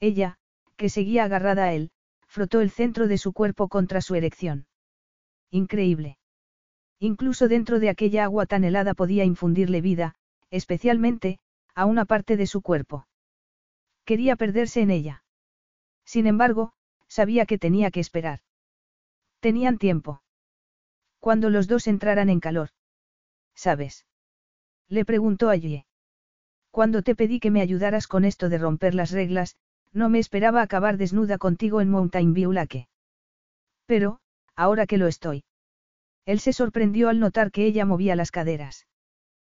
[0.00, 0.38] Ella,
[0.76, 1.90] que seguía agarrada a él,
[2.26, 4.66] frotó el centro de su cuerpo contra su erección.
[5.50, 6.18] Increíble.
[6.98, 10.14] Incluso dentro de aquella agua tan helada podía infundirle vida,
[10.50, 11.38] especialmente,
[11.74, 13.06] a una parte de su cuerpo.
[14.04, 15.22] Quería perderse en ella.
[16.04, 16.72] Sin embargo,
[17.08, 18.40] sabía que tenía que esperar.
[19.40, 20.22] Tenían tiempo.
[21.18, 22.70] Cuando los dos entraran en calor.
[23.54, 24.06] ¿Sabes?
[24.88, 25.84] Le preguntó allí.
[26.70, 29.56] Cuando te pedí que me ayudaras con esto de romper las reglas,
[29.92, 32.52] no me esperaba acabar desnuda contigo en Mountain View.
[33.86, 34.20] Pero,
[34.54, 35.44] ahora que lo estoy.
[36.24, 38.86] Él se sorprendió al notar que ella movía las caderas.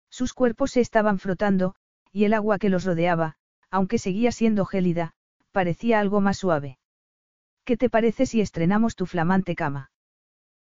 [0.09, 1.75] Sus cuerpos se estaban frotando,
[2.11, 3.37] y el agua que los rodeaba,
[3.71, 5.13] aunque seguía siendo gélida,
[5.51, 6.77] parecía algo más suave.
[7.69, 9.91] ¿Qué te parece si estrenamos tu flamante cama?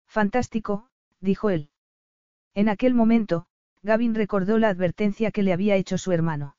[0.07, 0.89] Fantástico,
[1.21, 1.69] dijo él.
[2.55, 3.45] En aquel momento,
[3.83, 6.57] Gavin recordó la advertencia que le había hecho su hermano.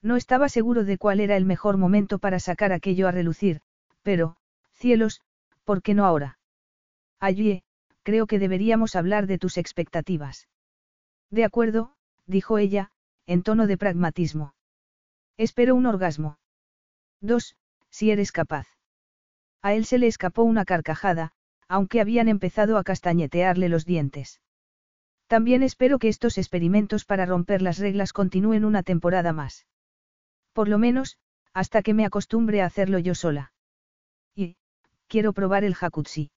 [0.00, 3.60] No estaba seguro de cuál era el mejor momento para sacar aquello a relucir,
[4.00, 4.36] pero,
[4.72, 5.20] cielos,
[5.64, 6.38] ¿por qué no ahora?
[7.20, 7.62] Allí,
[8.04, 10.48] creo que deberíamos hablar de tus expectativas.
[11.28, 12.90] De acuerdo, dijo ella,
[13.26, 14.54] en tono de pragmatismo.
[15.36, 16.38] Espero un orgasmo.
[17.20, 17.54] Dos,
[17.90, 18.77] si eres capaz.
[19.62, 21.32] A él se le escapó una carcajada,
[21.68, 24.40] aunque habían empezado a castañetearle los dientes.
[25.26, 29.66] También espero que estos experimentos para romper las reglas continúen una temporada más.
[30.54, 31.18] Por lo menos,
[31.52, 33.52] hasta que me acostumbre a hacerlo yo sola.
[34.34, 34.56] Y,
[35.06, 36.30] quiero probar el jacuzzi.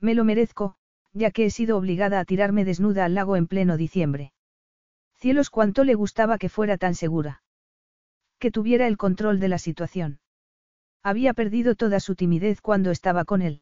[0.00, 0.76] Me lo merezco,
[1.12, 4.32] ya que he sido obligada a tirarme desnuda al lago en pleno diciembre.
[5.16, 7.42] Cielos cuánto le gustaba que fuera tan segura.
[8.38, 10.20] Que tuviera el control de la situación.
[11.04, 13.60] Había perdido toda su timidez cuando estaba con él.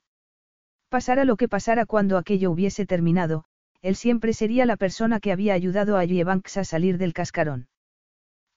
[0.89, 3.45] Pasara lo que pasara cuando aquello hubiese terminado,
[3.81, 7.67] él siempre sería la persona que había ayudado a Banks a salir del cascarón.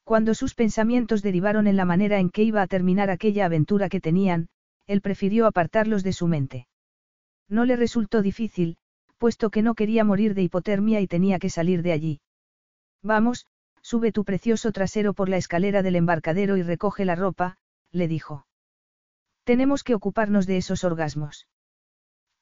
[0.04, 4.00] Cuando sus pensamientos derivaron en la manera en que iba a terminar aquella aventura que
[4.00, 4.50] tenían,
[4.86, 6.68] él prefirió apartarlos de su mente.
[7.50, 8.78] No le resultó difícil,
[9.18, 12.22] puesto que no quería morir de hipotermia y tenía que salir de allí.
[13.02, 13.48] Vamos,
[13.82, 17.58] sube tu precioso trasero por la escalera del embarcadero y recoge la ropa,
[17.92, 18.45] le dijo.
[19.46, 21.48] Tenemos que ocuparnos de esos orgasmos.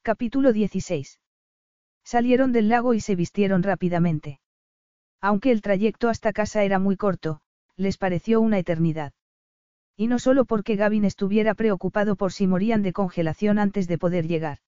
[0.03, 1.19] Capítulo 16.
[2.05, 4.39] Salieron del lago y se vistieron rápidamente.
[5.19, 7.41] Aunque el trayecto hasta casa era muy corto,
[7.75, 9.11] les pareció una eternidad.
[9.97, 14.25] Y no solo porque Gavin estuviera preocupado por si morían de congelación antes de poder
[14.25, 14.59] llegar.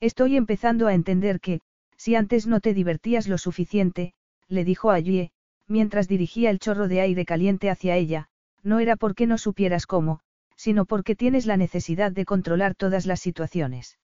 [0.00, 1.60] Estoy empezando a entender que,
[1.98, 4.14] si antes no te divertías lo suficiente,
[4.48, 5.30] le dijo a Yue,
[5.66, 8.30] mientras dirigía el chorro de aire caliente hacia ella,
[8.62, 10.22] no era porque no supieras cómo,
[10.60, 13.98] sino porque tienes la necesidad de controlar todas las situaciones.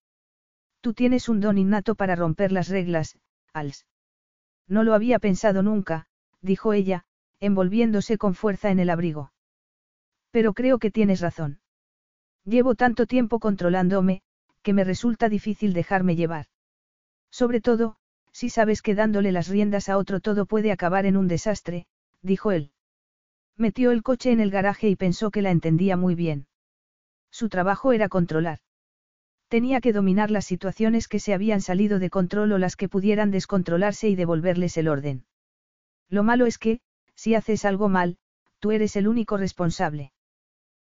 [0.81, 3.19] Tú tienes un don innato para romper las reglas,
[3.53, 3.87] Als.
[4.67, 6.07] No lo había pensado nunca,
[6.41, 7.05] dijo ella,
[7.41, 9.33] envolviéndose con fuerza en el abrigo.
[10.31, 11.61] Pero creo que tienes razón.
[12.47, 14.23] Llevo tanto tiempo controlándome,
[14.63, 16.47] que me resulta difícil dejarme llevar.
[17.31, 17.97] Sobre todo,
[18.33, 21.87] si sabes que dándole las riendas a otro todo puede acabar en un desastre,
[22.23, 22.73] dijo él.
[23.57, 26.47] Metió el coche en el garaje y pensó que la entendía muy bien.
[27.31, 28.59] Su trabajo era controlar.
[29.49, 33.31] Tenía que dominar las situaciones que se habían salido de control o las que pudieran
[33.31, 35.25] descontrolarse y devolverles el orden.
[36.09, 36.81] Lo malo es que,
[37.15, 38.19] si haces algo mal,
[38.59, 40.13] tú eres el único responsable.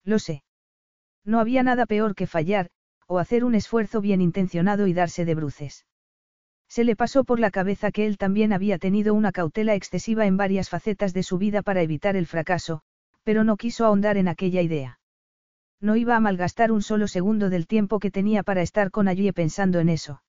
[0.05, 0.43] Lo sé.
[1.25, 2.71] No había nada peor que fallar,
[3.07, 5.85] o hacer un esfuerzo bien intencionado y darse de bruces.
[6.69, 10.37] Se le pasó por la cabeza que él también había tenido una cautela excesiva en
[10.37, 12.83] varias facetas de su vida para evitar el fracaso,
[13.23, 14.99] pero no quiso ahondar en aquella idea.
[15.81, 19.31] No iba a malgastar un solo segundo del tiempo que tenía para estar con allí
[19.33, 20.23] pensando en eso.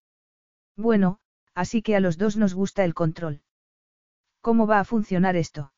[0.75, 1.19] Bueno,
[1.53, 3.41] así que a los dos nos gusta el control.
[4.41, 5.73] ¿Cómo va a funcionar esto?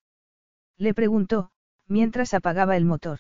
[0.78, 1.52] Le preguntó,
[1.88, 3.20] mientras apagaba el motor.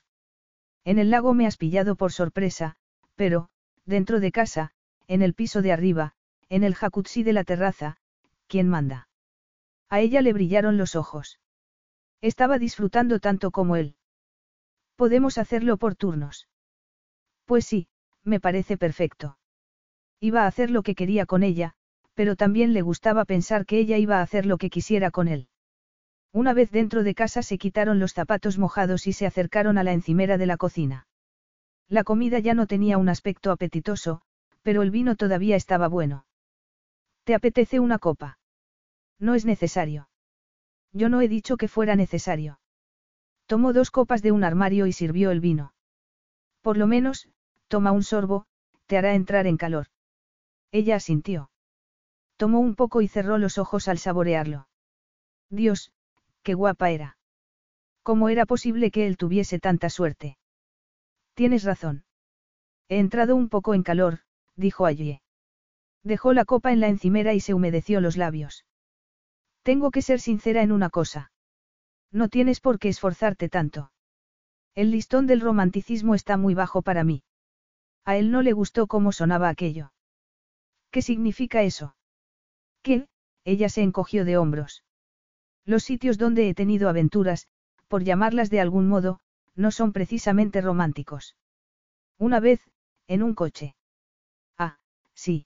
[0.84, 2.76] En el lago me has pillado por sorpresa,
[3.16, 3.50] pero,
[3.86, 4.72] dentro de casa,
[5.08, 6.14] en el piso de arriba,
[6.50, 7.98] en el jacuzzi de la terraza,
[8.48, 9.08] ¿quién manda?
[9.90, 11.40] A ella le brillaron los ojos.
[12.22, 13.96] Estaba disfrutando tanto como él.
[14.96, 16.50] Podemos hacerlo por turnos.
[17.46, 17.88] Pues sí,
[18.24, 19.38] me parece perfecto.
[20.20, 21.74] Iba a hacer lo que quería con ella,
[22.14, 25.48] pero también le gustaba pensar que ella iba a hacer lo que quisiera con él.
[26.34, 29.94] Una vez dentro de casa se quitaron los zapatos mojados y se acercaron a la
[29.94, 31.08] encimera de la cocina.
[31.88, 34.22] La comida ya no tenía un aspecto apetitoso,
[34.62, 36.26] pero el vino todavía estaba bueno.
[37.30, 38.40] ¿Te apetece una copa?
[39.20, 40.10] No es necesario.
[40.94, 42.60] Yo no he dicho que fuera necesario.
[43.46, 45.76] Tomó dos copas de un armario y sirvió el vino.
[46.64, 47.30] Por lo menos,
[47.68, 48.48] toma un sorbo,
[48.88, 49.90] te hará entrar en calor.
[50.72, 51.52] Ella asintió.
[52.36, 54.68] Tomó un poco y cerró los ojos al saborearlo.
[55.52, 55.92] Dios,
[56.42, 57.20] qué guapa era.
[58.02, 60.40] ¿Cómo era posible que él tuviese tanta suerte?
[61.36, 62.06] Tienes razón.
[62.88, 64.22] He entrado un poco en calor,
[64.56, 65.22] dijo allí.
[66.04, 68.66] Dejó la copa en la encimera y se humedeció los labios.
[69.64, 71.32] Tengo que ser sincera en una cosa.
[72.12, 73.92] No tienes por qué esforzarte tanto.
[74.76, 77.24] El listón del romanticismo está muy bajo para mí.
[78.06, 79.92] A él no le gustó cómo sonaba aquello.
[80.92, 81.96] ¿Qué significa eso?
[82.82, 83.08] ¿Qué?
[83.44, 84.84] Ella se encogió de hombros.
[85.66, 87.48] Los sitios donde he tenido aventuras,
[87.88, 89.20] por llamarlas de algún modo,
[89.56, 91.36] no son precisamente románticos.
[92.18, 92.62] Una vez,
[93.08, 93.76] en un coche.
[94.58, 94.80] Ah,
[95.14, 95.46] sí.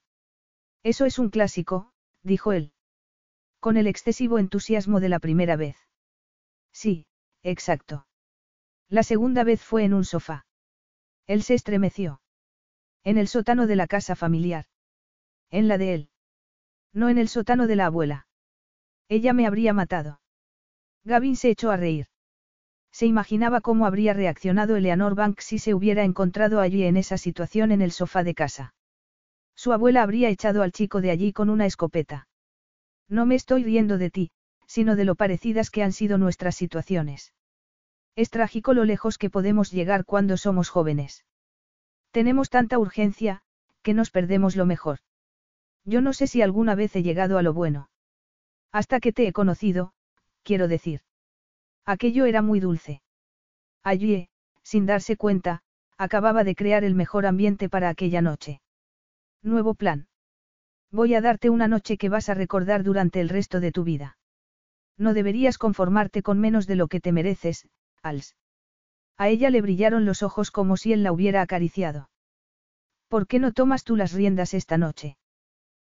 [0.84, 1.90] Eso es un clásico,
[2.22, 2.72] dijo él.
[3.58, 5.76] Con el excesivo entusiasmo de la primera vez.
[6.72, 7.06] Sí,
[7.42, 8.06] exacto.
[8.90, 10.46] La segunda vez fue en un sofá.
[11.26, 12.20] Él se estremeció.
[13.02, 14.66] En el sótano de la casa familiar.
[15.50, 16.10] En la de él.
[16.92, 18.26] No en el sótano de la abuela.
[19.08, 20.20] Ella me habría matado.
[21.02, 22.08] Gavin se echó a reír.
[22.92, 27.72] Se imaginaba cómo habría reaccionado Eleanor Banks si se hubiera encontrado allí en esa situación
[27.72, 28.74] en el sofá de casa.
[29.54, 32.28] Su abuela habría echado al chico de allí con una escopeta.
[33.08, 34.30] No me estoy riendo de ti,
[34.66, 37.32] sino de lo parecidas que han sido nuestras situaciones.
[38.16, 41.24] Es trágico lo lejos que podemos llegar cuando somos jóvenes.
[42.10, 43.42] Tenemos tanta urgencia,
[43.82, 44.98] que nos perdemos lo mejor.
[45.84, 47.90] Yo no sé si alguna vez he llegado a lo bueno.
[48.72, 49.92] Hasta que te he conocido,
[50.42, 51.02] quiero decir.
[51.84, 53.02] Aquello era muy dulce.
[53.82, 54.28] Allí,
[54.62, 55.62] sin darse cuenta,
[55.98, 58.60] acababa de crear el mejor ambiente para aquella noche.
[59.44, 60.06] Nuevo plan.
[60.90, 64.16] Voy a darte una noche que vas a recordar durante el resto de tu vida.
[64.96, 67.68] No deberías conformarte con menos de lo que te mereces,
[68.02, 68.36] Als.
[69.18, 72.08] A ella le brillaron los ojos como si él la hubiera acariciado.
[73.08, 75.18] ¿Por qué no tomas tú las riendas esta noche?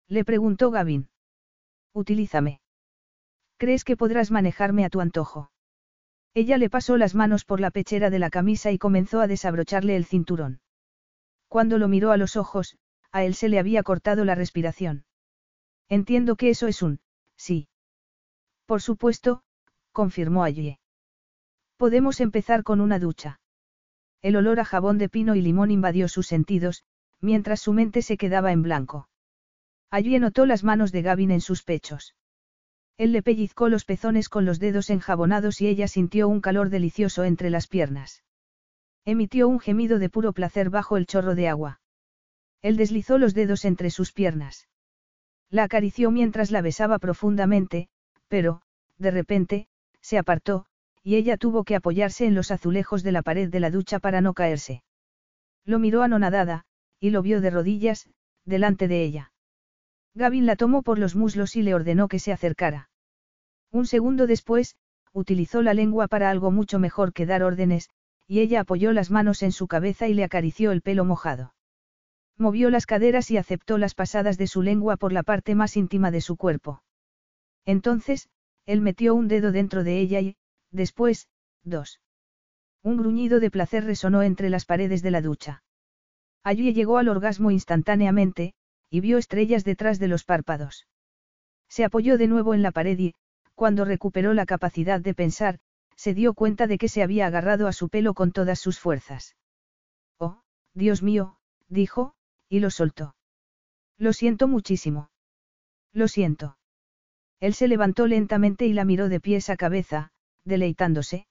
[0.07, 1.09] Le preguntó Gavin.
[1.93, 2.59] Utilízame.
[3.57, 5.51] ¿Crees que podrás manejarme a tu antojo?
[6.33, 9.95] Ella le pasó las manos por la pechera de la camisa y comenzó a desabrocharle
[9.95, 10.59] el cinturón.
[11.47, 12.77] Cuando lo miró a los ojos,
[13.13, 15.05] a él se le había cortado la respiración.
[15.87, 16.99] Entiendo que eso es un,
[17.37, 17.69] sí.
[18.65, 19.43] Por supuesto,
[19.91, 20.79] confirmó allí.
[21.77, 23.39] Podemos empezar con una ducha.
[24.23, 26.83] El olor a jabón de pino y limón invadió sus sentidos,
[27.21, 29.09] mientras su mente se quedaba en blanco.
[29.91, 32.15] Allí notó las manos de Gavin en sus pechos.
[32.97, 37.25] Él le pellizcó los pezones con los dedos enjabonados y ella sintió un calor delicioso
[37.25, 38.23] entre las piernas.
[39.05, 41.82] Emitió un gemido de puro placer bajo el chorro de agua.
[42.63, 44.67] Él deslizó los dedos entre sus piernas.
[45.49, 47.89] La acarició mientras la besaba profundamente,
[48.29, 48.61] pero,
[48.97, 49.67] de repente,
[50.01, 50.65] se apartó,
[51.03, 54.21] y ella tuvo que apoyarse en los azulejos de la pared de la ducha para
[54.21, 54.81] no caerse.
[55.65, 56.63] Lo miró anonadada,
[56.99, 58.09] y lo vio de rodillas,
[58.45, 59.33] delante de ella.
[60.15, 62.89] Gavin la tomó por los muslos y le ordenó que se acercara.
[63.71, 64.77] Un segundo después,
[65.11, 67.89] utilizó la lengua para algo mucho mejor que dar órdenes,
[68.25, 71.53] y ella apoyó las manos en su cabeza y le acarició el pelo mojado.
[72.37, 76.11] Movió las caderas y aceptó las pasadas de su lengua por la parte más íntima
[76.11, 76.83] de su cuerpo.
[77.65, 78.29] Entonces,
[78.65, 80.35] él metió un dedo dentro de ella y,
[80.71, 81.27] después,
[81.63, 82.01] dos.
[82.81, 85.63] Un gruñido de placer resonó entre las paredes de la ducha.
[86.43, 88.53] Allí llegó al orgasmo instantáneamente,
[88.89, 90.87] y vio estrellas detrás de los párpados.
[91.69, 93.13] Se apoyó de nuevo en la pared y,
[93.55, 95.59] cuando recuperó la capacidad de pensar,
[95.95, 99.35] se dio cuenta de que se había agarrado a su pelo con todas sus fuerzas.
[100.17, 100.41] Oh,
[100.73, 101.37] Dios mío,
[101.69, 102.15] dijo,
[102.53, 103.15] y lo soltó.
[103.97, 105.09] Lo siento muchísimo.
[105.91, 106.59] Lo siento.
[107.39, 110.11] Él se levantó lentamente y la miró de pies a cabeza,
[110.43, 111.25] deleitándose.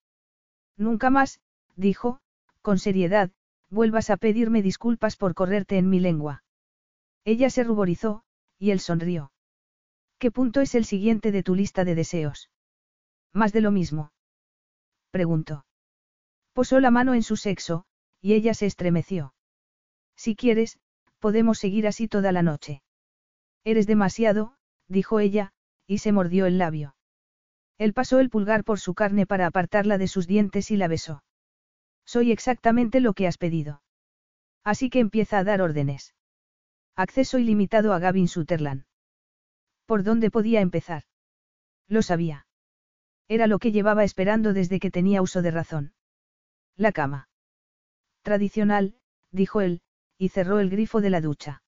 [0.77, 1.41] Nunca más,
[1.77, 2.19] dijo,
[2.61, 3.31] con seriedad,
[3.71, 6.43] vuelvas a pedirme disculpas por correrte en mi lengua.
[7.25, 8.25] Ella se ruborizó,
[8.59, 9.31] y él sonrió.
[10.19, 12.51] ¿Qué punto es el siguiente de tu lista de deseos?
[13.33, 14.11] Más de lo mismo.
[15.13, 15.67] Preguntó.
[16.53, 17.85] Posó la mano en su sexo,
[18.21, 19.35] y ella se estremeció.
[20.17, 20.81] Si quieres,
[21.23, 22.83] podemos seguir así toda la noche.
[23.65, 24.57] Eres demasiado,
[24.89, 25.53] dijo ella,
[25.87, 26.97] y se mordió el labio.
[27.79, 31.23] Él pasó el pulgar por su carne para apartarla de sus dientes y la besó.
[32.05, 33.83] Soy exactamente lo que has pedido.
[34.65, 36.13] Así que empieza a dar órdenes.
[36.97, 38.85] Acceso ilimitado a Gavin Sutherland.
[39.87, 41.05] ¿Por dónde podía empezar?
[41.87, 42.47] Lo sabía.
[43.29, 45.95] Era lo que llevaba esperando desde que tenía uso de razón.
[46.77, 47.29] La cama.
[48.23, 48.97] Tradicional,
[49.31, 49.83] dijo él,
[50.23, 51.65] y cerró el grifo de la ducha.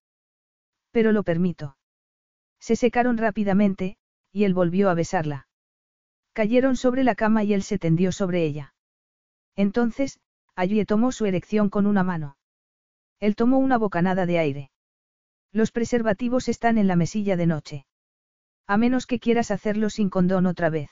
[0.92, 1.76] Pero lo permito.
[2.60, 3.96] Se secaron rápidamente,
[4.30, 5.48] y él volvió a besarla.
[6.34, 8.72] Cayeron sobre la cama y él se tendió sobre ella.
[9.56, 10.20] Entonces,
[10.54, 12.36] allí tomó su erección con una mano.
[13.18, 14.70] Él tomó una bocanada de aire.
[15.50, 17.86] Los preservativos están en la mesilla de noche.
[18.68, 20.90] A menos que quieras hacerlo sin condón otra vez.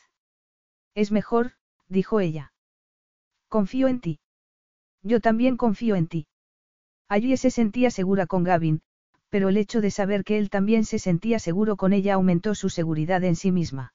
[0.97, 1.53] Es mejor,
[1.87, 2.55] dijo ella.
[3.47, 4.19] Confío en ti.
[5.05, 6.27] Yo también confío en ti.
[7.13, 8.81] Allí se sentía segura con Gavin,
[9.29, 12.71] pero el hecho de saber que él también se sentía seguro con ella aumentó su
[12.71, 13.93] seguridad en sí misma.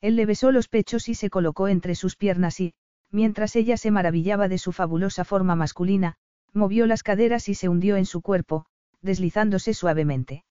[0.00, 2.74] Él le besó los pechos y se colocó entre sus piernas y,
[3.10, 6.14] mientras ella se maravillaba de su fabulosa forma masculina,
[6.52, 8.66] movió las caderas y se hundió en su cuerpo,
[9.02, 10.44] deslizándose suavemente.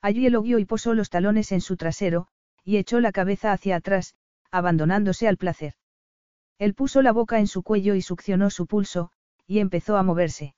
[0.00, 2.26] Allí elogió y posó los talones en su trasero,
[2.64, 4.16] y echó la cabeza hacia atrás,
[4.50, 5.74] abandonándose al placer.
[6.58, 9.12] Él puso la boca en su cuello y succionó su pulso,
[9.46, 10.56] y empezó a moverse.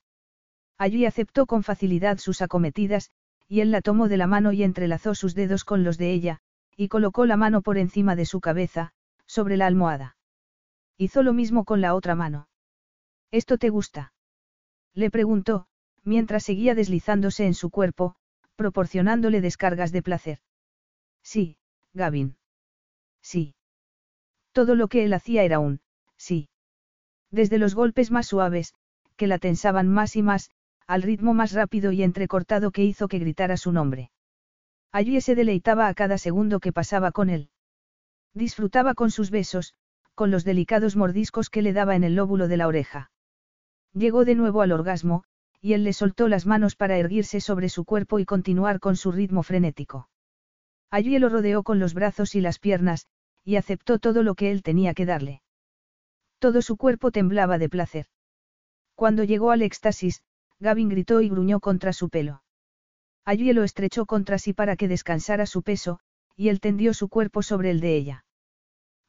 [0.79, 3.11] Allí aceptó con facilidad sus acometidas,
[3.49, 6.41] y él la tomó de la mano y entrelazó sus dedos con los de ella,
[6.77, 8.93] y colocó la mano por encima de su cabeza,
[9.27, 10.17] sobre la almohada.
[10.99, 12.49] Hizo lo mismo con la otra mano.
[13.31, 14.13] ¿Esto te gusta?
[14.95, 15.67] Le preguntó,
[16.05, 18.17] mientras seguía deslizándose en su cuerpo,
[18.57, 20.39] proporcionándole descargas de placer.
[21.23, 21.59] Sí,
[21.93, 22.37] Gavin.
[23.21, 23.55] Sí.
[24.53, 25.81] Todo lo que él hacía era un,
[26.17, 26.49] sí.
[27.31, 28.75] Desde los golpes más suaves,
[29.17, 30.51] que la tensaban más y más,
[30.87, 34.11] al ritmo más rápido y entrecortado que hizo que gritara su nombre.
[34.93, 37.51] Allí se deleitaba a cada segundo que pasaba con él.
[38.35, 39.75] Disfrutaba con sus besos,
[40.15, 43.11] con los delicados mordiscos que le daba en el lóbulo de la oreja.
[43.93, 45.25] Llegó de nuevo al orgasmo,
[45.61, 49.11] y él le soltó las manos para erguirse sobre su cuerpo y continuar con su
[49.11, 50.09] ritmo frenético.
[50.91, 53.07] Allí lo rodeó con los brazos y las piernas,
[53.45, 55.43] y aceptó todo lo que él tenía que darle.
[56.39, 58.07] Todo su cuerpo temblaba de placer.
[58.95, 60.23] Cuando llegó al éxtasis,
[60.61, 62.43] Gavin gritó y gruñó contra su pelo.
[63.25, 65.99] Allí lo estrechó contra sí para que descansara su peso,
[66.37, 68.25] y él tendió su cuerpo sobre el de ella.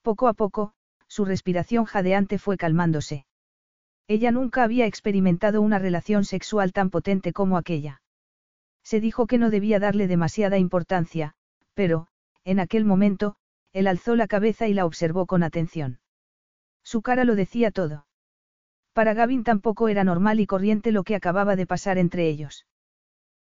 [0.02, 0.74] Poco a poco,
[1.08, 3.26] su respiración jadeante fue calmándose.
[4.08, 8.02] Ella nunca había experimentado una relación sexual tan potente como aquella.
[8.84, 11.36] Se dijo que no debía darle demasiada importancia,
[11.74, 12.08] pero,
[12.46, 13.36] en aquel momento,
[13.74, 16.00] él alzó la cabeza y la observó con atención.
[16.84, 18.07] Su cara lo decía todo.
[18.98, 22.66] Para Gavin tampoco era normal y corriente lo que acababa de pasar entre ellos.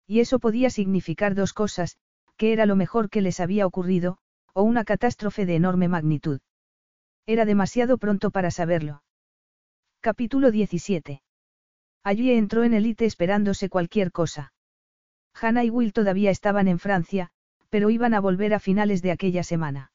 [0.07, 1.97] Y eso podía significar dos cosas,
[2.37, 4.19] que era lo mejor que les había ocurrido,
[4.53, 6.41] o una catástrofe de enorme magnitud.
[7.25, 9.03] Era demasiado pronto para saberlo.
[10.03, 11.23] Capítulo 17.
[12.05, 14.53] Allí entró en Elite esperándose cualquier cosa.
[15.41, 17.31] Hannah y Will todavía estaban en Francia,
[17.71, 19.91] pero iban a volver a finales de aquella semana.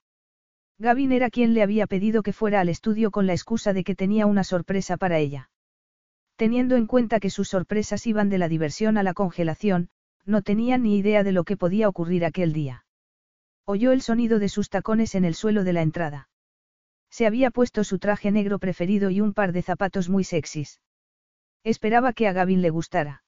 [0.81, 3.93] Gavin era quien le había pedido que fuera al estudio con la excusa de que
[3.93, 5.51] tenía una sorpresa para ella.
[6.37, 9.89] Teniendo en cuenta que sus sorpresas iban de la diversión a la congelación,
[10.25, 12.83] no tenía ni idea de lo que podía ocurrir aquel día.
[13.63, 16.29] Oyó el sonido de sus tacones en el suelo de la entrada.
[17.11, 20.81] Se había puesto su traje negro preferido y un par de zapatos muy sexys.
[21.63, 23.23] Esperaba que a Gavin le gustara.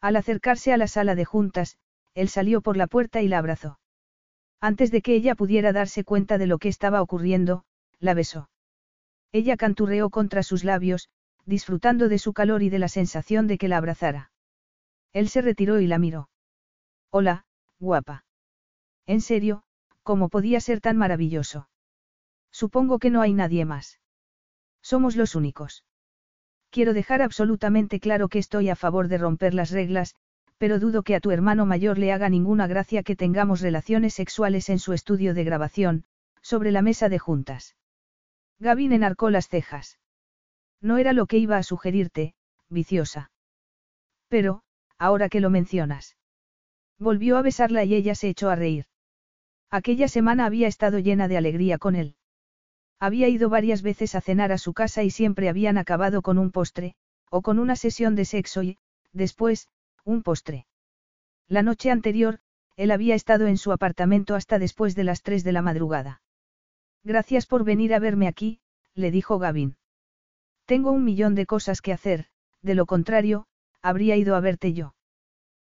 [0.00, 1.76] Al acercarse a la sala de juntas,
[2.14, 3.80] él salió por la puerta y la abrazó.
[4.60, 7.64] Antes de que ella pudiera darse cuenta de lo que estaba ocurriendo,
[8.00, 8.50] la besó.
[9.32, 11.08] Ella canturreó contra sus labios,
[11.44, 14.30] disfrutando de su calor y de la sensación de que la abrazara.
[15.12, 16.28] Él se retiró y la miró.
[17.10, 17.46] Hola,
[17.78, 18.24] guapa.
[19.06, 19.62] En serio,
[20.02, 21.68] ¿cómo podía ser tan maravilloso?
[22.50, 24.00] Supongo que no hay nadie más.
[24.82, 25.84] Somos los únicos.
[26.70, 30.14] Quiero dejar absolutamente claro que estoy a favor de romper las reglas,
[30.58, 34.68] pero dudo que a tu hermano mayor le haga ninguna gracia que tengamos relaciones sexuales
[34.68, 36.04] en su estudio de grabación,
[36.42, 37.76] sobre la mesa de juntas.
[38.58, 39.98] Gavin enarcó las cejas.
[40.80, 42.34] No era lo que iba a sugerirte,
[42.68, 43.30] viciosa.
[44.28, 44.62] Pero,
[44.98, 46.16] ahora que lo mencionas.
[46.98, 48.86] Volvió a besarla y ella se echó a reír.
[49.70, 52.16] Aquella semana había estado llena de alegría con él.
[52.98, 56.50] Había ido varias veces a cenar a su casa y siempre habían acabado con un
[56.50, 56.94] postre,
[57.30, 58.78] o con una sesión de sexo y,
[59.12, 59.68] después,
[60.08, 60.66] un postre.
[61.48, 62.40] La noche anterior,
[62.76, 66.22] él había estado en su apartamento hasta después de las tres de la madrugada.
[67.04, 68.60] Gracias por venir a verme aquí,
[68.94, 69.76] le dijo Gavin.
[70.64, 72.26] Tengo un millón de cosas que hacer,
[72.62, 73.46] de lo contrario,
[73.82, 74.94] habría ido a verte yo.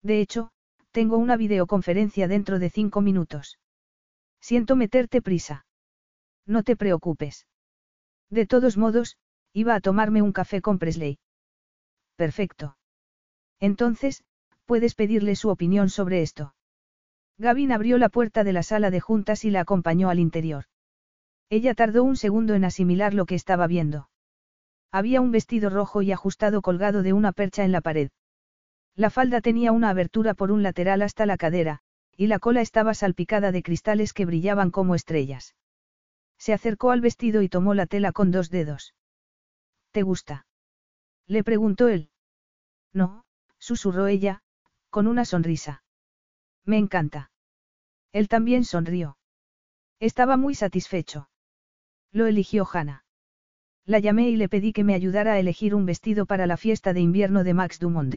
[0.02, 0.52] De hecho,
[0.92, 3.60] tengo una videoconferencia dentro de cinco minutos.
[4.42, 5.66] Siento meterte prisa.
[6.45, 7.45] No te preocupes.
[8.30, 9.18] De todos modos,
[9.53, 11.20] iba a tomarme un café con Presley.
[12.16, 12.76] Perfecto.
[13.64, 14.25] Entonces,
[14.66, 16.53] puedes pedirle su opinión sobre esto.
[17.38, 20.66] Gavin abrió la puerta de la sala de juntas y la acompañó al interior.
[21.50, 24.09] Ella tardó un segundo en asimilar lo que estaba viendo.
[24.92, 28.11] Había un vestido rojo y ajustado colgado de una percha en la pared.
[28.98, 31.80] La falda tenía una abertura por un lateral hasta la cadera,
[32.17, 35.56] y la cola estaba salpicada de cristales que brillaban como estrellas.
[36.38, 38.93] Se acercó al vestido y tomó la tela con dos dedos.
[39.92, 40.48] ¿Te gusta?
[41.27, 42.09] Le preguntó él.
[42.92, 43.24] No,
[43.64, 44.42] susurró ella,
[44.90, 45.83] con una sonrisa.
[46.66, 47.32] Me encanta.
[48.11, 49.17] Él también sonrió.
[50.01, 51.30] Estaba muy satisfecho.
[52.11, 53.06] Lo eligió Hannah.
[53.85, 56.92] La llamé y le pedí que me ayudara a elegir un vestido para la fiesta
[56.92, 58.16] de invierno de Max Dumont.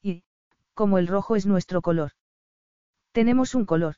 [0.00, 0.24] Y,
[0.72, 2.12] como el rojo es nuestro color.
[3.12, 3.96] ¿Tenemos un color?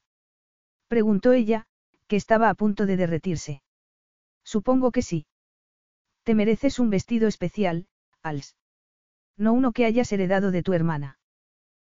[0.88, 1.66] Preguntó ella,
[2.08, 3.62] que estaba a punto de derretirse.
[4.42, 5.26] Supongo que sí.
[6.24, 7.86] Te mereces un vestido especial,
[8.20, 8.56] Als.
[9.36, 11.18] No uno que hayas heredado de tu hermana.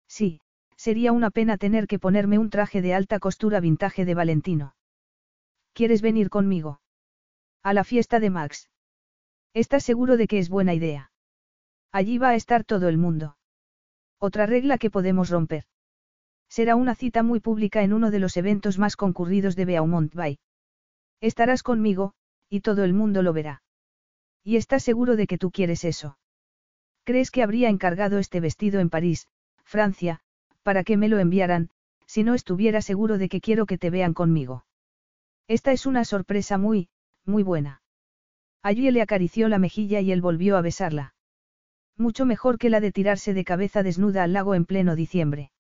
[0.09, 0.41] Sí,
[0.77, 4.75] sería una pena tener que ponerme un traje de alta costura vintage de Valentino.
[5.73, 6.81] ¿Quieres venir conmigo?
[7.63, 8.71] A la fiesta de Max.
[9.55, 11.11] ¿Estás seguro de que es buena idea?
[11.93, 13.37] Allí va a estar todo el mundo.
[14.19, 15.65] Otra regla que podemos romper.
[16.49, 20.39] Será una cita muy pública en uno de los eventos más concurridos de Beaumont Bay.
[21.21, 22.15] Estarás conmigo,
[22.49, 23.63] y todo el mundo lo verá.
[24.43, 26.19] ¿Y estás seguro de que tú quieres eso?
[27.05, 29.29] ¿Crees que habría encargado este vestido en París,
[29.63, 30.21] Francia,
[30.63, 31.71] para que me lo enviaran,
[32.07, 34.65] si no estuviera seguro de que quiero que te vean conmigo?
[35.47, 36.89] Esta es una sorpresa muy,
[37.27, 37.83] muy buena.
[38.63, 41.15] Allí le acarició la mejilla y él volvió a besarla.
[41.99, 45.53] Mucho mejor que la de tirarse de cabeza desnuda al lago en pleno diciembre.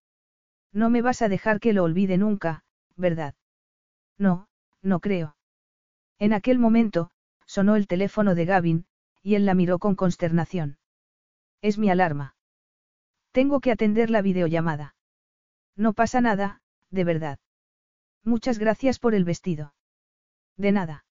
[0.72, 2.64] No me vas a dejar que lo olvide nunca,
[2.96, 3.34] ¿verdad?
[4.16, 4.48] No,
[4.80, 5.36] no creo.
[6.18, 7.10] En aquel momento,
[7.44, 8.86] sonó el teléfono de Gavin,
[9.22, 10.78] y él la miró con consternación.
[11.64, 12.36] Es mi alarma.
[13.32, 14.96] Tengo que atender la videollamada.
[15.74, 16.60] No pasa nada,
[16.90, 17.38] de verdad.
[18.22, 19.74] Muchas gracias por el vestido.
[20.58, 21.06] De nada.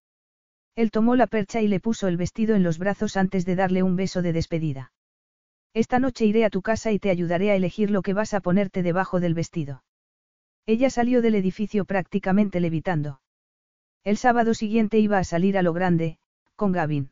[0.75, 3.81] Él tomó la percha y le puso el vestido en los brazos antes de darle
[3.81, 4.93] un beso de despedida.
[5.73, 8.39] Esta noche iré a tu casa y te ayudaré a elegir lo que vas a
[8.39, 9.83] ponerte debajo del vestido.
[10.67, 13.21] Ella salió del edificio prácticamente levitando.
[14.03, 16.19] El sábado siguiente iba a salir a lo grande,
[16.55, 17.09] con Gavin.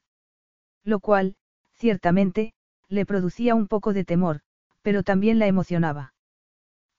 [0.84, 1.38] Lo cual,
[1.74, 2.54] ciertamente,
[2.92, 4.42] le producía un poco de temor,
[4.82, 6.14] pero también la emocionaba.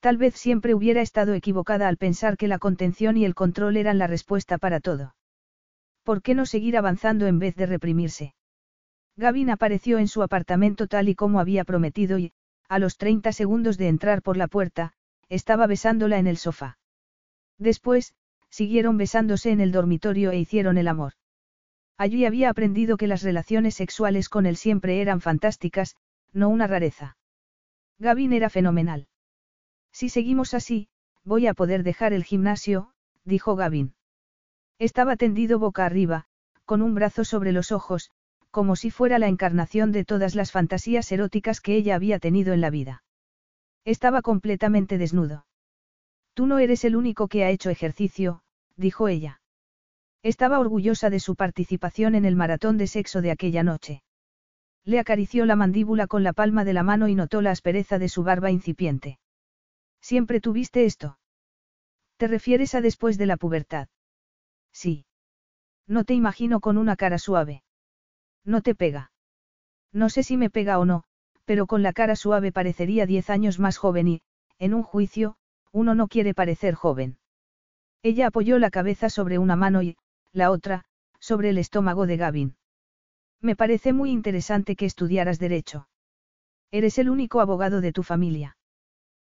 [0.01, 3.99] Tal vez siempre hubiera estado equivocada al pensar que la contención y el control eran
[3.99, 5.15] la respuesta para todo.
[6.03, 8.35] ¿Por qué no seguir avanzando en vez de reprimirse?
[9.17, 12.33] Gavin apareció en su apartamento tal y como había prometido y,
[12.69, 14.95] a los 30 segundos de entrar por la puerta,
[15.29, 16.79] estaba besándola en el sofá.
[17.59, 18.15] Después,
[18.49, 21.13] siguieron besándose en el dormitorio e hicieron el amor.
[21.97, 25.97] Allí había aprendido que las relaciones sexuales con él siempre eran fantásticas,
[26.33, 27.17] no una rareza.
[27.99, 29.09] Gavin era fenomenal.
[29.93, 30.89] Si seguimos así,
[31.25, 32.93] voy a poder dejar el gimnasio,
[33.25, 33.95] dijo Gavin.
[34.79, 36.27] Estaba tendido boca arriba,
[36.65, 38.11] con un brazo sobre los ojos,
[38.51, 42.61] como si fuera la encarnación de todas las fantasías eróticas que ella había tenido en
[42.61, 43.05] la vida.
[43.85, 45.47] Estaba completamente desnudo.
[46.35, 48.43] Tú no eres el único que ha hecho ejercicio,
[48.77, 49.42] dijo ella.
[50.23, 54.03] Estaba orgullosa de su participación en el maratón de sexo de aquella noche.
[54.85, 58.09] Le acarició la mandíbula con la palma de la mano y notó la aspereza de
[58.09, 59.19] su barba incipiente.
[60.01, 61.19] ¿Siempre tuviste esto?
[62.17, 63.89] ¿Te refieres a después de la pubertad?
[64.73, 65.07] Sí.
[65.89, 67.65] No te imagino con una cara suave.
[68.45, 69.11] No te pega.
[69.93, 71.05] No sé si me pega o no,
[71.45, 74.23] pero con la cara suave parecería diez años más joven y,
[74.59, 75.37] en un juicio,
[75.73, 77.19] uno no quiere parecer joven.
[78.03, 79.97] Ella apoyó la cabeza sobre una mano y,
[80.33, 80.85] la otra,
[81.21, 82.57] sobre el estómago de Gavin.
[83.41, 85.89] Me parece muy interesante que estudiaras derecho.
[86.71, 88.57] Eres el único abogado de tu familia.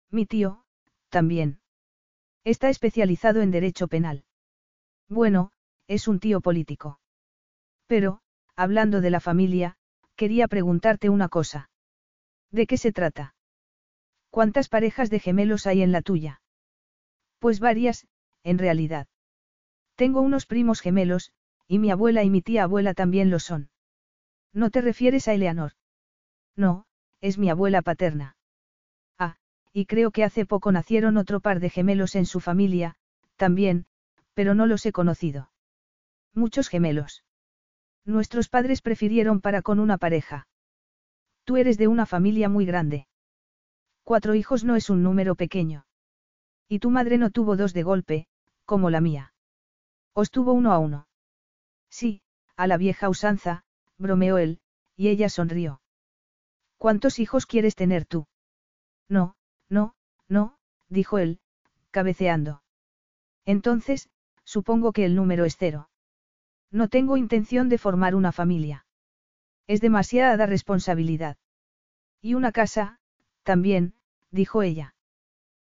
[0.09, 0.64] Mi tío,
[1.09, 1.59] también.
[2.43, 4.25] Está especializado en derecho penal.
[5.09, 5.51] Bueno,
[5.88, 6.99] es un tío político.
[7.88, 8.22] Pero,
[8.56, 9.75] hablando de la familia,
[10.15, 11.69] quería preguntarte una cosa.
[12.51, 13.35] ¿De qué se trata?
[14.30, 16.41] ¿Cuántas parejas de gemelos hay en la tuya?
[17.40, 18.07] Pues varias,
[18.43, 19.07] en realidad.
[19.96, 21.32] Tengo unos primos gemelos,
[21.68, 23.70] y mi abuela y mi tía abuela también lo son.
[24.52, 25.74] ¿No te refieres a Eleanor?
[26.56, 26.86] No,
[27.22, 28.36] es mi abuela paterna
[29.74, 32.96] y creo que hace poco nacieron otro par de gemelos en su familia,
[33.36, 33.88] también,
[34.36, 35.50] pero no los he conocido.
[36.34, 37.24] Muchos gemelos.
[38.06, 40.48] Nuestros padres prefirieron para con una pareja.
[41.44, 43.08] Tú eres de una familia muy grande.
[44.04, 45.86] Cuatro hijos no es un número pequeño.
[46.70, 48.28] Y tu madre no tuvo dos de golpe,
[48.66, 49.33] como la mía.
[50.14, 51.08] Os tuvo uno a uno.
[51.90, 52.22] Sí,
[52.56, 53.66] a la vieja usanza,
[53.98, 54.59] bromeó él,
[54.95, 55.82] y ella sonrió.
[56.77, 58.27] ¿Cuántos hijos quieres tener tú?
[59.09, 59.35] No,
[59.69, 59.95] no,
[60.27, 60.58] no,
[60.90, 61.40] dijo él,
[61.92, 62.64] cabeceando.
[63.45, 64.09] Entonces,
[64.43, 65.90] supongo que el número es cero.
[66.72, 68.85] No tengo intención de formar una familia.
[69.67, 71.38] Es demasiada responsabilidad.
[72.22, 73.00] Y una casa,
[73.43, 73.93] también,
[74.32, 74.95] dijo ella.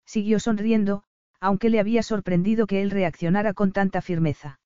[0.05, 1.05] Siguió sonriendo,
[1.43, 4.61] aunque le había sorprendido que él reaccionara con tanta firmeza.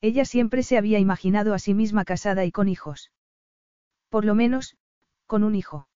[0.00, 3.12] Ella siempre se había imaginado a sí misma casada y con hijos.
[4.08, 4.76] Por lo menos,
[5.28, 5.86] con un hijo.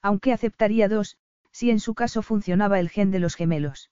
[0.00, 1.16] Aunque aceptaría dos,
[1.50, 3.90] si en su caso funcionaba el gen de los gemelos.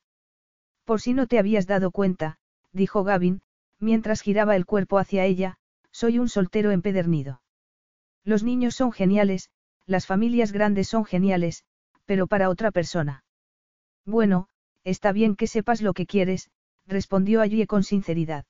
[0.84, 2.38] Por si no te habías dado cuenta,
[2.70, 3.42] dijo Gavin,
[3.80, 5.58] mientras giraba el cuerpo hacia ella,
[5.90, 7.42] soy un soltero empedernido.
[8.22, 9.50] Los niños son geniales,
[9.86, 11.64] las familias grandes son geniales,
[12.06, 13.24] pero para otra persona.
[14.04, 14.48] Bueno,
[14.84, 16.50] está bien que sepas lo que quieres,
[16.86, 18.44] respondió allí con sinceridad.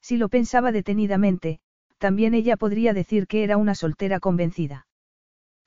[0.00, 1.60] Si lo pensaba detenidamente,
[1.98, 4.86] también ella podría decir que era una soltera convencida.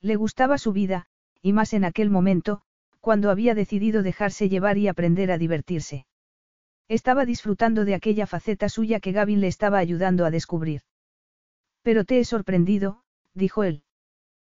[0.02, 1.08] Le gustaba su vida,
[1.42, 2.62] y más en aquel momento,
[3.00, 6.06] cuando había decidido dejarse llevar y aprender a divertirse.
[6.88, 10.82] Estaba disfrutando de aquella faceta suya que Gavin le estaba ayudando a descubrir.
[11.82, 13.02] Pero te he sorprendido,
[13.34, 13.84] dijo él.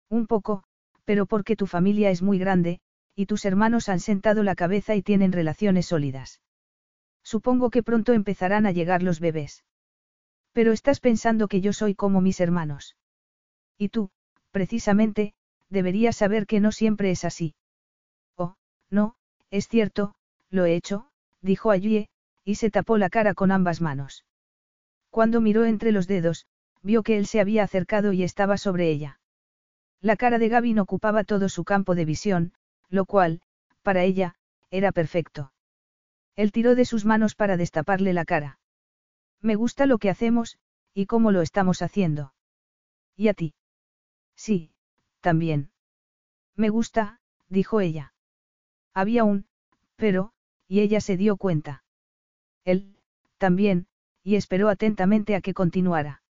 [0.10, 0.64] Un poco,
[1.06, 2.82] pero porque tu familia es muy grande,
[3.20, 6.40] y tus hermanos han sentado la cabeza y tienen relaciones sólidas.
[7.22, 9.66] Supongo que pronto empezarán a llegar los bebés.
[10.54, 12.96] Pero estás pensando que yo soy como mis hermanos.
[13.78, 14.10] Y tú,
[14.52, 15.34] precisamente,
[15.68, 17.56] deberías saber que no siempre es así.
[18.38, 18.56] Oh,
[18.90, 19.18] no,
[19.52, 20.16] es cierto,
[20.50, 21.10] lo he hecho,
[21.42, 22.08] dijo Ayue,
[22.46, 24.24] y se tapó la cara con ambas manos.
[25.10, 26.46] Cuando miró entre los dedos,
[26.84, 29.20] vio que él se había acercado y estaba sobre ella.
[30.00, 32.54] La cara de Gavin ocupaba todo su campo de visión,
[32.90, 33.42] lo cual,
[33.82, 34.36] para ella,
[34.72, 35.52] era perfecto.
[36.36, 38.60] Él tiró de sus manos para destaparle la cara.
[39.42, 40.58] Me gusta lo que hacemos,
[40.94, 42.34] y cómo lo estamos haciendo.
[43.16, 43.54] ¿Y a ti?
[44.36, 44.72] Sí,
[45.22, 45.72] también.
[46.56, 48.14] Me gusta, dijo ella.
[48.94, 49.46] Había un,
[49.96, 50.34] pero,
[50.68, 51.84] y ella se dio cuenta.
[52.64, 52.96] Él,
[53.38, 53.88] también,
[54.24, 56.22] y esperó atentamente a que continuara.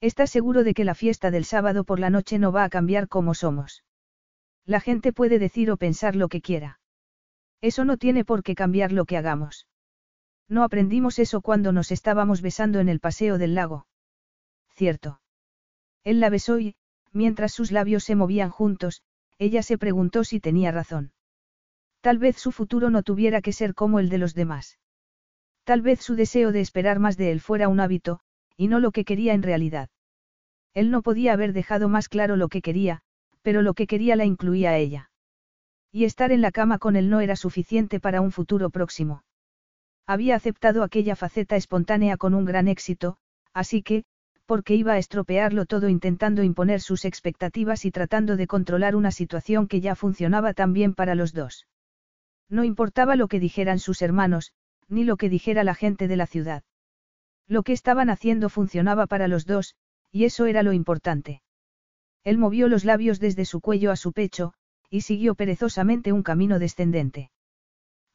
[0.00, 3.08] ¿Estás seguro de que la fiesta del sábado por la noche no va a cambiar
[3.08, 3.82] como somos?
[4.66, 6.80] La gente puede decir o pensar lo que quiera.
[7.60, 9.66] Eso no tiene por qué cambiar lo que hagamos.
[10.48, 13.86] No aprendimos eso cuando nos estábamos besando en el paseo del lago.
[14.74, 15.20] Cierto.
[16.04, 16.74] Él la besó y,
[17.12, 19.02] mientras sus labios se movían juntos,
[19.38, 21.12] ella se preguntó si tenía razón.
[22.00, 24.78] Tal vez su futuro no tuviera que ser como el de los demás.
[25.64, 28.20] Tal vez su deseo de esperar más de él fuera un hábito,
[28.56, 29.90] y no lo que quería en realidad.
[30.74, 33.02] Él no podía haber dejado más claro lo que quería,
[33.46, 35.08] pero lo que quería la incluía a ella.
[35.92, 39.22] Y estar en la cama con él no era suficiente para un futuro próximo.
[40.04, 43.18] Había aceptado aquella faceta espontánea con un gran éxito,
[43.54, 44.02] así que,
[44.46, 49.68] porque iba a estropearlo todo intentando imponer sus expectativas y tratando de controlar una situación
[49.68, 51.68] que ya funcionaba tan bien para los dos.
[52.48, 54.54] No importaba lo que dijeran sus hermanos,
[54.88, 56.64] ni lo que dijera la gente de la ciudad.
[57.46, 59.76] Lo que estaban haciendo funcionaba para los dos,
[60.10, 61.42] y eso era lo importante.
[62.26, 64.52] Él movió los labios desde su cuello a su pecho,
[64.90, 67.30] y siguió perezosamente un camino descendente.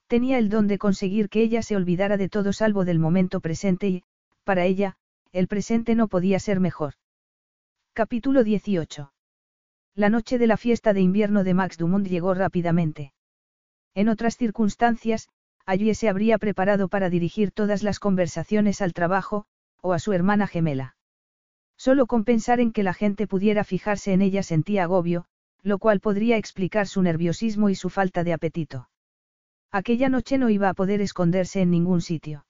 [0.07, 3.87] Tenía el don de conseguir que ella se olvidara de todo salvo del momento presente
[3.87, 4.03] y,
[4.43, 4.97] para ella,
[5.31, 6.95] el presente no podía ser mejor.
[7.93, 9.13] Capítulo 18.
[9.95, 13.13] La noche de la fiesta de invierno de Max Dumont llegó rápidamente.
[13.95, 15.29] En otras circunstancias,
[15.65, 19.45] allí se habría preparado para dirigir todas las conversaciones al trabajo,
[19.81, 20.97] o a su hermana gemela.
[21.85, 25.25] Solo con pensar en que la gente pudiera fijarse en ella sentía agobio,
[25.63, 28.87] lo cual podría explicar su nerviosismo y su falta de apetito.
[29.71, 32.45] Aquella noche no iba a poder esconderse en ningún sitio.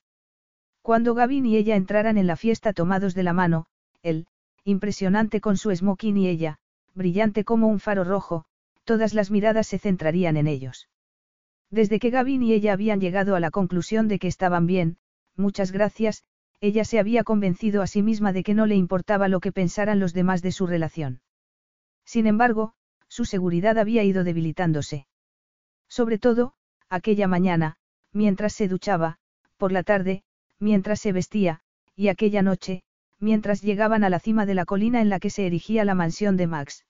[0.81, 3.67] Cuando Gavin y ella entraran en la fiesta tomados de la mano,
[4.03, 4.27] él,
[4.65, 6.57] impresionante con su smoking y ella,
[6.93, 8.43] brillante como un faro rojo,
[8.83, 10.89] todas las miradas se centrarían en ellos.
[11.69, 14.97] Desde que Gavin y ella habían llegado a la conclusión de que estaban bien,
[15.37, 16.25] muchas gracias,
[16.61, 19.99] ella se había convencido a sí misma de que no le importaba lo que pensaran
[19.99, 21.21] los demás de su relación.
[22.05, 22.73] Sin embargo,
[23.07, 25.07] su seguridad había ido debilitándose.
[25.89, 26.53] Sobre todo,
[26.87, 27.77] aquella mañana,
[28.13, 29.17] mientras se duchaba,
[29.57, 30.23] por la tarde,
[30.59, 31.61] mientras se vestía,
[31.95, 32.83] y aquella noche,
[33.19, 36.37] mientras llegaban a la cima de la colina en la que se erigía la mansión
[36.37, 36.85] de Max.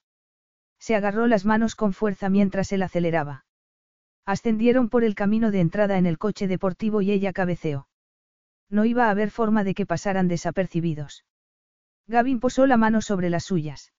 [0.80, 3.46] Se agarró las manos con fuerza mientras él aceleraba.
[4.26, 7.88] Ascendieron por el camino de entrada en el coche deportivo y ella cabeceó.
[8.72, 11.26] No iba a haber forma de que pasaran desapercibidos.
[12.08, 13.94] Gavin posó la mano sobre las suyas.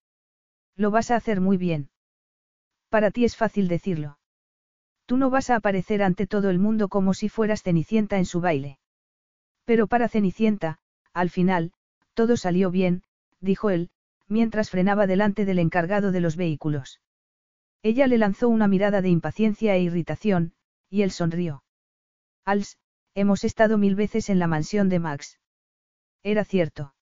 [0.74, 1.90] Lo vas a hacer muy bien.
[2.88, 4.18] Para ti es fácil decirlo.
[5.06, 8.40] Tú no vas a aparecer ante todo el mundo como si fueras Cenicienta en su
[8.40, 8.78] baile.
[9.64, 10.78] Pero para Cenicienta,
[11.12, 11.72] al final,
[12.14, 13.02] todo salió bien,
[13.40, 13.90] dijo él,
[14.26, 17.00] mientras frenaba delante del encargado de los vehículos.
[17.82, 20.54] Ella le lanzó una mirada de impaciencia e irritación,
[20.88, 21.62] y él sonrió.
[22.44, 22.78] Als,
[23.14, 25.38] hemos estado mil veces en la mansión de Max.
[26.22, 26.94] Era cierto.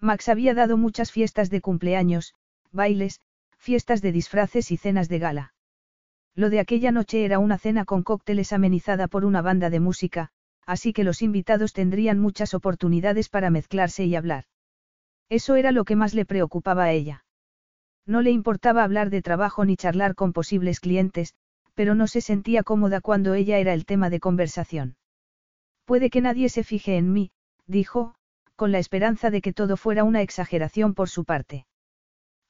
[0.00, 2.34] Max había dado muchas fiestas de cumpleaños,
[2.72, 3.20] bailes,
[3.56, 5.54] fiestas de disfraces y cenas de gala.
[6.34, 10.30] Lo de aquella noche era una cena con cócteles amenizada por una banda de música,
[10.66, 14.44] así que los invitados tendrían muchas oportunidades para mezclarse y hablar.
[15.28, 17.24] Eso era lo que más le preocupaba a ella.
[18.06, 21.34] No le importaba hablar de trabajo ni charlar con posibles clientes,
[21.74, 24.96] pero no se sentía cómoda cuando ella era el tema de conversación.
[25.84, 27.30] Puede que nadie se fije en mí,
[27.66, 28.14] dijo,
[28.56, 31.66] con la esperanza de que todo fuera una exageración por su parte.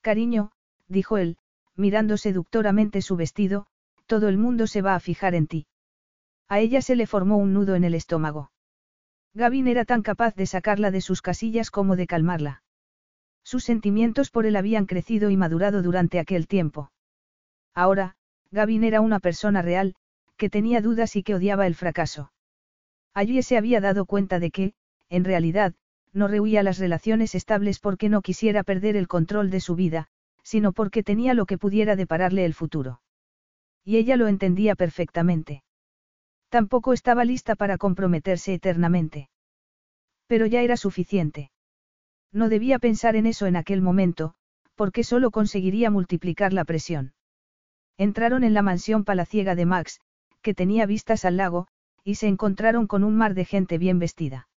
[0.02, 0.52] Cariño,
[0.86, 1.38] dijo él,
[1.76, 3.66] mirando seductoramente su vestido,
[4.06, 5.66] todo el mundo se va a fijar en ti.
[6.48, 8.52] A ella se le formó un nudo en el estómago.
[9.32, 12.62] Gavin era tan capaz de sacarla de sus casillas como de calmarla.
[13.42, 16.92] Sus sentimientos por él habían crecido y madurado durante aquel tiempo.
[17.74, 18.16] Ahora,
[18.52, 19.96] Gavin era una persona real,
[20.36, 22.30] que tenía dudas y que odiaba el fracaso.
[23.14, 24.74] Allí se había dado cuenta de que,
[25.08, 25.74] en realidad,
[26.12, 30.08] no rehuía las relaciones estables porque no quisiera perder el control de su vida,
[30.42, 33.00] sino porque tenía lo que pudiera depararle el futuro.
[33.84, 35.62] Y ella lo entendía perfectamente.
[36.48, 39.28] Tampoco estaba lista para comprometerse eternamente.
[40.26, 41.50] Pero ya era suficiente.
[42.32, 44.34] No debía pensar en eso en aquel momento,
[44.74, 47.14] porque solo conseguiría multiplicar la presión.
[47.96, 50.00] Entraron en la mansión palaciega de Max,
[50.42, 51.68] que tenía vistas al lago,
[52.04, 54.48] y se encontraron con un mar de gente bien vestida.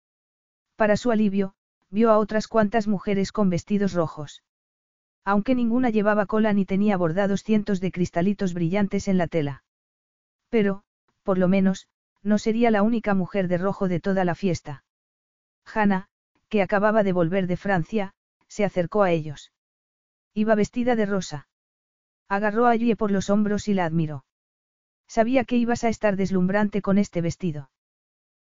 [0.75, 1.55] Para su alivio,
[1.91, 4.43] vio a otras cuantas mujeres con vestidos rojos.
[5.25, 9.65] Aunque ninguna llevaba cola ni tenía bordados cientos de cristalitos brillantes en la tela.
[10.51, 10.83] Pero,
[11.23, 11.89] por lo menos,
[12.23, 14.85] no sería la única mujer de rojo de toda la fiesta.
[15.65, 16.09] Hannah,
[16.49, 18.15] que acababa de volver de Francia,
[18.49, 19.53] se acercó a ellos.
[20.35, 21.49] Iba vestida de rosa.
[22.29, 24.26] Agarró a Yue por los hombros y la admiró.
[25.09, 27.71] Sabía que ibas a estar deslumbrante con este vestido.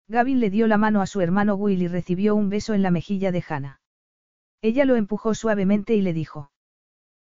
[0.08, 2.90] Gavin le dio la mano a su hermano Will y recibió un beso en la
[2.90, 3.80] mejilla de Hannah.
[4.60, 6.50] Ella lo empujó suavemente y le dijo.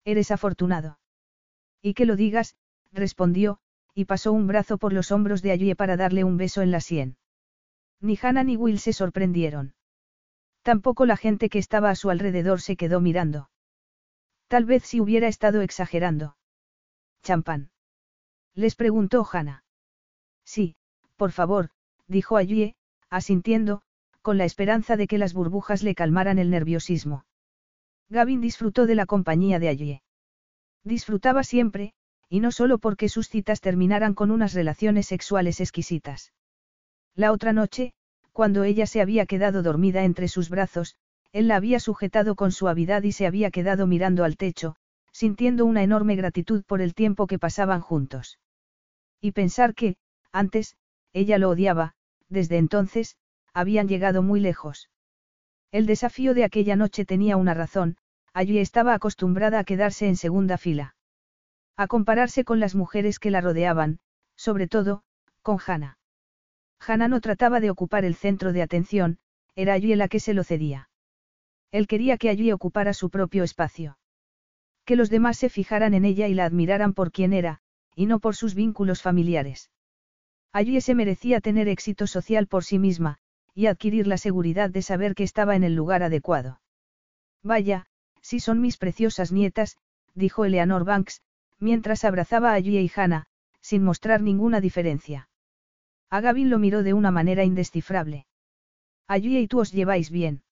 [0.03, 0.99] Eres afortunado.
[1.81, 2.55] Y que lo digas,
[2.91, 3.59] respondió,
[3.93, 6.81] y pasó un brazo por los hombros de Ayue para darle un beso en la
[6.81, 7.17] sien.
[7.99, 9.75] Ni Hannah ni Will se sorprendieron.
[10.63, 13.49] Tampoco la gente que estaba a su alrededor se quedó mirando.
[14.47, 16.35] Tal vez si hubiera estado exagerando.
[17.23, 17.71] Champán.
[18.55, 19.63] Les preguntó Hannah.
[20.43, 20.75] Sí,
[21.15, 21.69] por favor,
[22.07, 22.75] dijo Ayue,
[23.09, 23.81] asintiendo,
[24.21, 27.25] con la esperanza de que las burbujas le calmaran el nerviosismo.
[28.09, 30.01] Gavin disfrutó de la compañía de Ayue.
[30.83, 31.93] Disfrutaba siempre,
[32.27, 36.33] y no solo porque sus citas terminaran con unas relaciones sexuales exquisitas.
[37.15, 37.93] La otra noche,
[38.31, 40.95] cuando ella se había quedado dormida entre sus brazos,
[41.31, 44.75] él la había sujetado con suavidad y se había quedado mirando al techo,
[45.11, 48.39] sintiendo una enorme gratitud por el tiempo que pasaban juntos.
[49.19, 49.97] Y pensar que,
[50.31, 50.75] antes,
[51.13, 51.93] ella lo odiaba,
[52.29, 53.17] desde entonces,
[53.53, 54.89] habían llegado muy lejos.
[55.71, 57.97] El desafío de aquella noche tenía una razón,
[58.33, 60.95] allí estaba acostumbrada a quedarse en segunda fila.
[61.77, 63.99] A compararse con las mujeres que la rodeaban,
[64.35, 65.03] sobre todo,
[65.41, 65.97] con Hannah.
[66.79, 69.19] Hannah no trataba de ocupar el centro de atención,
[69.55, 70.89] era allí la que se lo cedía.
[71.71, 73.97] Él quería que allí ocupara su propio espacio.
[74.91, 77.61] Que los demás se fijaran en ella y la admiraran por quien era,
[77.95, 79.71] y no por sus vínculos familiares.
[80.51, 83.17] Allí se merecía tener éxito social por sí misma,
[83.55, 86.59] y adquirir la seguridad de saber que estaba en el lugar adecuado.
[87.41, 87.85] Vaya,
[88.19, 89.77] si son mis preciosas nietas,
[90.13, 91.21] dijo Eleanor Banks,
[91.57, 93.27] mientras abrazaba a Yue y Hannah,
[93.61, 95.29] sin mostrar ninguna diferencia.
[96.09, 98.25] A Gavin lo miró de una manera indescifrable.
[99.07, 100.43] Yue y tú os lleváis bien.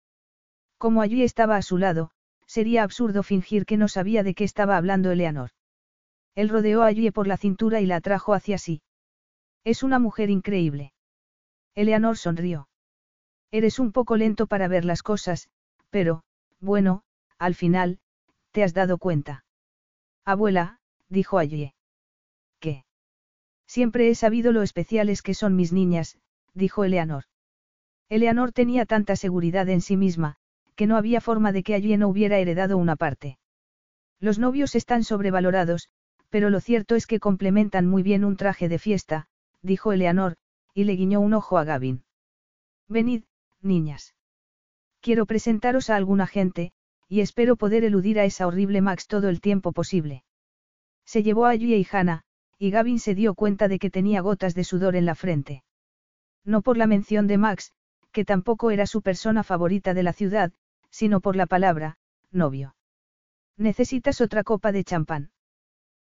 [0.78, 2.12] Como allí estaba a su lado,
[2.50, 5.52] sería absurdo fingir que no sabía de qué estaba hablando Eleanor.
[6.34, 8.82] Él rodeó a Yue por la cintura y la atrajo hacia sí.
[9.64, 10.92] Es una mujer increíble.
[11.76, 12.68] Eleanor sonrió.
[13.52, 15.50] Eres un poco lento para ver las cosas,
[15.92, 16.24] pero,
[16.60, 17.04] bueno,
[17.38, 18.00] al final,
[18.52, 19.46] te has dado cuenta.
[20.26, 21.74] Abuela, dijo allí.
[22.60, 22.84] ¿Qué?
[23.68, 26.18] Siempre he sabido lo especiales que son mis niñas,
[26.56, 27.26] dijo Eleanor.
[28.10, 30.39] Eleanor tenía tanta seguridad en sí misma,
[30.80, 33.38] que no había forma de que allí no hubiera heredado una parte.
[34.22, 35.90] Los novios están sobrevalorados,
[36.30, 39.28] pero lo cierto es que complementan muy bien un traje de fiesta,
[39.62, 40.38] dijo Eleanor,
[40.74, 42.06] y le guiñó un ojo a Gavin.
[42.88, 43.24] Venid,
[43.62, 44.16] niñas.
[45.02, 46.72] Quiero presentaros a alguna gente,
[47.10, 50.24] y espero poder eludir a esa horrible Max todo el tiempo posible.
[51.04, 52.24] Se llevó a Yue y Hannah,
[52.58, 55.62] y Gavin se dio cuenta de que tenía gotas de sudor en la frente.
[56.46, 57.74] No por la mención de Max,
[58.14, 60.54] que tampoco era su persona favorita de la ciudad,
[60.90, 61.98] sino por la palabra,
[62.32, 62.76] novio.
[63.58, 65.32] ¿Necesitas otra copa de champán?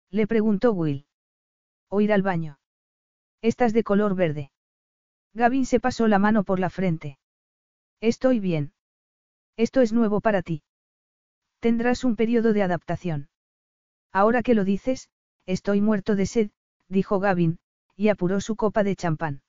[0.09, 1.05] Le preguntó Will.
[1.89, 2.59] ¿O ir al baño?
[3.41, 4.51] Estás de color verde.
[5.33, 7.17] Gavin se pasó la mano por la frente.
[8.01, 8.73] Estoy bien.
[9.57, 10.63] Esto es nuevo para ti.
[11.59, 13.29] Tendrás un periodo de adaptación.
[14.11, 15.09] Ahora que lo dices,
[15.45, 16.51] estoy muerto de sed,
[16.87, 17.59] dijo Gavin,
[17.95, 19.41] y apuró su copa de champán.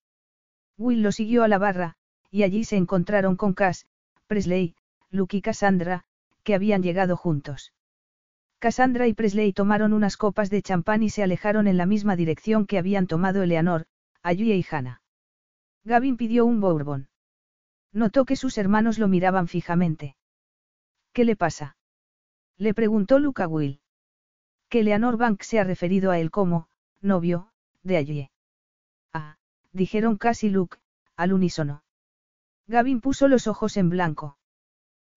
[0.79, 1.97] Will lo siguió a la barra,
[2.31, 3.87] y allí se encontraron con Cass,
[4.27, 4.75] Presley,
[5.11, 6.05] Luke y Cassandra,
[6.43, 7.73] que habían llegado juntos.
[8.59, 12.67] Cassandra y Presley tomaron unas copas de champán y se alejaron en la misma dirección
[12.67, 13.87] que habían tomado Eleanor,
[14.23, 15.03] Ayue y Hannah.
[15.85, 17.09] Gavin pidió un bourbon.
[17.93, 20.17] Notó que sus hermanos lo miraban fijamente.
[21.13, 21.77] ¿Qué le pasa?
[22.59, 23.81] Le preguntó Luke a Will
[24.69, 26.69] que Eleanor Bank se ha referido a él como,
[27.01, 27.49] novio,
[27.83, 28.31] de allí.
[29.13, 29.39] Ah,
[29.73, 30.79] dijeron casi Luke,
[31.17, 31.85] al unísono.
[32.67, 34.39] Gavin puso los ojos en blanco.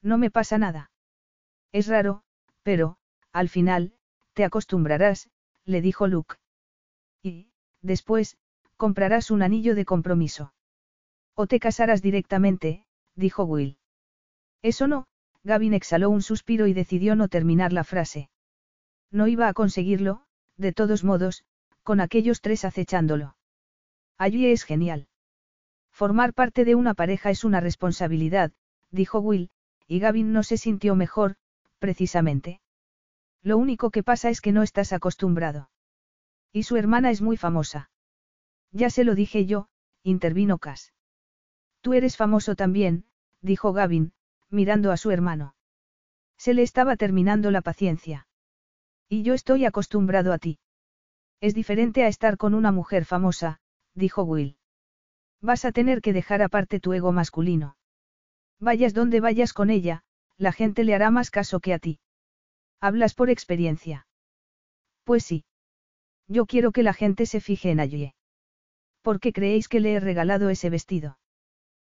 [0.01, 0.91] No me pasa nada.
[1.71, 2.23] Es raro,
[2.63, 2.97] pero,
[3.31, 3.93] al final,
[4.33, 5.29] te acostumbrarás,
[5.65, 6.35] le dijo Luke.
[7.21, 8.37] Y, después,
[8.77, 10.53] comprarás un anillo de compromiso.
[11.35, 13.77] O te casarás directamente, dijo Will.
[14.61, 15.07] Eso no,
[15.43, 18.29] Gavin exhaló un suspiro y decidió no terminar la frase.
[19.11, 20.23] No iba a conseguirlo,
[20.57, 21.43] de todos modos,
[21.83, 23.35] con aquellos tres acechándolo.
[24.17, 25.07] Allí es genial.
[25.91, 28.51] Formar parte de una pareja es una responsabilidad,
[28.91, 29.49] dijo Will,
[29.89, 31.35] y Gavin no se sintió mejor,
[31.79, 32.61] precisamente.
[33.41, 35.71] Lo único que pasa es que no estás acostumbrado.
[36.53, 37.89] Y su hermana es muy famosa.
[38.71, 39.67] Ya se lo dije yo,
[40.03, 40.93] intervino Cass.
[41.81, 43.05] Tú eres famoso también,
[43.41, 44.13] dijo Gavin,
[44.49, 45.55] mirando a su hermano.
[46.37, 48.27] Se le estaba terminando la paciencia.
[49.09, 50.59] Y yo estoy acostumbrado a ti.
[51.41, 53.59] Es diferente a estar con una mujer famosa,
[53.95, 54.57] dijo Will.
[55.41, 57.78] Vas a tener que dejar aparte tu ego masculino.
[58.59, 60.03] Vayas donde vayas con ella,
[60.37, 61.99] la gente le hará más caso que a ti.
[62.81, 64.07] Hablas por experiencia.
[65.03, 65.45] Pues sí.
[66.27, 68.13] Yo quiero que la gente se fije en Ayue.
[69.01, 71.17] ¿Por qué creéis que le he regalado ese vestido?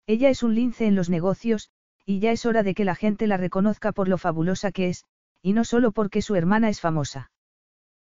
[0.06, 1.70] Ella es un lince en los negocios,
[2.04, 5.04] y ya es hora de que la gente la reconozca por lo fabulosa que es,
[5.42, 7.30] y no solo porque su hermana es famosa.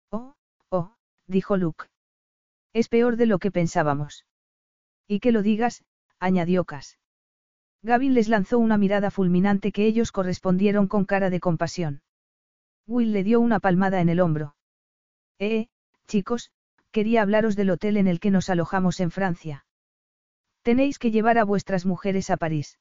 [0.10, 0.36] Oh,
[0.70, 0.96] oh,
[1.28, 1.86] dijo Luke.
[2.74, 4.26] Es peor de lo que pensábamos.
[5.08, 5.84] Y que lo digas,
[6.20, 6.98] añadió Cass.
[7.84, 12.02] Gavin les lanzó una mirada fulminante que ellos correspondieron con cara de compasión.
[12.88, 14.56] Will le dio una palmada en el hombro.
[15.38, 15.68] Eh,
[16.08, 16.52] chicos,
[16.92, 19.66] quería hablaros del hotel en el que nos alojamos en Francia.
[20.62, 22.80] Tenéis que llevar a vuestras mujeres a París.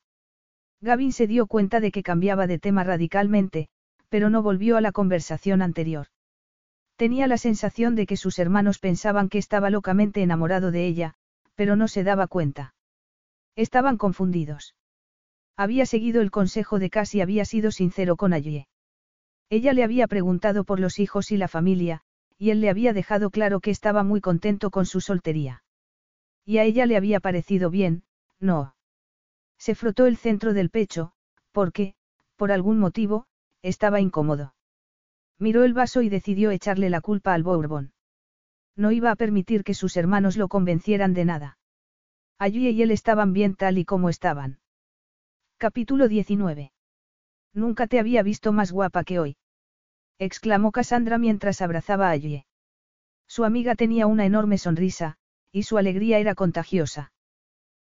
[0.81, 3.69] Gavin se dio cuenta de que cambiaba de tema radicalmente,
[4.09, 6.07] pero no volvió a la conversación anterior.
[6.95, 11.15] Tenía la sensación de que sus hermanos pensaban que estaba locamente enamorado de ella,
[11.57, 12.75] pero no se daba cuenta.
[13.57, 14.77] Estaban confundidos.
[15.57, 18.69] Había seguido el consejo de Cass y había sido sincero con Allie.
[19.51, 22.03] Ella le había preguntado por los hijos y la familia,
[22.39, 25.63] y él le había dejado claro que estaba muy contento con su soltería.
[26.45, 28.03] Y a ella le había parecido bien,
[28.41, 28.75] no.
[29.59, 31.13] Se frotó el centro del pecho,
[31.53, 31.95] porque,
[32.37, 33.27] por algún motivo,
[33.61, 34.55] estaba incómodo.
[35.39, 37.93] Miró el vaso y decidió echarle la culpa al Bourbon.
[38.75, 41.59] No iba a permitir que sus hermanos lo convencieran de nada.
[42.39, 44.62] Allí y él estaban bien tal y como estaban.
[45.63, 46.73] Capítulo 19.
[47.55, 49.37] Nunca te había visto más guapa que hoy.
[50.19, 52.47] exclamó Cassandra mientras abrazaba a Allí.
[53.29, 55.19] Su amiga tenía una enorme sonrisa,
[55.53, 57.13] y su alegría era contagiosa.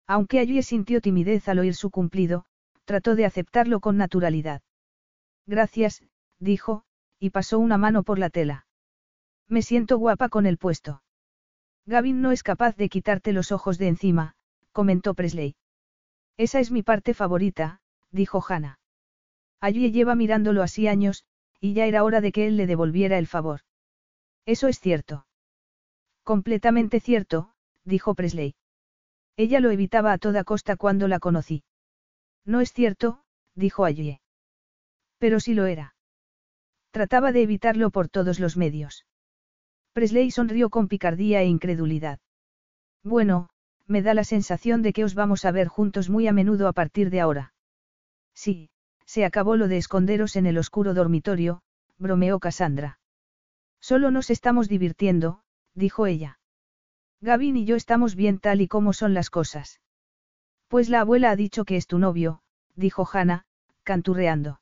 [0.06, 2.46] Aunque Allí sintió timidez al oír su cumplido,
[2.86, 4.62] trató de aceptarlo con naturalidad.
[5.44, 6.02] Gracias,
[6.38, 6.82] dijo,
[7.20, 8.66] y pasó una mano por la tela.
[9.48, 11.02] Me siento guapa con el puesto.
[11.84, 14.34] Gavin no es capaz de quitarte los ojos de encima,
[14.72, 15.56] comentó Presley.
[16.36, 18.78] Esa es mi parte favorita, dijo Hannah.
[19.60, 21.24] Allí lleva mirándolo así años,
[21.60, 23.60] y ya era hora de que él le devolviera el favor.
[24.44, 25.26] Eso es cierto.
[26.22, 27.52] Completamente cierto,
[27.84, 28.54] dijo Presley.
[29.36, 31.62] Ella lo evitaba a toda costa cuando la conocí.
[32.44, 33.22] No es cierto,
[33.54, 34.20] dijo Allí.
[35.18, 35.94] Pero sí lo era.
[36.90, 39.06] Trataba de evitarlo por todos los medios.
[39.92, 42.18] Presley sonrió con picardía e incredulidad.
[43.02, 43.48] Bueno,
[43.86, 46.72] me da la sensación de que os vamos a ver juntos muy a menudo a
[46.72, 47.54] partir de ahora.
[48.34, 48.70] Sí,
[49.04, 51.62] se acabó lo de esconderos en el oscuro dormitorio,
[51.98, 52.98] bromeó Cassandra.
[53.80, 55.42] Solo nos estamos divirtiendo,
[55.74, 56.38] dijo ella.
[57.20, 59.80] Gavin y yo estamos bien tal y como son las cosas.
[60.68, 62.40] Pues la abuela ha dicho que es tu novio,
[62.74, 63.46] dijo Hannah,
[63.84, 64.60] canturreando.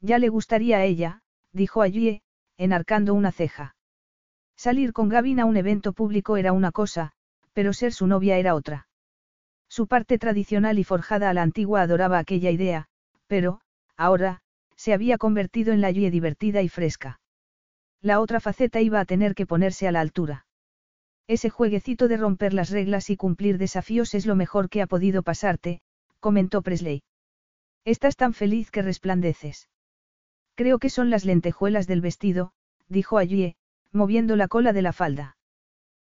[0.00, 1.22] Ya le gustaría a ella,
[1.52, 2.22] dijo allí,
[2.56, 3.76] enarcando una ceja.
[4.56, 7.12] Salir con Gavin a un evento público era una cosa,
[7.52, 8.88] pero ser su novia era otra.
[9.68, 12.88] Su parte tradicional y forjada a la antigua adoraba aquella idea,
[13.26, 13.60] pero,
[13.96, 14.42] ahora,
[14.76, 17.20] se había convertido en la Yue divertida y fresca.
[18.00, 20.46] La otra faceta iba a tener que ponerse a la altura.
[21.28, 25.22] Ese jueguecito de romper las reglas y cumplir desafíos es lo mejor que ha podido
[25.22, 25.80] pasarte,
[26.20, 27.02] comentó Presley.
[27.84, 29.68] Estás tan feliz que resplandeces.
[30.54, 32.52] Creo que son las lentejuelas del vestido,
[32.88, 33.56] dijo Ayue,
[33.92, 35.36] moviendo la cola de la falda.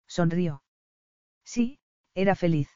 [0.07, 0.63] Sonrió.
[1.43, 1.79] Sí,
[2.15, 2.69] era feliz.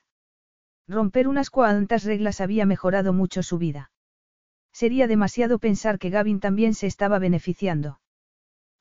[0.87, 3.91] Romper unas cuantas reglas había mejorado mucho su vida.
[4.71, 7.99] Sería demasiado pensar que Gavin también se estaba beneficiando.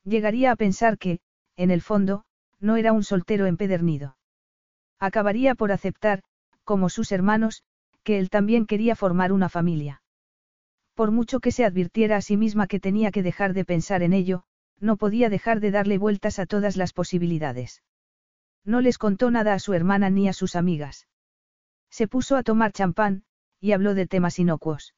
[0.03, 1.19] Llegaría a pensar que,
[1.55, 2.25] en el fondo,
[2.59, 4.17] no era un soltero empedernido.
[4.99, 6.21] Acabaría por aceptar,
[6.63, 7.63] como sus hermanos,
[8.03, 10.01] que él también quería formar una familia.
[10.93, 14.13] Por mucho que se advirtiera a sí misma que tenía que dejar de pensar en
[14.13, 14.43] ello,
[14.79, 17.81] no podía dejar de darle vueltas a todas las posibilidades.
[18.65, 21.07] No les contó nada a su hermana ni a sus amigas.
[21.89, 23.23] Se puso a tomar champán,
[23.61, 24.95] y habló de temas inocuos.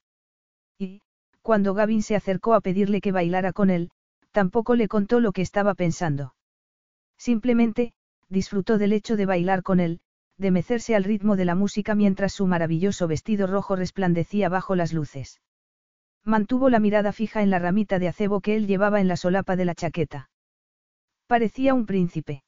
[0.80, 1.02] Y,
[1.42, 3.92] cuando Gavin se acercó a pedirle que bailara con él,
[4.32, 6.34] tampoco le contó lo que estaba pensando.
[7.18, 7.94] Simplemente,
[8.30, 10.00] disfrutó del hecho de bailar con él,
[10.38, 14.94] de mecerse al ritmo de la música mientras su maravilloso vestido rojo resplandecía bajo las
[14.94, 15.42] luces.
[16.24, 19.56] Mantuvo la mirada fija en la ramita de acebo que él llevaba en la solapa
[19.56, 20.30] de la chaqueta.
[21.26, 22.44] Parecía un príncipe.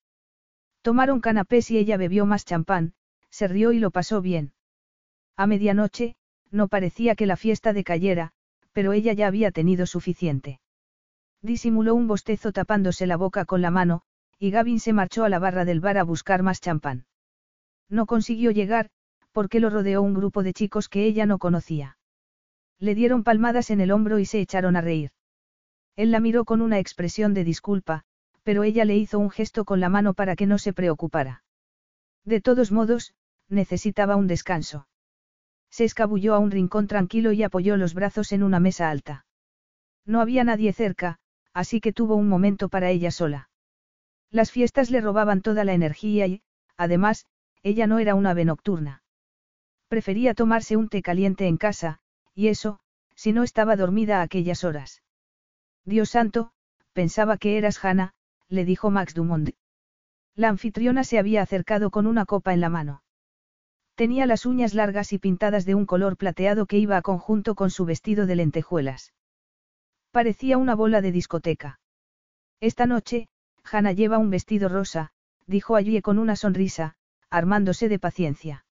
[0.81, 2.93] Tomaron canapés y ella bebió más champán,
[3.29, 4.53] se rió y lo pasó bien.
[5.35, 6.15] A medianoche,
[6.51, 8.31] no parecía que la fiesta decayera,
[8.71, 10.59] pero ella ya había tenido suficiente.
[11.41, 14.01] Disimuló un bostezo tapándose la boca con la mano,
[14.37, 17.05] y Gavin se marchó a la barra del bar a buscar más champán.
[17.89, 18.89] No consiguió llegar,
[19.31, 21.97] porque lo rodeó un grupo de chicos que ella no conocía.
[22.79, 25.11] Le dieron palmadas en el hombro y se echaron a reír.
[25.95, 28.05] Él la miró con una expresión de disculpa,
[28.49, 31.43] pero ella le hizo un gesto con la mano para que no se preocupara.
[32.25, 33.13] De todos modos,
[33.47, 34.87] necesitaba un descanso.
[35.69, 39.27] Se escabulló a un rincón tranquilo y apoyó los brazos en una mesa alta.
[40.03, 41.19] No había nadie cerca,
[41.53, 43.51] así que tuvo un momento para ella sola.
[44.31, 46.41] Las fiestas le robaban toda la energía y,
[46.75, 47.27] además,
[47.61, 49.03] ella no era una ave nocturna.
[49.89, 51.99] Prefería tomarse un té caliente en casa,
[52.33, 52.79] y eso,
[53.13, 55.03] si no estaba dormida a aquellas horas.
[55.85, 56.51] Dios santo,
[56.93, 58.15] pensaba que eras Hannah,
[58.49, 59.51] le dijo Max Dumont.
[60.35, 63.03] La anfitriona se había acercado con una copa en la mano.
[63.95, 67.69] Tenía las uñas largas y pintadas de un color plateado que iba a conjunto con
[67.69, 69.13] su vestido de lentejuelas.
[70.11, 71.79] Parecía una bola de discoteca.
[72.59, 73.27] Esta noche,
[73.63, 75.11] Hannah lleva un vestido rosa,
[75.45, 76.95] dijo allí con una sonrisa,
[77.29, 78.65] armándose de paciencia.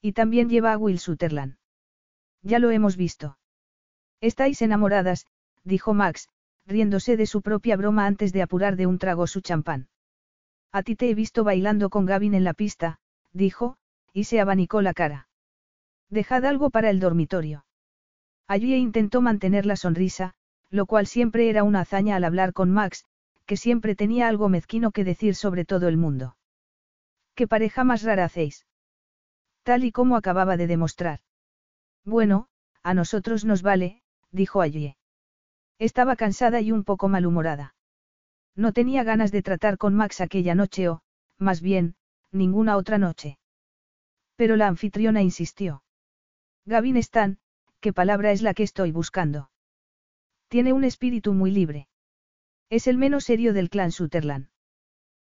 [0.00, 1.56] Y también lleva a Will Sutherland.
[2.42, 3.38] Ya lo hemos visto.
[4.20, 5.26] Estáis enamoradas,
[5.64, 6.28] dijo Max,
[6.66, 9.88] riéndose de su propia broma antes de apurar de un trago su champán.
[10.72, 12.98] A ti te he visto bailando con Gavin en la pista,
[13.32, 13.76] dijo,
[14.12, 15.28] y se abanicó la cara.
[16.10, 17.64] Dejad algo para el dormitorio.
[18.46, 20.34] Allí intentó mantener la sonrisa,
[20.70, 23.04] lo cual siempre era una hazaña al hablar con Max,
[23.46, 26.36] que siempre tenía algo mezquino que decir sobre todo el mundo.
[27.34, 28.66] ¿Qué pareja más rara hacéis?
[29.62, 31.20] Tal y como acababa de demostrar.
[32.04, 32.48] Bueno,
[32.82, 34.96] a nosotros nos vale, dijo allí.
[35.78, 37.74] Estaba cansada y un poco malhumorada.
[38.54, 41.02] No tenía ganas de tratar con Max aquella noche o,
[41.38, 41.96] más bien,
[42.30, 43.38] ninguna otra noche.
[44.36, 45.82] Pero la anfitriona insistió.
[46.64, 47.38] Gavin Stan,
[47.80, 49.50] ¿qué palabra es la que estoy buscando?
[50.48, 51.88] Tiene un espíritu muy libre.
[52.70, 54.48] Es el menos serio del clan Sutherland.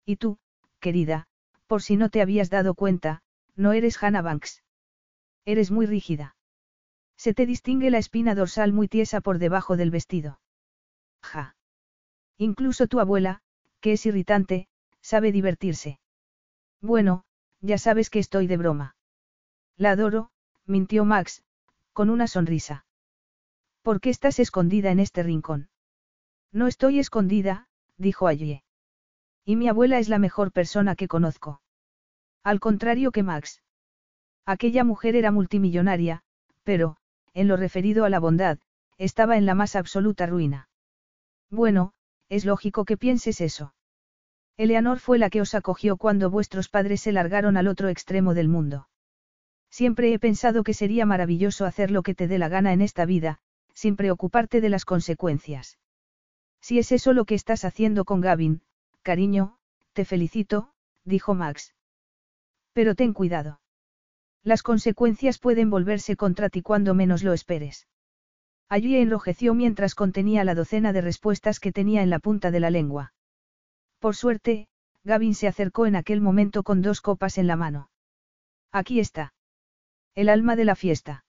[0.05, 0.39] Y tú,
[0.81, 1.27] querida,
[1.67, 3.23] por si no te habías dado cuenta,
[3.57, 4.63] no eres Hannah Banks.
[5.45, 6.36] Eres muy rígida.
[7.27, 10.39] Se te distingue la espina dorsal muy tiesa por debajo del vestido.
[11.21, 11.57] Ja.
[12.39, 13.41] Incluso tu abuela,
[13.81, 14.69] que es irritante,
[15.01, 15.99] sabe divertirse.
[16.81, 17.25] Bueno,
[17.61, 18.95] ya sabes que estoy de broma.
[19.77, 20.31] La adoro,
[20.67, 21.43] mintió Max,
[21.93, 22.87] con una sonrisa.
[23.83, 25.69] ¿Por qué estás escondida en este rincón?
[26.53, 28.63] No estoy escondida, dijo allí.
[29.45, 31.61] Y mi abuela es la mejor persona que conozco.
[32.45, 33.65] Al contrario que Max.
[34.45, 36.23] Aquella mujer era multimillonaria,
[36.63, 36.99] pero,
[37.37, 38.59] en lo referido a la bondad,
[38.97, 40.71] estaba en la más absoluta ruina.
[41.51, 41.93] Bueno,
[42.31, 43.75] es lógico que pienses eso.
[44.57, 48.49] Eleanor fue la que os acogió cuando vuestros padres se largaron al otro extremo del
[48.49, 48.89] mundo.
[49.71, 53.05] Siempre he pensado que sería maravilloso hacer lo que te dé la gana en esta
[53.05, 53.39] vida,
[53.75, 55.79] sin preocuparte de las consecuencias.
[56.63, 58.63] Si es eso lo que estás haciendo con Gavin,
[59.03, 59.59] cariño,
[59.93, 60.73] te felicito,
[61.05, 61.75] dijo Max.
[62.73, 63.61] Pero ten cuidado.
[64.47, 67.89] Las consecuencias pueden volverse contra ti cuando menos lo esperes.
[68.69, 72.71] Allí enrojeció mientras contenía la docena de respuestas que tenía en la punta de la
[72.71, 73.13] lengua.
[73.99, 74.69] Por suerte,
[75.03, 77.91] Gavin se acercó en aquel momento con dos copas en la mano.
[78.71, 79.35] Aquí está.
[80.15, 81.25] El alma de la fiesta.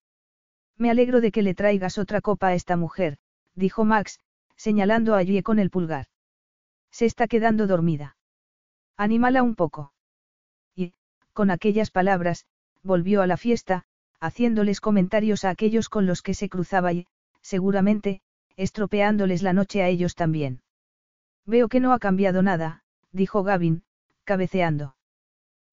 [0.77, 3.17] Me alegro de que le traigas otra copa a esta mujer,
[3.55, 4.19] dijo Max,
[4.57, 6.05] señalando a Yue con el pulgar.
[6.91, 8.15] Se está quedando dormida.
[8.95, 9.91] Anímala un poco.
[10.75, 10.93] Y,
[11.33, 12.45] con aquellas palabras,
[12.83, 13.83] volvió a la fiesta,
[14.19, 17.07] haciéndoles comentarios a aquellos con los que se cruzaba y,
[17.41, 18.21] seguramente,
[18.55, 20.61] estropeándoles la noche a ellos también.
[21.45, 23.83] Veo que no ha cambiado nada, dijo Gavin,
[24.23, 24.95] cabeceando.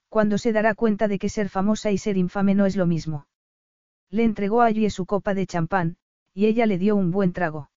[0.08, 3.26] Cuando se dará cuenta de que ser famosa y ser infame no es lo mismo.
[4.10, 5.97] Le entregó a Yue su copa de champán,
[6.33, 7.70] y ella le dio un buen trago.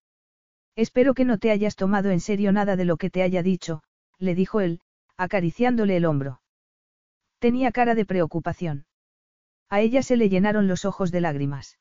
[0.75, 3.81] Espero que no te hayas tomado en serio nada de lo que te haya dicho,
[4.19, 4.81] le dijo él,
[5.15, 6.41] acariciándole el hombro.
[7.39, 8.86] Tenía cara de preocupación.
[9.69, 11.77] A ella se le llenaron los ojos de lágrimas.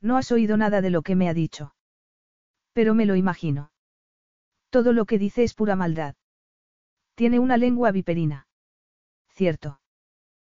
[0.00, 1.74] No has oído nada de lo que me ha dicho.
[2.72, 3.72] Pero me lo imagino.
[4.70, 6.14] Todo lo que dice es pura maldad.
[7.14, 8.46] Tiene una lengua viperina.
[9.30, 9.80] Cierto.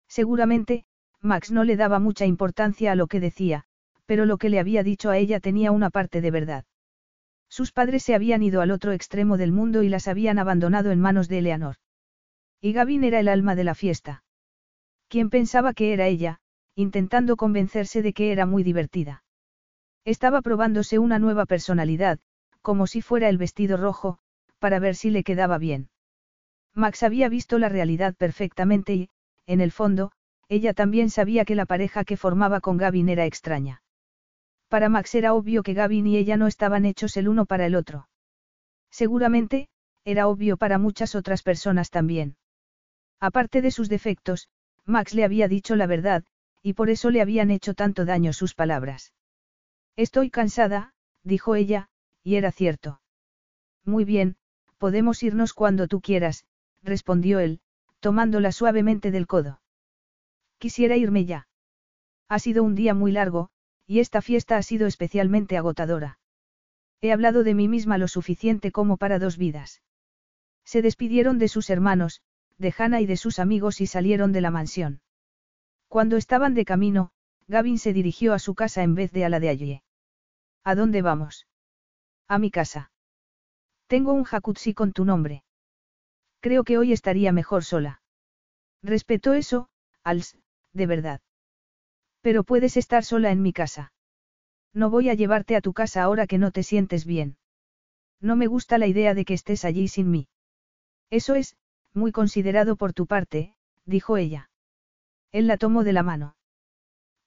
[0.07, 0.85] Seguramente,
[1.19, 3.65] Max no le daba mucha importancia a lo que decía,
[4.05, 6.65] pero lo que le había dicho a ella tenía una parte de verdad.
[7.49, 10.99] Sus padres se habían ido al otro extremo del mundo y las habían abandonado en
[10.99, 11.75] manos de Eleanor.
[12.61, 14.23] Y Gavin era el alma de la fiesta.
[15.07, 16.39] Quien pensaba que era ella,
[16.75, 19.23] intentando convencerse de que era muy divertida.
[20.05, 22.19] Estaba probándose una nueva personalidad,
[22.61, 24.19] como si fuera el vestido rojo,
[24.59, 25.89] para ver si le quedaba bien.
[26.73, 29.09] Max había visto la realidad perfectamente y,
[29.45, 30.11] en el fondo,
[30.49, 33.81] ella también sabía que la pareja que formaba con Gavin era extraña.
[34.69, 37.75] Para Max era obvio que Gavin y ella no estaban hechos el uno para el
[37.75, 38.07] otro.
[38.89, 39.67] Seguramente,
[40.03, 42.35] era obvio para muchas otras personas también.
[43.19, 44.49] Aparte de sus defectos,
[44.85, 46.23] Max le había dicho la verdad,
[46.63, 49.13] y por eso le habían hecho tanto daño sus palabras.
[49.97, 50.93] Estoy cansada,
[51.23, 51.89] dijo ella,
[52.23, 53.01] y era cierto.
[53.83, 54.37] Muy bien,
[54.77, 56.45] podemos irnos cuando tú quieras,
[56.81, 57.59] respondió él,
[57.99, 59.61] tomándola suavemente del codo.
[60.57, 61.47] Quisiera irme ya.
[62.29, 63.49] Ha sido un día muy largo,
[63.85, 66.17] y esta fiesta ha sido especialmente agotadora.
[67.01, 69.81] He hablado de mí misma lo suficiente como para dos vidas.
[70.63, 72.21] Se despidieron de sus hermanos,
[72.57, 75.01] de Hannah y de sus amigos y salieron de la mansión.
[75.93, 77.11] Cuando estaban de camino,
[77.47, 79.83] Gavin se dirigió a su casa en vez de a la de allí.
[80.63, 81.45] ¿A dónde vamos?
[82.27, 82.91] A mi casa.
[83.85, 85.43] Tengo un jacuzzi con tu nombre.
[86.39, 88.01] Creo que hoy estaría mejor sola.
[88.81, 89.69] Respetó eso,
[90.03, 90.35] Als,
[90.71, 91.21] de verdad.
[92.21, 93.93] Pero puedes estar sola en mi casa.
[94.73, 97.37] No voy a llevarte a tu casa ahora que no te sientes bien.
[98.19, 100.27] No me gusta la idea de que estés allí sin mí.
[101.11, 101.55] Eso es,
[101.93, 103.55] muy considerado por tu parte,
[103.85, 104.49] dijo ella.
[105.33, 106.37] Él la tomó de la mano.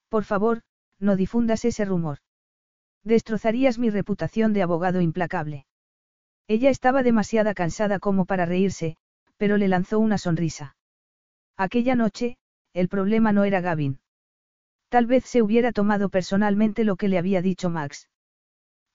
[0.09, 0.61] Por favor,
[0.99, 2.19] no difundas ese rumor.
[3.03, 5.67] Destrozarías mi reputación de abogado implacable.
[6.47, 8.97] Ella estaba demasiado cansada como para reírse,
[9.35, 10.75] pero le lanzó una sonrisa.
[11.57, 12.37] Aquella noche,
[12.73, 13.99] el problema no era Gavin.
[14.89, 18.09] Tal vez se hubiera tomado personalmente lo que le había dicho Max.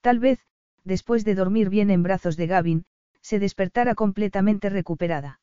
[0.00, 0.40] Tal vez,
[0.84, 2.84] después de dormir bien en brazos de Gavin,
[3.20, 5.40] se despertara completamente recuperada.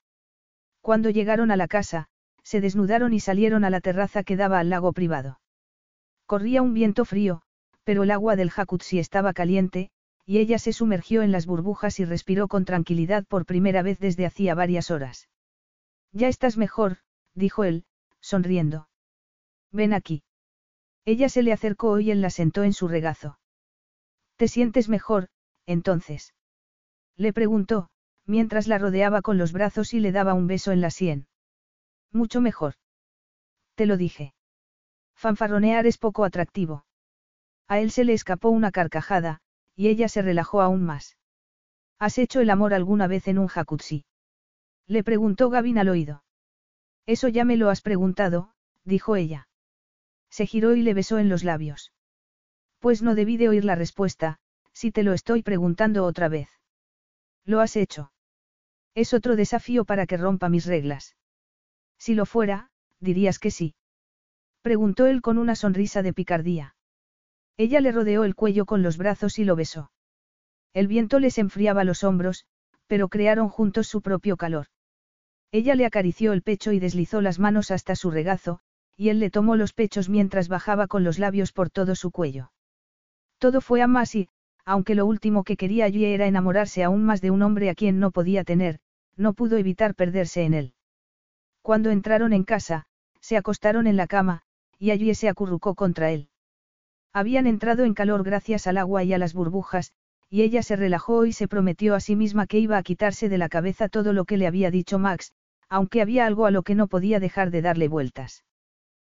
[0.81, 2.09] Cuando llegaron a la casa,
[2.49, 5.39] se desnudaron y salieron a la terraza que daba al lago privado.
[6.25, 7.43] Corría un viento frío,
[7.83, 9.91] pero el agua del jacuzzi estaba caliente,
[10.25, 14.25] y ella se sumergió en las burbujas y respiró con tranquilidad por primera vez desde
[14.25, 15.29] hacía varias horas.
[16.11, 16.97] Ya estás mejor,
[17.35, 17.85] dijo él,
[18.19, 18.89] sonriendo.
[19.71, 20.23] Ven aquí.
[21.05, 23.37] Ella se le acercó y él la sentó en su regazo.
[24.37, 25.27] ¿Te sientes mejor,
[25.67, 26.33] entonces?
[27.15, 27.91] Le preguntó,
[28.25, 31.27] mientras la rodeaba con los brazos y le daba un beso en la sien.
[32.11, 32.75] Mucho mejor.
[33.75, 34.33] Te lo dije.
[35.15, 36.85] Fanfarronear es poco atractivo.
[37.67, 39.41] A él se le escapó una carcajada,
[39.75, 41.17] y ella se relajó aún más.
[41.99, 44.05] ¿Has hecho el amor alguna vez en un jacuzzi?
[44.87, 46.23] Le preguntó Gavin al oído.
[47.05, 48.53] Eso ya me lo has preguntado,
[48.85, 49.47] dijo ella.
[50.29, 51.93] Se giró y le besó en los labios.
[52.79, 54.39] Pues no debí de oír la respuesta,
[54.73, 56.49] si te lo estoy preguntando otra vez.
[57.45, 58.11] Lo has hecho.
[58.95, 61.15] Es otro desafío para que rompa mis reglas.
[61.99, 62.69] Si lo fuera,
[62.99, 63.75] dirías que sí.
[64.61, 66.75] Preguntó él con una sonrisa de picardía.
[67.57, 69.91] Ella le rodeó el cuello con los brazos y lo besó.
[70.73, 72.45] El viento les enfriaba los hombros,
[72.87, 74.67] pero crearon juntos su propio calor.
[75.51, 78.59] Ella le acarició el pecho y deslizó las manos hasta su regazo,
[78.95, 82.51] y él le tomó los pechos mientras bajaba con los labios por todo su cuello.
[83.39, 84.29] Todo fue a más y,
[84.65, 87.99] aunque lo último que quería allí era enamorarse aún más de un hombre a quien
[87.99, 88.79] no podía tener,
[89.15, 90.73] no pudo evitar perderse en él.
[91.61, 92.85] Cuando entraron en casa,
[93.19, 94.43] se acostaron en la cama,
[94.77, 96.29] y allí se acurrucó contra él.
[97.13, 99.93] Habían entrado en calor gracias al agua y a las burbujas,
[100.29, 103.37] y ella se relajó y se prometió a sí misma que iba a quitarse de
[103.37, 105.33] la cabeza todo lo que le había dicho Max,
[105.67, 108.45] aunque había algo a lo que no podía dejar de darle vueltas.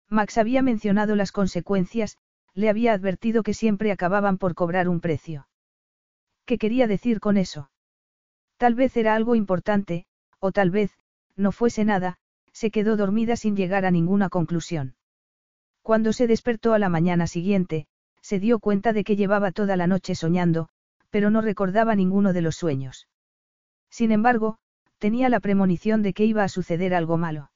[0.08, 2.16] Max había mencionado las consecuencias,
[2.54, 5.48] le había advertido que siempre acababan por cobrar un precio.
[6.46, 7.70] ¿Qué quería decir con eso?
[8.56, 10.06] Tal vez era algo importante,
[10.40, 10.92] o tal vez,
[11.36, 12.18] no fuese nada,
[12.60, 14.94] se quedó dormida sin llegar a ninguna conclusión.
[15.80, 17.86] Cuando se despertó a la mañana siguiente,
[18.20, 20.68] se dio cuenta de que llevaba toda la noche soñando,
[21.08, 23.08] pero no recordaba ninguno de los sueños.
[23.88, 24.58] Sin embargo,
[24.98, 27.50] tenía la premonición de que iba a suceder algo malo.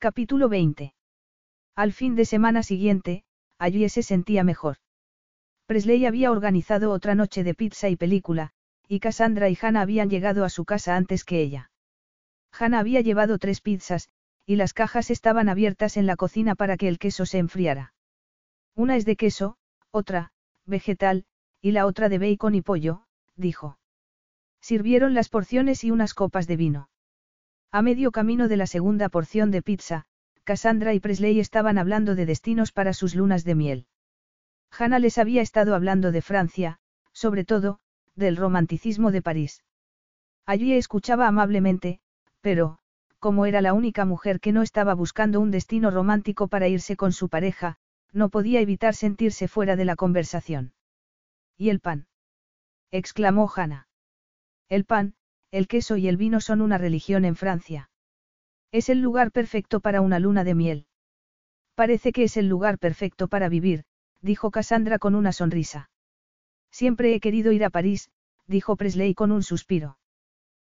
[0.00, 0.92] Capítulo 20.
[1.76, 3.22] Al fin de semana siguiente,
[3.60, 4.78] allí se sentía mejor.
[5.66, 8.50] Presley había organizado otra noche de pizza y película,
[8.88, 11.69] y Cassandra y Hannah habían llegado a su casa antes que ella.
[12.52, 14.08] Hannah había llevado tres pizzas,
[14.46, 17.94] y las cajas estaban abiertas en la cocina para que el queso se enfriara.
[18.74, 19.56] Una es de queso,
[19.90, 20.32] otra,
[20.66, 21.24] vegetal,
[21.60, 23.02] y la otra de bacon y pollo,
[23.36, 23.78] dijo.
[24.60, 26.88] Sirvieron las porciones y unas copas de vino.
[27.70, 30.06] A medio camino de la segunda porción de pizza,
[30.44, 33.86] Cassandra y Presley estaban hablando de destinos para sus lunas de miel.
[34.70, 36.78] Hannah les había estado hablando de Francia,
[37.12, 37.80] sobre todo,
[38.16, 39.64] del romanticismo de París.
[40.46, 42.00] Allí escuchaba amablemente,
[42.40, 42.78] pero,
[43.18, 47.12] como era la única mujer que no estaba buscando un destino romántico para irse con
[47.12, 47.76] su pareja,
[48.12, 50.72] no podía evitar sentirse fuera de la conversación.
[51.56, 52.06] ¿Y el pan?
[52.90, 53.88] exclamó Hannah.
[54.68, 55.14] El pan,
[55.50, 57.90] el queso y el vino son una religión en Francia.
[58.72, 60.86] Es el lugar perfecto para una luna de miel.
[61.74, 63.84] Parece que es el lugar perfecto para vivir,
[64.22, 65.90] dijo Cassandra con una sonrisa.
[66.70, 68.10] Siempre he querido ir a París,
[68.46, 69.98] dijo Presley con un suspiro.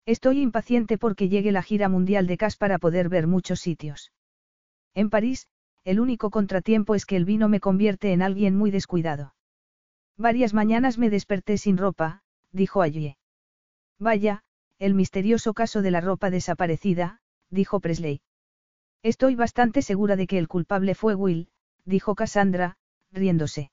[0.06, 4.11] Estoy impaciente porque llegue la gira mundial de Cas para poder ver muchos sitios.
[4.93, 5.48] En París,
[5.84, 9.34] el único contratiempo es que el vino me convierte en alguien muy descuidado.
[10.17, 13.17] Varias mañanas me desperté sin ropa, dijo allí.
[14.00, 14.43] Vaya,
[14.77, 17.19] el misterioso caso de la ropa desaparecida,
[17.50, 18.22] dijo Presley.
[19.03, 21.50] Estoy bastante segura de que el culpable fue Will,
[21.84, 22.77] dijo Cassandra,
[23.11, 23.72] riéndose.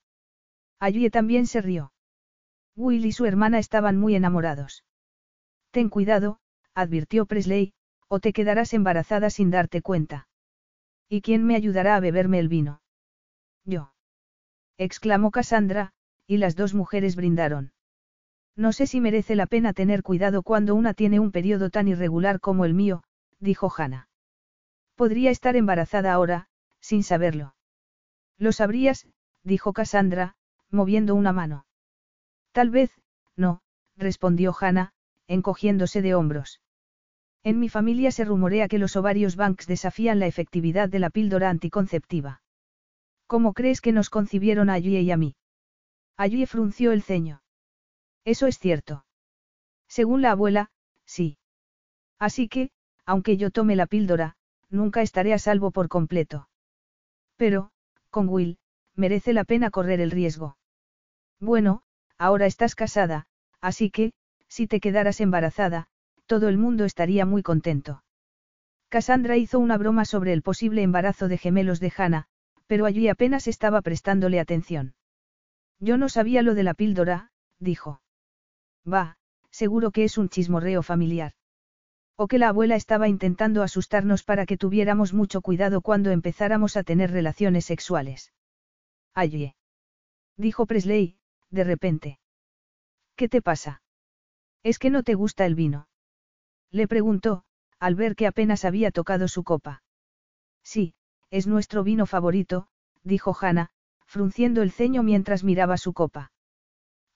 [0.78, 1.92] Allí también se rió.
[2.74, 4.84] Will y su hermana estaban muy enamorados.
[5.72, 6.38] Ten cuidado,
[6.74, 7.72] advirtió Presley,
[8.06, 10.28] o te quedarás embarazada sin darte cuenta.
[11.08, 12.82] ¿Y quién me ayudará a beberme el vino?
[13.64, 13.94] Yo.
[14.76, 15.92] exclamó Cassandra,
[16.26, 17.72] y las dos mujeres brindaron.
[18.54, 22.38] No sé si merece la pena tener cuidado cuando una tiene un periodo tan irregular
[22.38, 23.02] como el mío,
[23.40, 24.08] dijo Hannah.
[24.94, 26.48] Podría estar embarazada ahora,
[26.80, 27.54] sin saberlo.
[28.36, 29.06] Lo sabrías,
[29.42, 30.36] dijo Cassandra,
[30.70, 31.64] moviendo una mano.
[32.52, 32.90] Tal vez,
[33.36, 33.62] no,
[33.96, 34.92] respondió Hannah,
[35.32, 36.60] encogiéndose de hombros.
[37.42, 41.48] En mi familia se rumorea que los ovarios Banks desafían la efectividad de la píldora
[41.48, 42.42] anticonceptiva.
[43.26, 45.34] ¿Cómo crees que nos concibieron a y a mí?
[46.18, 47.42] Allí frunció el ceño.
[48.24, 49.06] Eso es cierto.
[49.88, 50.70] Según la abuela,
[51.06, 51.38] sí.
[52.18, 52.70] Así que,
[53.06, 54.36] aunque yo tome la píldora,
[54.68, 56.48] nunca estaré a salvo por completo.
[57.36, 57.70] Pero,
[58.10, 58.58] con Will,
[58.94, 60.58] merece la pena correr el riesgo.
[61.40, 61.82] Bueno,
[62.18, 63.26] ahora estás casada,
[63.60, 64.12] así que,
[64.52, 65.86] si te quedaras embarazada,
[66.26, 68.04] todo el mundo estaría muy contento.
[68.90, 72.26] Cassandra hizo una broma sobre el posible embarazo de gemelos de Hannah,
[72.66, 74.94] pero allí apenas estaba prestándole atención.
[75.80, 78.02] Yo no sabía lo de la píldora, dijo.
[78.86, 79.16] Va,
[79.50, 81.32] seguro que es un chismorreo familiar.
[82.16, 86.82] O que la abuela estaba intentando asustarnos para que tuviéramos mucho cuidado cuando empezáramos a
[86.82, 88.34] tener relaciones sexuales.
[89.14, 89.54] Allí.
[90.36, 91.16] Dijo Presley,
[91.48, 92.18] de repente.
[93.16, 93.81] ¿Qué te pasa?
[94.62, 95.88] ¿Es que no te gusta el vino?
[96.70, 97.44] Le preguntó,
[97.78, 99.82] al ver que apenas había tocado su copa.
[100.62, 100.94] Sí,
[101.30, 102.68] es nuestro vino favorito,
[103.02, 103.70] dijo Hannah,
[104.06, 106.32] frunciendo el ceño mientras miraba su copa.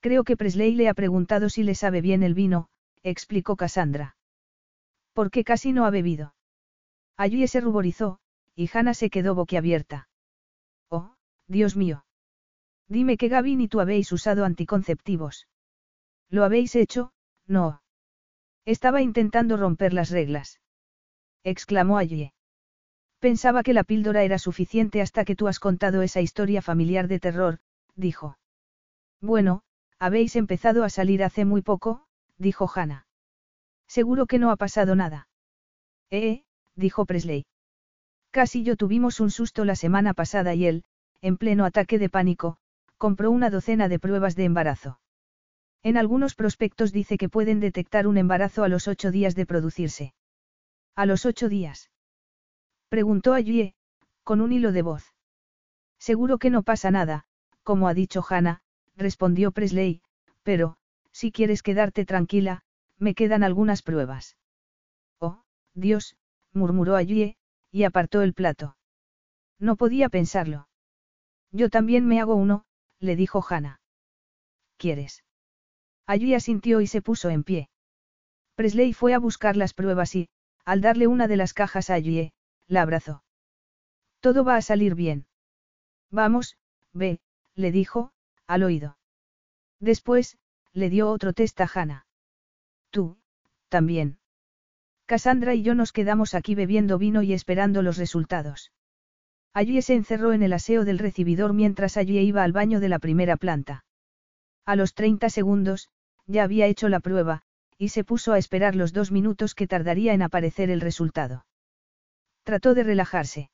[0.01, 2.69] Creo que Presley le ha preguntado si le sabe bien el vino,
[3.03, 4.17] explicó Cassandra.
[5.13, 6.35] ¿Por qué casi no ha bebido?
[7.17, 8.19] Allí se ruborizó,
[8.55, 10.09] y Hannah se quedó boquiabierta.
[10.91, 11.15] Oh,
[11.47, 12.05] Dios mío.
[12.89, 15.47] Dime que Gavin y tú habéis usado anticonceptivos.
[16.29, 17.13] ¿Lo habéis hecho?
[17.47, 17.83] No.
[18.65, 20.61] Estaba intentando romper las reglas.
[21.45, 22.33] Exclamó allí.
[23.21, 27.21] Pensaba que la píldora era suficiente hasta que tú has contado esa historia familiar de
[27.21, 27.59] terror,
[27.95, 28.39] dijo.
[29.21, 29.63] Bueno,
[29.99, 32.07] habéis empezado a salir hace muy poco,
[32.39, 33.07] dijo Hannah.
[33.87, 35.29] Seguro que no ha pasado nada.
[36.11, 36.45] Eh,
[36.75, 37.47] dijo Presley.
[38.31, 40.85] Casi yo tuvimos un susto la semana pasada y él,
[41.23, 42.59] en pleno ataque de pánico,
[42.99, 44.99] compró una docena de pruebas de embarazo.
[45.83, 50.15] En algunos prospectos dice que pueden detectar un embarazo a los ocho días de producirse.
[50.95, 51.91] ¿A los ocho días?
[52.89, 53.75] Preguntó Allie,
[54.25, 55.15] con un hilo de voz.
[55.99, 57.25] Seguro que no pasa nada,
[57.63, 58.63] como ha dicho Hannah,
[58.97, 60.03] respondió Presley,
[60.43, 60.77] pero,
[61.13, 62.63] si quieres quedarte tranquila,
[62.99, 64.37] me quedan algunas pruebas.
[65.19, 65.43] Oh,
[65.75, 66.17] Dios,
[66.53, 67.37] murmuró Allie,
[67.71, 68.77] y apartó el plato.
[69.59, 70.69] No podía pensarlo.
[71.53, 72.65] Yo también me hago uno,
[73.01, 73.81] le dijo Hannah.
[74.77, 75.25] ¿Quieres?
[76.07, 77.69] Allí asintió y se puso en pie.
[78.55, 80.29] Presley fue a buscar las pruebas y,
[80.65, 82.33] al darle una de las cajas a Allie,
[82.69, 83.23] la abrazó.
[84.21, 85.27] Todo va a salir bien.
[86.11, 86.57] Vamos,
[86.93, 87.21] ve,
[87.55, 88.13] le dijo,
[88.47, 88.99] al oído.
[89.81, 90.39] Después,
[90.73, 92.07] le dio otro test a Hannah.
[92.91, 93.19] Tú,
[93.69, 94.19] también.
[95.07, 98.73] Cassandra y yo nos quedamos aquí bebiendo vino y esperando los resultados.
[99.53, 102.99] Allí se encerró en el aseo del recibidor mientras allí iba al baño de la
[102.99, 103.85] primera planta.
[104.65, 105.91] A los 30 segundos,
[106.27, 107.43] ya había hecho la prueba,
[107.79, 111.47] y se puso a esperar los dos minutos que tardaría en aparecer el resultado.
[112.43, 113.51] Trató de relajarse.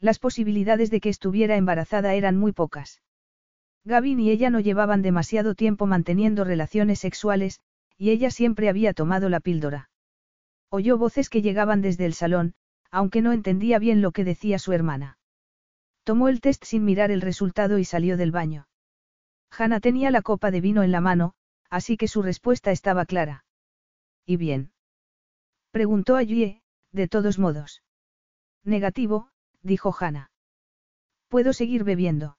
[0.00, 3.02] Las posibilidades de que estuviera embarazada eran muy pocas.
[3.84, 7.60] Gavin y ella no llevaban demasiado tiempo manteniendo relaciones sexuales,
[7.98, 9.90] y ella siempre había tomado la píldora.
[10.70, 12.54] Oyó voces que llegaban desde el salón,
[12.90, 15.18] aunque no entendía bien lo que decía su hermana.
[16.02, 18.68] Tomó el test sin mirar el resultado y salió del baño.
[19.50, 21.34] Hannah tenía la copa de vino en la mano,
[21.74, 23.44] así que su respuesta estaba clara.
[24.24, 24.70] ¿Y bien?
[25.72, 26.62] Preguntó allí,
[26.92, 27.82] de todos modos.
[28.62, 29.30] Negativo,
[29.60, 30.30] dijo Hannah.
[31.26, 32.38] Puedo seguir bebiendo.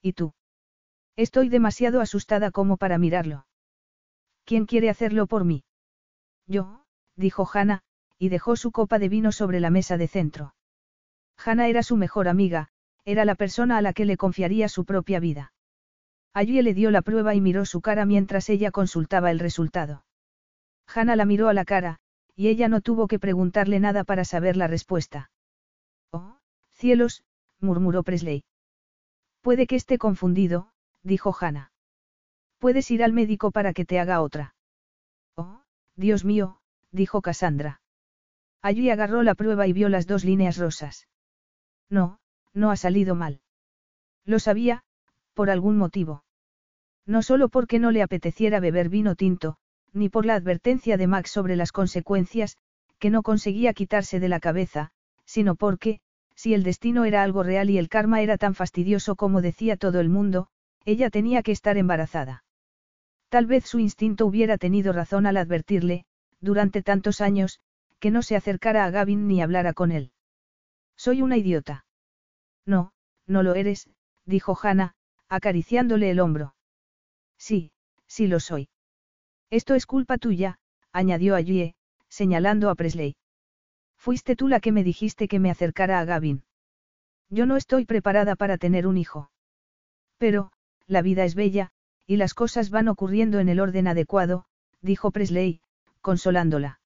[0.00, 0.32] ¿Y tú?
[1.16, 3.46] Estoy demasiado asustada como para mirarlo.
[4.46, 5.64] ¿Quién quiere hacerlo por mí?
[6.46, 6.82] Yo,
[7.14, 7.82] dijo Hannah,
[8.16, 10.54] y dejó su copa de vino sobre la mesa de centro.
[11.36, 12.70] Hannah era su mejor amiga,
[13.04, 15.52] era la persona a la que le confiaría su propia vida.
[16.36, 20.04] Allí le dio la prueba y miró su cara mientras ella consultaba el resultado.
[20.86, 21.96] Hannah la miró a la cara,
[22.34, 25.30] y ella no tuvo que preguntarle nada para saber la respuesta.
[26.12, 26.36] Oh,
[26.72, 27.24] cielos,
[27.58, 28.44] murmuró Presley.
[29.40, 30.68] Puede que esté confundido,
[31.02, 31.72] dijo Hannah.
[32.58, 34.54] Puedes ir al médico para que te haga otra.
[35.36, 35.62] Oh,
[35.94, 37.80] Dios mío, dijo Cassandra.
[38.60, 41.08] Allí agarró la prueba y vio las dos líneas rosas.
[41.88, 42.18] No,
[42.52, 43.40] no ha salido mal.
[44.26, 44.84] Lo sabía,
[45.32, 46.25] por algún motivo.
[47.06, 49.56] No solo porque no le apeteciera beber vino tinto,
[49.92, 52.56] ni por la advertencia de Max sobre las consecuencias,
[52.98, 54.90] que no conseguía quitarse de la cabeza,
[55.24, 56.00] sino porque,
[56.34, 60.00] si el destino era algo real y el karma era tan fastidioso como decía todo
[60.00, 60.48] el mundo,
[60.84, 62.44] ella tenía que estar embarazada.
[63.28, 66.04] Tal vez su instinto hubiera tenido razón al advertirle,
[66.40, 67.60] durante tantos años,
[67.98, 70.12] que no se acercara a Gavin ni hablara con él.
[70.96, 71.86] Soy una idiota.
[72.64, 72.92] No,
[73.26, 73.88] no lo eres,
[74.24, 74.94] dijo Hannah,
[75.28, 76.55] acariciándole el hombro.
[77.38, 77.72] Sí,
[78.06, 78.68] sí lo soy.
[79.50, 80.58] Esto es culpa tuya,
[80.92, 81.74] añadió Allie,
[82.08, 83.16] señalando a Presley.
[83.96, 86.44] Fuiste tú la que me dijiste que me acercara a Gavin.
[87.28, 89.30] Yo no estoy preparada para tener un hijo.
[90.18, 90.52] Pero,
[90.86, 91.70] la vida es bella,
[92.06, 94.44] y las cosas van ocurriendo en el orden adecuado,
[94.80, 95.60] dijo Presley,
[96.00, 96.80] consolándola.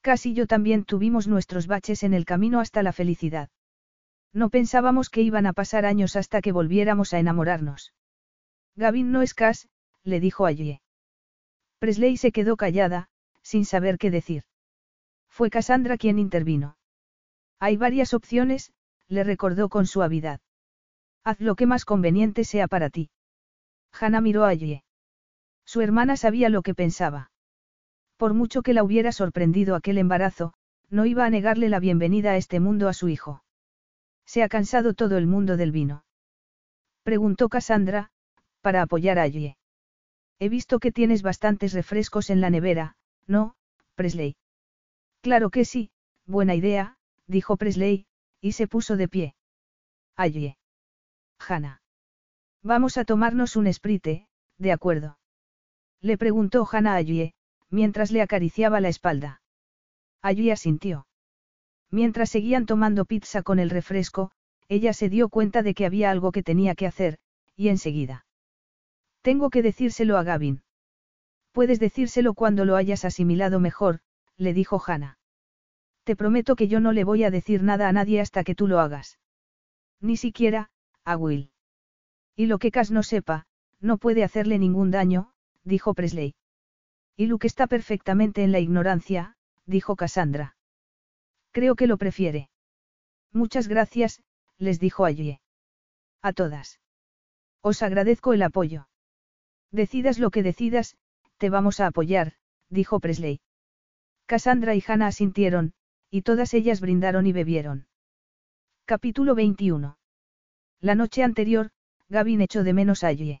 [0.00, 3.50] Casi yo también tuvimos nuestros baches en el camino hasta la felicidad.
[4.32, 7.92] No pensábamos que iban a pasar años hasta que volviéramos a enamorarnos.
[8.76, 9.68] Gavin no es Cass,
[10.02, 10.80] le dijo allí.
[11.78, 13.08] Presley se quedó callada,
[13.42, 14.44] sin saber qué decir.
[15.28, 16.76] Fue Cassandra quien intervino.
[17.58, 18.72] Hay varias opciones,
[19.08, 20.40] le recordó con suavidad.
[21.24, 23.10] Haz lo que más conveniente sea para ti.
[23.92, 24.82] Hannah miró allí.
[25.64, 27.30] Su hermana sabía lo que pensaba.
[28.16, 30.54] Por mucho que la hubiera sorprendido aquel embarazo,
[30.88, 33.42] no iba a negarle la bienvenida a este mundo a su hijo.
[34.24, 36.04] ¿Se ha cansado todo el mundo del vino?
[37.02, 38.11] Preguntó Cassandra,
[38.62, 39.56] para apoyar a Allie.
[40.38, 43.54] He visto que tienes bastantes refrescos en la nevera, ¿no,
[43.94, 44.36] Presley?
[45.20, 45.90] Claro que sí,
[46.26, 48.06] buena idea, dijo Presley,
[48.40, 49.34] y se puso de pie.
[50.16, 50.56] Allie.
[51.38, 51.82] Hannah.
[52.62, 54.26] Vamos a tomarnos un sprite,
[54.58, 55.18] de acuerdo.
[56.00, 57.34] Le preguntó Hannah a Allie,
[57.70, 59.42] mientras le acariciaba la espalda.
[60.20, 61.06] Allí asintió.
[61.90, 64.30] Mientras seguían tomando pizza con el refresco,
[64.68, 67.18] ella se dio cuenta de que había algo que tenía que hacer,
[67.56, 68.24] y enseguida.
[69.22, 70.62] Tengo que decírselo a Gavin.
[71.52, 74.00] Puedes decírselo cuando lo hayas asimilado mejor,
[74.36, 75.18] le dijo Hannah.
[76.04, 78.66] Te prometo que yo no le voy a decir nada a nadie hasta que tú
[78.66, 79.18] lo hagas.
[80.00, 80.70] Ni siquiera,
[81.04, 81.52] a Will.
[82.34, 83.46] Y lo que Cass no sepa,
[83.80, 86.34] no puede hacerle ningún daño, dijo Presley.
[87.16, 89.36] Y Luke está perfectamente en la ignorancia,
[89.66, 90.56] dijo Cassandra.
[91.52, 92.50] Creo que lo prefiere.
[93.32, 94.22] Muchas gracias,
[94.58, 95.38] les dijo allí.
[96.22, 96.80] A todas.
[97.60, 98.88] Os agradezco el apoyo.
[99.72, 100.96] Decidas lo que decidas,
[101.38, 102.34] te vamos a apoyar,
[102.68, 103.40] dijo Presley.
[104.26, 105.72] Cassandra y Hannah asintieron,
[106.10, 107.86] y todas ellas brindaron y bebieron.
[108.84, 109.96] Capítulo 21.
[110.80, 111.70] La noche anterior,
[112.10, 113.40] Gavin echó de menos a Allie.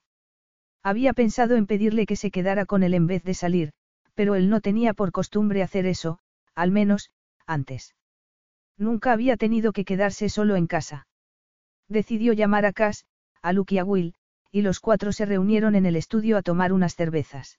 [0.82, 3.72] Había pensado en pedirle que se quedara con él en vez de salir,
[4.14, 6.18] pero él no tenía por costumbre hacer eso,
[6.54, 7.10] al menos,
[7.46, 7.94] antes.
[8.78, 11.06] Nunca había tenido que quedarse solo en casa.
[11.88, 13.04] Decidió llamar a Cass,
[13.42, 14.14] a Luke y a Will,
[14.52, 17.58] y los cuatro se reunieron en el estudio a tomar unas cervezas.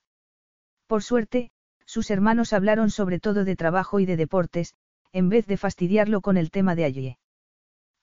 [0.87, 1.51] Por suerte,
[1.85, 4.75] sus hermanos hablaron sobre todo de trabajo y de deportes,
[5.11, 7.17] en vez de fastidiarlo con el tema de allí.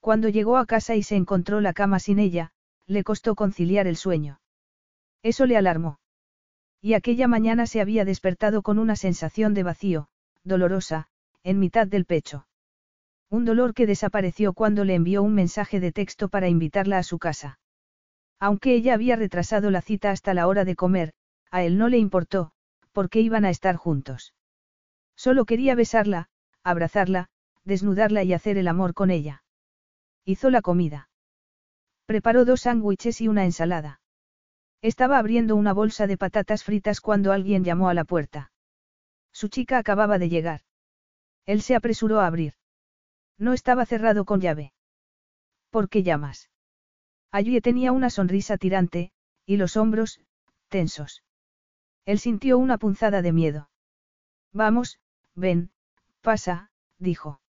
[0.00, 2.50] Cuando llegó a casa y se encontró la cama sin ella,
[2.86, 4.40] le costó conciliar el sueño.
[5.22, 6.00] Eso le alarmó.
[6.82, 10.08] Y aquella mañana se había despertado con una sensación de vacío,
[10.42, 11.06] dolorosa,
[11.44, 12.48] en mitad del pecho.
[13.28, 17.20] Un dolor que desapareció cuando le envió un mensaje de texto para invitarla a su
[17.20, 17.59] casa.
[18.40, 21.12] Aunque ella había retrasado la cita hasta la hora de comer,
[21.50, 22.52] a él no le importó,
[22.92, 24.34] porque iban a estar juntos.
[25.14, 26.30] Solo quería besarla,
[26.64, 27.28] abrazarla,
[27.64, 29.42] desnudarla y hacer el amor con ella.
[30.24, 31.10] Hizo la comida.
[32.06, 34.00] Preparó dos sándwiches y una ensalada.
[34.82, 38.50] Estaba abriendo una bolsa de patatas fritas cuando alguien llamó a la puerta.
[39.32, 40.62] Su chica acababa de llegar.
[41.44, 42.54] Él se apresuró a abrir.
[43.36, 44.72] No estaba cerrado con llave.
[45.70, 46.49] ¿Por qué llamas?
[47.30, 49.12] Allí tenía una sonrisa tirante,
[49.46, 50.20] y los hombros,
[50.68, 51.22] tensos.
[52.04, 53.70] Él sintió una punzada de miedo.
[54.52, 54.98] Vamos,
[55.34, 55.70] ven,
[56.22, 57.40] pasa, dijo.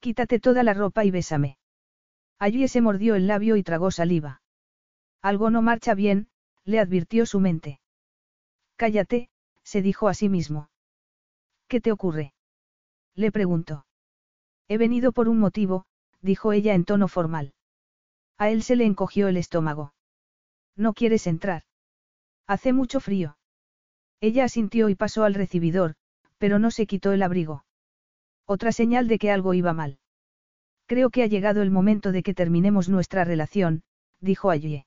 [0.00, 1.58] Quítate toda la ropa y bésame.
[2.38, 4.42] Allí se mordió el labio y tragó saliva.
[5.22, 6.28] Algo no marcha bien,
[6.64, 7.80] le advirtió su mente.
[8.76, 9.30] Cállate,
[9.62, 10.68] se dijo a sí mismo.
[11.68, 12.34] ¿Qué te ocurre?
[13.14, 13.86] Le preguntó.
[14.68, 15.86] He venido por un motivo,
[16.20, 17.54] dijo ella en tono formal.
[18.38, 19.94] A él se le encogió el estómago.
[20.76, 21.62] ¿No quieres entrar?
[22.46, 23.36] Hace mucho frío.
[24.20, 25.94] Ella asintió y pasó al recibidor,
[26.38, 27.64] pero no se quitó el abrigo.
[28.46, 29.98] Otra señal de que algo iba mal.
[30.86, 33.82] Creo que ha llegado el momento de que terminemos nuestra relación,
[34.20, 34.84] dijo allí.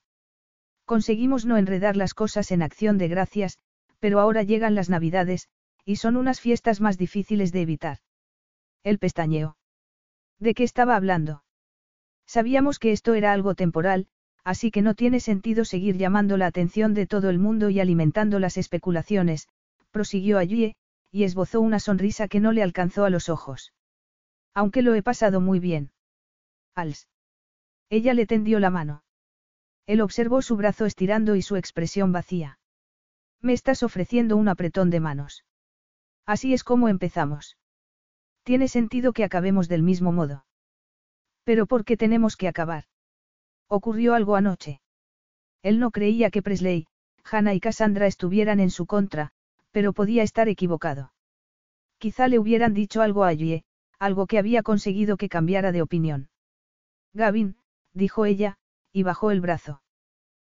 [0.84, 3.58] Conseguimos no enredar las cosas en acción de gracias,
[3.98, 5.48] pero ahora llegan las navidades,
[5.84, 7.98] y son unas fiestas más difíciles de evitar.
[8.82, 9.56] El pestañeó.
[10.38, 11.42] ¿De qué estaba hablando?
[12.26, 14.08] Sabíamos que esto era algo temporal,
[14.44, 18.38] así que no tiene sentido seguir llamando la atención de todo el mundo y alimentando
[18.38, 19.48] las especulaciones,
[19.90, 20.76] prosiguió allí,
[21.10, 23.72] y esbozó una sonrisa que no le alcanzó a los ojos.
[24.54, 25.92] Aunque lo he pasado muy bien.
[26.74, 27.08] Als.
[27.90, 29.02] Ella le tendió la mano.
[29.86, 32.58] Él observó su brazo estirando y su expresión vacía.
[33.40, 35.44] Me estás ofreciendo un apretón de manos.
[36.24, 37.56] Así es como empezamos.
[38.42, 40.45] Tiene sentido que acabemos del mismo modo.
[41.46, 42.86] Pero ¿por qué tenemos que acabar?
[43.68, 44.80] Ocurrió algo anoche.
[45.62, 46.88] Él no creía que Presley,
[47.22, 49.30] Hannah y Cassandra estuvieran en su contra,
[49.70, 51.12] pero podía estar equivocado.
[51.98, 53.62] Quizá le hubieran dicho algo a Yue,
[54.00, 56.30] algo que había conseguido que cambiara de opinión.
[57.14, 57.56] Gavin,
[57.92, 58.58] dijo ella,
[58.92, 59.82] y bajó el brazo.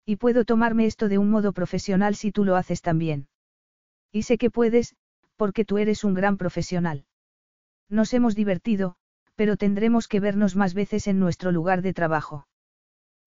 [0.05, 3.27] Y puedo tomarme esto de un modo profesional si tú lo haces también.
[4.13, 4.95] Y sé que puedes,
[5.35, 7.05] porque tú eres un gran profesional.
[7.89, 8.95] Nos hemos divertido,
[9.37, 12.47] pero tendremos que vernos más veces en nuestro lugar de trabajo.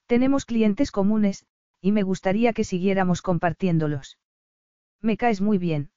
[0.07, 1.47] Tenemos clientes comunes,
[1.81, 4.19] y me gustaría que siguiéramos compartiéndolos.
[5.01, 5.93] Me caes muy bien.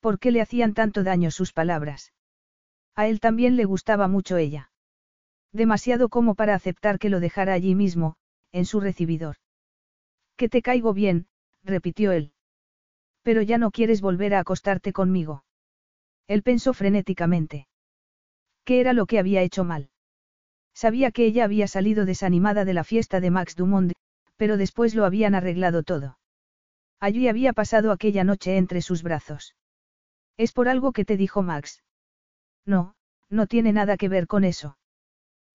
[0.00, 2.14] ¿Por qué le hacían tanto daño sus palabras?
[2.96, 4.72] A él también le gustaba mucho ella.
[5.52, 8.16] Demasiado como para aceptar que lo dejara allí mismo,
[8.52, 9.36] en su recibidor.
[10.36, 11.26] Que te caigo bien,
[11.62, 12.32] repitió él.
[13.22, 15.44] Pero ya no quieres volver a acostarte conmigo.
[16.26, 17.68] Él pensó frenéticamente.
[18.70, 19.90] ¿Qué era lo que había hecho mal?
[20.74, 23.94] Sabía que ella había salido desanimada de la fiesta de Max Dumont,
[24.36, 26.20] pero después lo habían arreglado todo.
[27.00, 29.56] Allí había pasado aquella noche entre sus brazos.
[30.36, 31.82] Es por algo que te dijo Max.
[32.64, 32.94] No,
[33.28, 34.78] no tiene nada que ver con eso.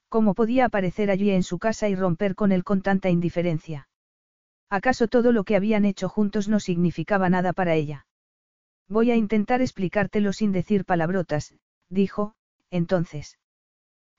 [0.10, 3.88] ¿Cómo podía aparecer allí en su casa y romper con él con tanta indiferencia?
[4.70, 8.08] ¿Acaso todo lo que habían hecho juntos no significaba nada para ella?
[8.90, 11.56] Voy a intentar explicártelo sin decir palabrotas,
[11.88, 12.36] dijo,
[12.76, 13.38] entonces.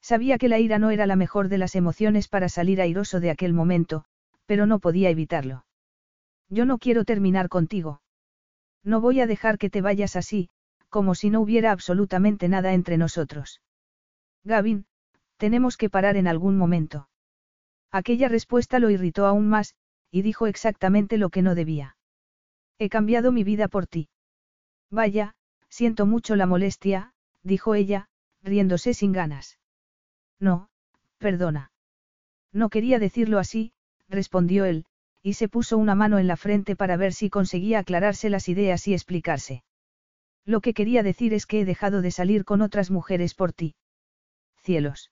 [0.01, 3.31] Sabía que la ira no era la mejor de las emociones para salir airoso de
[3.31, 4.05] aquel momento,
[4.47, 5.67] pero no podía evitarlo.
[6.49, 8.03] Yo no quiero terminar contigo.
[8.85, 10.49] No voy a dejar que te vayas así,
[10.89, 13.61] como si no hubiera absolutamente nada entre nosotros.
[14.45, 14.87] Gavin,
[15.39, 17.09] tenemos que parar en algún momento.
[17.91, 19.75] Aquella respuesta lo irritó aún más,
[20.11, 21.97] y dijo exactamente lo que no debía.
[22.79, 24.09] He cambiado mi vida por ti.
[24.91, 25.35] Vaya,
[25.69, 27.13] siento mucho la molestia,
[27.43, 28.09] dijo ella,
[28.47, 29.59] riéndose sin ganas.
[30.41, 30.69] No,
[31.19, 31.73] perdona.
[32.53, 33.73] No quería decirlo así,
[34.09, 34.87] respondió él,
[35.23, 38.87] y se puso una mano en la frente para ver si conseguía aclararse las ideas
[38.87, 39.65] y explicarse.
[40.45, 43.75] Lo que quería decir es que he dejado de salir con otras mujeres por ti.
[44.63, 45.11] Cielos.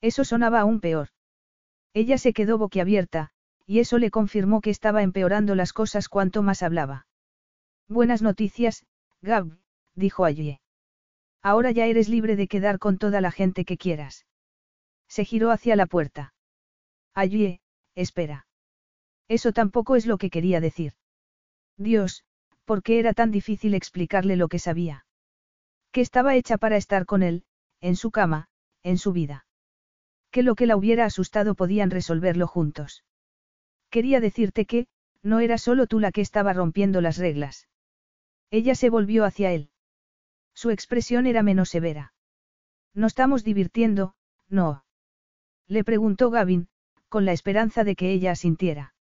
[0.00, 1.08] Eso sonaba aún peor.
[1.92, 3.30] Ella se quedó boquiabierta,
[3.66, 7.06] y eso le confirmó que estaba empeorando las cosas cuanto más hablaba.
[7.88, 8.86] Buenas noticias,
[9.20, 9.58] Gab,
[9.94, 10.60] dijo allí.
[11.44, 14.24] Ahora ya eres libre de quedar con toda la gente que quieras.
[15.08, 16.32] Se giró hacia la puerta.
[17.12, 17.60] Allí,
[17.94, 18.46] espera.
[19.28, 20.94] Eso tampoco es lo que quería decir.
[21.76, 22.24] Dios,
[22.64, 25.04] ¿por qué era tan difícil explicarle lo que sabía?
[25.92, 27.44] Que estaba hecha para estar con él,
[27.82, 28.48] en su cama,
[28.82, 29.44] en su vida.
[30.30, 33.04] Que lo que la hubiera asustado podían resolverlo juntos.
[33.90, 34.86] Quería decirte que,
[35.22, 37.68] no era solo tú la que estaba rompiendo las reglas.
[38.50, 39.68] Ella se volvió hacia él.
[40.54, 42.14] Su expresión era menos severa.
[42.94, 44.14] ¿No estamos divirtiendo,
[44.48, 44.84] no?
[45.66, 46.68] Le preguntó Gavin,
[47.08, 48.94] con la esperanza de que ella asintiera.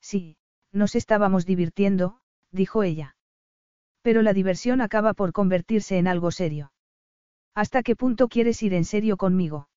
[0.00, 0.36] Sí,
[0.72, 3.16] nos estábamos divirtiendo, dijo ella.
[4.02, 6.72] Pero la diversión acaba por convertirse en algo serio.
[7.54, 9.68] ¿Hasta qué punto quieres ir en serio conmigo?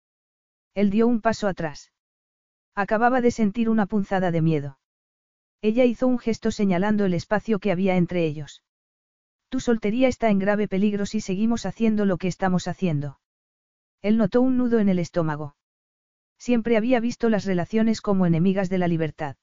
[0.74, 1.92] Él dio un paso atrás.
[2.76, 4.80] Acababa de sentir una punzada de miedo.
[5.62, 8.64] Ella hizo un gesto señalando el espacio que había entre ellos.
[9.54, 13.20] Tu soltería está en grave peligro si seguimos haciendo lo que estamos haciendo.
[14.02, 15.56] Él notó un nudo en el estómago.
[16.40, 19.36] Siempre había visto las relaciones como enemigas de la libertad.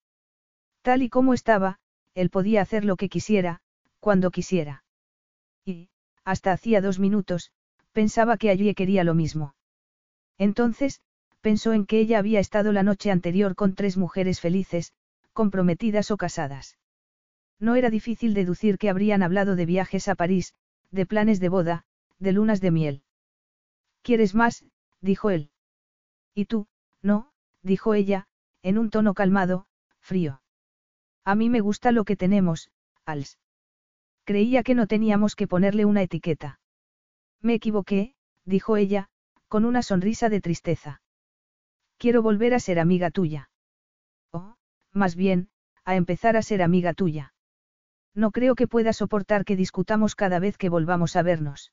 [0.83, 1.79] Tal y como estaba,
[2.15, 3.61] él podía hacer lo que quisiera,
[4.01, 4.83] cuando quisiera.
[5.65, 5.91] Y,
[6.25, 7.53] hasta hacía dos minutos,
[7.93, 9.55] pensaba que allí quería lo mismo.
[10.39, 11.03] Entonces,
[11.41, 14.93] pensó en que ella había estado la noche anterior con tres mujeres felices,
[15.33, 16.79] comprometidas o casadas.
[17.61, 20.55] No era difícil deducir que habrían hablado de viajes a París,
[20.91, 21.85] de planes de boda,
[22.19, 23.03] de lunas de miel.
[24.03, 24.65] ¿Quieres más?
[25.01, 25.51] dijo él.
[26.35, 26.67] ¿Y tú?
[27.03, 27.33] No,
[27.63, 28.27] dijo ella,
[28.63, 29.67] en un tono calmado,
[30.01, 30.43] frío.
[31.25, 32.71] A mí me gusta lo que tenemos,
[33.05, 33.39] Als.
[34.25, 36.61] Creía que no teníamos que ponerle una etiqueta.
[37.43, 38.15] Me equivoqué,
[38.45, 39.09] dijo ella,
[39.49, 41.03] con una sonrisa de tristeza.
[41.99, 43.51] Quiero volver a ser amiga tuya.
[44.31, 44.55] O,
[44.93, 45.51] más bien,
[45.85, 47.35] a empezar a ser amiga tuya.
[48.15, 51.73] No creo que pueda soportar que discutamos cada vez que volvamos a vernos.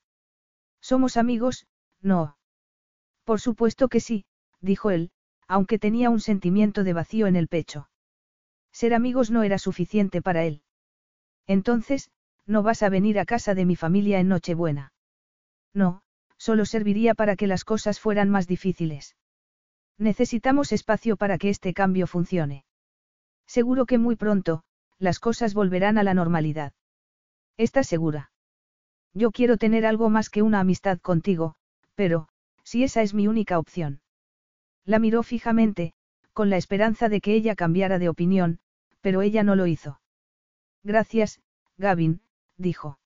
[0.82, 1.68] Somos amigos,
[2.02, 2.38] no.
[3.24, 4.26] Por supuesto que sí,
[4.62, 5.12] dijo él,
[5.48, 7.90] aunque tenía un sentimiento de vacío en el pecho.
[8.72, 10.62] Ser amigos no era suficiente para él.
[11.48, 12.12] Entonces,
[12.50, 14.94] No vas a venir a casa de mi familia en Nochebuena.
[15.74, 16.02] No,
[16.38, 19.18] solo serviría para que las cosas fueran más difíciles.
[19.98, 22.64] Necesitamos espacio para que este cambio funcione.
[23.48, 24.64] Seguro que muy pronto,
[25.00, 26.74] las cosas volverán a la normalidad.
[27.58, 28.32] ¿Estás segura?
[29.14, 31.56] Yo quiero tener algo más que una amistad contigo,
[31.96, 32.28] pero,
[32.64, 34.02] si esa es mi única opción.
[34.86, 35.94] La miró fijamente,
[36.34, 38.60] con la esperanza de que ella cambiara de opinión,
[39.02, 40.00] pero ella no lo hizo.
[40.84, 41.42] Gracias,
[41.78, 42.22] Gavin,
[42.58, 43.00] dijo.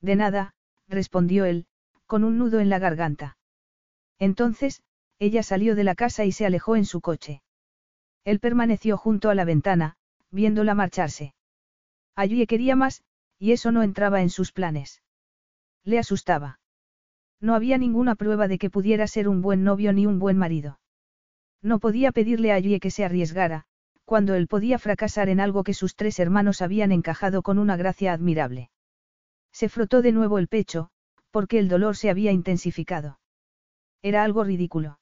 [0.00, 0.54] De nada,
[0.88, 1.66] respondió él,
[2.06, 3.36] con un nudo en la garganta.
[4.18, 4.82] Entonces,
[5.18, 7.42] ella salió de la casa y se alejó en su coche.
[8.24, 9.96] Él permaneció junto a la ventana,
[10.30, 11.34] viéndola marcharse.
[12.14, 13.02] Allí quería más,
[13.38, 15.02] y eso no entraba en sus planes.
[15.84, 16.58] Le asustaba.
[17.40, 20.80] No había ninguna prueba de que pudiera ser un buen novio ni un buen marido.
[21.62, 23.64] No podía pedirle a Yue que se arriesgara,
[24.04, 28.12] cuando él podía fracasar en algo que sus tres hermanos habían encajado con una gracia
[28.12, 28.70] admirable.
[29.52, 30.90] Se frotó de nuevo el pecho,
[31.30, 33.18] porque el dolor se había intensificado.
[34.02, 34.98] Era algo ridículo.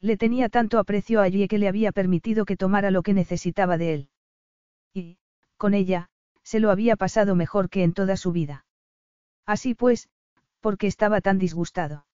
[0.00, 3.78] Le tenía tanto aprecio a Yue que le había permitido que tomara lo que necesitaba
[3.78, 4.08] de él.
[4.94, 5.18] Y,
[5.56, 6.08] con ella,
[6.42, 8.64] se lo había pasado mejor que en toda su vida.
[9.44, 10.08] Así pues,
[10.60, 12.06] ¿por qué estaba tan disgustado?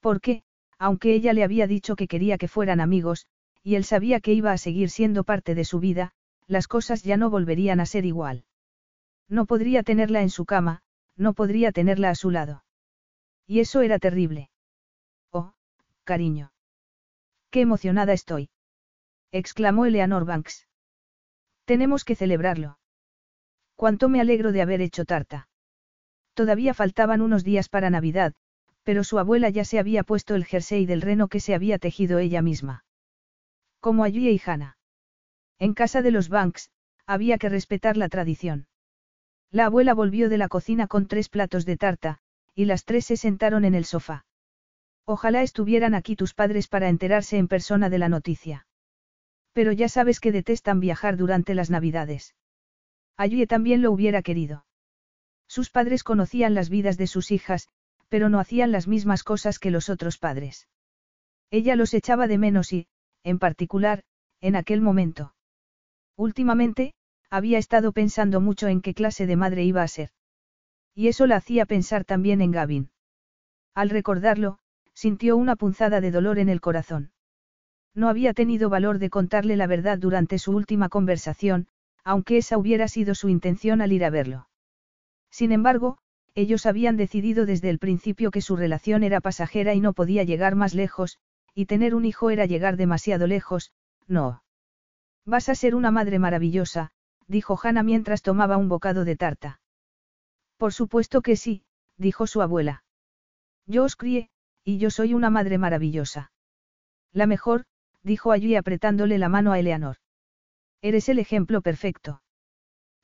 [0.00, 0.42] Porque,
[0.78, 3.26] aunque ella le había dicho que quería que fueran amigos,
[3.62, 6.12] y él sabía que iba a seguir siendo parte de su vida,
[6.46, 8.44] las cosas ya no volverían a ser igual.
[9.28, 10.82] No podría tenerla en su cama,
[11.16, 12.64] no podría tenerla a su lado.
[13.46, 14.50] Y eso era terrible.
[15.30, 15.52] Oh,
[16.04, 16.52] cariño.
[17.50, 18.48] Qué emocionada estoy.
[19.30, 20.66] exclamó Eleanor Banks.
[21.70, 22.80] Tenemos que celebrarlo.
[23.76, 25.48] Cuánto me alegro de haber hecho tarta.
[26.34, 28.34] Todavía faltaban unos días para Navidad,
[28.82, 32.18] pero su abuela ya se había puesto el jersey del reno que se había tejido
[32.18, 32.84] ella misma.
[33.78, 34.78] Como allí y Hannah.
[35.60, 36.72] En casa de los Banks,
[37.06, 38.66] había que respetar la tradición.
[39.52, 42.18] La abuela volvió de la cocina con tres platos de tarta,
[42.52, 44.24] y las tres se sentaron en el sofá.
[45.04, 48.66] Ojalá estuvieran aquí tus padres para enterarse en persona de la noticia.
[49.52, 52.34] Pero ya sabes que detestan viajar durante las Navidades.
[53.16, 54.64] Allí también lo hubiera querido.
[55.46, 57.68] Sus padres conocían las vidas de sus hijas,
[58.08, 60.68] pero no hacían las mismas cosas que los otros padres.
[61.50, 62.86] Ella los echaba de menos y,
[63.24, 64.04] en particular,
[64.40, 65.34] en aquel momento.
[66.16, 66.94] Últimamente,
[67.30, 70.10] había estado pensando mucho en qué clase de madre iba a ser.
[70.94, 72.90] Y eso la hacía pensar también en Gavin.
[73.74, 74.58] Al recordarlo,
[74.94, 77.12] sintió una punzada de dolor en el corazón.
[77.94, 81.66] No había tenido valor de contarle la verdad durante su última conversación,
[82.04, 84.48] aunque esa hubiera sido su intención al ir a verlo.
[85.30, 85.98] Sin embargo,
[86.34, 90.54] ellos habían decidido desde el principio que su relación era pasajera y no podía llegar
[90.54, 91.18] más lejos,
[91.54, 93.72] y tener un hijo era llegar demasiado lejos,
[94.06, 94.42] no.
[95.26, 96.92] Vas a ser una madre maravillosa,
[97.26, 99.60] dijo Hannah mientras tomaba un bocado de tarta.
[100.56, 101.64] Por supuesto que sí,
[101.96, 102.84] dijo su abuela.
[103.66, 104.30] Yo os crié,
[104.64, 106.32] y yo soy una madre maravillosa.
[107.12, 107.64] La mejor,
[108.02, 109.96] dijo allí apretándole la mano a Eleanor.
[110.82, 112.22] Eres el ejemplo perfecto.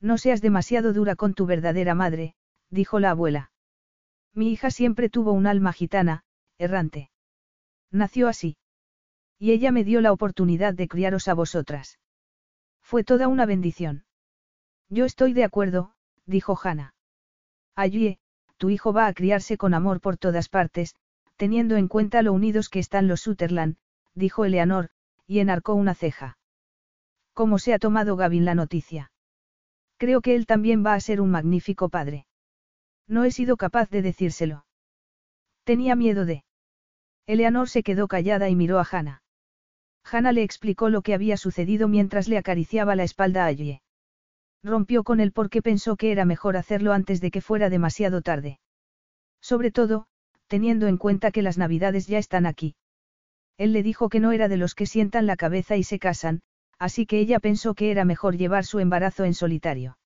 [0.01, 2.35] No seas demasiado dura con tu verdadera madre,
[2.71, 3.51] dijo la abuela.
[4.35, 6.25] Mi hija siempre tuvo un alma gitana,
[6.59, 7.11] errante.
[7.91, 8.57] Nació así.
[9.39, 11.99] Y ella me dio la oportunidad de criaros a vosotras.
[12.83, 14.05] Fue toda una bendición.
[14.89, 15.93] Yo estoy de acuerdo,
[16.25, 16.95] dijo Hannah.
[17.75, 18.19] Allí,
[18.57, 20.95] tu hijo va a criarse con amor por todas partes,
[21.37, 23.77] teniendo en cuenta lo unidos que están los Sutherland,
[24.17, 24.89] dijo Eleanor,
[25.27, 26.39] y enarcó una ceja.
[27.33, 29.13] ¿Cómo se ha tomado Gavin la noticia?
[29.99, 32.27] Creo que él también va a ser un magnífico padre.
[33.07, 34.67] No he sido capaz de decírselo.
[35.65, 36.45] Tenía miedo de.
[37.27, 39.23] Eleanor se quedó callada y miró a Hannah.
[40.11, 43.83] Hannah le explicó lo que había sucedido mientras le acariciaba la espalda a Ye.
[44.63, 48.61] Rompió con él porque pensó que era mejor hacerlo antes de que fuera demasiado tarde.
[49.41, 50.07] Sobre todo,
[50.47, 52.77] teniendo en cuenta que las navidades ya están aquí.
[53.59, 56.43] Él le dijo que no era de los que sientan la cabeza y se casan,
[56.79, 59.99] así que ella pensó que era mejor llevar su embarazo en solitario.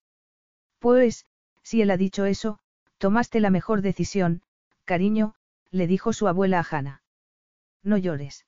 [0.79, 1.25] Pues,
[1.61, 2.59] si él ha dicho eso,
[3.01, 4.43] Tomaste la mejor decisión,
[4.85, 5.33] cariño,
[5.71, 7.01] le dijo su abuela a Hannah.
[7.81, 8.45] No llores.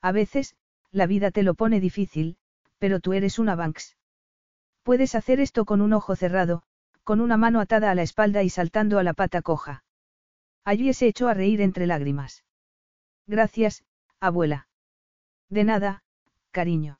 [0.00, 0.54] A veces,
[0.92, 2.36] la vida te lo pone difícil,
[2.78, 3.96] pero tú eres una Banks.
[4.84, 6.62] Puedes hacer esto con un ojo cerrado,
[7.02, 9.82] con una mano atada a la espalda y saltando a la pata coja.
[10.64, 12.44] Allí se echó a reír entre lágrimas.
[13.26, 13.82] Gracias,
[14.26, 14.68] abuela.
[15.48, 16.02] De nada,
[16.50, 16.98] cariño.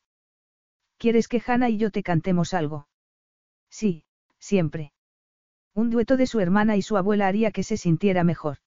[0.99, 2.89] ¿Quieres que Hannah y yo te cantemos algo?
[3.69, 4.05] Sí,
[4.39, 4.93] siempre.
[5.75, 8.59] Un dueto de su hermana y su abuela haría que se sintiera mejor.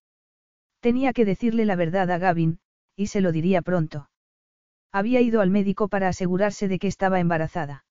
[0.79, 2.59] Tenía que decirle la verdad a Gavin,
[2.95, 4.09] y se lo diría pronto.
[4.91, 7.85] Había ido al médico para asegurarse de que estaba embarazada.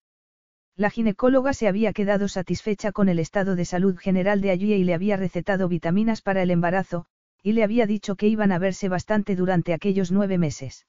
[0.75, 4.83] La ginecóloga se había quedado satisfecha con el estado de salud general de allí y
[4.83, 7.07] le había recetado vitaminas para el embarazo,
[7.43, 10.85] y le había dicho que iban a verse bastante durante aquellos nueve meses.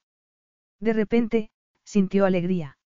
[0.80, 1.50] De repente,
[1.84, 2.78] sintió alegría.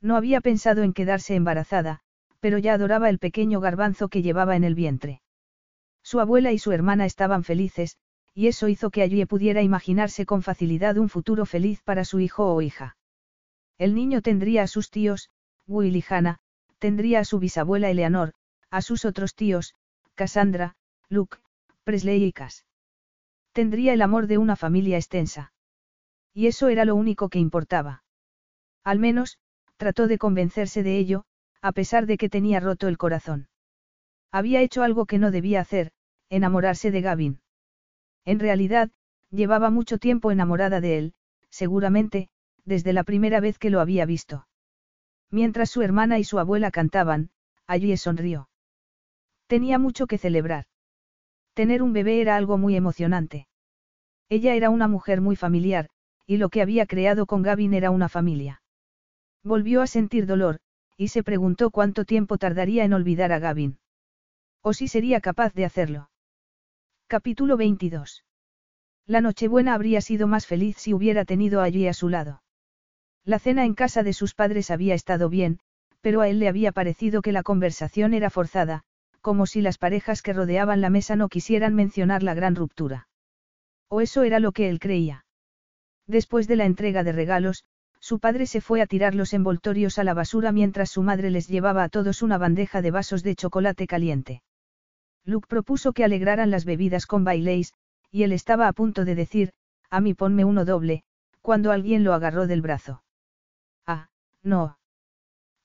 [0.00, 2.00] No había pensado en quedarse embarazada,
[2.40, 5.20] pero ya adoraba el pequeño garbanzo que llevaba en el vientre.
[6.02, 7.98] Su abuela y su hermana estaban felices,
[8.34, 12.54] y eso hizo que allí pudiera imaginarse con facilidad un futuro feliz para su hijo
[12.54, 12.96] o hija.
[13.76, 15.30] El niño tendría a sus tíos,
[15.66, 16.38] Will y Hannah,
[16.78, 18.32] tendría a su bisabuela Eleanor,
[18.70, 19.74] a sus otros tíos,
[20.14, 20.76] Cassandra,
[21.08, 21.38] Luke,
[21.84, 22.64] Presley y Cass.
[23.52, 25.52] Tendría el amor de una familia extensa.
[26.32, 28.04] Y eso era lo único que importaba.
[28.84, 29.38] Al menos,
[29.76, 31.24] trató de convencerse de ello,
[31.60, 33.48] a pesar de que tenía roto el corazón.
[34.30, 35.92] Había hecho algo que no debía hacer,
[36.28, 37.40] enamorarse de Gavin.
[38.24, 38.90] En realidad,
[39.30, 41.14] llevaba mucho tiempo enamorada de él,
[41.50, 42.28] seguramente,
[42.64, 44.46] desde la primera vez que lo había visto.
[45.30, 47.30] Mientras su hermana y su abuela cantaban,
[47.66, 48.48] allí sonrió.
[49.46, 50.66] Tenía mucho que celebrar.
[51.60, 53.46] Tener un bebé era algo muy emocionante.
[54.30, 55.90] Ella era una mujer muy familiar,
[56.26, 58.62] y lo que había creado con Gavin era una familia.
[59.44, 60.60] Volvió a sentir dolor,
[60.96, 63.78] y se preguntó cuánto tiempo tardaría en olvidar a Gavin.
[64.62, 66.08] O si sería capaz de hacerlo.
[67.06, 68.24] Capítulo 22.
[69.04, 72.42] La Nochebuena habría sido más feliz si hubiera tenido allí a su lado.
[73.22, 75.58] La cena en casa de sus padres había estado bien,
[76.00, 78.84] pero a él le había parecido que la conversación era forzada,
[79.20, 83.08] como si las parejas que rodeaban la mesa no quisieran mencionar la gran ruptura.
[83.88, 85.24] O eso era lo que él creía.
[86.06, 87.64] Después de la entrega de regalos,
[88.00, 91.48] su padre se fue a tirar los envoltorios a la basura mientras su madre les
[91.48, 94.42] llevaba a todos una bandeja de vasos de chocolate caliente.
[95.24, 97.74] Luke propuso que alegraran las bebidas con baileys,
[98.10, 99.52] y él estaba a punto de decir,
[99.90, 101.02] a mí ponme uno doble,
[101.42, 103.02] cuando alguien lo agarró del brazo.
[103.86, 104.08] Ah,
[104.42, 104.78] no.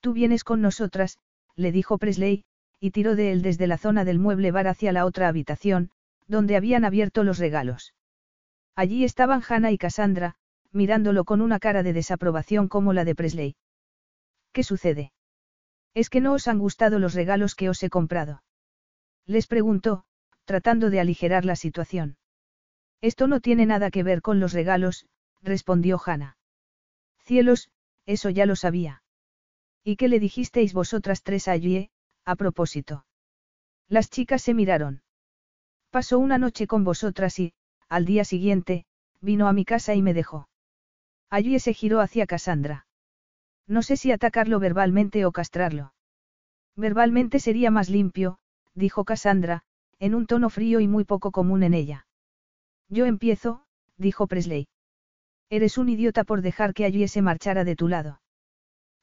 [0.01, 1.17] Tú vienes con nosotras,
[1.55, 2.43] le dijo Presley,
[2.85, 5.89] y tiró de él desde la zona del mueble bar hacia la otra habitación,
[6.27, 7.95] donde habían abierto los regalos.
[8.75, 10.35] Allí estaban Hannah y Cassandra,
[10.71, 13.55] mirándolo con una cara de desaprobación como la de Presley.
[14.53, 15.13] ¿Qué sucede?
[15.95, 18.43] ¿Es que no os han gustado los regalos que os he comprado?
[19.25, 20.03] Les preguntó,
[20.43, 22.17] tratando de aligerar la situación.
[23.01, 25.07] Esto no tiene nada que ver con los regalos,
[25.41, 26.37] respondió Hannah.
[27.23, 27.71] Cielos,
[28.05, 29.01] eso ya lo sabía.
[29.83, 31.89] ¿Y qué le dijisteis vosotras tres allí,
[32.25, 33.05] a propósito?
[33.87, 35.03] Las chicas se miraron.
[35.91, 37.53] Pasó una noche con vosotras y,
[37.87, 38.85] al día siguiente,
[39.21, 40.49] vino a mi casa y me dejó.
[41.29, 42.87] Allí se giró hacia Cassandra.
[43.67, 45.93] No sé si atacarlo verbalmente o castrarlo.
[46.75, 48.37] Verbalmente sería más limpio,
[48.73, 49.63] dijo Cassandra,
[49.99, 52.07] en un tono frío y muy poco común en ella.
[52.89, 53.63] Yo empiezo,
[53.97, 54.67] dijo Presley.
[55.49, 58.19] Eres un idiota por dejar que allí se marchara de tu lado.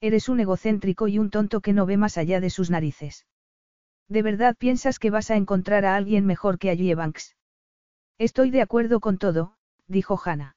[0.03, 3.25] Eres un egocéntrico y un tonto que no ve más allá de sus narices.
[4.09, 7.37] ¿De verdad piensas que vas a encontrar a alguien mejor que allí Banks?
[8.19, 9.57] Estoy de acuerdo con todo,
[9.87, 10.57] dijo Hannah.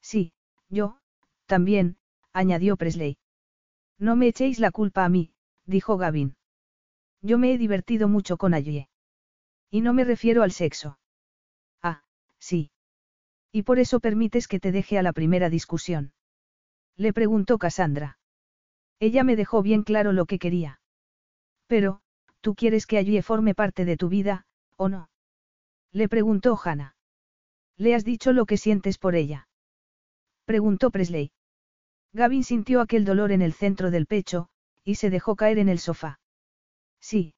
[0.00, 0.32] Sí,
[0.68, 0.98] yo,
[1.46, 1.96] también,
[2.32, 3.18] añadió Presley.
[4.00, 5.32] No me echéis la culpa a mí,
[5.64, 6.36] dijo Gavin.
[7.22, 8.88] Yo me he divertido mucho con allí.
[9.70, 10.98] Y no me refiero al sexo.
[11.82, 12.02] Ah,
[12.40, 12.72] sí.
[13.52, 16.12] Y por eso permites que te deje a la primera discusión.
[16.96, 18.18] Le preguntó Cassandra.
[18.98, 20.80] Ella me dejó bien claro lo que quería.
[21.66, 22.00] Pero,
[22.40, 25.10] ¿tú quieres que allí forme parte de tu vida, o no?
[25.92, 26.94] Le preguntó Hannah.
[27.76, 29.48] ¿Le has dicho lo que sientes por ella?
[30.44, 31.32] Preguntó Presley.
[32.12, 34.48] Gavin sintió aquel dolor en el centro del pecho,
[34.84, 36.20] y se dejó caer en el sofá.
[37.00, 37.34] Sí,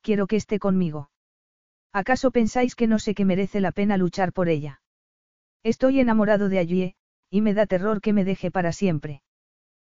[0.00, 1.10] quiero que esté conmigo.
[1.92, 4.80] ¿Acaso pensáis que no sé que merece la pena luchar por ella?
[5.62, 6.94] Estoy enamorado de allí,
[7.28, 9.22] y me da terror que me deje para siempre.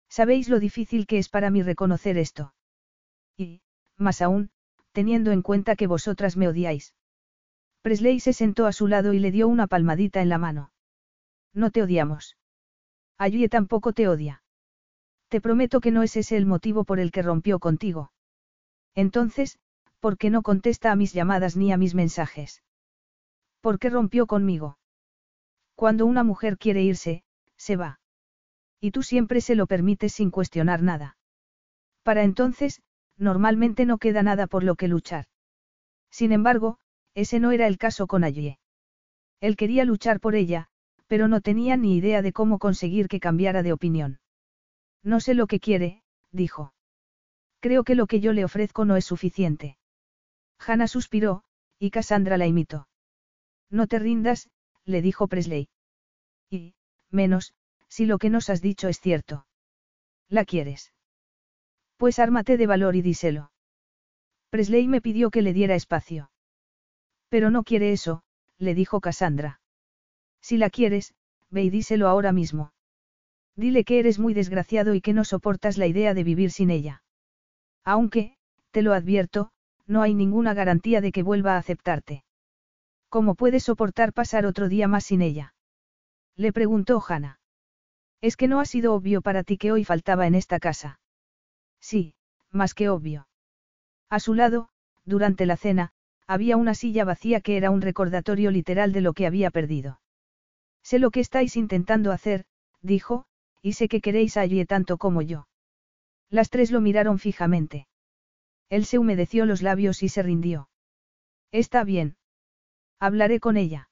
[0.10, 2.54] ¿Sabéis lo difícil que es para mí reconocer esto?
[3.38, 3.62] Y,
[3.98, 4.52] más aún,
[4.92, 6.96] teniendo en cuenta que vosotras me odiáis.
[7.82, 10.72] Presley se sentó a su lado y le dio una palmadita en la mano.
[11.54, 12.38] No te odiamos.
[13.18, 14.44] Allí tampoco te odia.
[15.30, 18.12] Te prometo que no es ese el motivo por el que rompió contigo.
[18.96, 19.60] Entonces,
[20.00, 22.64] ¿por qué no contesta a mis llamadas ni a mis mensajes?
[23.62, 24.78] ¿Por qué rompió conmigo?
[25.76, 27.24] Cuando una mujer quiere irse,
[27.58, 28.00] se va.
[28.80, 31.18] Y tú siempre se lo permites sin cuestionar nada.
[32.04, 32.82] Para entonces,
[33.18, 35.26] normalmente no queda nada por lo que luchar.
[36.12, 36.78] Sin embargo,
[37.16, 38.58] ese no era el caso con Allí.
[39.42, 40.68] Él quería luchar por ella,
[41.08, 44.20] pero no tenía ni idea de cómo conseguir que cambiara de opinión.
[45.04, 46.74] No sé lo que quiere, dijo.
[47.60, 49.78] Creo que lo que yo le ofrezco no es suficiente.
[50.60, 51.44] Hannah suspiró,
[51.80, 52.88] y Cassandra la imitó.
[53.70, 54.50] No te rindas,
[54.86, 55.70] le dijo Presley.
[56.50, 56.76] Y,
[57.10, 57.54] menos,
[57.98, 59.48] si lo que nos has dicho es cierto.
[60.30, 60.94] ¿La quieres?
[61.98, 63.52] Pues ármate de valor y díselo.
[64.52, 66.30] Presley me pidió que le diera espacio.
[67.28, 68.22] Pero no quiere eso,
[68.60, 69.62] le dijo Cassandra.
[70.42, 71.16] Si la quieres,
[71.50, 72.72] ve y díselo ahora mismo.
[73.56, 77.02] Dile que eres muy desgraciado y que no soportas la idea de vivir sin ella.
[77.84, 78.38] Aunque,
[78.70, 79.50] te lo advierto,
[79.88, 82.24] no hay ninguna garantía de que vuelva a aceptarte.
[83.10, 85.56] ¿Cómo puedes soportar pasar otro día más sin ella?
[86.36, 87.37] Le preguntó Hannah.
[88.22, 91.00] Es que no ha sido obvio para ti que hoy faltaba en esta casa.
[91.80, 92.16] Sí,
[92.52, 93.28] más que obvio.
[94.10, 94.70] A su lado,
[95.06, 95.92] durante la cena,
[96.26, 100.02] había una silla vacía que era un recordatorio literal de lo que había perdido.
[100.84, 102.46] Sé lo que estáis intentando hacer,
[102.82, 103.26] dijo,
[103.62, 105.48] y sé que queréis a tanto como yo.
[106.30, 107.88] Las tres lo miraron fijamente.
[108.70, 110.70] Él se humedeció los labios y se rindió.
[111.52, 112.18] Está bien.
[113.00, 113.90] Hablaré con ella.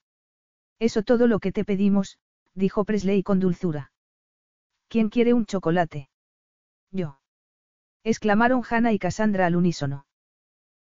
[0.80, 2.20] Eso todo lo que te pedimos,
[2.54, 3.92] dijo Presley con dulzura.
[4.88, 6.10] ¿Quién quiere un chocolate?
[6.92, 7.20] Yo
[8.04, 10.06] exclamaron Hannah y Cassandra al unísono.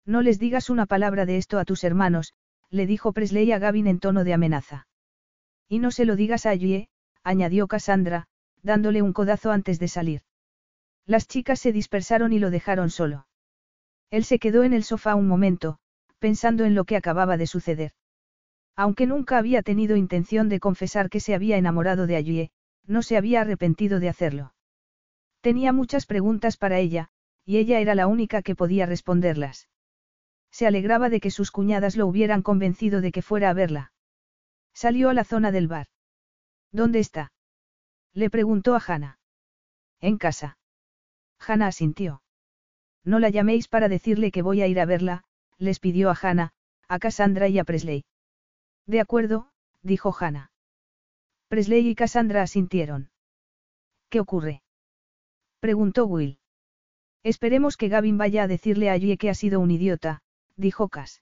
[0.05, 2.35] No les digas una palabra de esto a tus hermanos,
[2.69, 4.89] le dijo Presley a Gavin en tono de amenaza.
[5.69, 6.89] Y no se lo digas a Yue,
[7.23, 8.27] añadió Cassandra,
[8.63, 10.23] dándole un codazo antes de salir.
[11.07, 13.27] Las chicas se dispersaron y lo dejaron solo.
[14.11, 15.79] Él se quedó en el sofá un momento,
[16.19, 17.93] pensando en lo que acababa de suceder.
[18.75, 22.51] Aunque nunca había tenido intención de confesar que se había enamorado de Ayue,
[22.87, 24.55] no se había arrepentido de hacerlo.
[25.41, 27.11] Tenía muchas preguntas para ella,
[27.45, 29.69] y ella era la única que podía responderlas.
[30.51, 33.93] Se alegraba de que sus cuñadas lo hubieran convencido de que fuera a verla.
[34.75, 35.89] Salió a la zona del bar.
[36.71, 37.33] ¿Dónde está?
[38.13, 39.19] Le preguntó a Hannah.
[40.01, 40.59] En casa.
[41.39, 42.23] Hannah asintió.
[43.05, 45.25] No la llaméis para decirle que voy a ir a verla,
[45.59, 46.53] les pidió a Hannah,
[46.89, 48.05] a Cassandra y a Presley.
[48.87, 49.51] De acuerdo,
[49.83, 50.52] dijo Hannah.
[51.53, 53.11] Presley y Cassandra asintieron.
[54.09, 54.63] ¿Qué ocurre?
[55.61, 56.39] Preguntó Will.
[57.23, 60.23] Esperemos que Gavin vaya a decirle a Yue que ha sido un idiota,
[60.57, 61.21] dijo Cass.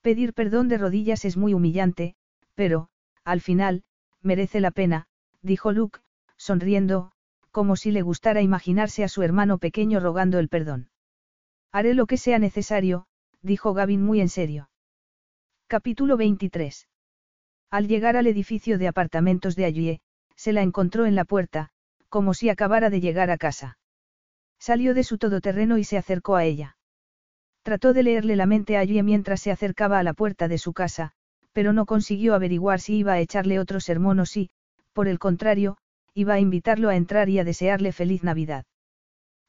[0.00, 2.16] Pedir perdón de rodillas es muy humillante,
[2.54, 2.88] pero,
[3.22, 3.84] al final,
[4.22, 5.08] merece la pena,
[5.42, 6.00] dijo Luke,
[6.38, 7.12] sonriendo,
[7.50, 10.88] como si le gustara imaginarse a su hermano pequeño rogando el perdón.
[11.70, 13.04] Haré lo que sea necesario,
[13.42, 14.70] dijo Gavin muy en serio.
[15.66, 16.88] Capítulo 23.
[17.74, 20.00] Al llegar al edificio de apartamentos de Ayue,
[20.36, 21.70] se la encontró en la puerta,
[22.08, 23.78] como si acabara de llegar a casa.
[24.60, 26.76] Salió de su todoterreno y se acercó a ella.
[27.64, 30.72] Trató de leerle la mente a Ayue mientras se acercaba a la puerta de su
[30.72, 31.14] casa,
[31.52, 34.50] pero no consiguió averiguar si iba a echarle otro sermón o si,
[34.92, 35.76] por el contrario,
[36.14, 38.66] iba a invitarlo a entrar y a desearle feliz Navidad.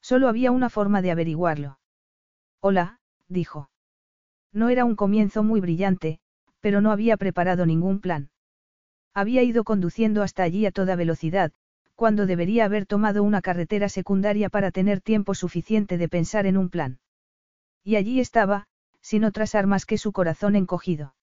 [0.00, 1.78] Solo había una forma de averiguarlo.
[2.58, 2.98] Hola,
[3.28, 3.70] dijo.
[4.52, 6.18] No era un comienzo muy brillante,
[6.60, 8.30] pero no había preparado ningún plan.
[9.14, 11.52] Había ido conduciendo hasta allí a toda velocidad,
[11.94, 16.68] cuando debería haber tomado una carretera secundaria para tener tiempo suficiente de pensar en un
[16.68, 16.98] plan.
[17.82, 18.66] Y allí estaba,
[19.00, 21.14] sin otras armas que su corazón encogido.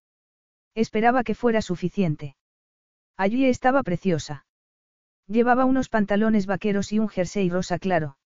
[0.74, 2.36] Esperaba que fuera suficiente.
[3.16, 4.46] Allí estaba preciosa.
[5.28, 8.18] Llevaba unos pantalones vaqueros y un jersey rosa claro.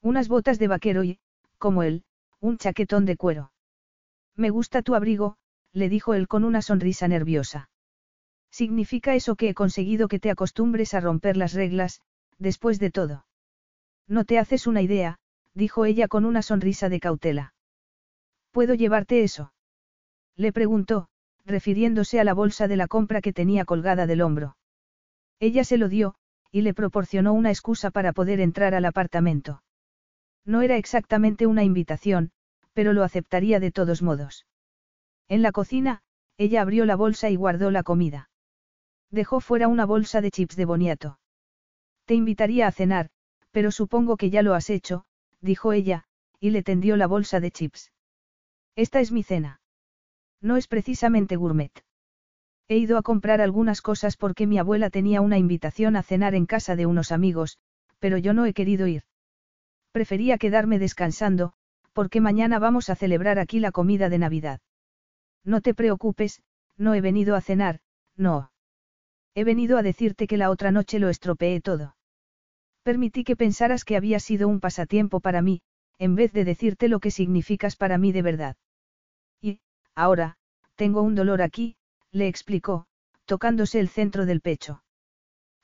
[0.00, 1.18] Unas botas de vaquero y,
[1.58, 2.04] como él,
[2.40, 3.52] un chaquetón de cuero.
[4.36, 5.36] Me gusta tu abrigo,
[5.74, 7.68] le dijo él con una sonrisa nerviosa.
[8.50, 12.00] Significa eso que he conseguido que te acostumbres a romper las reglas,
[12.38, 13.26] después de todo.
[14.06, 15.18] No te haces una idea,
[15.52, 17.54] dijo ella con una sonrisa de cautela.
[18.52, 19.52] ¿Puedo llevarte eso?
[20.36, 21.08] Le preguntó,
[21.44, 24.56] refiriéndose a la bolsa de la compra que tenía colgada del hombro.
[25.40, 26.14] Ella se lo dio,
[26.52, 29.64] y le proporcionó una excusa para poder entrar al apartamento.
[30.44, 32.30] No era exactamente una invitación,
[32.72, 34.46] pero lo aceptaría de todos modos.
[35.28, 36.02] En la cocina,
[36.36, 38.30] ella abrió la bolsa y guardó la comida.
[39.10, 41.18] Dejó fuera una bolsa de chips de boniato.
[42.04, 43.10] Te invitaría a cenar,
[43.50, 45.04] pero supongo que ya lo has hecho,
[45.40, 46.04] dijo ella,
[46.40, 47.92] y le tendió la bolsa de chips.
[48.76, 49.60] Esta es mi cena.
[50.40, 51.72] No es precisamente gourmet.
[52.68, 56.46] He ido a comprar algunas cosas porque mi abuela tenía una invitación a cenar en
[56.46, 57.58] casa de unos amigos,
[57.98, 59.04] pero yo no he querido ir.
[59.92, 61.52] Prefería quedarme descansando,
[61.92, 64.60] porque mañana vamos a celebrar aquí la comida de Navidad.
[65.44, 66.42] No te preocupes,
[66.76, 67.80] no he venido a cenar,
[68.16, 68.50] no.
[69.34, 71.96] He venido a decirte que la otra noche lo estropeé todo.
[72.82, 75.62] Permití que pensaras que había sido un pasatiempo para mí,
[75.98, 78.56] en vez de decirte lo que significas para mí de verdad.
[79.40, 79.60] Y,
[79.94, 80.36] ahora,
[80.76, 81.76] tengo un dolor aquí,
[82.10, 82.86] le explicó,
[83.24, 84.82] tocándose el centro del pecho.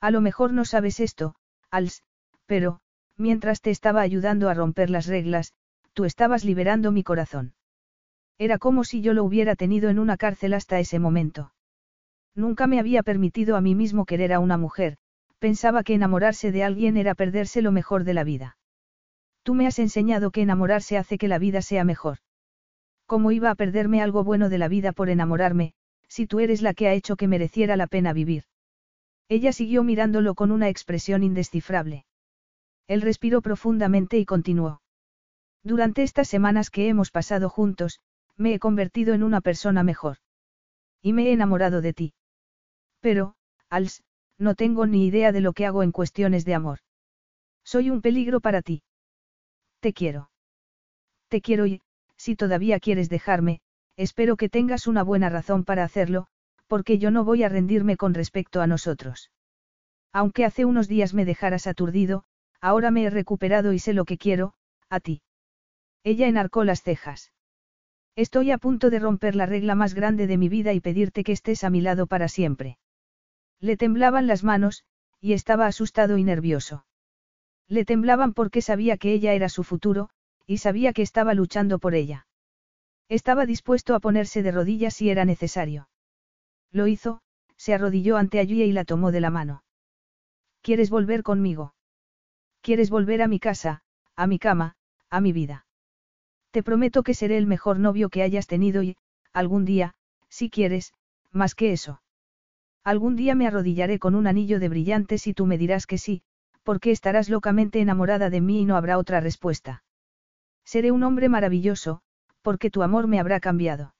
[0.00, 1.34] A lo mejor no sabes esto,
[1.70, 2.02] Als,
[2.46, 2.80] pero,
[3.16, 5.52] mientras te estaba ayudando a romper las reglas,
[5.92, 7.54] tú estabas liberando mi corazón.
[8.40, 11.52] Era como si yo lo hubiera tenido en una cárcel hasta ese momento.
[12.34, 14.96] Nunca me había permitido a mí mismo querer a una mujer,
[15.38, 18.56] pensaba que enamorarse de alguien era perderse lo mejor de la vida.
[19.42, 22.16] Tú me has enseñado que enamorarse hace que la vida sea mejor.
[23.04, 25.74] ¿Cómo iba a perderme algo bueno de la vida por enamorarme,
[26.08, 28.44] si tú eres la que ha hecho que mereciera la pena vivir?
[29.28, 32.06] Ella siguió mirándolo con una expresión indescifrable.
[32.86, 34.80] Él respiró profundamente y continuó.
[35.62, 38.00] Durante estas semanas que hemos pasado juntos,
[38.40, 40.16] me he convertido en una persona mejor.
[41.02, 42.14] Y me he enamorado de ti.
[43.00, 43.34] Pero,
[43.68, 44.02] Als,
[44.38, 46.78] no tengo ni idea de lo que hago en cuestiones de amor.
[47.64, 48.82] Soy un peligro para ti.
[49.80, 50.30] Te quiero.
[51.28, 51.82] Te quiero y,
[52.16, 53.60] si todavía quieres dejarme,
[53.96, 56.26] espero que tengas una buena razón para hacerlo,
[56.66, 59.30] porque yo no voy a rendirme con respecto a nosotros.
[60.12, 62.24] Aunque hace unos días me dejaras aturdido,
[62.60, 64.54] ahora me he recuperado y sé lo que quiero,
[64.88, 65.20] a ti.
[66.04, 67.32] Ella enarcó las cejas.
[68.20, 71.32] Estoy a punto de romper la regla más grande de mi vida y pedirte que
[71.32, 72.76] estés a mi lado para siempre.
[73.60, 74.84] Le temblaban las manos,
[75.22, 76.84] y estaba asustado y nervioso.
[77.66, 80.10] Le temblaban porque sabía que ella era su futuro,
[80.46, 82.26] y sabía que estaba luchando por ella.
[83.08, 85.88] Estaba dispuesto a ponerse de rodillas si era necesario.
[86.72, 87.22] Lo hizo,
[87.56, 89.64] se arrodilló ante allí y la tomó de la mano.
[90.60, 91.72] ¿Quieres volver conmigo?
[92.60, 93.80] ¿Quieres volver a mi casa,
[94.14, 94.76] a mi cama,
[95.08, 95.64] a mi vida?
[96.50, 98.96] Te prometo que seré el mejor novio que hayas tenido y,
[99.32, 99.94] algún día,
[100.28, 100.92] si quieres,
[101.30, 102.02] más que eso.
[102.82, 106.22] Algún día me arrodillaré con un anillo de brillantes y tú me dirás que sí,
[106.62, 109.84] porque estarás locamente enamorada de mí y no habrá otra respuesta.
[110.64, 112.00] Seré un hombre maravilloso,
[112.42, 113.94] porque tu amor me habrá cambiado.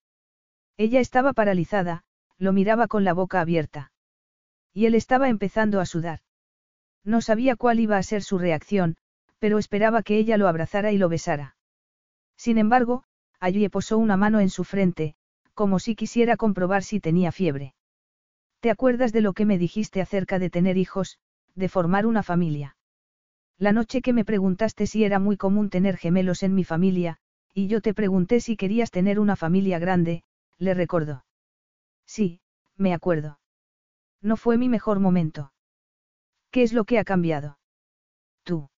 [0.76, 2.04] Ella estaba paralizada,
[2.38, 3.92] lo miraba con la boca abierta.
[4.72, 6.20] Y él estaba empezando a sudar.
[7.04, 8.96] No sabía cuál iba a ser su reacción,
[9.38, 11.56] pero esperaba que ella lo abrazara y lo besara.
[12.40, 13.04] Sin embargo,
[13.38, 15.14] allí posó una mano en su frente,
[15.52, 17.74] como si quisiera comprobar si tenía fiebre.
[18.60, 21.18] ¿Te acuerdas de lo que me dijiste acerca de tener hijos,
[21.54, 22.78] de formar una familia?
[23.58, 27.18] La noche que me preguntaste si era muy común tener gemelos en mi familia,
[27.52, 30.22] y yo te pregunté si querías tener una familia grande,
[30.56, 31.26] le recordó.
[32.06, 32.40] Sí,
[32.78, 33.38] me acuerdo.
[34.22, 35.52] No fue mi mejor momento.
[36.50, 37.58] ¿Qué es lo que ha cambiado?
[38.44, 38.70] Tú.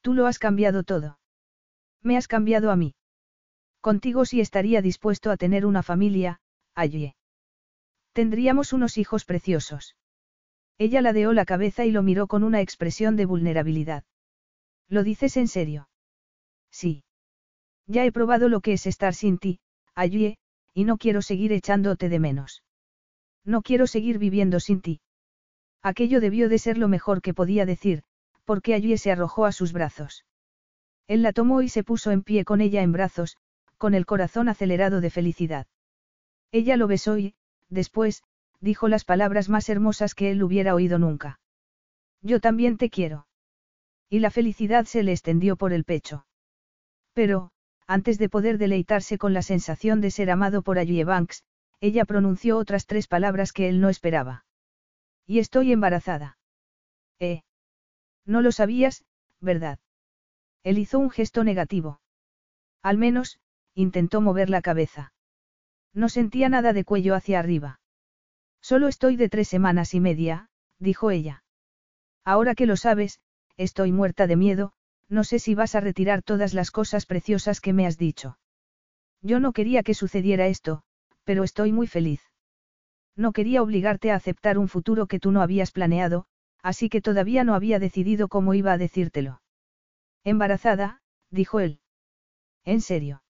[0.00, 1.20] Tú lo has cambiado todo.
[2.04, 2.94] Me has cambiado a mí.
[3.80, 6.38] Contigo sí estaría dispuesto a tener una familia,
[6.74, 7.14] allí.
[8.12, 9.96] Tendríamos unos hijos preciosos.
[10.78, 14.04] Ella ladeó la cabeza y lo miró con una expresión de vulnerabilidad.
[14.88, 15.88] ¿Lo dices en serio?
[16.70, 17.04] Sí.
[17.86, 19.60] Ya he probado lo que es estar sin ti,
[19.94, 20.36] allí,
[20.74, 22.62] y no quiero seguir echándote de menos.
[23.44, 25.00] No quiero seguir viviendo sin ti.
[25.82, 28.02] Aquello debió de ser lo mejor que podía decir,
[28.44, 30.24] porque allí se arrojó a sus brazos.
[31.06, 33.36] Él la tomó y se puso en pie con ella en brazos,
[33.76, 35.66] con el corazón acelerado de felicidad.
[36.52, 37.34] Ella lo besó y,
[37.68, 38.22] después,
[38.60, 41.40] dijo las palabras más hermosas que él hubiera oído nunca.
[42.22, 43.26] Yo también te quiero.
[44.08, 46.26] Y la felicidad se le extendió por el pecho.
[47.12, 47.50] Pero,
[47.86, 51.44] antes de poder deleitarse con la sensación de ser amado por Allie Banks,
[51.80, 54.46] ella pronunció otras tres palabras que él no esperaba.
[55.26, 56.38] Y estoy embarazada.
[57.18, 57.42] Eh.
[58.24, 59.04] No lo sabías,
[59.40, 59.78] ¿verdad?
[60.64, 62.00] Él hizo un gesto negativo.
[62.82, 63.38] Al menos,
[63.74, 65.12] intentó mover la cabeza.
[65.92, 67.80] No sentía nada de cuello hacia arriba.
[68.60, 71.44] Solo estoy de tres semanas y media, dijo ella.
[72.24, 73.20] Ahora que lo sabes,
[73.56, 74.72] estoy muerta de miedo,
[75.08, 78.38] no sé si vas a retirar todas las cosas preciosas que me has dicho.
[79.20, 80.82] Yo no quería que sucediera esto,
[81.24, 82.22] pero estoy muy feliz.
[83.16, 86.26] No quería obligarte a aceptar un futuro que tú no habías planeado,
[86.62, 89.42] así que todavía no había decidido cómo iba a decírtelo.
[90.24, 91.80] Embarazada, dijo él.
[92.64, 93.22] ¿En serio?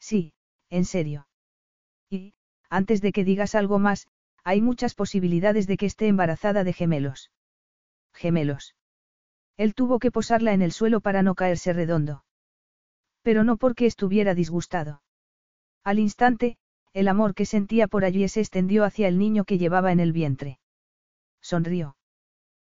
[0.00, 0.34] Sí,
[0.68, 1.28] en serio.
[2.10, 2.34] Y,
[2.68, 4.08] antes de que digas algo más,
[4.44, 7.30] hay muchas posibilidades de que esté embarazada de gemelos.
[8.12, 8.74] Gemelos.
[9.56, 12.24] Él tuvo que posarla en el suelo para no caerse redondo.
[13.22, 15.02] Pero no porque estuviera disgustado.
[15.84, 16.58] Al instante,
[16.92, 20.12] el amor que sentía por allí se extendió hacia el niño que llevaba en el
[20.12, 20.58] vientre.
[21.40, 21.96] Sonrió.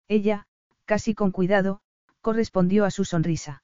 [0.07, 0.47] Ella,
[0.85, 1.81] casi con cuidado,
[2.27, 3.63] correspondió a su sonrisa.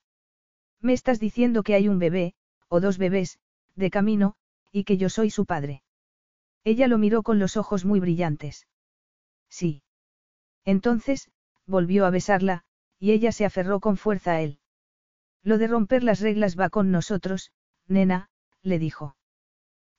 [0.80, 2.34] Me estás diciendo que hay un bebé,
[2.70, 3.38] o dos bebés,
[3.76, 4.36] de camino,
[4.72, 5.84] y que yo soy su padre.
[6.64, 8.66] Ella lo miró con los ojos muy brillantes.
[9.50, 9.84] Sí.
[10.64, 11.30] Entonces,
[11.66, 12.64] volvió a besarla,
[13.00, 14.60] y ella se aferró con fuerza a él.
[15.42, 17.52] Lo de romper las reglas va con nosotros,
[17.90, 18.30] nena,
[18.62, 19.18] le dijo.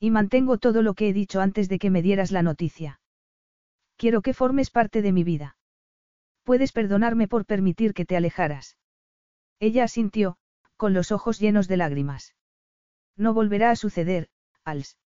[0.01, 2.99] Y mantengo todo lo que he dicho antes de que me dieras la noticia.
[3.99, 5.59] Quiero que formes parte de mi vida.
[6.45, 8.77] Puedes perdonarme por permitir que te alejaras.
[9.59, 10.37] Ella asintió,
[10.77, 12.35] con los ojos llenos de lágrimas.
[13.17, 14.29] No volverá a suceder,
[14.63, 14.99] Als.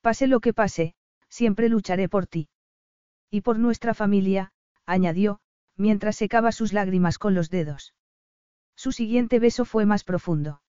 [0.00, 0.94] Pase lo que pase,
[1.28, 2.48] siempre lucharé por ti.
[3.30, 4.52] Y por nuestra familia,
[4.86, 5.40] añadió,
[5.76, 7.94] mientras secaba sus lágrimas con los dedos.
[8.74, 10.62] Su siguiente beso fue más profundo.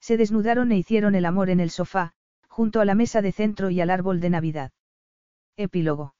[0.00, 2.14] Se desnudaron e hicieron el amor en el sofá,
[2.48, 4.72] junto a la mesa de centro y al árbol de Navidad.
[5.56, 6.15] Epílogo.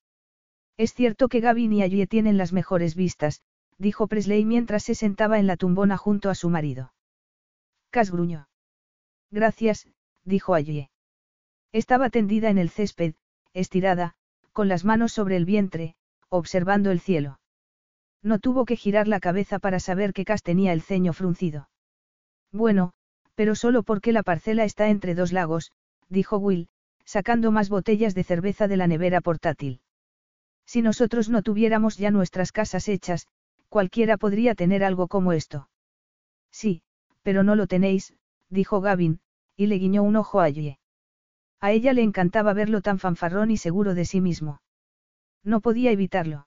[0.77, 3.41] Es cierto que Gavin y allí tienen las mejores vistas,
[3.79, 6.93] dijo Presley mientras se sentaba en la tumbona junto a su marido.
[7.91, 8.49] Cas gruñó.
[9.31, 9.89] Gracias,
[10.25, 10.91] dijo allí.
[11.73, 13.15] Estaba tendida en el césped,
[13.55, 14.15] estirada,
[14.53, 15.95] con las manos sobre el vientre,
[16.29, 17.41] observando el cielo.
[18.23, 21.69] No tuvo que girar la cabeza para saber que Cas tenía el ceño fruncido.
[22.53, 22.93] Bueno,
[23.35, 25.73] pero solo porque la parcela está entre dos lagos,
[26.09, 26.69] dijo Will,
[27.05, 29.81] sacando más botellas de cerveza de la nevera portátil.
[30.67, 33.28] Si nosotros no tuviéramos ya nuestras casas hechas,
[33.69, 35.69] cualquiera podría tener algo como esto.
[36.51, 36.83] Sí,
[37.23, 38.15] pero no lo tenéis,
[38.51, 39.20] dijo Gavin,
[39.57, 40.78] y le guiñó un ojo a Yue.
[41.61, 44.61] A ella le encantaba verlo tan fanfarrón y seguro de sí mismo.
[45.43, 46.47] No podía evitarlo.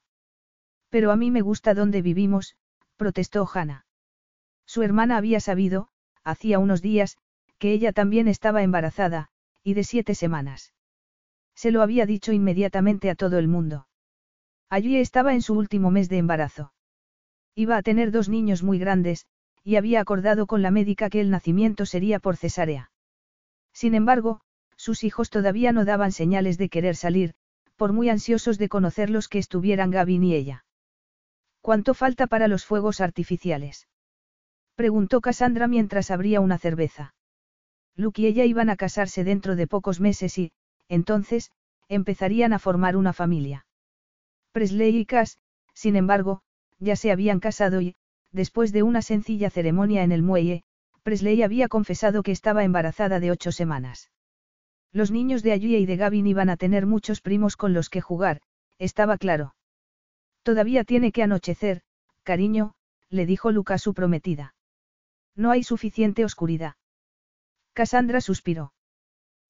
[0.88, 2.56] Pero a mí me gusta donde vivimos,
[2.96, 3.86] protestó Hannah.
[4.66, 5.88] Su hermana había sabido,
[6.22, 7.16] hacía unos días,
[7.58, 9.28] que ella también estaba embarazada,
[9.62, 10.72] y de siete semanas.
[11.54, 13.86] Se lo había dicho inmediatamente a todo el mundo.
[14.70, 16.72] Allí estaba en su último mes de embarazo.
[17.56, 19.26] Iba a tener dos niños muy grandes,
[19.64, 22.92] y había acordado con la médica que el nacimiento sería por cesárea.
[23.72, 24.40] Sin embargo,
[24.76, 27.34] sus hijos todavía no daban señales de querer salir,
[27.76, 30.64] por muy ansiosos de conocerlos que estuvieran Gavin y ella.
[31.60, 33.88] ¿Cuánto falta para los fuegos artificiales?
[34.76, 37.14] Preguntó Cassandra mientras abría una cerveza.
[37.96, 40.52] Luke y ella iban a casarse dentro de pocos meses y,
[40.88, 41.50] entonces,
[41.88, 43.66] empezarían a formar una familia.
[44.52, 45.38] Presley y Cass,
[45.74, 46.42] sin embargo,
[46.78, 47.94] ya se habían casado y,
[48.32, 50.64] después de una sencilla ceremonia en el muelle,
[51.02, 54.10] Presley había confesado que estaba embarazada de ocho semanas.
[54.92, 58.00] Los niños de allí y de Gavin iban a tener muchos primos con los que
[58.00, 58.40] jugar,
[58.78, 59.54] estaba claro.
[60.42, 61.82] Todavía tiene que anochecer,
[62.22, 62.74] cariño,
[63.08, 64.54] le dijo Luca a su prometida.
[65.36, 66.74] No hay suficiente oscuridad.
[67.72, 68.72] Cassandra suspiró.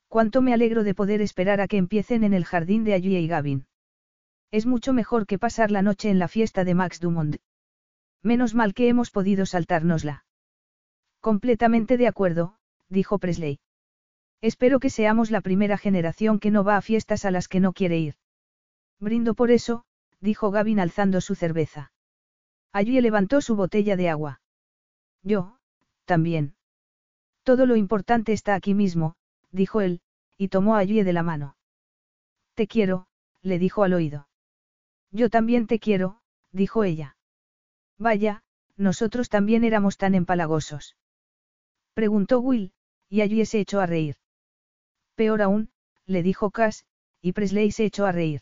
[0.08, 3.26] Cuánto me alegro de poder esperar a que empiecen en el jardín de allí y
[3.26, 3.66] Gavin.
[4.52, 7.36] Es mucho mejor que pasar la noche en la fiesta de Max Dumont.
[8.22, 10.24] Menos mal que hemos podido saltárnosla.
[11.20, 12.56] Completamente de acuerdo,
[12.88, 13.60] dijo Presley.
[14.40, 17.72] Espero que seamos la primera generación que no va a fiestas a las que no
[17.72, 18.14] quiere ir.
[18.98, 19.84] Brindo por eso,
[20.20, 21.92] dijo Gavin alzando su cerveza.
[22.72, 24.40] Allí levantó su botella de agua.
[25.22, 25.58] Yo,
[26.06, 26.54] también.
[27.44, 29.14] Todo lo importante está aquí mismo,
[29.52, 30.00] dijo él,
[30.36, 31.56] y tomó allí de la mano.
[32.54, 33.06] Te quiero,
[33.42, 34.29] le dijo al oído.
[35.12, 36.20] Yo también te quiero,
[36.52, 37.16] dijo ella.
[37.98, 38.42] Vaya,
[38.76, 40.96] nosotros también éramos tan empalagosos.
[41.94, 42.72] Preguntó Will,
[43.08, 44.16] y allí se echó a reír.
[45.16, 45.70] Peor aún,
[46.06, 46.84] le dijo Cass,
[47.20, 48.40] y Presley se echó a reír.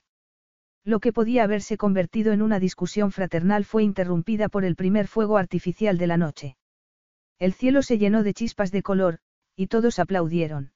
[0.84, 5.36] Lo que podía haberse convertido en una discusión fraternal fue interrumpida por el primer fuego
[5.36, 6.56] artificial de la noche.
[7.38, 9.18] El cielo se llenó de chispas de color,
[9.56, 10.72] y todos aplaudieron.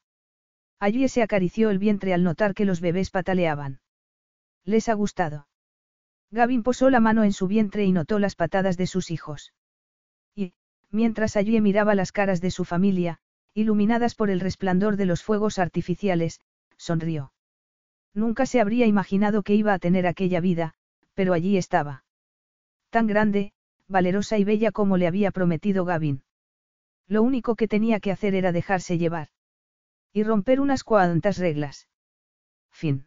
[0.78, 3.80] Allí se acarició el vientre al notar que los bebés pataleaban.
[4.64, 5.46] ¿Les ha gustado?
[6.32, 9.52] Gavin posó la mano en su vientre y notó las patadas de sus hijos.
[10.34, 10.54] Y,
[10.90, 13.18] mientras allí miraba las caras de su familia,
[13.52, 16.40] iluminadas por el resplandor de los fuegos artificiales,
[16.78, 17.34] sonrió.
[18.14, 20.72] Nunca se habría imaginado que iba a tener aquella vida,
[21.12, 22.04] pero allí estaba.
[22.88, 23.52] Tan grande,
[23.86, 26.22] valerosa y bella como le había prometido Gavin.
[27.08, 29.28] Lo único que tenía que hacer era dejarse llevar.
[30.14, 31.88] Y romper unas cuantas reglas.
[32.70, 33.06] Fin.